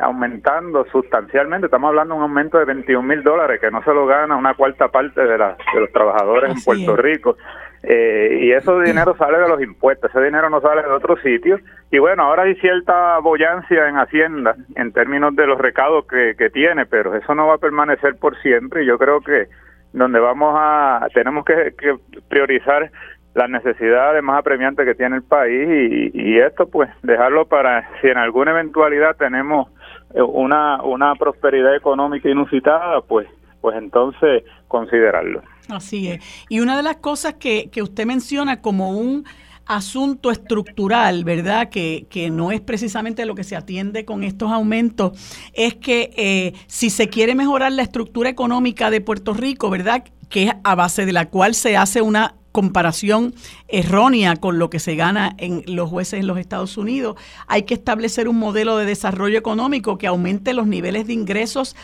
aumentando 0.00 0.86
sustancialmente. 0.90 1.66
Estamos 1.66 1.88
hablando 1.88 2.14
de 2.14 2.18
un 2.18 2.22
aumento 2.24 2.58
de 2.58 2.64
21 2.64 3.02
mil 3.02 3.22
dólares 3.22 3.60
que 3.60 3.70
no 3.70 3.82
se 3.82 3.92
lo 3.92 4.06
gana 4.06 4.36
una 4.36 4.54
cuarta 4.54 4.88
parte 4.88 5.24
de, 5.24 5.38
la, 5.38 5.56
de 5.72 5.80
los 5.80 5.92
trabajadores 5.92 6.50
en 6.50 6.62
Puerto 6.62 6.96
Rico. 6.96 7.36
Eh, 7.82 8.38
y 8.40 8.52
ese 8.52 8.72
dinero 8.80 9.14
sale 9.18 9.38
de 9.38 9.48
los 9.48 9.60
impuestos, 9.60 10.10
ese 10.10 10.24
dinero 10.24 10.48
no 10.48 10.60
sale 10.62 10.82
de 10.82 10.88
otros 10.88 11.20
sitios. 11.20 11.60
Y 11.90 11.98
bueno, 11.98 12.22
ahora 12.22 12.44
hay 12.44 12.54
cierta 12.56 13.18
boyancia 13.18 13.88
en 13.88 13.96
Hacienda 13.96 14.56
en 14.74 14.92
términos 14.92 15.36
de 15.36 15.46
los 15.46 15.58
recados 15.58 16.06
que, 16.06 16.34
que 16.38 16.48
tiene, 16.48 16.86
pero 16.86 17.14
eso 17.14 17.34
no 17.34 17.46
va 17.48 17.54
a 17.54 17.58
permanecer 17.58 18.16
por 18.16 18.40
siempre. 18.40 18.84
Y 18.84 18.86
yo 18.86 18.98
creo 18.98 19.20
que 19.20 19.48
donde 19.92 20.18
vamos 20.18 20.54
a, 20.58 21.06
tenemos 21.12 21.44
que, 21.44 21.74
que 21.78 21.96
priorizar 22.28 22.90
las 23.34 23.50
necesidades 23.50 24.22
más 24.22 24.38
apremiantes 24.38 24.86
que 24.86 24.94
tiene 24.94 25.16
el 25.16 25.22
país 25.22 26.12
y, 26.14 26.38
esto 26.38 26.68
pues 26.68 26.88
dejarlo 27.02 27.46
para 27.46 27.88
si 28.00 28.08
en 28.08 28.18
alguna 28.18 28.52
eventualidad 28.52 29.16
tenemos 29.16 29.68
eh, 29.68 29.73
una, 30.22 30.82
una 30.82 31.14
prosperidad 31.16 31.74
económica 31.74 32.28
inusitada 32.28 33.00
pues 33.00 33.26
pues 33.64 33.78
entonces 33.78 34.44
considerarlo. 34.68 35.40
Así 35.70 36.08
es. 36.08 36.22
Y 36.50 36.60
una 36.60 36.76
de 36.76 36.82
las 36.82 36.96
cosas 36.96 37.36
que, 37.36 37.70
que 37.70 37.80
usted 37.80 38.04
menciona 38.04 38.60
como 38.60 38.90
un 38.90 39.24
asunto 39.64 40.30
estructural, 40.30 41.24
¿verdad? 41.24 41.70
Que, 41.70 42.06
que, 42.10 42.28
no 42.28 42.52
es 42.52 42.60
precisamente 42.60 43.24
lo 43.24 43.34
que 43.34 43.42
se 43.42 43.56
atiende 43.56 44.04
con 44.04 44.22
estos 44.22 44.52
aumentos, 44.52 45.18
es 45.54 45.76
que 45.76 46.10
eh, 46.16 46.52
si 46.66 46.90
se 46.90 47.08
quiere 47.08 47.34
mejorar 47.34 47.72
la 47.72 47.80
estructura 47.80 48.28
económica 48.28 48.90
de 48.90 49.00
Puerto 49.00 49.32
Rico, 49.32 49.70
¿verdad? 49.70 50.04
Que 50.28 50.44
es 50.44 50.52
a 50.62 50.74
base 50.74 51.06
de 51.06 51.12
la 51.14 51.30
cual 51.30 51.54
se 51.54 51.78
hace 51.78 52.02
una 52.02 52.34
comparación 52.54 53.34
errónea 53.66 54.36
con 54.36 54.60
lo 54.60 54.70
que 54.70 54.78
se 54.78 54.94
gana 54.94 55.34
en 55.38 55.64
los 55.66 55.90
jueces 55.90 56.20
en 56.20 56.28
los 56.28 56.38
Estados 56.38 56.76
Unidos. 56.76 57.16
Hay 57.48 57.64
que 57.64 57.74
establecer 57.74 58.28
un 58.28 58.38
modelo 58.38 58.76
de 58.76 58.86
desarrollo 58.86 59.36
económico 59.36 59.98
que 59.98 60.06
aumente 60.06 60.54
los 60.54 60.68
niveles 60.68 61.08
de 61.08 61.14
ingresos 61.14 61.74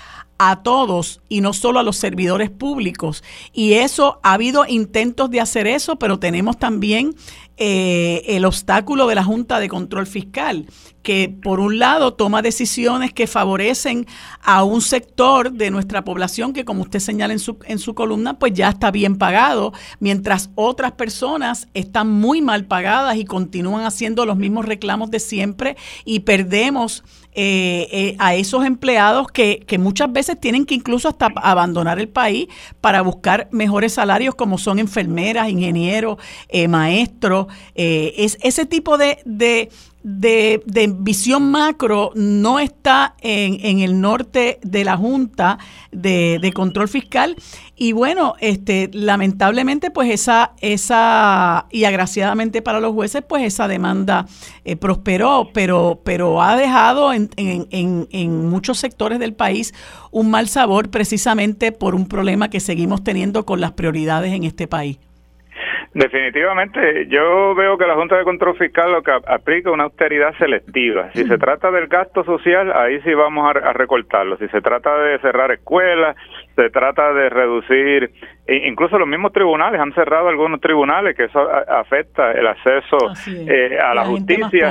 a 0.42 0.62
todos 0.62 1.20
y 1.28 1.42
no 1.42 1.52
solo 1.52 1.80
a 1.80 1.82
los 1.82 1.98
servidores 1.98 2.48
públicos. 2.48 3.22
Y 3.52 3.74
eso, 3.74 4.20
ha 4.22 4.32
habido 4.32 4.64
intentos 4.66 5.30
de 5.30 5.38
hacer 5.38 5.66
eso, 5.66 5.96
pero 5.96 6.18
tenemos 6.18 6.58
también 6.58 7.14
eh, 7.58 8.22
el 8.26 8.46
obstáculo 8.46 9.06
de 9.06 9.16
la 9.16 9.22
Junta 9.22 9.60
de 9.60 9.68
Control 9.68 10.06
Fiscal, 10.06 10.64
que 11.02 11.28
por 11.28 11.60
un 11.60 11.78
lado 11.78 12.14
toma 12.14 12.40
decisiones 12.40 13.12
que 13.12 13.26
favorecen 13.26 14.06
a 14.40 14.64
un 14.64 14.80
sector 14.80 15.52
de 15.52 15.70
nuestra 15.70 16.04
población 16.04 16.54
que, 16.54 16.64
como 16.64 16.84
usted 16.84 17.00
señala 17.00 17.34
en 17.34 17.38
su, 17.38 17.58
en 17.66 17.78
su 17.78 17.94
columna, 17.94 18.38
pues 18.38 18.54
ya 18.54 18.70
está 18.70 18.90
bien 18.90 19.18
pagado, 19.18 19.74
mientras 19.98 20.48
otras 20.54 20.92
personas 20.92 21.68
están 21.74 22.10
muy 22.10 22.40
mal 22.40 22.64
pagadas 22.64 23.16
y 23.16 23.26
continúan 23.26 23.84
haciendo 23.84 24.24
los 24.24 24.38
mismos 24.38 24.64
reclamos 24.64 25.10
de 25.10 25.20
siempre 25.20 25.76
y 26.06 26.20
perdemos 26.20 27.04
eh, 27.32 27.86
eh, 27.92 28.16
a 28.18 28.34
esos 28.34 28.64
empleados 28.64 29.28
que, 29.28 29.62
que, 29.64 29.78
muchas 29.78 30.12
veces 30.12 30.40
tienen 30.40 30.66
que 30.66 30.74
incluso 30.74 31.08
hasta 31.08 31.26
abandonar 31.36 32.00
el 32.00 32.08
país 32.08 32.48
para 32.80 33.02
buscar 33.02 33.48
mejores 33.52 33.92
salarios 33.92 34.34
como 34.34 34.58
son 34.58 34.80
enfermeras, 34.80 35.48
ingenieros, 35.48 36.18
eh, 36.48 36.66
maestros. 36.66 37.46
es 37.74 38.36
ese 38.42 38.66
tipo 38.66 38.98
de, 38.98 39.20
de 39.24 39.70
de, 40.02 40.94
visión 40.98 41.50
macro 41.50 42.12
no 42.14 42.58
está 42.58 43.14
en, 43.20 43.58
en, 43.64 43.80
el 43.80 44.00
norte 44.00 44.58
de 44.62 44.84
la 44.84 44.96
Junta 44.96 45.58
de, 45.92 46.52
Control 46.54 46.88
Fiscal. 46.88 47.36
Y 47.82 47.94
bueno, 47.94 48.34
este, 48.40 48.90
lamentablemente, 48.92 49.90
pues 49.90 50.10
esa, 50.10 50.50
esa, 50.60 51.64
y 51.70 51.84
agraciadamente 51.84 52.60
para 52.60 52.78
los 52.78 52.92
jueces, 52.92 53.22
pues 53.26 53.42
esa 53.42 53.68
demanda 53.68 54.26
eh, 54.66 54.76
prosperó, 54.76 55.48
pero, 55.54 55.98
pero 56.04 56.42
ha 56.42 56.56
dejado 56.56 57.14
en, 57.14 57.30
en, 57.38 58.06
en 58.12 58.50
muchos 58.50 58.76
sectores 58.76 59.18
del 59.18 59.32
país 59.32 59.72
un 60.10 60.30
mal 60.30 60.46
sabor 60.48 60.90
precisamente 60.90 61.72
por 61.72 61.94
un 61.94 62.06
problema 62.06 62.50
que 62.50 62.60
seguimos 62.60 63.02
teniendo 63.02 63.46
con 63.46 63.62
las 63.62 63.72
prioridades 63.72 64.34
en 64.34 64.44
este 64.44 64.68
país. 64.68 64.98
Definitivamente, 65.92 67.08
yo 67.08 67.52
veo 67.56 67.76
que 67.76 67.84
la 67.84 67.96
Junta 67.96 68.16
de 68.16 68.22
Control 68.22 68.56
Fiscal 68.56 68.92
lo 68.92 69.02
que 69.02 69.10
aplica 69.10 69.72
una 69.72 69.84
austeridad 69.84 70.32
selectiva. 70.38 71.10
Si 71.14 71.24
se 71.24 71.36
trata 71.36 71.72
del 71.72 71.88
gasto 71.88 72.22
social, 72.22 72.72
ahí 72.72 73.00
sí 73.00 73.12
vamos 73.12 73.50
a, 73.50 73.72
recortarlo. 73.72 74.36
Si 74.36 74.46
se 74.48 74.60
trata 74.60 74.96
de 74.98 75.18
cerrar 75.18 75.50
escuelas, 75.50 76.16
se 76.60 76.68
trata 76.68 77.14
de 77.14 77.30
reducir, 77.30 78.10
e 78.46 78.68
incluso 78.68 78.98
los 78.98 79.08
mismos 79.08 79.32
tribunales 79.32 79.80
han 79.80 79.94
cerrado 79.94 80.28
algunos 80.28 80.60
tribunales, 80.60 81.16
que 81.16 81.24
eso 81.24 81.40
afecta 81.40 82.32
el 82.32 82.46
acceso 82.46 82.98
eh, 83.28 83.78
a 83.78 83.94
la, 83.94 84.04
justicia. 84.04 84.70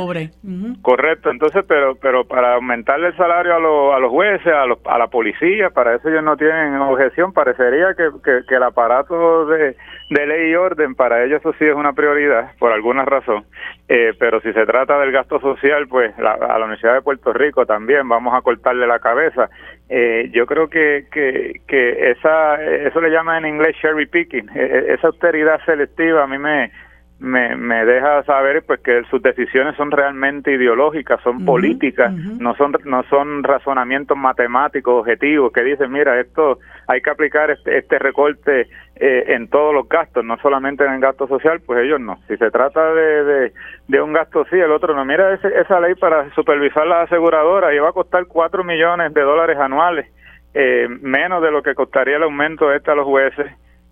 Correcto, 0.83 1.31
entonces, 1.31 1.65
pero 1.67 1.95
pero 1.95 2.25
para 2.25 2.55
aumentarle 2.55 3.07
el 3.07 3.17
salario 3.17 3.53
a, 3.53 3.95
a 3.95 3.99
los 3.99 4.11
jueces, 4.11 4.53
a, 4.53 4.65
los, 4.67 4.77
a 4.85 4.99
la 4.99 5.07
policía, 5.07 5.71
para 5.71 5.95
eso 5.95 6.09
ellos 6.09 6.23
no 6.23 6.37
tienen 6.37 6.75
objeción. 6.75 7.33
Parecería 7.33 7.95
que, 7.95 8.09
que 8.47 8.55
el 8.55 8.63
aparato 8.63 9.47
de 9.47 9.75
de 10.09 10.25
ley 10.25 10.51
y 10.51 10.55
orden, 10.55 10.95
para 10.95 11.23
ellos 11.23 11.39
eso 11.39 11.53
sí 11.59 11.65
es 11.65 11.75
una 11.75 11.93
prioridad, 11.93 12.51
por 12.57 12.71
alguna 12.71 13.05
razón. 13.05 13.45
Eh, 13.87 14.13
pero 14.17 14.41
si 14.41 14.51
se 14.53 14.65
trata 14.65 14.99
del 14.99 15.11
gasto 15.11 15.39
social, 15.39 15.87
pues 15.87 16.17
a 16.17 16.57
la 16.57 16.65
Universidad 16.65 16.95
de 16.95 17.01
Puerto 17.01 17.31
Rico 17.31 17.65
también 17.65 18.07
vamos 18.09 18.33
a 18.33 18.41
cortarle 18.41 18.87
la 18.87 18.99
cabeza. 18.99 19.49
Eh, 19.91 20.29
yo 20.31 20.45
creo 20.45 20.69
que, 20.69 21.07
que, 21.11 21.61
que 21.67 22.11
esa, 22.11 22.63
eso 22.63 23.01
le 23.01 23.09
llaman 23.09 23.43
en 23.43 23.55
inglés 23.55 23.75
cherry 23.81 24.05
picking, 24.05 24.47
e, 24.53 24.61
e, 24.61 24.93
esa 24.93 25.07
austeridad 25.07 25.59
selectiva 25.65 26.23
a 26.23 26.27
mí 26.27 26.37
me, 26.37 26.71
me, 27.19 27.55
me 27.57 27.85
deja 27.85 28.23
saber 28.23 28.63
pues 28.65 28.79
que 28.79 29.03
sus 29.09 29.21
decisiones 29.21 29.75
son 29.75 29.91
realmente 29.91 30.53
ideológicas, 30.53 31.21
son 31.21 31.43
políticas, 31.43 32.13
no 32.13 32.55
son 32.55 32.77
no 32.85 33.03
son 33.03 33.43
razonamientos 33.43 34.17
matemáticos 34.17 35.01
objetivos 35.01 35.51
que 35.51 35.63
dicen 35.63 35.91
mira 35.91 36.19
esto 36.19 36.59
hay 36.87 37.01
que 37.01 37.09
aplicar 37.09 37.51
este, 37.51 37.77
este 37.77 37.99
recorte 37.99 38.69
eh, 38.95 39.23
en 39.27 39.49
todos 39.49 39.73
los 39.73 39.87
gastos, 39.89 40.23
no 40.23 40.37
solamente 40.37 40.85
en 40.85 40.93
el 40.93 41.01
gasto 41.01 41.27
social, 41.27 41.61
pues 41.65 41.85
ellos 41.85 41.99
no. 41.99 42.19
Si 42.27 42.37
se 42.37 42.51
trata 42.51 42.93
de, 42.93 43.51
de, 43.87 44.01
un 44.01 44.13
gasto 44.13 44.45
sí, 44.49 44.55
el 44.55 44.71
otro 44.71 44.95
no. 44.95 45.05
Mira 45.05 45.33
esa 45.33 45.79
ley 45.79 45.95
para 45.95 46.33
supervisar 46.35 46.87
las 46.87 47.05
aseguradoras 47.07 47.73
y 47.73 47.79
va 47.79 47.89
a 47.89 47.93
costar 47.93 48.25
cuatro 48.27 48.63
millones 48.63 49.13
de 49.13 49.21
dólares 49.21 49.57
anuales, 49.57 50.07
eh, 50.53 50.87
menos 51.01 51.43
de 51.43 51.51
lo 51.51 51.61
que 51.61 51.75
costaría 51.75 52.15
el 52.15 52.23
aumento 52.23 52.73
este 52.73 52.91
a 52.91 52.95
los 52.95 53.05
jueces 53.05 53.51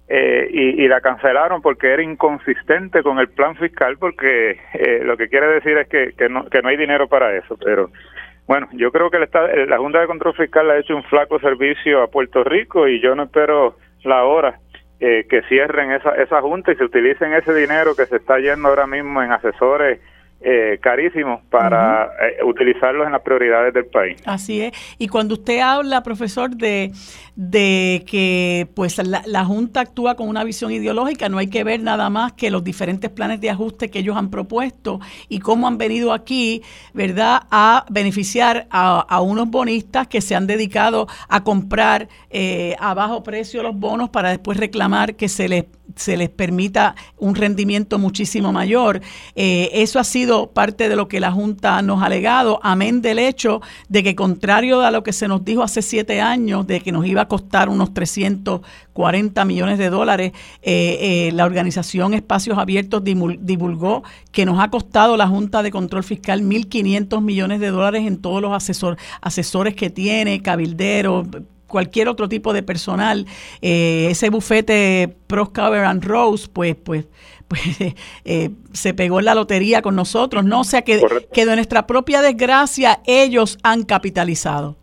eh, 0.10 0.48
y, 0.52 0.88
la 0.88 1.02
cancelaron 1.02 1.62
porque 1.62 1.92
era 1.92 2.02
inconsistente 2.02 3.04
con 3.04 3.20
el 3.20 3.28
plan 3.28 3.56
fiscal 3.58 3.98
porque 3.98 4.58
eh, 4.74 5.02
lo 5.04 5.18
que 5.18 5.28
quiere 5.28 5.48
decir 5.48 5.78
es 5.78 5.88
que, 5.90 6.14
que, 6.18 6.30
no, 6.30 6.46
que 6.46 6.62
no 6.62 6.70
hay 6.70 6.78
dinero 6.78 7.10
para 7.10 7.36
eso 7.36 7.58
pero 7.62 7.90
bueno 8.48 8.70
yo 8.72 8.90
creo 8.92 9.10
que 9.10 9.18
el 9.18 9.70
la 9.70 9.78
Junta 9.78 10.00
de 10.00 10.08
Control 10.08 10.34
Fiscal 10.34 10.72
ha 10.72 10.78
hecho 10.78 10.96
un 10.96 11.04
flaco 11.04 11.40
servicio 11.40 12.02
a 12.02 12.08
Puerto 12.08 12.46
Rico 12.46 12.88
y 12.88 13.02
yo 13.02 13.16
no 13.16 13.24
espero 13.24 13.76
la 14.04 14.24
hora 14.24 14.60
eh, 15.00 15.28
que 15.30 15.42
cierren 15.44 15.92
esa, 15.92 16.16
esa 16.16 16.42
junta 16.42 16.72
y 16.72 16.76
se 16.76 16.86
utilicen 16.86 17.34
ese 17.34 17.54
dinero 17.54 17.96
que 17.96 18.06
se 18.06 18.16
está 18.16 18.40
yendo 18.40 18.70
ahora 18.70 18.88
mismo 18.88 19.22
en 19.22 19.32
asesores 19.32 20.00
eh, 20.40 20.78
carísimos 20.82 21.42
para 21.50 22.12
eh, 22.22 22.44
utilizarlos 22.44 23.08
en 23.08 23.14
las 23.14 23.22
prioridades 23.22 23.74
del 23.74 23.88
país. 23.88 24.22
Así 24.26 24.62
es. 24.62 24.72
Y 25.00 25.08
cuando 25.08 25.34
usted 25.34 25.60
habla, 25.60 26.04
profesor, 26.04 26.56
de, 26.56 26.92
de 27.36 28.04
que 28.08 28.68
pues 28.76 28.98
la, 28.98 29.46
Junta 29.46 29.82
actúa 29.82 30.16
con 30.16 30.28
una 30.28 30.44
visión 30.44 30.72
ideológica, 30.72 31.30
no 31.30 31.38
hay 31.38 31.48
que 31.48 31.64
ver 31.64 31.82
nada 31.82 32.10
más 32.10 32.34
que 32.34 32.52
los 32.52 32.64
diferentes 32.64 33.10
planes 33.10 33.42
de 33.42 33.50
ajuste 33.50 33.90
que 33.90 34.00
ellos 34.00 34.16
han 34.16 34.30
propuesto 34.30 35.00
y 35.28 35.40
cómo 35.40 35.68
han 35.68 35.78
venido 35.78 36.14
aquí, 36.14 36.62
¿verdad?, 36.94 37.44
a 37.50 37.86
beneficiar 37.90 38.68
a, 38.70 39.22
unos 39.22 39.50
bonistas 39.50 40.08
que 40.08 40.22
se 40.22 40.36
han 40.36 40.46
dedicado 40.48 41.08
a 41.30 41.44
comprar 41.44 42.08
eh, 42.30 42.76
a 42.80 42.94
bajo 42.94 43.24
precio 43.24 43.64
los 43.64 43.76
bonos 43.76 44.10
para 44.10 44.30
después 44.30 44.58
reclamar 44.58 45.16
que 45.16 45.30
se 45.30 45.50
les 45.50 45.66
se 45.96 46.18
les 46.18 46.30
permita 46.30 46.96
un 47.18 47.34
rendimiento 47.34 47.98
muchísimo 47.98 48.52
mayor. 48.52 49.02
Eh, 49.36 49.70
eso 49.74 50.00
ha 50.00 50.04
sido 50.04 50.27
parte 50.54 50.90
de 50.90 50.96
lo 50.96 51.08
que 51.08 51.20
la 51.20 51.32
Junta 51.32 51.82
nos 51.82 52.02
ha 52.02 52.06
alegado, 52.06 52.60
amén 52.64 53.02
del 53.02 53.20
hecho 53.20 53.62
de 53.90 54.04
que 54.04 54.16
contrario 54.16 54.82
a 54.82 54.92
lo 54.92 55.04
que 55.04 55.14
se 55.14 55.28
nos 55.28 55.44
dijo 55.44 55.64
hace 55.64 55.82
siete 55.82 56.22
años, 56.22 56.68
de 56.68 56.82
que 56.82 56.92
nos 56.92 57.06
iba 57.06 57.22
a 57.22 57.28
costar 57.28 57.70
unos 57.70 57.94
340 57.94 59.46
millones 59.46 59.78
de 59.78 59.90
dólares, 59.90 60.32
eh, 60.62 60.98
eh, 61.02 61.32
la 61.34 61.46
organización 61.46 62.14
Espacios 62.14 62.58
Abiertos 62.58 63.04
divulgó 63.04 64.04
que 64.32 64.46
nos 64.46 64.60
ha 64.60 64.70
costado 64.70 65.18
la 65.18 65.28
Junta 65.28 65.64
de 65.64 65.72
Control 65.72 66.04
Fiscal 66.04 66.42
1.500 66.42 67.22
millones 67.22 67.60
de 67.60 67.72
dólares 67.72 68.06
en 68.06 68.18
todos 68.18 68.42
los 68.42 68.54
asesor, 68.54 68.98
asesores 69.22 69.76
que 69.76 69.90
tiene, 69.90 70.42
cabilderos, 70.42 71.28
cualquier 71.68 72.08
otro 72.08 72.28
tipo 72.30 72.54
de 72.54 72.64
personal, 72.64 73.26
eh, 73.62 74.08
ese 74.10 74.30
bufete 74.30 75.16
Proscover 75.28 75.84
and 75.84 76.04
Rose, 76.04 76.48
pues, 76.52 76.76
pues, 76.76 77.06
pues 77.48 77.96
eh, 78.26 78.50
se 78.74 78.94
pegó 78.94 79.20
en 79.20 79.26
la 79.26 79.36
lotería 79.36 79.82
con 79.82 79.96
nosotros, 79.96 80.44
¿no? 80.44 80.62
O 80.62 80.64
sea 80.64 80.82
que, 80.82 81.02
que 81.34 81.46
de 81.46 81.56
nuestra 81.56 81.88
propia 81.88 82.22
desgracia 82.22 83.00
ellos 83.06 83.58
han 83.64 83.84
capitalizado. 83.84 84.78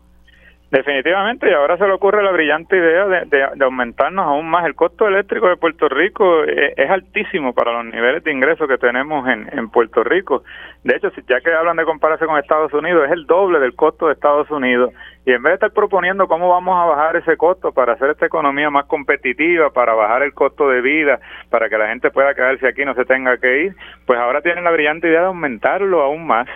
Definitivamente, 0.71 1.49
y 1.49 1.53
ahora 1.53 1.77
se 1.77 1.87
le 1.87 1.93
ocurre 1.93 2.21
la 2.21 2.31
brillante 2.31 2.75
idea 2.75 3.05
de, 3.05 3.63
aumentarnos 3.63 4.25
aún 4.25 4.49
más. 4.49 4.65
El 4.65 4.75
costo 4.75 5.07
eléctrico 5.07 5.47
de 5.47 5.55
Puerto 5.55 5.87
Rico 5.87 6.43
eh, 6.43 6.73
es, 6.75 6.89
altísimo 6.89 7.53
para 7.53 7.71
los 7.71 7.93
niveles 7.93 8.23
de 8.25 8.31
ingresos 8.33 8.67
que 8.67 8.77
tenemos 8.77 9.25
en, 9.29 9.47
en 9.57 9.69
Puerto 9.69 10.03
Rico. 10.03 10.43
De 10.83 10.97
hecho, 10.97 11.11
ya 11.29 11.39
que 11.39 11.53
hablan 11.53 11.77
de 11.77 11.85
compararse 11.85 12.25
con 12.25 12.37
Estados 12.37 12.73
Unidos, 12.73 13.05
es 13.05 13.11
el 13.11 13.25
doble 13.25 13.59
del 13.59 13.73
costo 13.73 14.07
de 14.07 14.13
Estados 14.13 14.51
Unidos. 14.51 14.91
Y 15.25 15.31
en 15.31 15.41
vez 15.41 15.51
de 15.51 15.55
estar 15.55 15.71
proponiendo 15.71 16.27
cómo 16.27 16.49
vamos 16.49 16.77
a 16.77 16.85
bajar 16.85 17.15
ese 17.15 17.35
costo 17.35 17.71
para 17.71 17.93
hacer 17.93 18.11
esta 18.11 18.27
economía 18.27 18.69
más 18.69 18.85
competitiva, 18.85 19.71
para 19.71 19.93
bajar 19.93 20.21
el 20.21 20.33
costo 20.33 20.69
de 20.69 20.81
vida, 20.81 21.19
para 21.49 21.67
que 21.67 21.77
la 21.77 21.87
gente 21.87 22.11
pueda 22.11 22.35
quedarse 22.35 22.67
aquí 22.67 22.83
y 22.83 22.85
no 22.85 22.93
se 22.93 23.05
tenga 23.05 23.37
que 23.37 23.63
ir, 23.63 23.75
pues 24.05 24.19
ahora 24.19 24.41
tienen 24.41 24.63
la 24.63 24.71
brillante 24.71 25.07
idea 25.07 25.21
de 25.21 25.27
aumentarlo 25.27 26.01
aún 26.03 26.27
más 26.27 26.47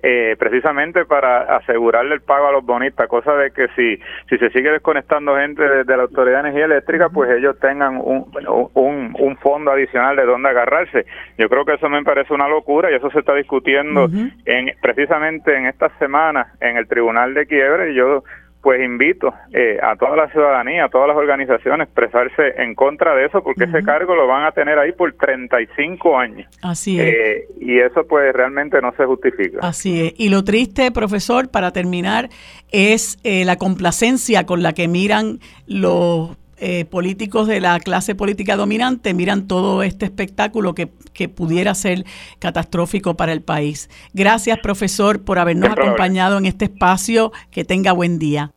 eh, 0.00 0.36
precisamente 0.38 1.04
para 1.04 1.56
asegurarle 1.56 2.14
el 2.14 2.20
pago 2.20 2.46
a 2.46 2.52
los 2.52 2.64
bonistas, 2.64 3.08
cosa 3.08 3.34
de 3.34 3.50
que 3.50 3.66
si, 3.74 3.96
si 4.28 4.38
se 4.38 4.50
sigue 4.50 4.70
desconectando 4.70 5.36
gente 5.36 5.62
de, 5.62 5.96
la 5.96 6.04
Autoridad 6.04 6.42
de 6.42 6.48
Energía 6.50 6.66
Eléctrica, 6.66 7.08
pues 7.08 7.30
ellos 7.30 7.58
tengan 7.58 7.96
un, 7.96 8.30
un, 8.74 9.16
un, 9.18 9.36
fondo 9.38 9.72
adicional 9.72 10.14
de 10.14 10.24
donde 10.24 10.48
agarrarse. 10.50 11.04
Yo 11.36 11.48
creo 11.48 11.64
que 11.64 11.74
eso 11.74 11.88
me 11.88 12.02
parece 12.04 12.32
una 12.32 12.48
locura 12.48 12.90
y 12.90 12.94
eso 12.94 13.10
se 13.10 13.18
está 13.18 13.34
discutiendo 13.34 14.08
en, 14.44 14.72
precisamente 14.80 15.56
en 15.56 15.66
estas 15.66 15.92
semanas 15.98 16.46
en 16.60 16.76
el 16.76 16.86
Tribunal 16.86 17.34
de 17.34 17.46
Quiebre 17.46 17.90
y 17.90 17.94
yo 17.94 18.22
pues 18.62 18.82
invito 18.82 19.32
eh, 19.52 19.78
a 19.82 19.96
toda 19.96 20.16
la 20.16 20.28
ciudadanía, 20.30 20.86
a 20.86 20.88
todas 20.88 21.08
las 21.08 21.16
organizaciones, 21.16 21.80
a 21.80 21.84
expresarse 21.84 22.60
en 22.62 22.74
contra 22.74 23.14
de 23.14 23.26
eso, 23.26 23.42
porque 23.42 23.64
ese 23.64 23.82
cargo 23.82 24.14
lo 24.14 24.26
van 24.26 24.44
a 24.44 24.52
tener 24.52 24.78
ahí 24.78 24.92
por 24.92 25.12
35 25.12 26.18
años. 26.18 26.48
Así 26.62 26.98
es. 26.98 27.06
Eh, 27.06 27.48
y 27.60 27.78
eso 27.78 28.06
pues 28.06 28.32
realmente 28.32 28.80
no 28.82 28.92
se 28.96 29.04
justifica. 29.04 29.60
Así 29.62 30.06
es. 30.06 30.14
Y 30.18 30.28
lo 30.28 30.42
triste, 30.42 30.90
profesor, 30.90 31.50
para 31.50 31.72
terminar, 31.72 32.28
es 32.72 33.18
eh, 33.22 33.44
la 33.44 33.56
complacencia 33.56 34.44
con 34.44 34.62
la 34.62 34.72
que 34.72 34.88
miran 34.88 35.38
los 35.66 36.36
eh, 36.60 36.84
políticos 36.84 37.46
de 37.46 37.60
la 37.60 37.78
clase 37.80 38.14
política 38.14 38.56
dominante 38.56 39.14
miran 39.14 39.46
todo 39.46 39.82
este 39.82 40.04
espectáculo 40.04 40.74
que, 40.74 40.90
que, 41.12 41.28
pudiera 41.28 41.74
ser 41.74 42.04
catastrófico 42.38 43.16
para 43.16 43.32
el 43.32 43.42
país. 43.42 43.88
Gracias, 44.12 44.58
profesor, 44.62 45.22
por 45.22 45.38
habernos 45.38 45.70
acompañado 45.70 46.38
en 46.38 46.46
este 46.46 46.66
espacio. 46.66 47.32
Que 47.50 47.64
tenga 47.64 47.92
buen 47.92 48.18
día. 48.18 48.52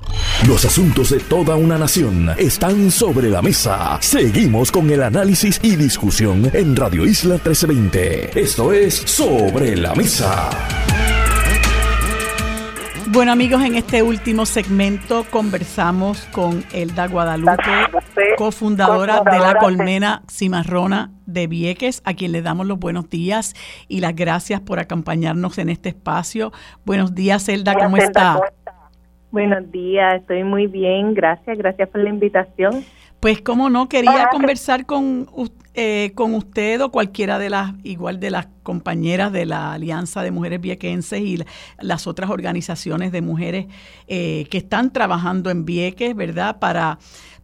Los 0.48 0.66
asuntos 0.66 1.12
de 1.12 1.20
toda 1.20 1.56
una 1.56 1.78
nación 1.78 2.30
están 2.38 2.90
sobre 2.90 3.30
la 3.30 3.42
mesa. 3.42 4.00
Seguimos 4.02 4.72
con 4.72 4.90
el 4.90 5.04
análisis 5.04 5.60
y 5.62 5.76
discusión 5.76 6.50
en 6.54 6.76
Radio 6.76 7.06
Isla 7.06 7.36
1320. 7.36 8.40
Esto 8.40 8.74
es 8.74 8.96
Sobre 8.96 9.76
la 9.76 9.94
Mesa. 9.94 10.50
Bueno 13.14 13.34
amigos, 13.34 13.62
en 13.66 13.76
este 13.76 14.04
último 14.04 14.46
segmento 14.46 15.26
conversamos 15.30 16.26
con 16.28 16.64
Elda 16.72 17.10
Guadalupe, 17.10 17.62
cofundadora 18.38 19.22
de 19.30 19.38
la 19.38 19.56
Colmena 19.56 20.22
Cimarrona 20.32 21.12
de 21.26 21.48
Vieques, 21.48 22.02
a 22.06 22.14
quien 22.14 22.32
le 22.32 22.42
damos 22.42 22.68
los 22.68 22.80
buenos 22.80 23.10
días 23.10 23.54
y 23.90 24.00
las 24.00 24.16
gracias 24.16 24.62
por 24.62 24.80
acompañarnos 24.80 25.58
en 25.58 25.68
este 25.68 25.90
espacio. 25.90 26.54
Buenos 26.86 27.14
días 27.14 27.50
Elda, 27.50 27.76
¿cómo 27.76 27.98
está? 27.98 28.40
Buenos 29.32 29.70
días, 29.74 30.22
estoy 30.22 30.46
muy 30.46 30.68
bien, 30.68 31.14
gracias, 31.14 31.58
gracias 31.58 31.90
por 31.90 32.02
la 32.02 32.10
invitación. 32.10 32.86
Pues 33.20 33.42
como 33.42 33.70
no, 33.70 33.90
quería 33.90 34.30
conversar 34.32 34.86
con, 34.86 35.28
eh, 35.74 36.12
con 36.16 36.36
usted 36.36 36.82
o 36.82 36.92
cualquiera 36.92 37.40
de 37.40 37.50
las, 37.50 37.74
igual 37.84 38.20
de 38.20 38.30
las 38.30 38.48
compañeras 38.64 39.32
de 39.32 39.46
la 39.46 39.72
Alianza 39.72 40.22
de 40.22 40.32
Mujeres 40.32 40.60
Viequenses 40.60 41.22
y 41.22 41.40
las 41.80 42.08
otras 42.08 42.30
organizaciones 42.30 43.14
de 43.14 43.22
mujeres 43.22 43.68
eh, 44.08 44.48
que 44.52 44.58
están 44.58 44.92
trabajando 44.92 45.50
en 45.50 45.64
Vieques, 45.64 46.14
¿verdad? 46.14 46.60
Para 46.60 47.00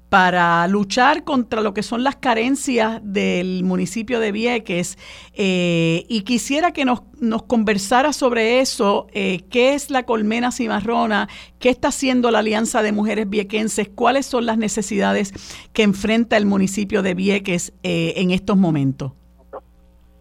para 0.09 0.65
luchar 0.67 1.23
contra 1.23 1.61
lo 1.61 1.73
que 1.73 1.83
son 1.83 2.03
las 2.03 2.15
carencias 2.15 3.01
del 3.03 3.63
municipio 3.63 4.19
de 4.19 4.31
Vieques. 4.31 4.97
Eh, 5.33 6.05
y 6.07 6.21
quisiera 6.21 6.71
que 6.71 6.85
nos, 6.85 7.03
nos 7.19 7.43
conversara 7.43 8.13
sobre 8.13 8.59
eso, 8.61 9.07
eh, 9.11 9.41
qué 9.49 9.73
es 9.73 9.91
la 9.91 10.03
colmena 10.03 10.51
cimarrona, 10.51 11.27
qué 11.59 11.69
está 11.69 11.89
haciendo 11.89 12.31
la 12.31 12.39
Alianza 12.39 12.81
de 12.81 12.93
Mujeres 12.93 13.29
Viequenses, 13.29 13.89
cuáles 13.89 14.25
son 14.25 14.45
las 14.45 14.57
necesidades 14.57 15.33
que 15.73 15.83
enfrenta 15.83 16.37
el 16.37 16.45
municipio 16.45 17.01
de 17.01 17.13
Vieques 17.13 17.73
eh, 17.83 18.13
en 18.15 18.31
estos 18.31 18.55
momentos. 18.55 19.11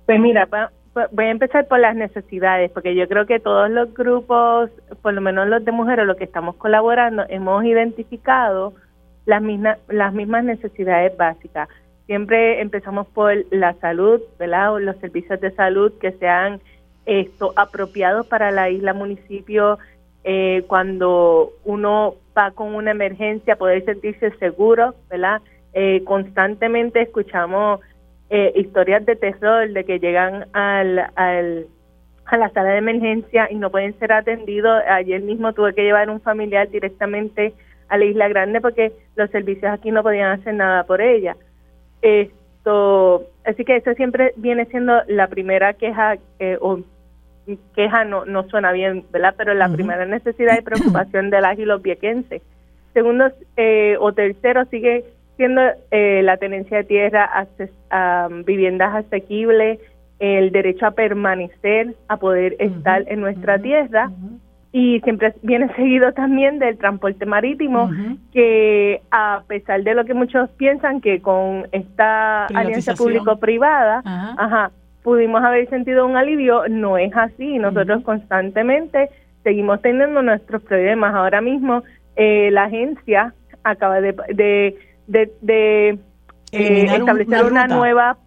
Pues 0.06 0.20
mira, 0.20 0.48
voy 1.12 1.24
a 1.24 1.30
empezar 1.30 1.68
por 1.68 1.78
las 1.78 1.94
necesidades, 1.94 2.70
porque 2.72 2.96
yo 2.96 3.06
creo 3.06 3.26
que 3.26 3.38
todos 3.38 3.70
los 3.70 3.92
grupos, 3.94 4.70
por 5.02 5.14
lo 5.14 5.20
menos 5.20 5.46
los 5.48 5.64
de 5.64 5.72
mujeres, 5.72 6.06
los 6.06 6.16
que 6.16 6.24
estamos 6.24 6.56
colaborando, 6.56 7.24
hemos 7.28 7.64
identificado 7.64 8.74
las 9.26 9.42
mismas, 9.42 9.78
las 9.88 10.14
mismas 10.14 10.44
necesidades 10.44 11.16
básicas. 11.16 11.68
Siempre 12.06 12.60
empezamos 12.60 13.06
por 13.08 13.34
la 13.50 13.74
salud, 13.74 14.20
¿verdad? 14.38 14.78
los 14.80 14.96
servicios 14.98 15.40
de 15.40 15.50
salud 15.50 15.92
que 16.00 16.12
sean 16.12 16.60
esto 17.04 17.52
apropiados 17.56 18.26
para 18.26 18.50
la 18.50 18.70
isla 18.70 18.94
municipio 18.94 19.78
eh, 20.24 20.64
cuando 20.66 21.52
uno 21.64 22.14
va 22.36 22.50
con 22.50 22.74
una 22.74 22.90
emergencia 22.92 23.56
poder 23.56 23.84
sentirse 23.84 24.30
seguro, 24.38 24.94
¿verdad? 25.08 25.40
Eh, 25.72 26.02
constantemente 26.04 27.02
escuchamos 27.02 27.80
eh, 28.28 28.52
historias 28.56 29.06
de 29.06 29.14
terror 29.14 29.68
de 29.70 29.84
que 29.84 30.00
llegan 30.00 30.46
al, 30.52 30.98
al, 31.14 31.66
a 32.24 32.36
la 32.36 32.50
sala 32.50 32.70
de 32.70 32.78
emergencia 32.78 33.48
y 33.50 33.54
no 33.54 33.70
pueden 33.70 33.96
ser 33.98 34.12
atendidos. 34.12 34.82
Ayer 34.88 35.22
mismo 35.22 35.52
tuve 35.52 35.74
que 35.74 35.84
llevar 35.84 36.10
un 36.10 36.20
familiar 36.20 36.68
directamente 36.70 37.54
a 37.88 37.98
la 37.98 38.04
Isla 38.04 38.28
Grande 38.28 38.60
porque 38.60 38.92
los 39.14 39.30
servicios 39.30 39.72
aquí 39.72 39.90
no 39.90 40.02
podían 40.02 40.38
hacer 40.38 40.54
nada 40.54 40.84
por 40.84 41.00
ella. 41.00 41.36
Esto, 42.02 43.24
así 43.44 43.64
que 43.64 43.76
eso 43.76 43.94
siempre 43.94 44.32
viene 44.36 44.66
siendo 44.66 45.02
la 45.08 45.28
primera 45.28 45.74
queja 45.74 46.16
eh, 46.38 46.58
o 46.60 46.80
queja 47.74 48.04
no 48.04 48.24
no 48.24 48.48
suena 48.48 48.72
bien, 48.72 49.04
¿verdad? 49.12 49.34
Pero 49.36 49.54
la 49.54 49.68
primera 49.68 50.04
necesidad 50.04 50.58
y 50.58 50.62
preocupación 50.62 51.30
de 51.30 51.40
las 51.40 51.58
y 51.58 51.64
los 51.64 51.80
viequenses. 51.82 52.42
Segundo 52.92 53.30
eh, 53.56 53.96
o 54.00 54.12
tercero 54.12 54.64
sigue 54.66 55.04
siendo 55.36 55.60
eh, 55.90 56.22
la 56.22 56.38
tenencia 56.38 56.78
de 56.78 56.84
tierra, 56.84 57.46
a 57.90 58.28
viviendas 58.44 58.94
asequibles, 58.94 59.78
el 60.18 60.50
derecho 60.50 60.86
a 60.86 60.92
permanecer, 60.92 61.94
a 62.08 62.16
poder 62.16 62.56
estar 62.58 63.04
en 63.06 63.20
nuestra 63.20 63.58
tierra 63.58 64.10
y 64.76 65.00
siempre 65.00 65.32
viene 65.40 65.68
seguido 65.76 66.12
también 66.12 66.58
del 66.58 66.76
transporte 66.76 67.24
marítimo, 67.24 67.90
que 68.30 69.00
a 69.10 69.42
pesar 69.48 69.82
de 69.82 69.94
lo 69.94 70.04
que 70.04 70.12
muchos 70.12 70.50
piensan 70.50 71.00
que 71.00 71.22
con 71.22 71.66
esta 71.72 72.44
alianza 72.44 72.92
público-privada, 72.92 74.02
ajá. 74.04 74.72
pudimos 75.02 75.42
haber 75.42 75.66
sentido 75.70 76.04
un 76.04 76.18
alivio, 76.18 76.68
no 76.68 76.98
es 76.98 77.10
así. 77.16 77.58
Nosotros 77.58 78.02
constantemente 78.02 79.08
seguimos 79.44 79.80
teniendo 79.80 80.20
nuestros 80.20 80.60
problemas. 80.60 81.14
Ahora 81.14 81.40
mismo 81.40 81.82
eh, 82.14 82.50
la 82.50 82.64
agencia 82.64 83.32
acaba 83.64 84.02
de, 84.02 84.14
de, 84.34 84.76
de, 85.40 85.98
eh, 86.52 86.86
establecer 86.94 87.46
una, 87.46 87.66
nueva 87.66 88.18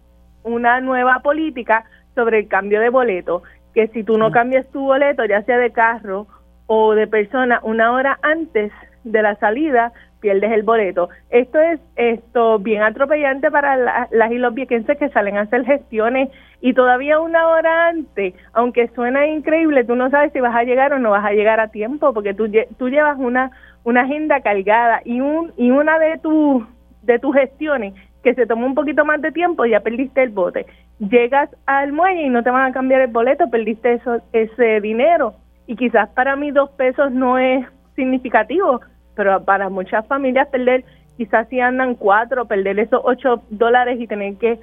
una 0.42 0.80
nueva 0.80 1.20
política 1.20 1.84
sobre 2.16 2.40
el 2.40 2.48
cambio 2.48 2.80
de 2.80 2.88
boleto 2.88 3.44
que 3.72 3.86
si 3.88 4.02
tú 4.02 4.18
no 4.18 4.32
cambias 4.32 4.66
tu 4.72 4.80
boleto 4.80 5.24
ya 5.24 5.42
sea 5.42 5.56
de 5.58 5.70
carro 5.70 6.26
o 6.72 6.94
de 6.94 7.08
persona 7.08 7.58
una 7.64 7.90
hora 7.90 8.20
antes 8.22 8.70
de 9.02 9.22
la 9.22 9.34
salida 9.36 9.92
pierdes 10.20 10.52
el 10.52 10.62
boleto. 10.62 11.08
Esto 11.28 11.58
es 11.60 11.80
esto 11.96 12.60
bien 12.60 12.84
atropellante 12.84 13.50
para 13.50 13.76
las 14.08 14.30
y 14.30 14.38
los 14.38 14.54
viequenses 14.54 14.96
que 14.96 15.08
salen 15.08 15.36
a 15.36 15.40
hacer 15.40 15.64
gestiones 15.64 16.28
y 16.60 16.72
todavía 16.72 17.18
una 17.18 17.48
hora 17.48 17.88
antes, 17.88 18.34
aunque 18.52 18.86
suena 18.94 19.26
increíble, 19.26 19.82
tú 19.82 19.96
no 19.96 20.10
sabes 20.10 20.32
si 20.32 20.38
vas 20.38 20.54
a 20.54 20.62
llegar 20.62 20.92
o 20.92 21.00
no 21.00 21.10
vas 21.10 21.24
a 21.24 21.32
llegar 21.32 21.58
a 21.58 21.72
tiempo 21.72 22.14
porque 22.14 22.34
tú, 22.34 22.48
tú 22.78 22.88
llevas 22.88 23.18
una 23.18 23.50
una 23.82 24.02
agenda 24.02 24.40
cargada 24.40 25.00
y 25.04 25.20
un 25.20 25.52
y 25.56 25.72
una 25.72 25.98
de 25.98 26.18
tus 26.18 26.62
de 27.02 27.18
tus 27.18 27.34
gestiones 27.34 27.94
que 28.22 28.34
se 28.34 28.46
tomó 28.46 28.64
un 28.64 28.76
poquito 28.76 29.04
más 29.04 29.20
de 29.20 29.32
tiempo 29.32 29.64
ya 29.64 29.80
perdiste 29.80 30.22
el 30.22 30.30
bote. 30.30 30.66
Llegas 31.00 31.50
al 31.66 31.90
muelle 31.90 32.22
y 32.22 32.28
no 32.28 32.44
te 32.44 32.50
van 32.50 32.70
a 32.70 32.72
cambiar 32.72 33.00
el 33.00 33.10
boleto, 33.10 33.50
perdiste 33.50 33.94
eso 33.94 34.20
ese 34.32 34.80
dinero 34.80 35.34
y 35.70 35.76
quizás 35.76 36.08
para 36.08 36.34
mí 36.34 36.50
dos 36.50 36.68
pesos 36.70 37.12
no 37.12 37.38
es 37.38 37.64
significativo, 37.94 38.80
pero 39.14 39.44
para 39.44 39.68
muchas 39.68 40.04
familias 40.08 40.48
perder, 40.48 40.84
quizás 41.16 41.46
si 41.48 41.60
andan 41.60 41.94
cuatro, 41.94 42.46
perder 42.46 42.80
esos 42.80 43.00
ocho 43.04 43.44
dólares 43.50 44.00
y 44.00 44.08
tener 44.08 44.34
que 44.34 44.58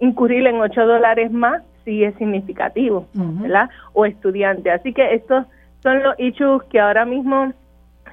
incurrir 0.00 0.44
en 0.48 0.60
ocho 0.60 0.84
dólares 0.84 1.30
más, 1.30 1.62
sí 1.84 2.02
es 2.02 2.12
significativo, 2.16 3.06
¿verdad? 3.14 3.70
O 3.92 4.04
estudiante. 4.04 4.72
Así 4.72 4.92
que 4.92 5.14
estos 5.14 5.46
son 5.80 6.02
los 6.02 6.18
issues 6.18 6.64
que 6.64 6.80
ahora 6.80 7.04
mismo 7.04 7.52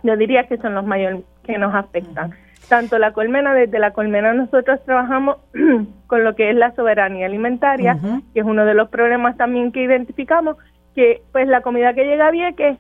yo 0.03 0.15
diría 0.15 0.43
que 0.43 0.57
son 0.57 0.75
los 0.75 0.85
mayores 0.85 1.21
que 1.45 1.57
nos 1.57 1.73
afectan. 1.73 2.35
Tanto 2.69 2.99
la 2.99 3.11
colmena, 3.11 3.55
desde 3.55 3.79
la 3.79 3.89
colmena 3.89 4.33
nosotros 4.33 4.83
trabajamos 4.85 5.37
con 6.05 6.23
lo 6.23 6.35
que 6.35 6.51
es 6.51 6.55
la 6.55 6.75
soberanía 6.75 7.25
alimentaria, 7.25 7.97
que 8.35 8.39
es 8.39 8.45
uno 8.45 8.65
de 8.65 8.75
los 8.75 8.89
problemas 8.89 9.35
también 9.35 9.71
que 9.71 9.81
identificamos, 9.81 10.57
que 10.95 11.21
pues 11.31 11.47
la 11.47 11.61
comida 11.61 11.93
que 11.93 12.05
llega 12.05 12.27
a 12.27 12.31
Vieques 12.31 12.77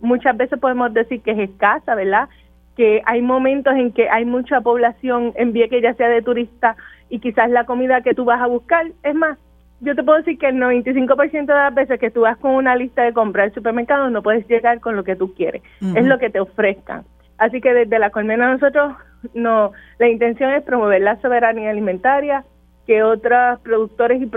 muchas 0.00 0.36
veces 0.36 0.58
podemos 0.58 0.92
decir 0.94 1.20
que 1.22 1.32
es 1.32 1.50
escasa, 1.50 1.94
¿verdad? 1.94 2.28
Que 2.76 3.02
hay 3.04 3.22
momentos 3.22 3.74
en 3.74 3.92
que 3.92 4.08
hay 4.08 4.24
mucha 4.24 4.60
población 4.60 5.32
en 5.36 5.52
Vieques, 5.52 5.82
ya 5.82 5.94
sea 5.94 6.08
de 6.08 6.22
turista, 6.22 6.76
y 7.08 7.18
quizás 7.18 7.50
la 7.50 7.64
comida 7.64 8.02
que 8.02 8.14
tú 8.14 8.24
vas 8.24 8.40
a 8.40 8.46
buscar, 8.46 8.86
es 9.02 9.14
más, 9.14 9.38
yo 9.80 9.94
te 9.94 10.02
puedo 10.02 10.18
decir 10.18 10.38
que 10.38 10.48
el 10.48 10.56
95% 10.56 11.46
de 11.46 11.46
las 11.46 11.74
veces 11.74 12.00
que 12.00 12.10
tú 12.10 12.22
vas 12.22 12.36
con 12.38 12.52
una 12.52 12.76
lista 12.76 13.02
de 13.02 13.12
compra 13.12 13.44
al 13.44 13.52
supermercado 13.52 14.10
no 14.10 14.22
puedes 14.22 14.46
llegar 14.48 14.80
con 14.80 14.96
lo 14.96 15.04
que 15.04 15.16
tú 15.16 15.34
quieres, 15.34 15.62
es 15.80 16.04
lo 16.04 16.18
que 16.18 16.30
te 16.30 16.40
ofrezcan. 16.40 17.04
Así 17.38 17.60
que 17.60 17.74
desde 17.74 17.98
la 17.98 18.10
colmena 18.10 18.50
nosotros 18.50 18.94
no, 19.34 19.72
la 19.98 20.08
intención 20.08 20.52
es 20.52 20.62
promover 20.62 21.02
la 21.02 21.20
soberanía 21.20 21.70
alimentaria, 21.70 22.44
que 22.86 23.02
otros 23.02 23.60
productores 23.60 24.22
y, 24.22 24.30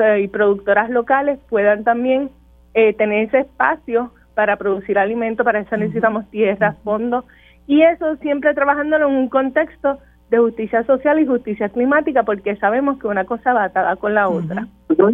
eh, 0.00 0.20
y 0.22 0.28
productoras 0.28 0.90
locales 0.90 1.38
puedan 1.48 1.84
también 1.84 2.30
eh, 2.74 2.94
tener 2.94 3.28
ese 3.28 3.40
espacio 3.40 4.12
para 4.34 4.56
producir 4.56 4.98
alimento, 4.98 5.44
para 5.44 5.60
eso 5.60 5.76
necesitamos 5.76 6.28
tierras, 6.30 6.76
fondos, 6.84 7.24
y 7.66 7.82
eso 7.82 8.16
siempre 8.16 8.54
trabajándolo 8.54 9.08
en 9.08 9.14
un 9.14 9.28
contexto 9.28 9.98
de 10.30 10.38
justicia 10.38 10.82
social 10.84 11.20
y 11.20 11.26
justicia 11.26 11.68
climática, 11.68 12.22
porque 12.22 12.56
sabemos 12.56 12.98
que 12.98 13.06
una 13.06 13.24
cosa 13.24 13.52
va 13.52 13.64
atada 13.64 13.96
con 13.96 14.14
la 14.14 14.28
otra. 14.28 14.66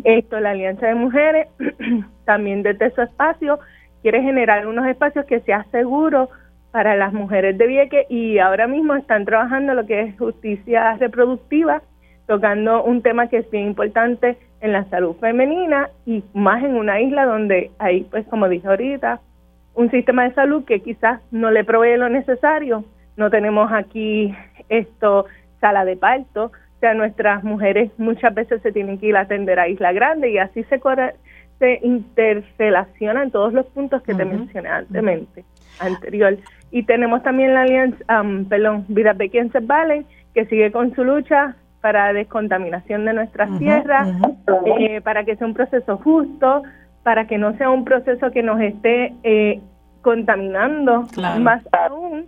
Esto, 0.05 0.39
la 0.39 0.51
Alianza 0.51 0.87
de 0.87 0.95
Mujeres, 0.95 1.49
también 2.25 2.63
desde 2.63 2.91
su 2.93 3.03
espacio, 3.03 3.59
quiere 4.03 4.23
generar 4.23 4.67
unos 4.67 4.87
espacios 4.87 5.25
que 5.27 5.41
sean 5.41 5.69
seguros 5.73 6.29
para 6.71 6.95
las 6.97 7.13
mujeres 7.13 7.59
de 7.59 7.67
Vieques 7.67 8.07
y 8.09 8.39
ahora 8.39 8.69
mismo 8.69 8.95
están 8.95 9.25
trabajando 9.25 9.75
lo 9.75 9.87
que 9.87 10.03
es 10.03 10.19
justicia 10.19 10.95
reproductiva, 10.97 11.83
tocando 12.29 12.85
un 12.85 13.01
tema 13.01 13.29
que 13.29 13.39
es 13.39 13.51
bien 13.51 13.69
importante 13.69 14.37
en 14.61 14.73
la 14.73 14.85
salud 14.91 15.17
femenina 15.17 15.89
y 16.05 16.23
más 16.35 16.63
en 16.63 16.77
una 16.77 17.01
isla 17.01 17.25
donde 17.25 17.71
hay, 17.79 18.03
pues 18.03 18.27
como 18.27 18.49
dije 18.51 18.69
ahorita, 18.69 19.21
un 19.75 19.91
sistema 19.91 20.25
de 20.25 20.35
salud 20.35 20.65
que 20.65 20.81
quizás 20.81 21.21
no 21.31 21.51
le 21.51 21.65
provee 21.65 21.97
lo 21.97 22.11
necesario. 22.11 22.85
No 23.17 23.31
tenemos 23.31 23.73
aquí 23.73 24.35
esto, 24.69 25.25
sala 25.59 25.87
de 25.87 25.97
parto, 25.97 26.45
o 26.45 26.81
sea, 26.81 26.93
nuestras 26.93 27.43
mujeres 27.45 27.91
muchas 27.97 28.35
veces 28.35 28.61
se 28.61 28.73
tienen 28.73 28.99
que 28.99 29.07
ir 29.07 29.17
a 29.17 29.23
atender 29.23 29.59
a 29.59 29.69
Isla 29.69 29.93
Grande 29.93 30.31
y 30.31 30.39
así 30.39 30.65
se, 30.65 30.81
se 31.59 31.81
interrelacionan 31.83 33.31
todos 33.31 33.55
los 33.55 33.67
puntos 33.67 34.03
que 34.03 34.15
te 34.15 34.25
mencioné 34.27 34.69
anteriormente, 34.69 35.45
anterior. 35.81 36.37
Y 36.71 36.83
tenemos 36.83 37.23
también 37.23 37.55
la 37.55 37.63
alianza, 37.63 38.21
um, 38.21 38.45
perdón, 38.45 38.85
Vida 38.89 39.17
Valley, 39.63 40.05
que 40.35 40.45
sigue 40.45 40.71
con 40.71 40.95
su 40.95 41.03
lucha 41.03 41.57
para 41.81 42.13
descontaminación 42.13 43.05
de 43.05 43.13
nuestras 43.13 43.57
tierras, 43.59 44.09
eh, 44.79 45.01
para 45.01 45.25
que 45.25 45.37
sea 45.37 45.47
un 45.47 45.55
proceso 45.55 45.97
justo, 45.99 46.63
para 47.03 47.27
que 47.27 47.39
no 47.39 47.57
sea 47.57 47.71
un 47.71 47.85
proceso 47.85 48.31
que 48.31 48.43
nos 48.43 48.61
esté 48.61 49.15
eh, 49.23 49.61
contaminando 50.03 51.07
más 51.41 51.63
aún. 51.73 52.27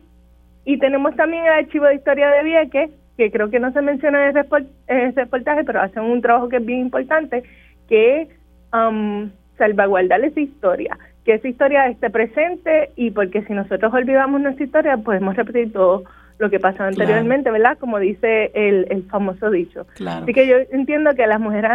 Y 0.65 0.79
tenemos 0.79 1.17
también 1.17 1.45
el 1.45 1.53
Archivo 1.53 1.87
de 1.87 1.97
Historia 1.97 2.31
de 2.31 2.45
Vieques, 2.45 2.91
que 3.17 3.31
creo 3.31 3.51
que 3.51 3.61
no 3.61 3.73
se 3.73 3.83
menciona 3.83 4.31
en 4.31 4.37
ese 4.37 5.21
reportaje, 5.21 5.65
pero 5.65 5.83
hacen 5.83 6.05
un 6.05 6.23
trabajo 6.23 6.49
que 6.49 6.57
es 6.57 6.65
bien 6.65 6.81
importante, 6.81 7.43
que 7.89 8.23
es 8.23 8.29
um, 8.73 9.31
salvaguardar 9.59 10.25
esa 10.25 10.41
historia, 10.41 10.97
que 11.25 11.35
esa 11.35 11.49
historia 11.49 11.89
esté 11.89 12.09
presente 12.09 12.91
y 12.97 13.11
porque 13.11 13.43
si 13.43 13.53
nosotros 13.53 13.93
olvidamos 13.93 14.41
nuestra 14.41 14.65
historia, 14.65 14.97
podemos 14.97 15.37
repetir 15.37 15.73
todo 15.73 16.05
lo 16.41 16.51
que 16.51 16.59
pasó 16.59 16.83
anteriormente, 16.83 17.51
¿verdad? 17.51 17.79
Como 17.79 17.99
dice 17.99 18.51
el, 18.55 18.87
el 18.91 19.05
famoso 19.05 19.51
dicho. 19.51 19.87
Así 20.07 20.33
que 20.33 20.47
yo 20.47 20.57
entiendo 20.73 21.15
que 21.15 21.27
las 21.27 21.39
mujeres 21.39 21.71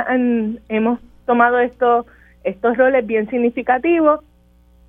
hemos 0.68 1.00
tomado 1.26 1.60
estos 1.60 2.06
estos 2.44 2.78
roles 2.78 3.06
bien 3.06 3.30
significativos 3.30 4.22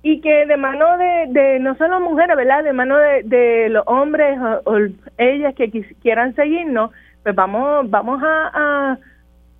y 0.03 0.21
que 0.21 0.45
de 0.45 0.57
mano 0.57 0.97
de, 0.97 1.27
de 1.29 1.59
no 1.59 1.75
solo 1.75 1.99
mujeres, 1.99 2.35
¿verdad? 2.37 2.63
De 2.63 2.73
mano 2.73 2.97
de, 2.97 3.23
de 3.23 3.69
los 3.69 3.83
hombres 3.87 4.37
o, 4.65 4.77
ellas 5.17 5.53
que 5.55 5.69
quieran 6.01 6.35
seguirnos, 6.35 6.91
pues 7.23 7.35
vamos 7.35 7.89
vamos 7.89 8.21
a, 8.23 8.97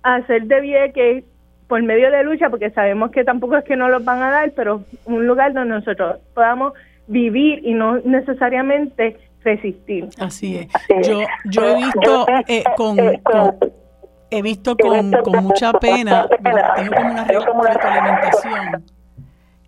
a, 0.02 0.14
hacer 0.16 0.44
de 0.44 0.60
bien 0.60 0.92
que 0.92 1.24
por 1.68 1.82
medio 1.82 2.10
de 2.10 2.24
lucha, 2.24 2.50
porque 2.50 2.70
sabemos 2.70 3.10
que 3.10 3.24
tampoco 3.24 3.56
es 3.56 3.64
que 3.64 3.76
no 3.76 3.88
los 3.88 4.04
van 4.04 4.22
a 4.22 4.30
dar, 4.30 4.52
pero 4.56 4.82
un 5.04 5.26
lugar 5.26 5.52
donde 5.52 5.74
nosotros 5.74 6.18
podamos 6.34 6.72
vivir 7.08 7.60
y 7.62 7.74
no 7.74 7.98
necesariamente 7.98 9.16
resistir. 9.42 10.08
Así 10.18 10.56
es. 10.56 10.68
Yo, 11.06 11.20
yo 11.46 11.64
he 11.64 11.76
visto 11.76 12.26
eh, 12.48 12.64
con, 12.76 12.98
he 14.30 14.42
visto 14.42 14.76
con, 14.76 15.12
con 15.24 15.44
mucha 15.44 15.72
pena, 15.72 16.28
tengo 16.28 17.44
como 17.44 17.60
una 17.60 17.72
retroalimentación. 17.72 18.84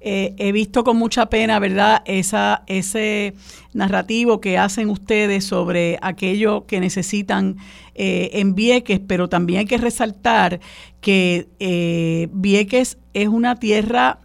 Eh, 0.02 0.34
he 0.38 0.52
visto 0.52 0.82
con 0.82 0.96
mucha 0.96 1.26
pena, 1.26 1.58
¿verdad?, 1.58 2.02
Esa, 2.06 2.62
ese 2.66 3.34
narrativo 3.74 4.40
que 4.40 4.56
hacen 4.56 4.88
ustedes 4.88 5.44
sobre 5.44 5.98
aquello 6.00 6.66
que 6.66 6.80
necesitan 6.80 7.56
eh, 7.94 8.30
en 8.32 8.54
Vieques, 8.54 9.00
pero 9.06 9.28
también 9.28 9.60
hay 9.60 9.66
que 9.66 9.76
resaltar 9.76 10.60
que 11.02 11.48
eh, 11.58 12.28
Vieques 12.32 12.98
es 13.12 13.28
una 13.28 13.56
tierra 13.56 14.20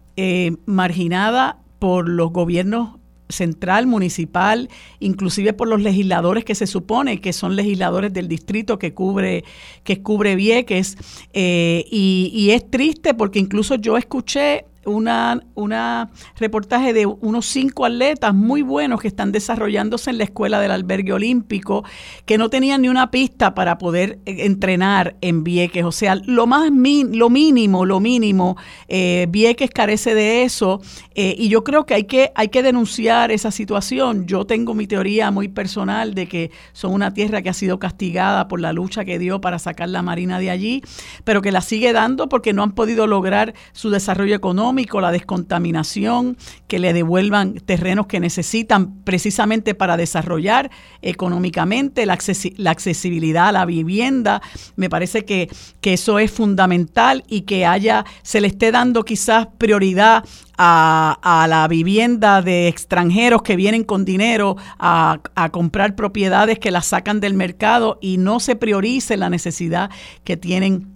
marginada 0.66 1.58
por 1.78 2.08
los 2.08 2.32
gobiernos 2.32 3.00
central, 3.30 3.88
municipal, 3.88 4.70
inclusive 5.00 5.54
por 5.54 5.68
los 5.68 5.82
legisladores 5.82 6.46
que 6.46 6.56
se 6.56 6.68
supone 6.68 7.22
que 7.22 7.34
son 7.34 7.56
legisladores 7.56 8.14
del 8.14 8.28
distrito 8.28 8.80
que 8.80 8.94
cubre, 8.94 9.44
que 9.84 10.02
cubre 10.02 10.36
Vieques. 10.36 10.98
Eh, 11.34 11.86
y, 11.90 12.32
y 12.34 12.52
es 12.52 12.70
triste 12.70 13.14
porque 13.14 13.40
incluso 13.40 13.76
yo 13.76 13.98
escuché 13.98 14.66
una, 14.86 15.42
una 15.56 16.12
reportaje 16.38 16.94
de 16.94 17.06
unos 17.06 17.46
cinco 17.48 17.86
atletas 17.86 18.34
muy 18.34 18.62
buenos 18.62 19.02
que 19.02 19.08
están 19.08 19.32
desarrollándose 19.32 20.12
en 20.12 20.20
la 20.20 20.26
escuela 20.26 20.60
del 20.60 20.72
albergue 20.72 21.14
olímpico, 21.14 21.84
que 22.26 22.38
no 22.38 22.50
tenían 22.50 22.84
ni 22.84 22.90
una 22.90 23.12
pista 23.12 23.56
para 23.56 23.78
poder 23.78 24.20
eh, 24.26 24.46
entrenar 24.46 25.16
en 25.22 25.44
Vieques. 25.44 25.84
O 25.84 25.92
sea, 25.92 26.16
lo 26.16 26.48
más 26.48 26.72
lo 26.72 27.30
mínimo, 27.30 27.86
lo 27.86 28.00
mínimo, 28.00 28.58
eh, 28.88 29.28
Vieques 29.30 29.72
carece 29.72 30.14
de 30.14 30.44
eso. 30.44 30.82
Eh, 31.16 31.36
y 31.38 31.50
yo 31.50 31.64
creo 31.64 31.86
que 31.86 31.96
hay, 31.96 32.04
que 32.04 32.32
hay 32.36 32.50
que 32.50 32.64
denunciar 32.64 33.32
esa 33.32 33.52
situación. 33.52 34.28
Yo 34.28 34.46
tengo 34.46 34.74
mi 34.74 34.88
teoría 34.88 35.32
muy 35.32 35.48
personal 35.48 36.14
de 36.14 36.28
que 36.28 36.52
son 36.74 36.94
una 36.94 37.14
tierra 37.14 37.42
que 37.42 37.50
ha 37.50 37.54
sido 37.54 37.80
castigada 37.80 38.48
por 38.48 38.60
la 38.60 38.74
lucha 38.74 39.06
que 39.06 39.18
dio 39.18 39.42
para 39.42 39.60
sacar 39.60 39.90
la 39.90 40.02
marina 40.02 40.40
de 40.40 40.52
allí, 40.52 40.82
pero 41.24 41.42
que 41.42 41.52
la 41.52 41.62
sigue 41.62 41.94
dando 41.94 42.30
porque 42.30 42.54
no 42.54 42.64
han 42.64 42.74
podido 42.74 43.08
lograr 43.08 43.54
su 43.72 43.90
desarrollo 43.90 44.36
económico 44.36 44.75
la 44.76 45.12
descontaminación, 45.12 46.38
que 46.68 46.80
le 46.80 46.94
devuelvan 46.94 47.56
terrenos 47.56 48.08
que 48.08 48.20
necesitan 48.20 49.04
precisamente 49.04 49.76
para 49.76 49.98
desarrollar 49.98 50.70
económicamente, 51.02 52.06
la, 52.06 52.14
accesibilidad 52.14 53.48
a 53.48 53.52
la 53.52 53.66
vivienda. 53.66 54.42
Me 54.76 54.90
parece 54.90 55.26
que, 55.26 55.50
que 55.82 55.94
eso 55.94 56.20
es 56.20 56.32
fundamental 56.32 57.24
y 57.28 57.42
que 57.42 57.66
haya, 57.66 58.06
se 58.24 58.42
le 58.42 58.48
esté 58.48 58.72
dando 58.72 59.04
quizás 59.04 59.48
prioridad 59.58 60.24
a, 60.58 61.46
la 61.50 61.68
vivienda 61.68 62.42
de 62.42 62.68
extranjeros 62.68 63.42
que 63.42 63.56
vienen 63.56 63.84
con 63.84 64.06
dinero 64.06 64.56
a, 64.80 65.20
comprar 65.52 65.96
propiedades 65.96 66.60
que 66.60 66.72
las 66.72 66.88
sacan 66.88 67.20
del 67.20 67.34
mercado 67.34 67.98
y 68.02 68.18
no 68.18 68.40
se 68.40 68.56
priorice 68.56 69.18
la 69.18 69.30
necesidad 69.30 69.90
que 70.24 70.38
tienen 70.38 70.95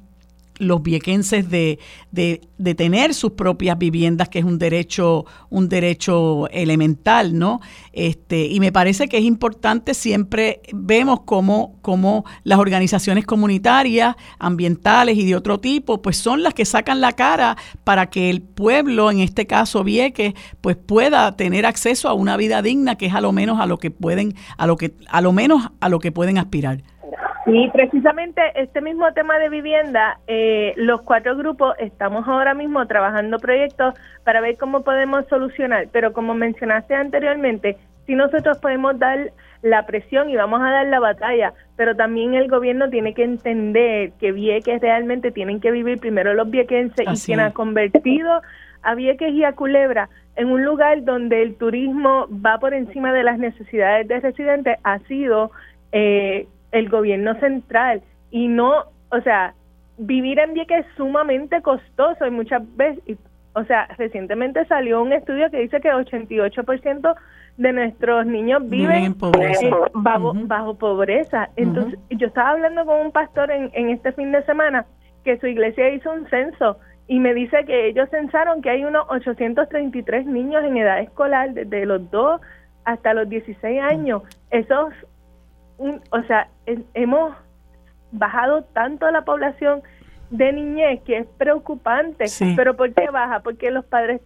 los 0.59 0.83
viequenses 0.83 1.49
de, 1.49 1.79
de, 2.11 2.41
de, 2.57 2.75
tener 2.75 3.13
sus 3.13 3.31
propias 3.31 3.77
viviendas, 3.77 4.29
que 4.29 4.39
es 4.39 4.45
un 4.45 4.59
derecho, 4.59 5.25
un 5.49 5.69
derecho 5.69 6.47
elemental, 6.49 7.37
¿no? 7.37 7.61
Este, 7.93 8.45
y 8.45 8.59
me 8.59 8.71
parece 8.71 9.07
que 9.07 9.17
es 9.17 9.23
importante, 9.23 9.93
siempre 9.93 10.61
vemos 10.73 11.21
cómo, 11.21 11.77
cómo 11.81 12.25
las 12.43 12.59
organizaciones 12.59 13.25
comunitarias, 13.25 14.15
ambientales 14.37 15.17
y 15.17 15.25
de 15.25 15.35
otro 15.35 15.59
tipo, 15.59 16.01
pues 16.01 16.17
son 16.17 16.43
las 16.43 16.53
que 16.53 16.65
sacan 16.65 17.01
la 17.01 17.13
cara 17.13 17.57
para 17.83 18.09
que 18.09 18.29
el 18.29 18.41
pueblo, 18.41 19.09
en 19.09 19.21
este 19.21 19.47
caso 19.47 19.83
Vieques, 19.83 20.33
pues 20.61 20.75
pueda 20.75 21.35
tener 21.37 21.65
acceso 21.65 22.09
a 22.09 22.13
una 22.13 22.37
vida 22.37 22.61
digna, 22.61 22.95
que 22.95 23.05
es 23.07 23.13
a 23.13 23.21
lo 23.21 23.31
menos 23.31 23.59
a 23.59 23.65
lo 23.65 23.77
que 23.77 23.91
pueden, 23.91 24.35
a 24.57 24.67
lo 24.67 24.75
que, 24.75 24.93
a 25.07 25.21
lo 25.21 25.31
menos 25.31 25.69
a 25.79 25.89
lo 25.89 25.99
que 25.99 26.11
pueden 26.11 26.37
aspirar. 26.37 26.83
Y 27.51 27.69
precisamente 27.71 28.41
este 28.55 28.79
mismo 28.79 29.11
tema 29.13 29.39
de 29.39 29.49
vivienda, 29.49 30.19
eh, 30.27 30.73
los 30.77 31.01
cuatro 31.01 31.35
grupos 31.35 31.73
estamos 31.79 32.27
ahora 32.27 32.53
mismo 32.53 32.85
trabajando 32.85 33.39
proyectos 33.39 33.95
para 34.23 34.39
ver 34.39 34.57
cómo 34.57 34.83
podemos 34.83 35.25
solucionar, 35.27 35.87
pero 35.91 36.13
como 36.13 36.35
mencionaste 36.35 36.93
anteriormente, 36.93 37.77
si 38.05 38.13
nosotros 38.13 38.59
podemos 38.59 38.99
dar 38.99 39.31
la 39.61 39.85
presión 39.85 40.29
y 40.29 40.35
vamos 40.35 40.61
a 40.61 40.69
dar 40.69 40.87
la 40.87 40.99
batalla, 40.99 41.53
pero 41.75 41.95
también 41.95 42.35
el 42.35 42.47
gobierno 42.47 42.89
tiene 42.89 43.13
que 43.13 43.23
entender 43.23 44.11
que 44.19 44.31
Vieques 44.31 44.81
realmente 44.81 45.31
tienen 45.31 45.59
que 45.59 45.71
vivir 45.71 45.99
primero 45.99 46.33
los 46.33 46.49
viequenses 46.49 47.05
y 47.07 47.25
quien 47.25 47.39
ha 47.39 47.51
convertido 47.51 48.41
a 48.83 48.95
Vieques 48.95 49.33
y 49.33 49.43
a 49.43 49.53
Culebra 49.53 50.09
en 50.35 50.49
un 50.49 50.63
lugar 50.63 51.03
donde 51.03 51.41
el 51.41 51.55
turismo 51.55 52.27
va 52.45 52.59
por 52.59 52.73
encima 52.73 53.11
de 53.11 53.23
las 53.23 53.39
necesidades 53.39 54.07
de 54.07 54.19
residentes 54.19 54.77
ha 54.83 54.99
sido 54.99 55.51
eh, 55.91 56.47
el 56.71 56.89
gobierno 56.89 57.39
central 57.39 58.01
y 58.31 58.47
no, 58.47 58.85
o 59.11 59.21
sea, 59.21 59.53
vivir 59.97 60.39
en 60.39 60.53
Vieques 60.53 60.85
es 60.85 60.95
sumamente 60.95 61.61
costoso 61.61 62.25
y 62.25 62.31
muchas 62.31 62.61
veces, 62.75 63.17
o 63.53 63.63
sea, 63.65 63.87
recientemente 63.97 64.65
salió 64.65 65.01
un 65.01 65.13
estudio 65.13 65.49
que 65.49 65.59
dice 65.59 65.81
que 65.81 65.89
88% 65.89 67.15
de 67.57 67.73
nuestros 67.73 68.25
niños 68.25 68.61
viven, 68.69 69.15
bajo, 69.93 70.75
pobreza. 70.75 71.49
Entonces, 71.57 71.99
yo 72.09 72.27
estaba 72.27 72.51
hablando 72.51 72.85
con 72.85 73.01
un 73.07 73.11
pastor 73.11 73.51
en, 73.51 73.69
en 73.73 73.89
este 73.89 74.13
fin 74.13 74.31
de 74.31 74.43
semana 74.43 74.85
que 75.25 75.37
su 75.39 75.47
iglesia 75.47 75.89
hizo 75.89 76.11
un 76.11 76.27
censo 76.29 76.77
y 77.07 77.19
me 77.19 77.33
dice 77.33 77.65
que 77.65 77.87
ellos 77.87 78.07
censaron 78.11 78.61
que 78.61 78.69
hay 78.69 78.85
unos 78.85 79.03
833 79.09 80.27
niños 80.27 80.63
en 80.63 80.77
edad 80.77 80.99
escolar 80.99 81.53
desde 81.53 81.85
los 81.85 82.09
2 82.11 82.39
hasta 82.85 83.13
los 83.13 83.27
16 83.27 83.81
años. 83.81 84.21
Esos 84.51 84.93
o 85.79 86.23
sea, 86.23 86.49
hemos 86.93 87.33
bajado 88.11 88.63
tanto 88.73 89.09
la 89.11 89.23
población 89.23 89.81
de 90.29 90.53
niñez 90.53 91.01
que 91.05 91.19
es 91.19 91.27
preocupante. 91.37 92.25
Pero 92.55 92.75
¿por 92.75 92.93
qué 92.93 93.09
baja? 93.09 93.41
Porque 93.41 93.71
los 93.71 93.85
padres 93.85 94.21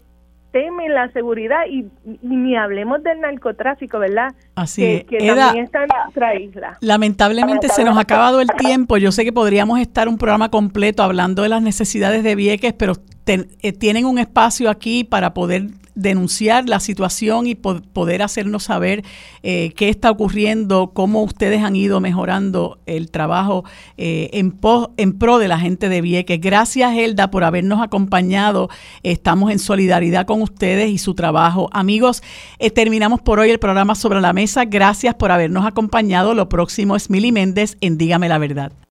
temen 0.51 0.93
la 0.93 1.11
seguridad 1.11 1.61
y, 1.67 1.87
ni 2.21 2.55
hablemos 2.55 3.01
del 3.01 3.21
narcotráfico, 3.21 3.97
¿verdad? 3.97 4.35
Así 4.55 5.03
que, 5.09 5.17
también 5.17 5.65
está 5.65 5.83
en 5.83 5.89
nuestra 6.03 6.35
isla. 6.35 6.77
Lamentablemente 6.79 7.69
se 7.69 7.83
nos 7.83 7.97
ha 7.97 8.01
acabado 8.01 8.39
el 8.39 8.49
tiempo. 8.49 8.97
Yo 8.97 9.11
sé 9.11 9.25
que 9.25 9.33
podríamos 9.33 9.79
estar 9.79 10.07
un 10.07 10.17
programa 10.17 10.49
completo 10.49 11.01
hablando 11.01 11.41
de 11.41 11.49
las 11.49 11.63
necesidades 11.63 12.23
de 12.23 12.35
Vieques, 12.35 12.73
pero 12.73 12.93
eh, 13.25 13.71
tienen 13.73 14.05
un 14.05 14.19
espacio 14.19 14.69
aquí 14.69 15.03
para 15.03 15.33
poder 15.33 15.69
denunciar 15.95 16.67
la 16.67 16.79
situación 16.79 17.47
y 17.47 17.55
poder 17.55 18.21
hacernos 18.23 18.63
saber 18.63 19.03
eh, 19.43 19.73
qué 19.75 19.89
está 19.89 20.09
ocurriendo, 20.09 20.91
cómo 20.93 21.23
ustedes 21.23 21.61
han 21.61 21.75
ido 21.75 21.99
mejorando 21.99 22.79
el 22.85 23.11
trabajo 23.11 23.63
eh, 23.97 24.29
en, 24.33 24.59
en 24.97 25.13
pro 25.13 25.37
de 25.37 25.47
la 25.47 25.59
gente 25.59 25.89
de 25.89 26.01
Vieques. 26.01 26.41
Gracias, 26.41 26.95
Elda, 26.97 27.29
por 27.29 27.43
habernos 27.43 27.81
acompañado. 27.81 28.69
Estamos 29.03 29.51
en 29.51 29.59
solidaridad 29.59 30.25
con 30.25 30.41
ustedes 30.41 30.89
y 30.89 30.97
su 30.97 31.13
trabajo. 31.13 31.69
Amigos, 31.71 32.23
eh, 32.59 32.71
terminamos 32.71 33.21
por 33.21 33.39
hoy 33.39 33.51
el 33.51 33.59
programa 33.59 33.95
sobre 33.95 34.21
la 34.21 34.33
mesa. 34.33 34.65
Gracias 34.65 35.15
por 35.15 35.31
habernos 35.31 35.65
acompañado. 35.65 36.33
Lo 36.33 36.49
próximo 36.49 36.95
es 36.95 37.09
Mili 37.09 37.31
Méndez 37.31 37.77
en 37.81 37.97
Dígame 37.97 38.29
la 38.29 38.39
Verdad. 38.39 38.73